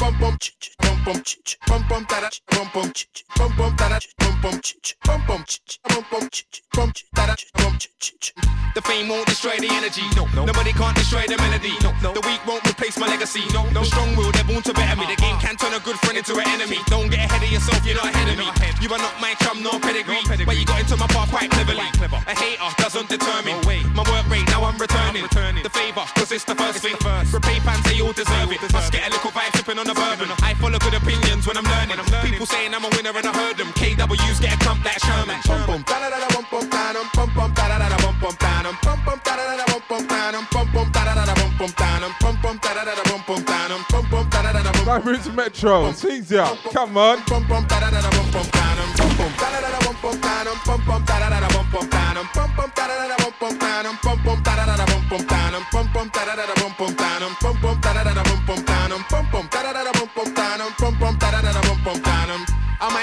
ch 7.74 7.90
ch 7.98 8.14
ch. 8.20 8.34
The 8.74 8.82
fame 8.82 9.08
won't 9.08 9.26
destroy 9.26 9.54
the 9.58 9.70
energy. 9.70 10.02
No, 10.18 10.26
no. 10.34 10.44
Nobody 10.44 10.72
can't 10.72 10.96
destroy 10.96 11.22
the 11.30 11.38
melody. 11.38 11.74
No, 11.82 11.94
no. 12.02 12.10
The 12.10 12.26
weak 12.26 12.42
won't 12.46 12.66
replace 12.66 12.98
my 12.98 13.06
legacy. 13.06 13.46
No, 13.54 13.62
no. 13.70 13.80
The 13.82 13.86
strong 13.86 14.16
will, 14.16 14.32
they're 14.34 14.42
born 14.42 14.62
to 14.66 14.74
better 14.74 14.98
me. 14.98 15.06
The 15.06 15.14
game 15.14 15.38
can 15.38 15.54
turn 15.54 15.74
a 15.74 15.80
good 15.80 15.94
friend 16.02 16.18
into 16.18 16.34
an 16.34 16.46
enemy. 16.50 16.78
Don't 16.90 17.06
get 17.06 17.30
ahead 17.30 17.42
of 17.42 17.50
yourself, 17.54 17.86
you're 17.86 17.94
not 17.94 18.10
ahead 18.10 18.34
of 18.34 18.38
me. 18.38 18.50
You 18.82 18.90
are 18.90 18.98
not 18.98 19.14
my 19.22 19.34
chum, 19.46 19.62
no 19.62 19.78
pedigree. 19.78 20.18
But 20.26 20.58
you 20.58 20.66
got 20.66 20.82
into 20.82 20.96
my 20.98 21.06
path 21.06 21.30
quite 21.30 21.50
cleverly. 21.50 21.86
A 22.26 22.34
hater 22.34 22.70
doesn't 22.82 23.08
determine 23.08 23.62
my 23.94 24.02
work 24.10 24.26
rate. 24.26 24.46
Now 24.50 24.66
I'm 24.66 24.78
returning. 24.78 25.22
The 25.22 25.70
favor, 25.70 26.02
cause 26.18 26.32
it's 26.34 26.44
the 26.44 26.58
first 26.58 26.82
thing. 26.82 26.98
Repay 27.30 27.62
fans, 27.62 27.86
they 27.94 28.02
all 28.02 28.12
deserve 28.12 28.50
it. 28.50 28.60
Must 28.72 28.90
get 28.92 29.06
a 29.06 29.10
little 29.10 29.30
vibe 29.30 29.54
sipping 29.56 29.78
on 29.78 29.86
a 29.88 29.94
bourbon. 29.94 30.28
I 30.42 30.54
follow 30.54 30.78
good 30.78 30.94
opinions 30.94 31.46
when 31.46 31.56
I'm 31.56 31.64
learning. 31.64 31.98
People 32.26 32.46
saying 32.46 32.74
I'm 32.74 32.84
a 32.84 32.90
winner 32.98 33.14
and 33.14 33.26
I 33.26 33.32
heard 33.32 33.56
them. 33.56 33.70
KW's 33.78 34.40
get 34.40 34.54
a 34.54 34.58
clump 34.58 34.84
like 34.84 34.98
Sherman. 34.98 35.38
Bum 35.46 35.62
bum 35.66 35.82
da 35.86 35.96
da 36.02 36.10
da 36.10 36.18
da 36.18 36.28
bum 36.34 36.44
bum 36.50 36.68
da 36.68 36.92
dum 36.92 37.06
bum 37.14 37.30
bum 37.34 37.50
da 37.54 37.64
da 37.70 37.78
da 37.78 37.88
da 37.88 37.98
bum 38.02 38.14
bum 38.20 38.34
da 38.34 38.62
dum 38.62 38.76
bum 38.82 38.98
bum 39.06 39.18
da 39.24 39.32
da 39.38 39.44
da 39.46 39.54
da 39.56 39.64
bum 39.70 39.82
bum 39.88 40.02
da 40.06 40.30
dum 40.34 40.44
bum 40.50 40.66
bum 40.74 40.88
da 40.90 41.02
da 41.04 41.14
da 41.14 41.24
da 41.24 41.34
bum 41.38 41.50
bum 41.58 41.70
da 41.78 41.90
dum 42.02 42.12
bum 42.20 42.34
bum 42.42 42.56
da 42.58 42.70
da 42.74 42.82
da 42.84 42.94
da 42.98 43.04
bum 43.10 43.22
bum 43.26 43.42
da 43.44 43.58
dum 43.68 43.82
bum 43.90 44.04
bum 44.10 44.24
da 44.30 44.42
da 44.42 44.50
da 44.52 44.62
da 44.62 44.72
bum 44.74 44.86
Like 44.86 45.02
Prince 45.02 45.28
Metro, 45.32 45.92
Caesar, 45.92 46.50
come 46.72 46.96
on. 46.98 47.22
bum 47.28 47.42
bum 47.46 47.62
da 47.68 47.78
da 47.80 47.90
da 47.90 48.00
da 48.02 48.10
bum 48.10 48.26
bum 48.34 48.46
da 48.50 48.66
dum 48.74 48.90
bum 48.98 49.10
bum 49.18 49.32
da 49.38 49.48
da 49.54 49.58
da 49.62 49.70
da 49.70 49.78
bum 49.86 49.96
bum 50.02 50.16
da 50.20 50.44
dum 50.44 50.58
bum 50.66 50.80
bum 50.86 51.02
da 51.06 51.18
da 51.18 51.28
da 51.30 51.38
da 51.40 51.48
bum 51.54 51.66
bum 51.72 51.88
da 51.88 52.12
dum 52.14 52.26
bum 52.34 52.50
bum 52.56 52.70
da 52.74 52.84
da 52.88 52.96
da 52.98 53.06
da 53.08 53.16
bum 53.22 53.32
bum 53.40 53.58
da 53.58 53.82
dum 53.84 53.96
bum 54.02 54.18
bum 54.24 54.38
da 54.44 54.52
da 54.58 54.64
da 54.66 54.76
da 54.76 54.84
bum 54.90 55.02
bum 55.10 55.22
da 55.26 55.40
dum 55.54 55.64
bum 55.72 55.86
bum 55.94 56.08
da 56.14 56.22
da 56.24 56.34
da 56.34 56.44
da 56.46 56.54
bum 56.60 56.72
bum 56.78 56.92
da 56.94 57.18
dum 57.20 57.32
bum 57.42 57.53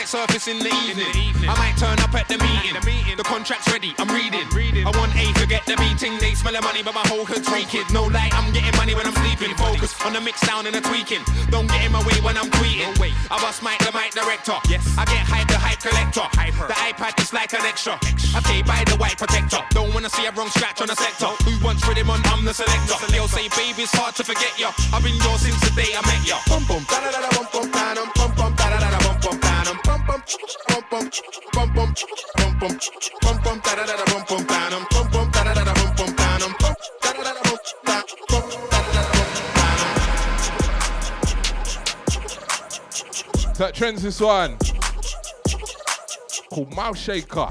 might 0.01 0.09
surface 0.09 0.47
in 0.47 0.57
the 0.57 0.73
evening. 0.89 1.13
I 1.45 1.53
might 1.61 1.77
turn 1.77 1.93
up 2.01 2.09
at 2.17 2.25
the 2.25 2.41
meeting. 2.41 2.73
The 3.17 3.21
contract's 3.21 3.69
ready, 3.69 3.93
I'm 4.01 4.09
reading. 4.09 4.49
I 4.81 4.89
want 4.97 5.13
A, 5.13 5.30
forget 5.38 5.61
the 5.69 5.77
beating. 5.77 6.17
They 6.17 6.33
smell 6.33 6.57
the 6.57 6.61
money, 6.65 6.81
but 6.81 6.95
my 6.97 7.05
whole 7.05 7.21
hood's 7.21 7.45
reeking. 7.53 7.85
No 7.93 8.09
light, 8.09 8.33
I'm 8.33 8.49
getting 8.49 8.73
money 8.81 8.95
when 8.97 9.05
I'm 9.05 9.13
sleeping. 9.13 9.53
Focus 9.53 9.93
on 10.01 10.13
the 10.13 10.21
mix 10.21 10.41
down 10.41 10.65
and 10.65 10.73
the 10.73 10.81
tweaking. 10.81 11.21
Don't 11.53 11.69
get 11.69 11.85
in 11.85 11.91
my 11.91 12.01
way 12.01 12.17
when 12.25 12.33
I'm 12.33 12.49
tweeting. 12.49 12.97
I 13.30 13.38
bust 13.45 13.61
mic, 13.61 13.77
the 13.85 13.93
mic 13.93 14.17
director. 14.17 14.57
Yes. 14.65 14.81
I 14.97 15.05
get 15.05 15.21
hype, 15.21 15.45
the 15.53 15.61
hype 15.61 15.77
collector. 15.77 16.25
The 16.33 16.77
iPad 16.81 17.21
is 17.21 17.30
like 17.30 17.53
an 17.53 17.61
extra. 17.61 17.93
I 18.33 18.41
pay 18.41 18.65
by 18.65 18.81
the 18.89 18.97
white 18.97 19.21
protector. 19.21 19.61
Don't 19.69 19.93
wanna 19.93 20.09
see 20.09 20.25
a 20.25 20.31
wrong 20.33 20.49
scratch 20.49 20.81
on 20.81 20.89
a 20.89 20.97
sector. 20.97 21.30
Who 21.45 21.53
wants 21.61 21.85
rhythm 21.85 22.09
on? 22.09 22.25
I'm 22.25 22.41
the 22.41 22.57
selector. 22.57 22.97
They'll 23.13 23.30
say, 23.30 23.53
baby, 23.53 23.85
it's 23.85 23.93
hard 23.93 24.17
to 24.17 24.23
forget 24.25 24.57
ya. 24.57 24.73
I've 24.89 25.05
been 25.05 25.17
yours 25.21 25.45
since 25.45 25.61
the 25.61 25.69
day 25.77 25.93
I 25.93 26.01
met 26.09 26.25
ya. 26.25 26.41
Bum 26.49 26.65
bum, 26.65 26.81
da 26.89 27.05
da 27.05 27.11
da 27.13 27.19
da 27.21 27.30
bum 27.38 27.45
bum 27.53 27.69
da 27.69 27.93
dum, 27.93 28.09
bum 28.17 28.31
bum 28.33 28.51
da 28.57 28.65
da 28.73 28.77
da 28.81 28.89
da 28.89 28.99
bum 29.05 29.17
bum 29.21 29.38
da 29.38 29.60
that 43.57 43.75
trends 43.75 44.01
this 44.01 44.19
one 44.19 44.57
called 46.49 46.75
Mouth 46.75 46.98
Shaker. 46.98 47.48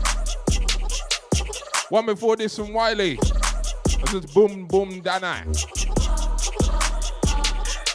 One 1.90 2.06
before 2.06 2.36
this 2.36 2.56
from 2.56 2.72
Wiley. 2.72 3.16
This 3.84 4.14
is 4.14 4.26
Boom 4.26 4.66
Boom 4.66 5.02
Danai. 5.02 5.47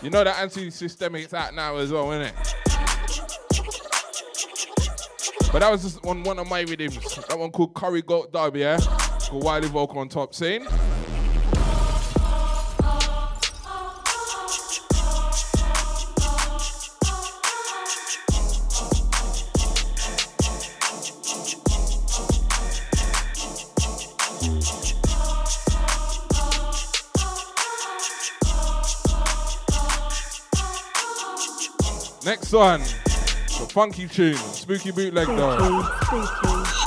You 0.02 0.10
know 0.10 0.24
that 0.24 0.40
anti-systemic's 0.40 1.34
out 1.34 1.53
now 1.53 1.76
as 1.76 1.92
well, 1.92 2.10
isn't 2.11 2.27
it? 2.27 2.65
But 5.56 5.61
that 5.61 5.72
was 5.72 5.84
just 5.84 6.06
on 6.06 6.22
one 6.24 6.38
of 6.38 6.50
my 6.50 6.64
rhythms. 6.64 7.16
That 7.30 7.40
one 7.40 7.50
called 7.50 7.74
Curry 7.74 8.01
Goat 8.01 8.34
Dub, 8.34 8.58
yeah? 8.58 8.77
Called 8.77 9.42
Wiley 9.42 9.69
Vocal 9.69 10.00
on 10.00 10.09
top 10.09 10.35
scene. 10.35 10.67
Next 32.25 32.51
one, 32.51 32.82
funky 33.76 34.08
tune, 34.08 34.38
spooky 34.38 34.90
bootleg 34.92 35.28
though. 35.28 36.85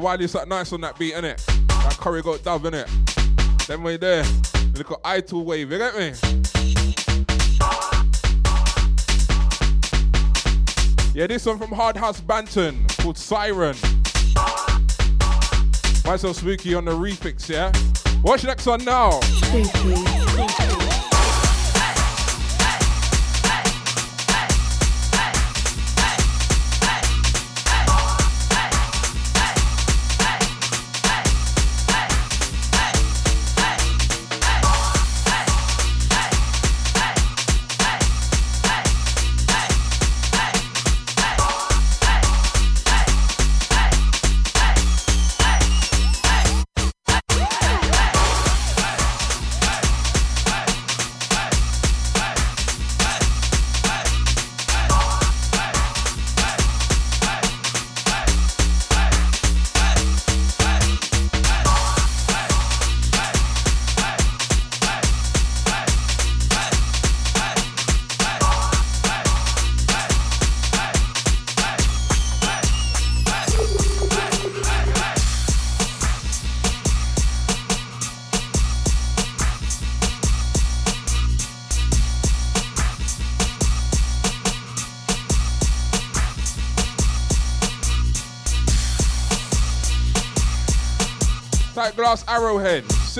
Wiley's 0.00 0.32
that 0.32 0.48
nice 0.48 0.72
on 0.72 0.80
that 0.80 0.98
beat, 0.98 1.14
innit? 1.14 1.44
That 1.68 1.96
Curry 1.98 2.22
Goat 2.22 2.42
Dub, 2.42 2.62
innit? 2.62 2.88
Then 3.66 3.82
way 3.82 3.96
there. 3.96 4.24
Look 4.74 4.90
at 4.92 4.98
idle 5.04 5.44
wave, 5.44 5.70
you 5.70 5.78
get 5.78 5.96
me? 5.96 6.12
Yeah, 11.12 11.26
this 11.26 11.44
one 11.44 11.58
from 11.58 11.72
Hard 11.72 11.96
House 11.96 12.20
Banton 12.20 12.86
called 13.02 13.18
Siren. 13.18 13.76
Myself 16.04 16.36
Spooky 16.36 16.74
on 16.74 16.84
the 16.84 16.92
refix, 16.92 17.48
yeah? 17.48 17.72
Watch 18.22 18.44
next 18.44 18.66
one 18.66 18.84
now. 18.84 19.20
Tight 19.20 20.09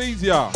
Sees 0.01 0.23
ya. 0.23 0.51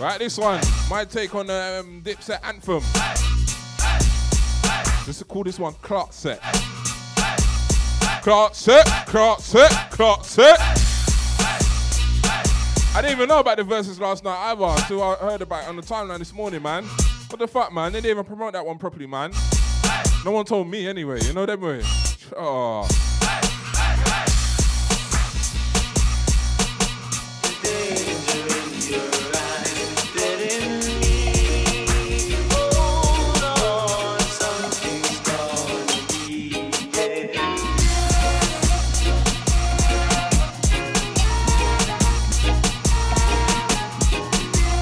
Right, 0.00 0.18
this 0.18 0.38
one. 0.38 0.60
My 0.90 1.04
take 1.04 1.36
on 1.36 1.46
the 1.46 1.84
um, 1.84 2.02
Dipset 2.02 2.40
anthem. 2.42 2.82
To 5.12 5.24
call 5.24 5.44
this 5.44 5.60
one 5.60 5.74
Clark 5.74 6.12
set. 6.12 6.40
Clark 8.22 8.56
set, 8.56 8.86
Clark 9.06 9.38
set, 9.38 9.70
Clark 9.92 10.24
set. 10.24 10.58
I 12.92 13.02
didn't 13.02 13.18
even 13.18 13.28
know 13.28 13.38
about 13.38 13.58
the 13.58 13.62
verses 13.62 14.00
last 14.00 14.24
night 14.24 14.50
either 14.50 14.64
until 14.64 15.00
I 15.04 15.14
heard 15.14 15.42
about 15.42 15.62
it 15.62 15.68
on 15.68 15.76
the 15.76 15.82
timeline 15.82 16.18
this 16.18 16.32
morning, 16.32 16.60
man. 16.60 16.84
What 17.28 17.40
the 17.40 17.48
fuck, 17.48 17.72
man? 17.72 17.92
They 17.92 18.00
didn't 18.00 18.12
even 18.12 18.24
promote 18.24 18.52
that 18.52 18.64
one 18.64 18.78
properly, 18.78 19.06
man. 19.06 19.32
No 20.24 20.30
one 20.30 20.44
told 20.44 20.68
me 20.68 20.86
anyway. 20.86 21.20
You 21.22 21.32
know 21.32 21.44
them 21.44 21.60
way. 21.60 21.82
Oh. 22.36 22.86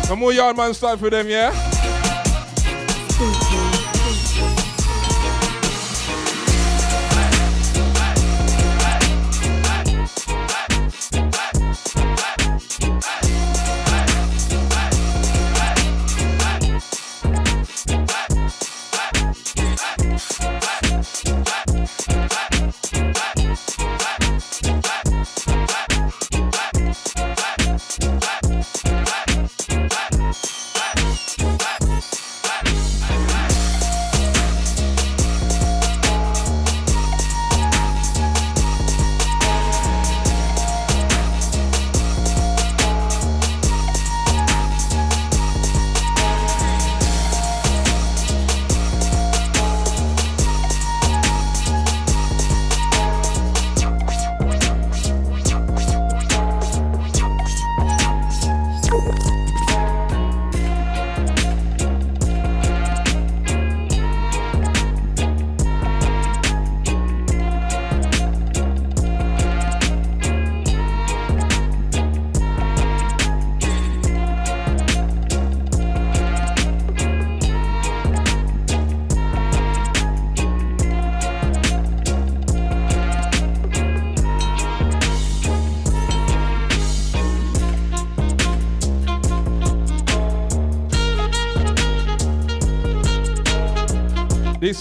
Some 0.04 0.18
more 0.18 0.32
yard 0.32 0.56
man 0.56 0.74
for 0.74 1.10
them, 1.10 1.26
yeah? 1.26 1.73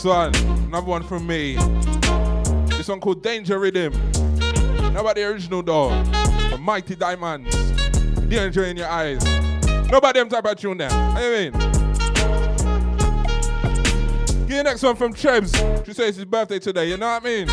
This 0.04 0.10
one, 0.10 0.36
another 0.66 0.86
one 0.86 1.04
from 1.04 1.26
me. 1.26 1.56
This 2.76 2.90
one 2.90 3.00
called 3.00 3.24
Danger 3.24 3.58
Rhythm. 3.58 3.94
How 4.92 5.00
about 5.00 5.16
the 5.16 5.24
original? 5.24 5.64
From 6.50 6.62
Mighty 6.62 6.94
Diamonds. 6.94 7.56
Danger 8.28 8.66
in 8.66 8.76
your 8.76 8.90
eyes. 8.90 9.24
Nobody 9.90 10.20
them 10.20 10.28
type 10.28 10.44
of 10.44 10.58
tune 10.58 10.80
there. 10.80 10.90
You 10.92 11.52
mean? 11.52 11.52
Get 14.46 14.58
the 14.58 14.64
next 14.66 14.84
one 14.84 14.98
from 14.98 15.14
Trebs. 15.14 15.86
She 15.86 15.94
says 15.94 16.10
it's 16.10 16.18
his 16.18 16.26
birthday 16.26 16.60
today, 16.60 16.90
you 16.90 16.98
know 16.98 17.08
what 17.08 17.24
I 17.24 17.26
mean? 17.26 17.48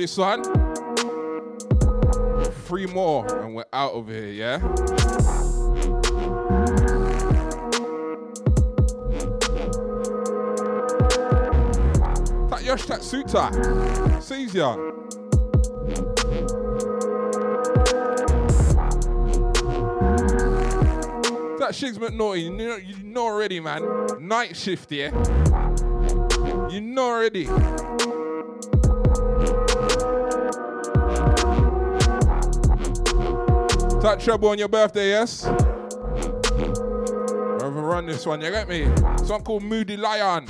This 0.00 0.16
one, 0.16 0.42
three 2.64 2.86
more 2.86 3.26
and 3.42 3.54
we're 3.54 3.66
out 3.70 3.92
of 3.92 4.08
here, 4.08 4.28
yeah? 4.28 4.56
That 12.48 12.62
Yosh 12.64 12.86
Tatsuta, 12.86 13.52
Caesar. 14.22 14.74
That 21.58 21.72
Shigs 21.74 21.98
McNaughty, 21.98 22.44
you 22.44 22.50
know, 22.50 22.76
you 22.76 22.96
know 23.04 23.24
already, 23.26 23.60
man. 23.60 24.06
Night 24.18 24.56
shift, 24.56 24.90
yeah? 24.92 25.10
You 26.70 26.80
know 26.80 27.04
already. 27.04 27.48
Trouble 34.22 34.50
on 34.50 34.58
your 34.58 34.68
birthday, 34.68 35.08
yes? 35.08 35.46
Over 37.62 37.80
run 37.82 38.04
this 38.06 38.26
one, 38.26 38.42
you 38.42 38.50
get 38.50 38.68
me? 38.68 38.84
Song 39.24 39.42
called 39.42 39.62
Moody 39.62 39.96
Lion. 39.96 40.44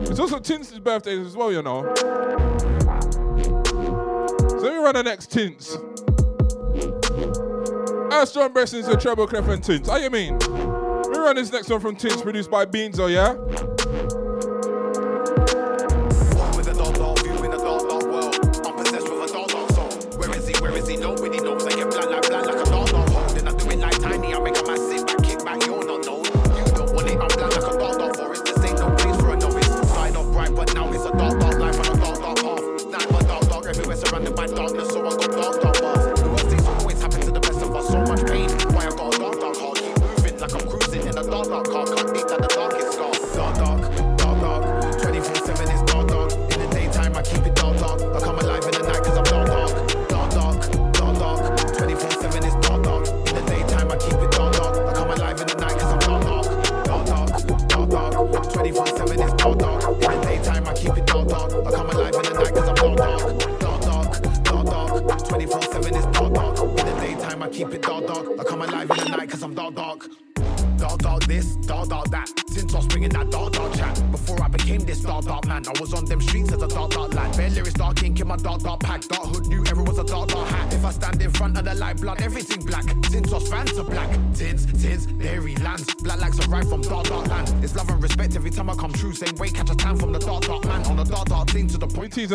It's 0.00 0.18
also 0.18 0.38
Tints' 0.38 0.78
birthday 0.78 1.20
as 1.20 1.36
well, 1.36 1.52
you 1.52 1.60
know. 1.62 1.94
So 1.96 2.04
let 4.62 4.72
me 4.72 4.78
run 4.78 4.94
the 4.94 5.02
next 5.04 5.30
Tints. 5.30 5.76
Strong 8.24 8.52
blessings 8.52 8.88
of 8.88 8.98
Treble 8.98 9.28
Clef 9.28 9.46
and 9.48 9.62
Tints. 9.62 9.88
How 9.88 9.98
you 9.98 10.10
mean? 10.10 10.38
We 10.38 11.18
run 11.18 11.36
this 11.36 11.52
next 11.52 11.68
one 11.68 11.80
from 11.80 11.94
Tints, 11.94 12.22
produced 12.22 12.50
by 12.50 12.64
Beanzo, 12.64 13.08
yeah? 13.08 13.36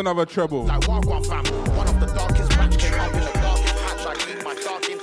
Another 0.03 0.25
treble. 0.25 0.65
Like 0.65 0.85
fam. 1.23 1.45
One 1.77 1.87
of 1.87 1.97
the 2.01 2.07
darkest 2.07 2.51
came 2.51 2.99
up 2.99 3.13
in 3.13 3.21
the 3.21 3.31
darkest. 3.35 4.05
I 4.05 4.15
keep 4.15 4.43
my 4.43 4.53
dark 4.55 4.89
intact. 4.89 5.02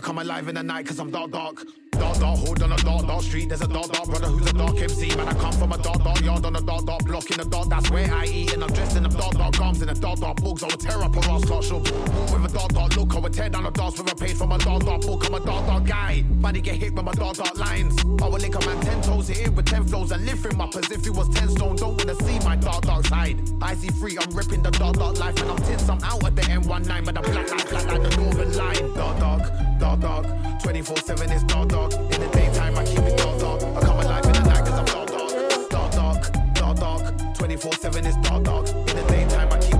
I 0.00 0.02
come 0.02 0.18
alive 0.18 0.48
in 0.48 0.54
the 0.54 0.62
night 0.62 0.86
cause 0.86 0.98
I'm 0.98 1.10
dark, 1.10 1.30
dark. 1.30 1.62
Dark, 1.90 2.18
dark 2.18 2.38
hood 2.38 2.62
on 2.62 2.72
a 2.72 2.76
dark, 2.78 3.06
dark 3.06 3.22
street. 3.22 3.50
There's 3.50 3.60
a 3.60 3.68
dark, 3.68 3.92
dark 3.92 4.08
brother 4.08 4.28
who's 4.28 4.48
a 4.48 4.54
dark 4.54 4.80
MC. 4.80 5.14
Man, 5.14 5.28
I 5.28 5.34
come 5.34 5.52
from 5.52 5.72
a 5.72 5.76
dark, 5.76 6.02
dark 6.02 6.22
yard 6.22 6.46
on 6.46 6.56
a 6.56 6.60
dark, 6.62 6.86
dark 6.86 7.04
block 7.04 7.30
in 7.30 7.36
the 7.36 7.44
dark. 7.44 7.68
That's 7.68 7.90
where 7.90 8.10
I 8.10 8.24
eat. 8.24 8.54
And 8.54 8.64
I'm 8.64 8.72
dressed 8.72 8.96
in 8.96 9.02
them 9.02 9.12
dark, 9.12 9.34
dark 9.34 9.52
garms 9.56 9.82
in 9.82 9.88
the 9.88 9.94
dark, 9.94 10.18
dark 10.20 10.38
books. 10.38 10.62
I 10.62 10.68
would 10.68 10.80
tear 10.80 11.02
up 11.02 11.14
a 11.14 11.20
Ross 11.28 11.44
lot 11.50 11.64
show. 11.64 11.80
With 11.80 12.46
a 12.46 12.50
dark, 12.50 12.72
dark 12.72 12.96
look. 12.96 13.14
I 13.14 13.18
would 13.18 13.34
tear 13.34 13.50
down 13.50 13.66
a 13.66 13.70
dance 13.70 13.98
with 13.98 14.10
a 14.10 14.16
page 14.16 14.38
from 14.38 14.52
a 14.52 14.58
dark, 14.58 14.84
dark 14.84 15.02
book. 15.02 15.26
I'm 15.26 15.34
a 15.34 15.40
dark, 15.40 15.66
dark 15.66 15.84
guy. 15.84 16.24
Money 16.30 16.62
get 16.62 16.76
hit 16.76 16.94
with 16.94 17.04
my 17.04 17.12
dark, 17.12 17.36
dark 17.36 17.58
lines. 17.58 18.00
I 18.22 18.26
would 18.26 18.40
link 18.40 18.54
a 18.54 18.64
man 18.64 18.80
ten 18.80 19.02
toes, 19.02 19.28
hit 19.28 19.48
it 19.48 19.52
with 19.52 19.66
ten 19.66 19.84
flows 19.84 20.12
and 20.12 20.24
lift 20.24 20.46
him 20.46 20.62
up 20.62 20.74
as 20.76 20.90
if 20.90 21.04
he 21.04 21.10
was 21.10 21.28
ten 21.28 21.50
stone. 21.50 21.76
Don't 21.76 21.98
wanna 21.98 22.14
see 22.14 22.38
my 22.38 22.56
dark, 22.56 22.84
dark 22.86 23.06
side. 23.06 23.38
I 23.60 23.74
see 23.74 23.88
free, 23.88 24.16
I'm 24.18 24.34
ripping 24.34 24.62
the 24.62 24.70
dark, 24.70 24.96
dark 24.96 25.20
life. 25.20 25.38
And 25.42 25.50
I'm 25.50 25.58
tits, 25.58 25.86
I'm 25.90 26.02
out 26.02 26.24
at 26.24 26.34
the 26.34 26.42
M19. 26.42 27.04
But 27.04 27.14
the 27.16 27.20
black 27.20 27.50
light, 27.50 27.68
black 27.68 27.86
like 27.92 28.10
the 28.10 28.16
northern 28.16 28.56
line. 28.56 28.94
Dark, 28.94 29.18
dark, 29.18 29.69
dark, 29.80 30.00
dark. 30.00 30.26
24 30.62 30.96
7 30.98 31.32
is 31.32 31.42
dark, 31.44 31.68
dark. 31.68 31.92
In 31.94 32.20
the 32.20 32.28
daytime, 32.32 32.76
I 32.76 32.84
keep 32.84 32.98
it 32.98 33.16
dark, 33.16 33.38
dark. 33.40 33.62
I 33.62 33.80
come 33.80 33.98
alive 33.98 34.24
in 34.26 34.32
the 34.32 34.42
night 34.42 34.64
cause 34.66 34.78
I'm 34.78 34.84
dark, 34.84 35.08
dark. 35.08 35.70
Dark, 35.70 35.92
dark, 35.92 36.54
dark, 36.54 36.76
dark. 36.76 37.34
24 37.36 37.72
7 37.72 38.06
is 38.06 38.16
dark, 38.16 38.44
dark. 38.44 38.68
In 38.68 38.96
the 38.96 39.04
daytime, 39.08 39.52
I 39.52 39.58
keep 39.58 39.79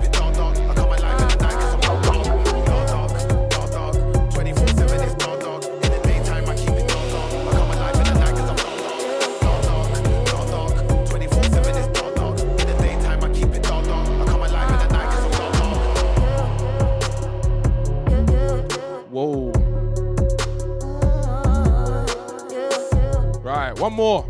one 23.81 23.95
more. 23.95 24.27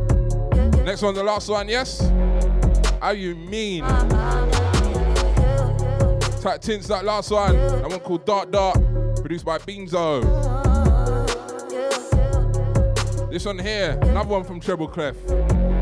Next 0.84 1.02
one, 1.02 1.12
the 1.14 1.24
last 1.24 1.48
one, 1.48 1.68
yes? 1.68 2.00
How 3.02 3.10
you 3.10 3.34
mean? 3.34 3.82
Tight 6.40 6.62
tints, 6.62 6.86
that 6.86 7.04
last 7.04 7.32
one. 7.32 7.56
That 7.56 7.88
one 7.88 8.00
called 8.00 8.24
Dark 8.24 8.52
Dark, 8.52 8.76
produced 9.16 9.44
by 9.44 9.58
Beanzo. 9.58 10.22
This 13.30 13.44
one 13.44 13.58
here, 13.58 13.98
another 14.02 14.28
one 14.28 14.44
from 14.44 14.60
Treble 14.60 14.88
Clef. 14.88 15.16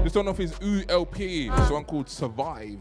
This 0.02 0.14
one 0.14 0.28
off 0.28 0.38
his 0.38 0.55
U 0.62 0.84
LP. 0.88 1.50
This 1.50 1.70
one 1.70 1.84
called 1.84 2.08
Survive. 2.08 2.78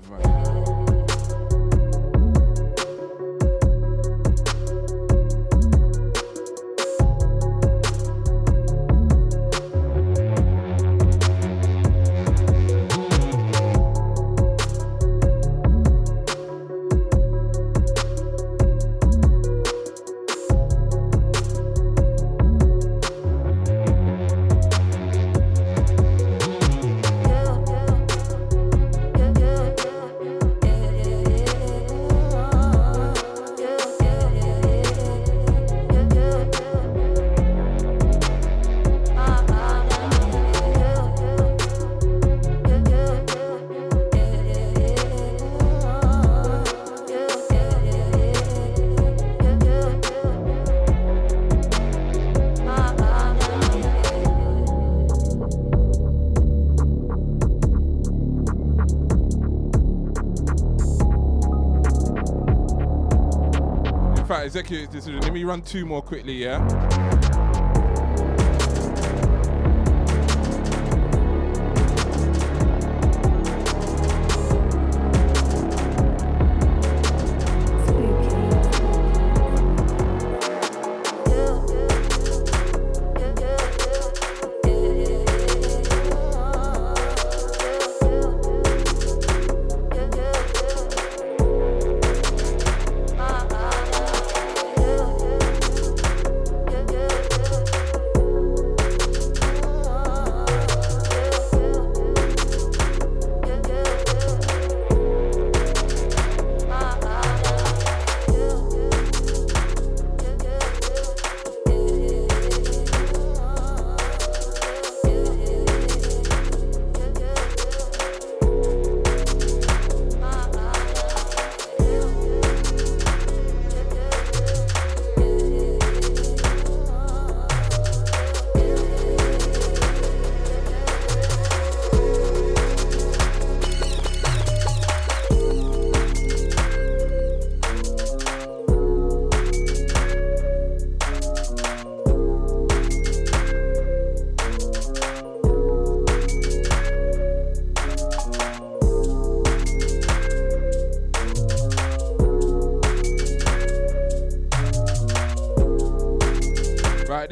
Executive 64.67 64.91
decision. 64.91 65.21
Let 65.21 65.33
me 65.33 65.43
run 65.45 65.61
two 65.61 65.85
more 65.85 66.01
quickly, 66.01 66.33
yeah? 66.33 67.36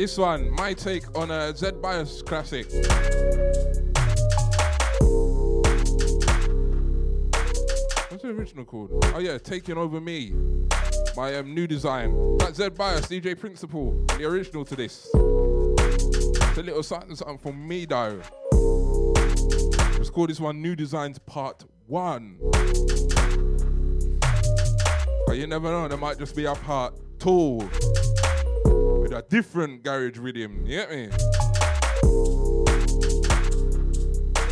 This 0.05 0.19
one, 0.19 0.51
my 0.51 0.71
take 0.71 1.17
on 1.17 1.31
a 1.31 1.57
Zed 1.57 1.81
Bias 1.81 2.21
classic. 2.21 2.67
What's 8.11 8.21
the 8.21 8.29
original 8.29 8.65
called? 8.65 9.03
Oh 9.15 9.19
yeah, 9.19 9.39
Taking 9.39 9.79
Over 9.79 9.99
Me 9.99 10.31
My 11.17 11.33
um, 11.37 11.55
New 11.55 11.65
Design. 11.65 12.37
That 12.37 12.55
Zed 12.55 12.77
Bias, 12.77 13.07
DJ 13.07 13.35
Principal, 13.35 13.99
the 14.19 14.25
original 14.25 14.63
to 14.65 14.75
this. 14.75 15.09
It's 15.11 16.57
a 16.59 16.61
little 16.61 16.83
something, 16.83 17.15
something 17.15 17.39
from 17.39 17.67
me 17.67 17.85
though. 17.85 18.21
Let's 19.97 20.11
call 20.11 20.27
this 20.27 20.39
one 20.39 20.61
New 20.61 20.75
Designs 20.75 21.17
Part 21.17 21.65
1. 21.87 22.37
But 25.25 25.37
you 25.37 25.47
never 25.47 25.71
know, 25.71 25.87
there 25.87 25.97
might 25.97 26.19
just 26.19 26.35
be 26.35 26.45
a 26.45 26.53
part 26.53 26.93
2 27.17 27.57
with 27.57 27.71
a 27.71 27.94
different 29.29 29.83
garage 29.83 30.17
rhythm. 30.17 30.65
You 30.65 30.77
get 30.77 30.91
me? 30.91 31.09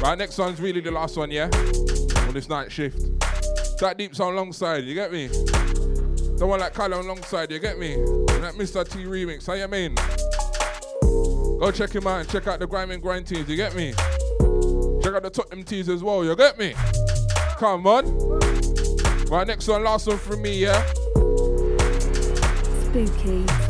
Right, 0.02 0.18
next 0.18 0.38
one's 0.38 0.60
really 0.60 0.82
the 0.82 0.92
last 0.92 1.16
one, 1.16 1.32
yeah? 1.32 1.46
On 2.28 2.34
this 2.34 2.50
night 2.50 2.72
shift. 2.72 3.00
That 3.80 3.96
deep 3.98 4.16
sound 4.16 4.36
alongside, 4.36 4.84
you 4.86 4.94
get 4.94 5.12
me? 5.12 5.28
The 5.28 6.46
one 6.46 6.60
like 6.60 6.74
Kylo 6.74 7.00
alongside, 7.04 7.52
you 7.52 7.60
get 7.60 7.78
me? 7.78 7.94
And 7.94 8.44
that 8.44 8.56
Mr. 8.56 8.88
T 8.88 9.06
remix, 9.06 9.48
how 9.48 9.54
you 9.54 9.68
mean? 9.68 9.96
Go 11.60 11.72
check 11.72 11.94
him 11.94 12.08
out 12.08 12.20
and 12.22 12.30
check 12.30 12.48
out 12.48 12.60
the 12.60 12.68
Grime 12.68 12.92
and 12.92 13.02
Grind 13.02 13.28
teams, 13.28 13.48
you 13.48 13.56
get 13.56 13.76
me? 13.76 13.92
Check 15.02 15.14
out 15.14 15.24
the 15.24 15.32
Tottenham 15.34 15.64
teas 15.64 15.90
as 15.90 16.04
well, 16.04 16.26
you 16.26 16.36
get 16.36 16.58
me? 16.58 16.74
Come 17.58 17.88
on. 17.88 18.06
Right, 19.28 19.48
next 19.48 19.68
one, 19.68 19.84
last 19.84 20.08
one 20.08 20.18
from 20.18 20.42
me, 20.42 20.60
yeah? 20.60 20.86
Spooky. 22.90 23.63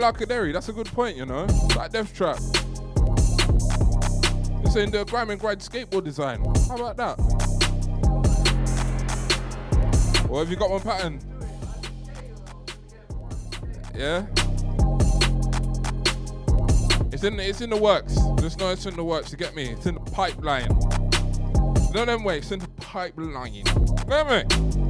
That's 0.00 0.68
a 0.68 0.72
good 0.72 0.86
point, 0.86 1.16
you 1.16 1.26
know? 1.26 1.46
Like 1.76 1.92
Death 1.92 2.14
Trap. 2.14 2.38
It's 4.64 4.76
in 4.76 4.90
the 4.90 5.04
Grime 5.08 5.30
and 5.30 5.40
Grind 5.40 5.60
skateboard 5.60 6.04
design. 6.04 6.44
How 6.68 6.76
about 6.76 6.96
that? 6.96 7.18
Or 10.30 10.38
have 10.38 10.50
you 10.50 10.56
got 10.56 10.70
one 10.70 10.80
pattern? 10.80 11.20
Yeah? 13.94 14.26
It's 17.12 17.24
in 17.24 17.38
it's 17.40 17.60
in 17.60 17.70
the 17.70 17.76
works. 17.76 18.16
Just 18.40 18.58
know 18.58 18.70
it's 18.70 18.86
in 18.86 18.96
the 18.96 19.04
works, 19.04 19.32
you 19.32 19.38
get 19.38 19.54
me? 19.54 19.70
It's 19.70 19.86
in 19.86 19.96
the 19.96 20.00
pipeline. 20.00 20.68
No 21.92 22.04
them 22.04 22.24
way, 22.24 22.38
it's 22.38 22.52
in 22.52 22.60
the 22.60 22.68
pipeline. 22.78 23.64
Get 24.08 24.48
me? 24.48 24.89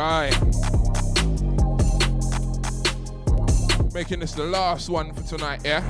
Right. 0.00 0.32
Making 3.92 4.20
this 4.20 4.32
the 4.32 4.48
last 4.50 4.88
one 4.88 5.12
for 5.12 5.22
tonight, 5.22 5.60
yeah? 5.62 5.82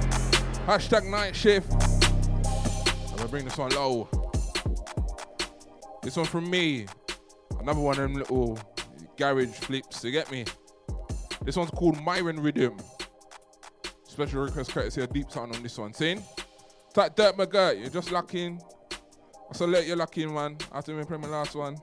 Hashtag 0.67 1.09
night 1.09 1.37
shift. 1.37 1.73
I'm 1.73 3.17
gonna 3.17 3.29
bring 3.29 3.45
this 3.45 3.57
one 3.57 3.71
low. 3.71 4.09
This 6.03 6.17
one 6.17 6.27
from 6.27 6.51
me. 6.51 6.87
Another 7.61 7.79
one 7.79 8.01
of 8.01 8.03
them 8.03 8.15
little 8.15 8.59
garage 9.17 9.51
flips, 9.51 10.03
you 10.03 10.11
get 10.11 10.29
me? 10.33 10.45
This 11.45 11.55
one's 11.55 11.71
called 11.71 12.03
Myron 12.03 12.41
Rhythm. 12.41 12.79
Special 14.03 14.43
request 14.43 14.73
courtesy 14.73 15.03
of 15.03 15.13
Deep 15.13 15.31
Sound 15.31 15.55
on 15.55 15.63
this 15.63 15.79
one. 15.79 15.95
Saying, 15.95 16.21
That 16.97 17.15
Dirt 17.15 17.37
McGirt, 17.37 17.79
you're 17.79 17.91
just 17.91 18.11
locking. 18.11 18.61
I 19.49 19.57
salute 19.57 19.87
you 19.87 19.95
locking, 19.95 20.35
man. 20.35 20.59
After 20.73 20.95
me 20.95 21.05
play 21.05 21.17
my 21.17 21.29
last 21.29 21.55
one. 21.55 21.77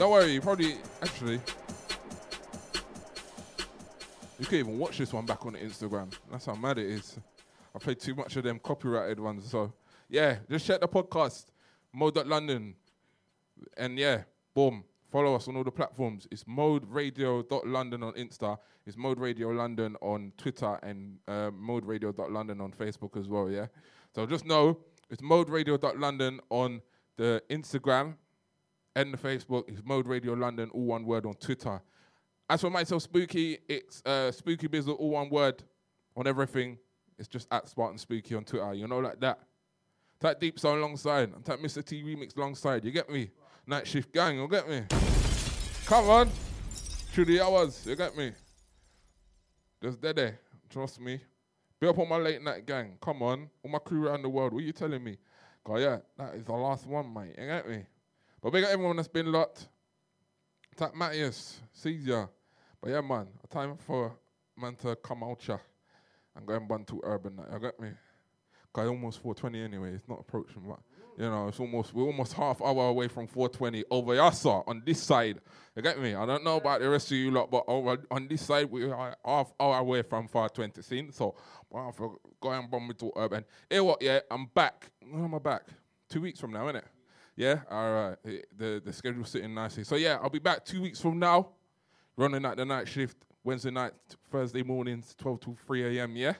Don't 0.00 0.12
worry, 0.12 0.32
you 0.32 0.40
probably 0.40 0.76
actually 1.02 1.38
you 4.38 4.46
can 4.46 4.58
even 4.60 4.78
watch 4.78 4.96
this 4.96 5.12
one 5.12 5.26
back 5.26 5.44
on 5.44 5.52
Instagram. 5.52 6.10
That's 6.30 6.46
how 6.46 6.54
mad 6.54 6.78
it 6.78 6.86
is. 6.86 7.18
I 7.74 7.78
played 7.78 8.00
too 8.00 8.14
much 8.14 8.34
of 8.36 8.44
them 8.44 8.58
copyrighted 8.60 9.20
ones. 9.20 9.50
So 9.50 9.74
yeah, 10.08 10.36
just 10.48 10.66
check 10.66 10.80
the 10.80 10.88
podcast, 10.88 11.48
mode.london. 11.92 12.76
And 13.76 13.98
yeah, 13.98 14.22
boom. 14.54 14.84
Follow 15.12 15.34
us 15.34 15.48
on 15.48 15.56
all 15.56 15.64
the 15.64 15.70
platforms. 15.70 16.26
It's 16.30 16.44
moderadio.london 16.44 18.02
on 18.02 18.14
Insta. 18.14 18.56
It's 18.86 18.96
Mode 18.96 19.18
Radio 19.18 19.50
London 19.50 19.96
on 20.00 20.32
Twitter 20.38 20.78
and 20.82 21.18
uh, 21.28 21.50
moderadio.london 21.50 22.58
on 22.62 22.72
Facebook 22.72 23.18
as 23.18 23.28
well, 23.28 23.50
yeah? 23.50 23.66
So 24.14 24.24
just 24.24 24.46
know 24.46 24.78
it's 25.10 25.20
moderadio.london 25.20 26.40
on 26.48 26.80
the 27.18 27.42
Instagram 27.50 28.14
and 28.96 29.12
the 29.12 29.18
Facebook. 29.18 29.68
It's 29.68 29.82
Mode 29.84 30.06
Radio 30.06 30.32
London, 30.34 30.70
all 30.72 30.84
one 30.84 31.04
word 31.04 31.26
on 31.26 31.34
Twitter. 31.34 31.80
As 32.48 32.60
for 32.60 32.70
myself, 32.70 33.02
Spooky, 33.02 33.58
it's 33.68 34.02
uh, 34.04 34.32
Spooky 34.32 34.68
Bizzle, 34.68 34.98
all 34.98 35.10
one 35.10 35.30
word 35.30 35.62
on 36.16 36.26
everything. 36.26 36.78
It's 37.18 37.28
just 37.28 37.46
at 37.52 37.68
Spartan 37.68 37.98
Spooky 37.98 38.34
on 38.34 38.44
Twitter, 38.44 38.74
you 38.74 38.88
know, 38.88 38.98
like 38.98 39.20
that. 39.20 39.40
That 40.20 40.40
Deep 40.40 40.58
Sound 40.58 40.78
alongside, 40.78 41.30
and 41.30 41.44
that 41.44 41.60
Mr. 41.60 41.84
T 41.84 42.02
Remix 42.02 42.36
alongside, 42.36 42.84
you 42.84 42.90
get 42.90 43.08
me? 43.08 43.30
Night 43.66 43.86
Shift 43.86 44.12
Gang, 44.12 44.38
you 44.38 44.48
get 44.48 44.68
me? 44.68 44.82
Come 45.86 46.08
on. 46.08 46.30
Through 47.12 47.24
the 47.26 47.40
hours, 47.40 47.86
you 47.86 47.96
get 47.96 48.16
me? 48.16 48.32
Just 49.82 50.00
dead 50.00 50.16
there, 50.16 50.38
trust 50.68 51.00
me. 51.00 51.20
Be 51.80 51.88
up 51.88 51.98
on 51.98 52.08
my 52.08 52.16
late 52.16 52.42
night 52.42 52.66
gang, 52.66 52.98
come 53.00 53.22
on. 53.22 53.48
All 53.64 53.70
my 53.70 53.78
crew 53.78 54.06
around 54.06 54.22
the 54.22 54.28
world, 54.28 54.52
what 54.52 54.62
are 54.62 54.66
you 54.66 54.72
telling 54.72 55.02
me? 55.02 55.16
God, 55.64 55.76
yeah, 55.76 55.98
that 56.18 56.34
is 56.34 56.44
the 56.44 56.52
last 56.52 56.86
one, 56.86 57.12
mate, 57.12 57.34
you 57.38 57.46
get 57.46 57.68
me? 57.68 57.84
But 58.42 58.52
big 58.52 58.64
up 58.64 58.70
everyone 58.70 58.96
that's 58.96 59.08
been 59.08 59.30
locked. 59.30 59.68
Tap 60.76 60.94
Matthias, 60.94 61.60
Caesar. 61.72 62.28
But 62.80 62.90
yeah, 62.90 63.02
man, 63.02 63.28
a 63.44 63.46
time 63.46 63.76
for 63.76 64.16
man 64.56 64.76
to 64.76 64.96
come 64.96 65.22
out 65.22 65.42
here 65.42 65.60
and 66.34 66.46
go 66.46 66.54
and 66.54 66.66
bun 66.66 66.84
to 66.86 67.00
urban 67.04 67.36
night. 67.36 67.48
You 67.52 67.58
get 67.58 67.78
me? 67.78 67.90
Cause 68.72 68.88
almost 68.88 69.20
420 69.20 69.62
anyway. 69.62 69.94
It's 69.94 70.08
not 70.08 70.20
approaching, 70.20 70.62
but 70.66 70.78
you 71.18 71.28
know, 71.28 71.48
it's 71.48 71.60
almost 71.60 71.92
we're 71.92 72.04
almost 72.04 72.32
half 72.32 72.62
hour 72.62 72.88
away 72.88 73.08
from 73.08 73.26
420 73.26 73.84
over 73.90 74.14
Yassa 74.14 74.66
on 74.66 74.82
this 74.86 75.02
side. 75.02 75.40
You 75.76 75.82
get 75.82 76.00
me? 76.00 76.14
I 76.14 76.24
don't 76.24 76.44
know 76.44 76.56
about 76.56 76.80
the 76.80 76.88
rest 76.88 77.10
of 77.10 77.18
you 77.18 77.30
lot, 77.32 77.50
but 77.50 77.64
over 77.66 77.98
on 78.10 78.28
this 78.28 78.42
side 78.42 78.70
we 78.70 78.84
are 78.84 79.16
half 79.24 79.52
hour 79.60 79.78
away 79.78 80.02
from 80.02 80.28
420 80.28 80.82
scene. 80.82 81.12
So 81.12 81.34
I 81.74 81.90
to 81.90 82.18
go 82.40 82.52
and 82.52 82.70
bum 82.70 82.88
me 82.88 82.94
to 82.94 83.12
urban. 83.16 83.44
Hey 83.68 83.80
what, 83.80 84.00
yeah, 84.00 84.20
I'm 84.30 84.46
back. 84.46 84.90
When 85.06 85.24
am 85.24 85.34
I 85.34 85.40
back? 85.40 85.62
Two 86.08 86.22
weeks 86.22 86.40
from 86.40 86.52
now, 86.52 86.66
innit? 86.66 86.84
Yeah, 87.40 87.60
all 87.70 87.90
right. 87.90 88.16
The 88.58 88.82
the 88.84 88.92
schedule's 88.92 89.30
sitting 89.30 89.54
nicely. 89.54 89.82
So 89.82 89.96
yeah, 89.96 90.18
I'll 90.20 90.28
be 90.28 90.38
back 90.38 90.62
two 90.62 90.82
weeks 90.82 91.00
from 91.00 91.18
now, 91.18 91.48
running 92.14 92.44
at 92.44 92.58
the 92.58 92.66
night 92.66 92.86
shift 92.86 93.16
Wednesday 93.42 93.70
night, 93.70 93.94
Thursday 94.30 94.62
mornings, 94.62 95.14
12 95.16 95.40
to 95.40 95.56
3 95.66 95.98
a.m. 95.98 96.16
Yeah. 96.16 96.34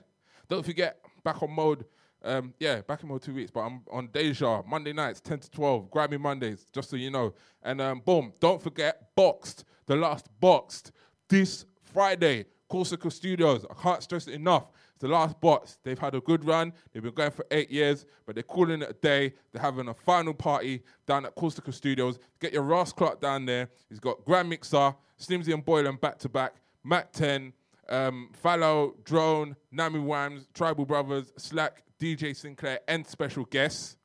Don't 0.47 0.63
forget, 0.63 0.99
back 1.25 1.43
on 1.43 1.53
mode. 1.53 1.87
Um, 2.23 2.53
yeah, 2.61 2.83
back 2.83 3.03
in 3.03 3.09
mode 3.09 3.23
two 3.23 3.33
weeks, 3.33 3.51
but 3.51 3.61
I'm 3.61 3.81
on 3.91 4.09
Deja 4.09 4.63
Monday 4.69 4.93
nights, 4.93 5.23
10 5.23 5.39
to 5.39 5.51
12. 5.51 5.91
Grab 5.91 6.11
me 6.11 6.19
Mondays, 6.19 6.67
just 6.71 6.91
so 6.91 6.97
you 6.97 7.11
know. 7.11 7.33
And 7.63 7.81
um, 7.81 8.03
boom, 8.05 8.35
don't 8.39 8.61
forget, 8.61 9.15
boxed 9.17 9.65
the 9.87 9.97
last 9.97 10.29
boxed 10.39 10.93
this 11.31 11.65
Friday. 11.95 12.45
Corsica 12.69 13.11
Studios. 13.11 13.65
I 13.71 13.75
can't 13.83 14.03
stress 14.03 14.29
it 14.29 14.35
enough. 14.35 14.67
The 15.01 15.09
last 15.09 15.41
box. 15.41 15.79
They've 15.83 15.99
had 15.99 16.15
a 16.15 16.21
good 16.21 16.45
run. 16.45 16.73
They've 16.93 17.03
been 17.03 17.15
going 17.15 17.31
for 17.31 17.47
eight 17.51 17.71
years, 17.71 18.05
but 18.27 18.35
they're 18.35 18.45
calling 18.45 18.83
it 18.83 18.91
a 18.91 18.93
day. 18.93 19.33
They're 19.51 19.63
having 19.63 19.89
a 19.89 19.95
final 19.95 20.35
party 20.35 20.83
down 21.07 21.25
at 21.25 21.35
Corsica 21.35 21.73
Studios. 21.73 22.19
Get 22.39 22.53
your 22.53 22.63
Ross 22.63 22.93
Clark 22.93 23.21
down 23.21 23.47
there. 23.47 23.71
He's 23.89 23.99
got 23.99 24.25
Grand 24.27 24.51
Mixer, 24.51 24.95
Slimsy 25.19 25.55
and 25.55 25.65
Boylan 25.65 25.97
back 25.97 26.19
to 26.19 26.29
back, 26.29 26.55
Mac 26.85 27.13
10, 27.13 27.53
um, 27.89 28.31
Fallow, 28.35 28.95
Drone, 29.05 29.57
Nami 29.73 30.01
Wams, 30.01 30.47
Tribal 30.55 30.85
Brothers, 30.85 31.33
Slack, 31.37 31.83
DJ 31.99 32.37
Sinclair, 32.37 32.81
and 32.87 33.07
special 33.07 33.45
guests. 33.47 33.97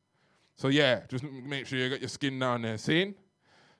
So 0.55 0.69
yeah, 0.69 1.01
just 1.09 1.23
make 1.23 1.67
sure 1.67 1.77
you 1.77 1.89
got 1.89 1.99
your 1.99 2.09
skin 2.09 2.39
down 2.39 2.61
there. 2.61 2.77
Seen? 2.77 3.15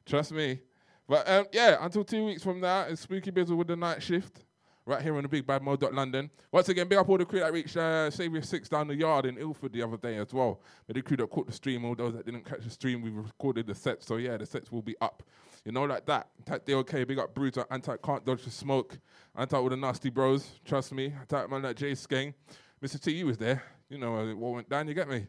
Trust 0.06 0.32
me. 0.34 0.60
But 1.08 1.30
um, 1.30 1.46
yeah, 1.52 1.78
until 1.80 2.04
two 2.04 2.26
weeks 2.26 2.44
from 2.44 2.60
now, 2.60 2.82
it's 2.82 3.02
Spooky 3.02 3.32
Bizzle 3.32 3.56
with 3.56 3.68
the 3.68 3.76
night 3.76 4.02
shift. 4.02 4.45
Right 4.88 5.02
here 5.02 5.16
on 5.16 5.24
the 5.24 5.30
Big 5.30 5.48
Bad 5.48 5.64
London. 5.64 6.30
Once 6.52 6.70
again, 6.70 6.88
big 6.88 7.00
up 7.00 7.10
all 7.10 7.18
the 7.18 7.26
crew 7.26 7.40
that 7.40 7.52
reached 7.52 7.76
uh, 7.76 8.12
Saviour 8.12 8.44
6 8.44 8.70
down 8.70 8.88
the 8.88 8.96
yard 8.96 9.26
in 9.26 9.36
Ilford 9.36 9.74
the 9.74 9.82
other 9.82 9.98
day 9.98 10.18
as 10.18 10.32
well. 10.32 10.62
But 10.86 10.96
the 10.96 11.02
crew 11.02 11.18
that 11.18 11.28
caught 11.32 11.48
the 11.48 11.54
stream, 11.54 11.84
all 11.86 11.96
those 11.96 12.14
that 12.14 12.24
didn't 12.24 12.46
catch 12.46 12.64
the 12.64 12.70
stream, 12.70 13.02
we 13.02 13.10
recorded 13.10 13.66
the 13.66 13.74
set. 13.74 14.04
So 14.04 14.18
yeah, 14.18 14.38
the 14.38 14.46
sets 14.46 14.72
will 14.72 14.84
be 14.84 14.96
up. 15.02 15.24
You 15.66 15.72
know, 15.72 15.86
like 15.86 16.06
that. 16.06 16.28
Type 16.46 16.66
DOK, 16.66 16.92
big 16.92 17.18
up 17.18 17.34
Bruiser, 17.34 17.66
anti 17.72 17.98
can't 17.98 18.24
dodge 18.24 18.44
the 18.44 18.52
smoke, 18.52 19.00
anti 19.36 19.58
all 19.58 19.70
the 19.70 19.76
nasty 19.76 20.12
bros, 20.12 20.48
trust 20.64 20.94
me. 20.94 21.12
Type 21.28 21.50
man 21.50 21.64
like 21.64 21.78
Jay 21.78 21.94
Skeng. 21.94 22.36
Mr. 22.84 23.02
T, 23.02 23.12
you 23.12 23.26
was 23.26 23.40
there. 23.40 23.64
You 23.90 23.98
know 23.98 24.16
uh, 24.16 24.36
what 24.36 24.54
went 24.54 24.70
down, 24.70 24.88
you 24.88 24.94
get 24.94 25.10
me? 25.10 25.26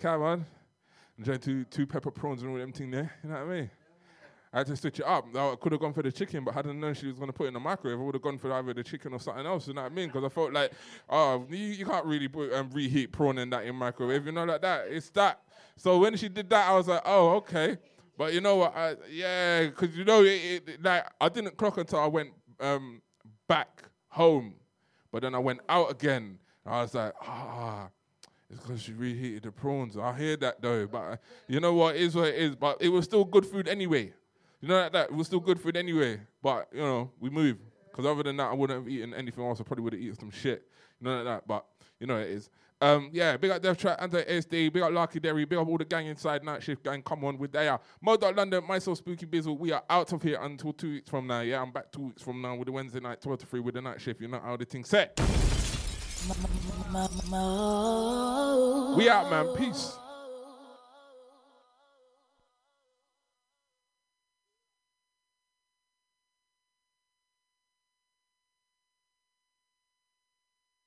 Come 0.00 0.22
on. 0.22 0.46
Enjoying 1.16 1.38
two, 1.38 1.64
two 1.64 1.86
pepper 1.86 2.10
prawns 2.10 2.42
and 2.42 2.50
all 2.50 2.58
them 2.58 2.72
thing 2.72 2.90
there, 2.90 3.12
you 3.22 3.30
know 3.30 3.36
what 3.36 3.54
I 3.54 3.60
mean? 3.60 3.70
I 4.52 4.58
had 4.58 4.66
to 4.68 4.76
switch 4.76 5.00
it 5.00 5.06
up. 5.06 5.26
I 5.36 5.54
could 5.60 5.72
have 5.72 5.80
gone 5.80 5.92
for 5.92 6.02
the 6.02 6.10
chicken, 6.10 6.44
but 6.44 6.54
hadn't 6.54 6.80
known 6.80 6.94
she 6.94 7.06
was 7.06 7.16
going 7.16 7.28
to 7.28 7.32
put 7.32 7.44
it 7.44 7.48
in 7.48 7.54
the 7.54 7.60
microwave. 7.60 7.98
I 7.98 8.02
would 8.02 8.14
have 8.14 8.22
gone 8.22 8.38
for 8.38 8.52
either 8.52 8.72
the 8.72 8.82
chicken 8.82 9.12
or 9.12 9.20
something 9.20 9.44
else. 9.44 9.68
You 9.68 9.74
know 9.74 9.82
what 9.82 9.92
I 9.92 9.94
mean? 9.94 10.08
Because 10.08 10.24
I 10.24 10.28
felt 10.28 10.52
like, 10.52 10.72
oh, 11.08 11.46
you, 11.50 11.56
you 11.56 11.84
can't 11.84 12.06
really 12.06 12.28
put 12.28 12.52
um, 12.54 12.70
reheat 12.72 13.12
prawn 13.12 13.38
in 13.38 13.50
that 13.50 13.64
in 13.64 13.74
microwave. 13.74 14.24
You 14.24 14.32
know, 14.32 14.44
like 14.44 14.62
that. 14.62 14.86
It's 14.88 15.10
that. 15.10 15.40
So 15.76 15.98
when 15.98 16.16
she 16.16 16.28
did 16.28 16.48
that, 16.50 16.68
I 16.68 16.74
was 16.74 16.88
like, 16.88 17.02
oh, 17.04 17.36
okay. 17.36 17.76
But 18.16 18.32
you 18.32 18.40
know 18.40 18.56
what? 18.56 18.74
I, 18.74 18.96
yeah, 19.10 19.66
because 19.66 19.96
you 19.96 20.04
know, 20.04 20.22
it, 20.22 20.62
it, 20.66 20.82
like 20.82 21.06
I 21.20 21.28
didn't 21.28 21.56
clock 21.56 21.76
until 21.76 22.00
I 22.00 22.06
went 22.06 22.30
um, 22.58 23.02
back 23.46 23.82
home, 24.08 24.54
but 25.12 25.22
then 25.22 25.34
I 25.34 25.38
went 25.38 25.60
out 25.68 25.90
again. 25.90 26.38
I 26.64 26.82
was 26.82 26.94
like, 26.94 27.12
ah. 27.22 27.88
It's 28.50 28.60
because 28.60 28.80
she 28.80 28.92
reheated 28.92 29.42
the 29.42 29.52
prawns. 29.52 29.96
I 29.98 30.16
hear 30.16 30.36
that 30.38 30.62
though, 30.62 30.86
but 30.86 31.20
you 31.48 31.60
know 31.60 31.74
what? 31.74 31.96
It 31.96 32.02
is 32.02 32.14
what 32.14 32.28
it 32.28 32.36
is. 32.36 32.56
But 32.56 32.78
it 32.80 32.88
was 32.88 33.04
still 33.04 33.24
good 33.24 33.44
food 33.44 33.68
anyway. 33.68 34.14
You 34.60 34.68
know 34.68 34.80
like 34.80 34.92
that? 34.92 35.10
It 35.10 35.14
was 35.14 35.26
still 35.26 35.40
good 35.40 35.60
food 35.60 35.76
anyway. 35.76 36.20
But 36.42 36.68
you 36.72 36.80
know, 36.80 37.10
we 37.20 37.30
move. 37.30 37.58
Because 37.90 38.06
other 38.06 38.22
than 38.22 38.36
that, 38.36 38.50
I 38.50 38.54
wouldn't 38.54 38.80
have 38.80 38.88
eaten 38.88 39.14
anything 39.14 39.44
else. 39.44 39.60
I 39.60 39.64
probably 39.64 39.84
would 39.84 39.92
have 39.92 40.02
eaten 40.02 40.18
some 40.18 40.30
shit. 40.30 40.64
You 41.00 41.08
know 41.08 41.16
like 41.16 41.24
that. 41.24 41.48
But 41.48 41.64
you 42.00 42.06
know 42.06 42.16
it 42.16 42.28
is. 42.28 42.50
Um, 42.80 43.10
yeah, 43.12 43.36
big 43.36 43.50
up 43.50 43.60
Death 43.60 43.78
Trap, 43.78 43.98
Anti 44.00 44.22
SD, 44.22 44.72
big 44.72 44.82
up 44.82 44.92
Larky 44.92 45.18
Derry, 45.18 45.44
big 45.44 45.58
up 45.58 45.66
all 45.66 45.78
the 45.78 45.84
gang 45.84 46.06
inside 46.06 46.44
Night 46.44 46.62
Shift 46.62 46.84
gang. 46.84 47.02
Come 47.02 47.24
on 47.24 47.36
with 47.36 47.54
are. 47.56 47.80
Mode 48.00 48.22
London, 48.36 48.64
myself, 48.68 48.98
Spooky 48.98 49.26
Bizzle. 49.26 49.58
We 49.58 49.72
are 49.72 49.82
out 49.90 50.12
of 50.12 50.22
here 50.22 50.38
until 50.40 50.72
two 50.72 50.92
weeks 50.92 51.10
from 51.10 51.26
now. 51.26 51.40
Yeah, 51.40 51.60
I'm 51.60 51.72
back 51.72 51.90
two 51.90 52.02
weeks 52.02 52.22
from 52.22 52.40
now 52.40 52.54
with 52.54 52.66
the 52.66 52.72
Wednesday 52.72 53.00
night, 53.00 53.20
12 53.20 53.40
to 53.40 53.46
3 53.46 53.60
with 53.60 53.74
the 53.74 53.82
Night 53.82 54.00
Shift. 54.00 54.20
You 54.20 54.28
know 54.28 54.38
how 54.38 54.56
the 54.56 54.64
thing 54.64 54.84
set. 54.84 55.18
We 58.96 59.08
out, 59.08 59.30
man. 59.30 59.56
Peace. 59.56 59.98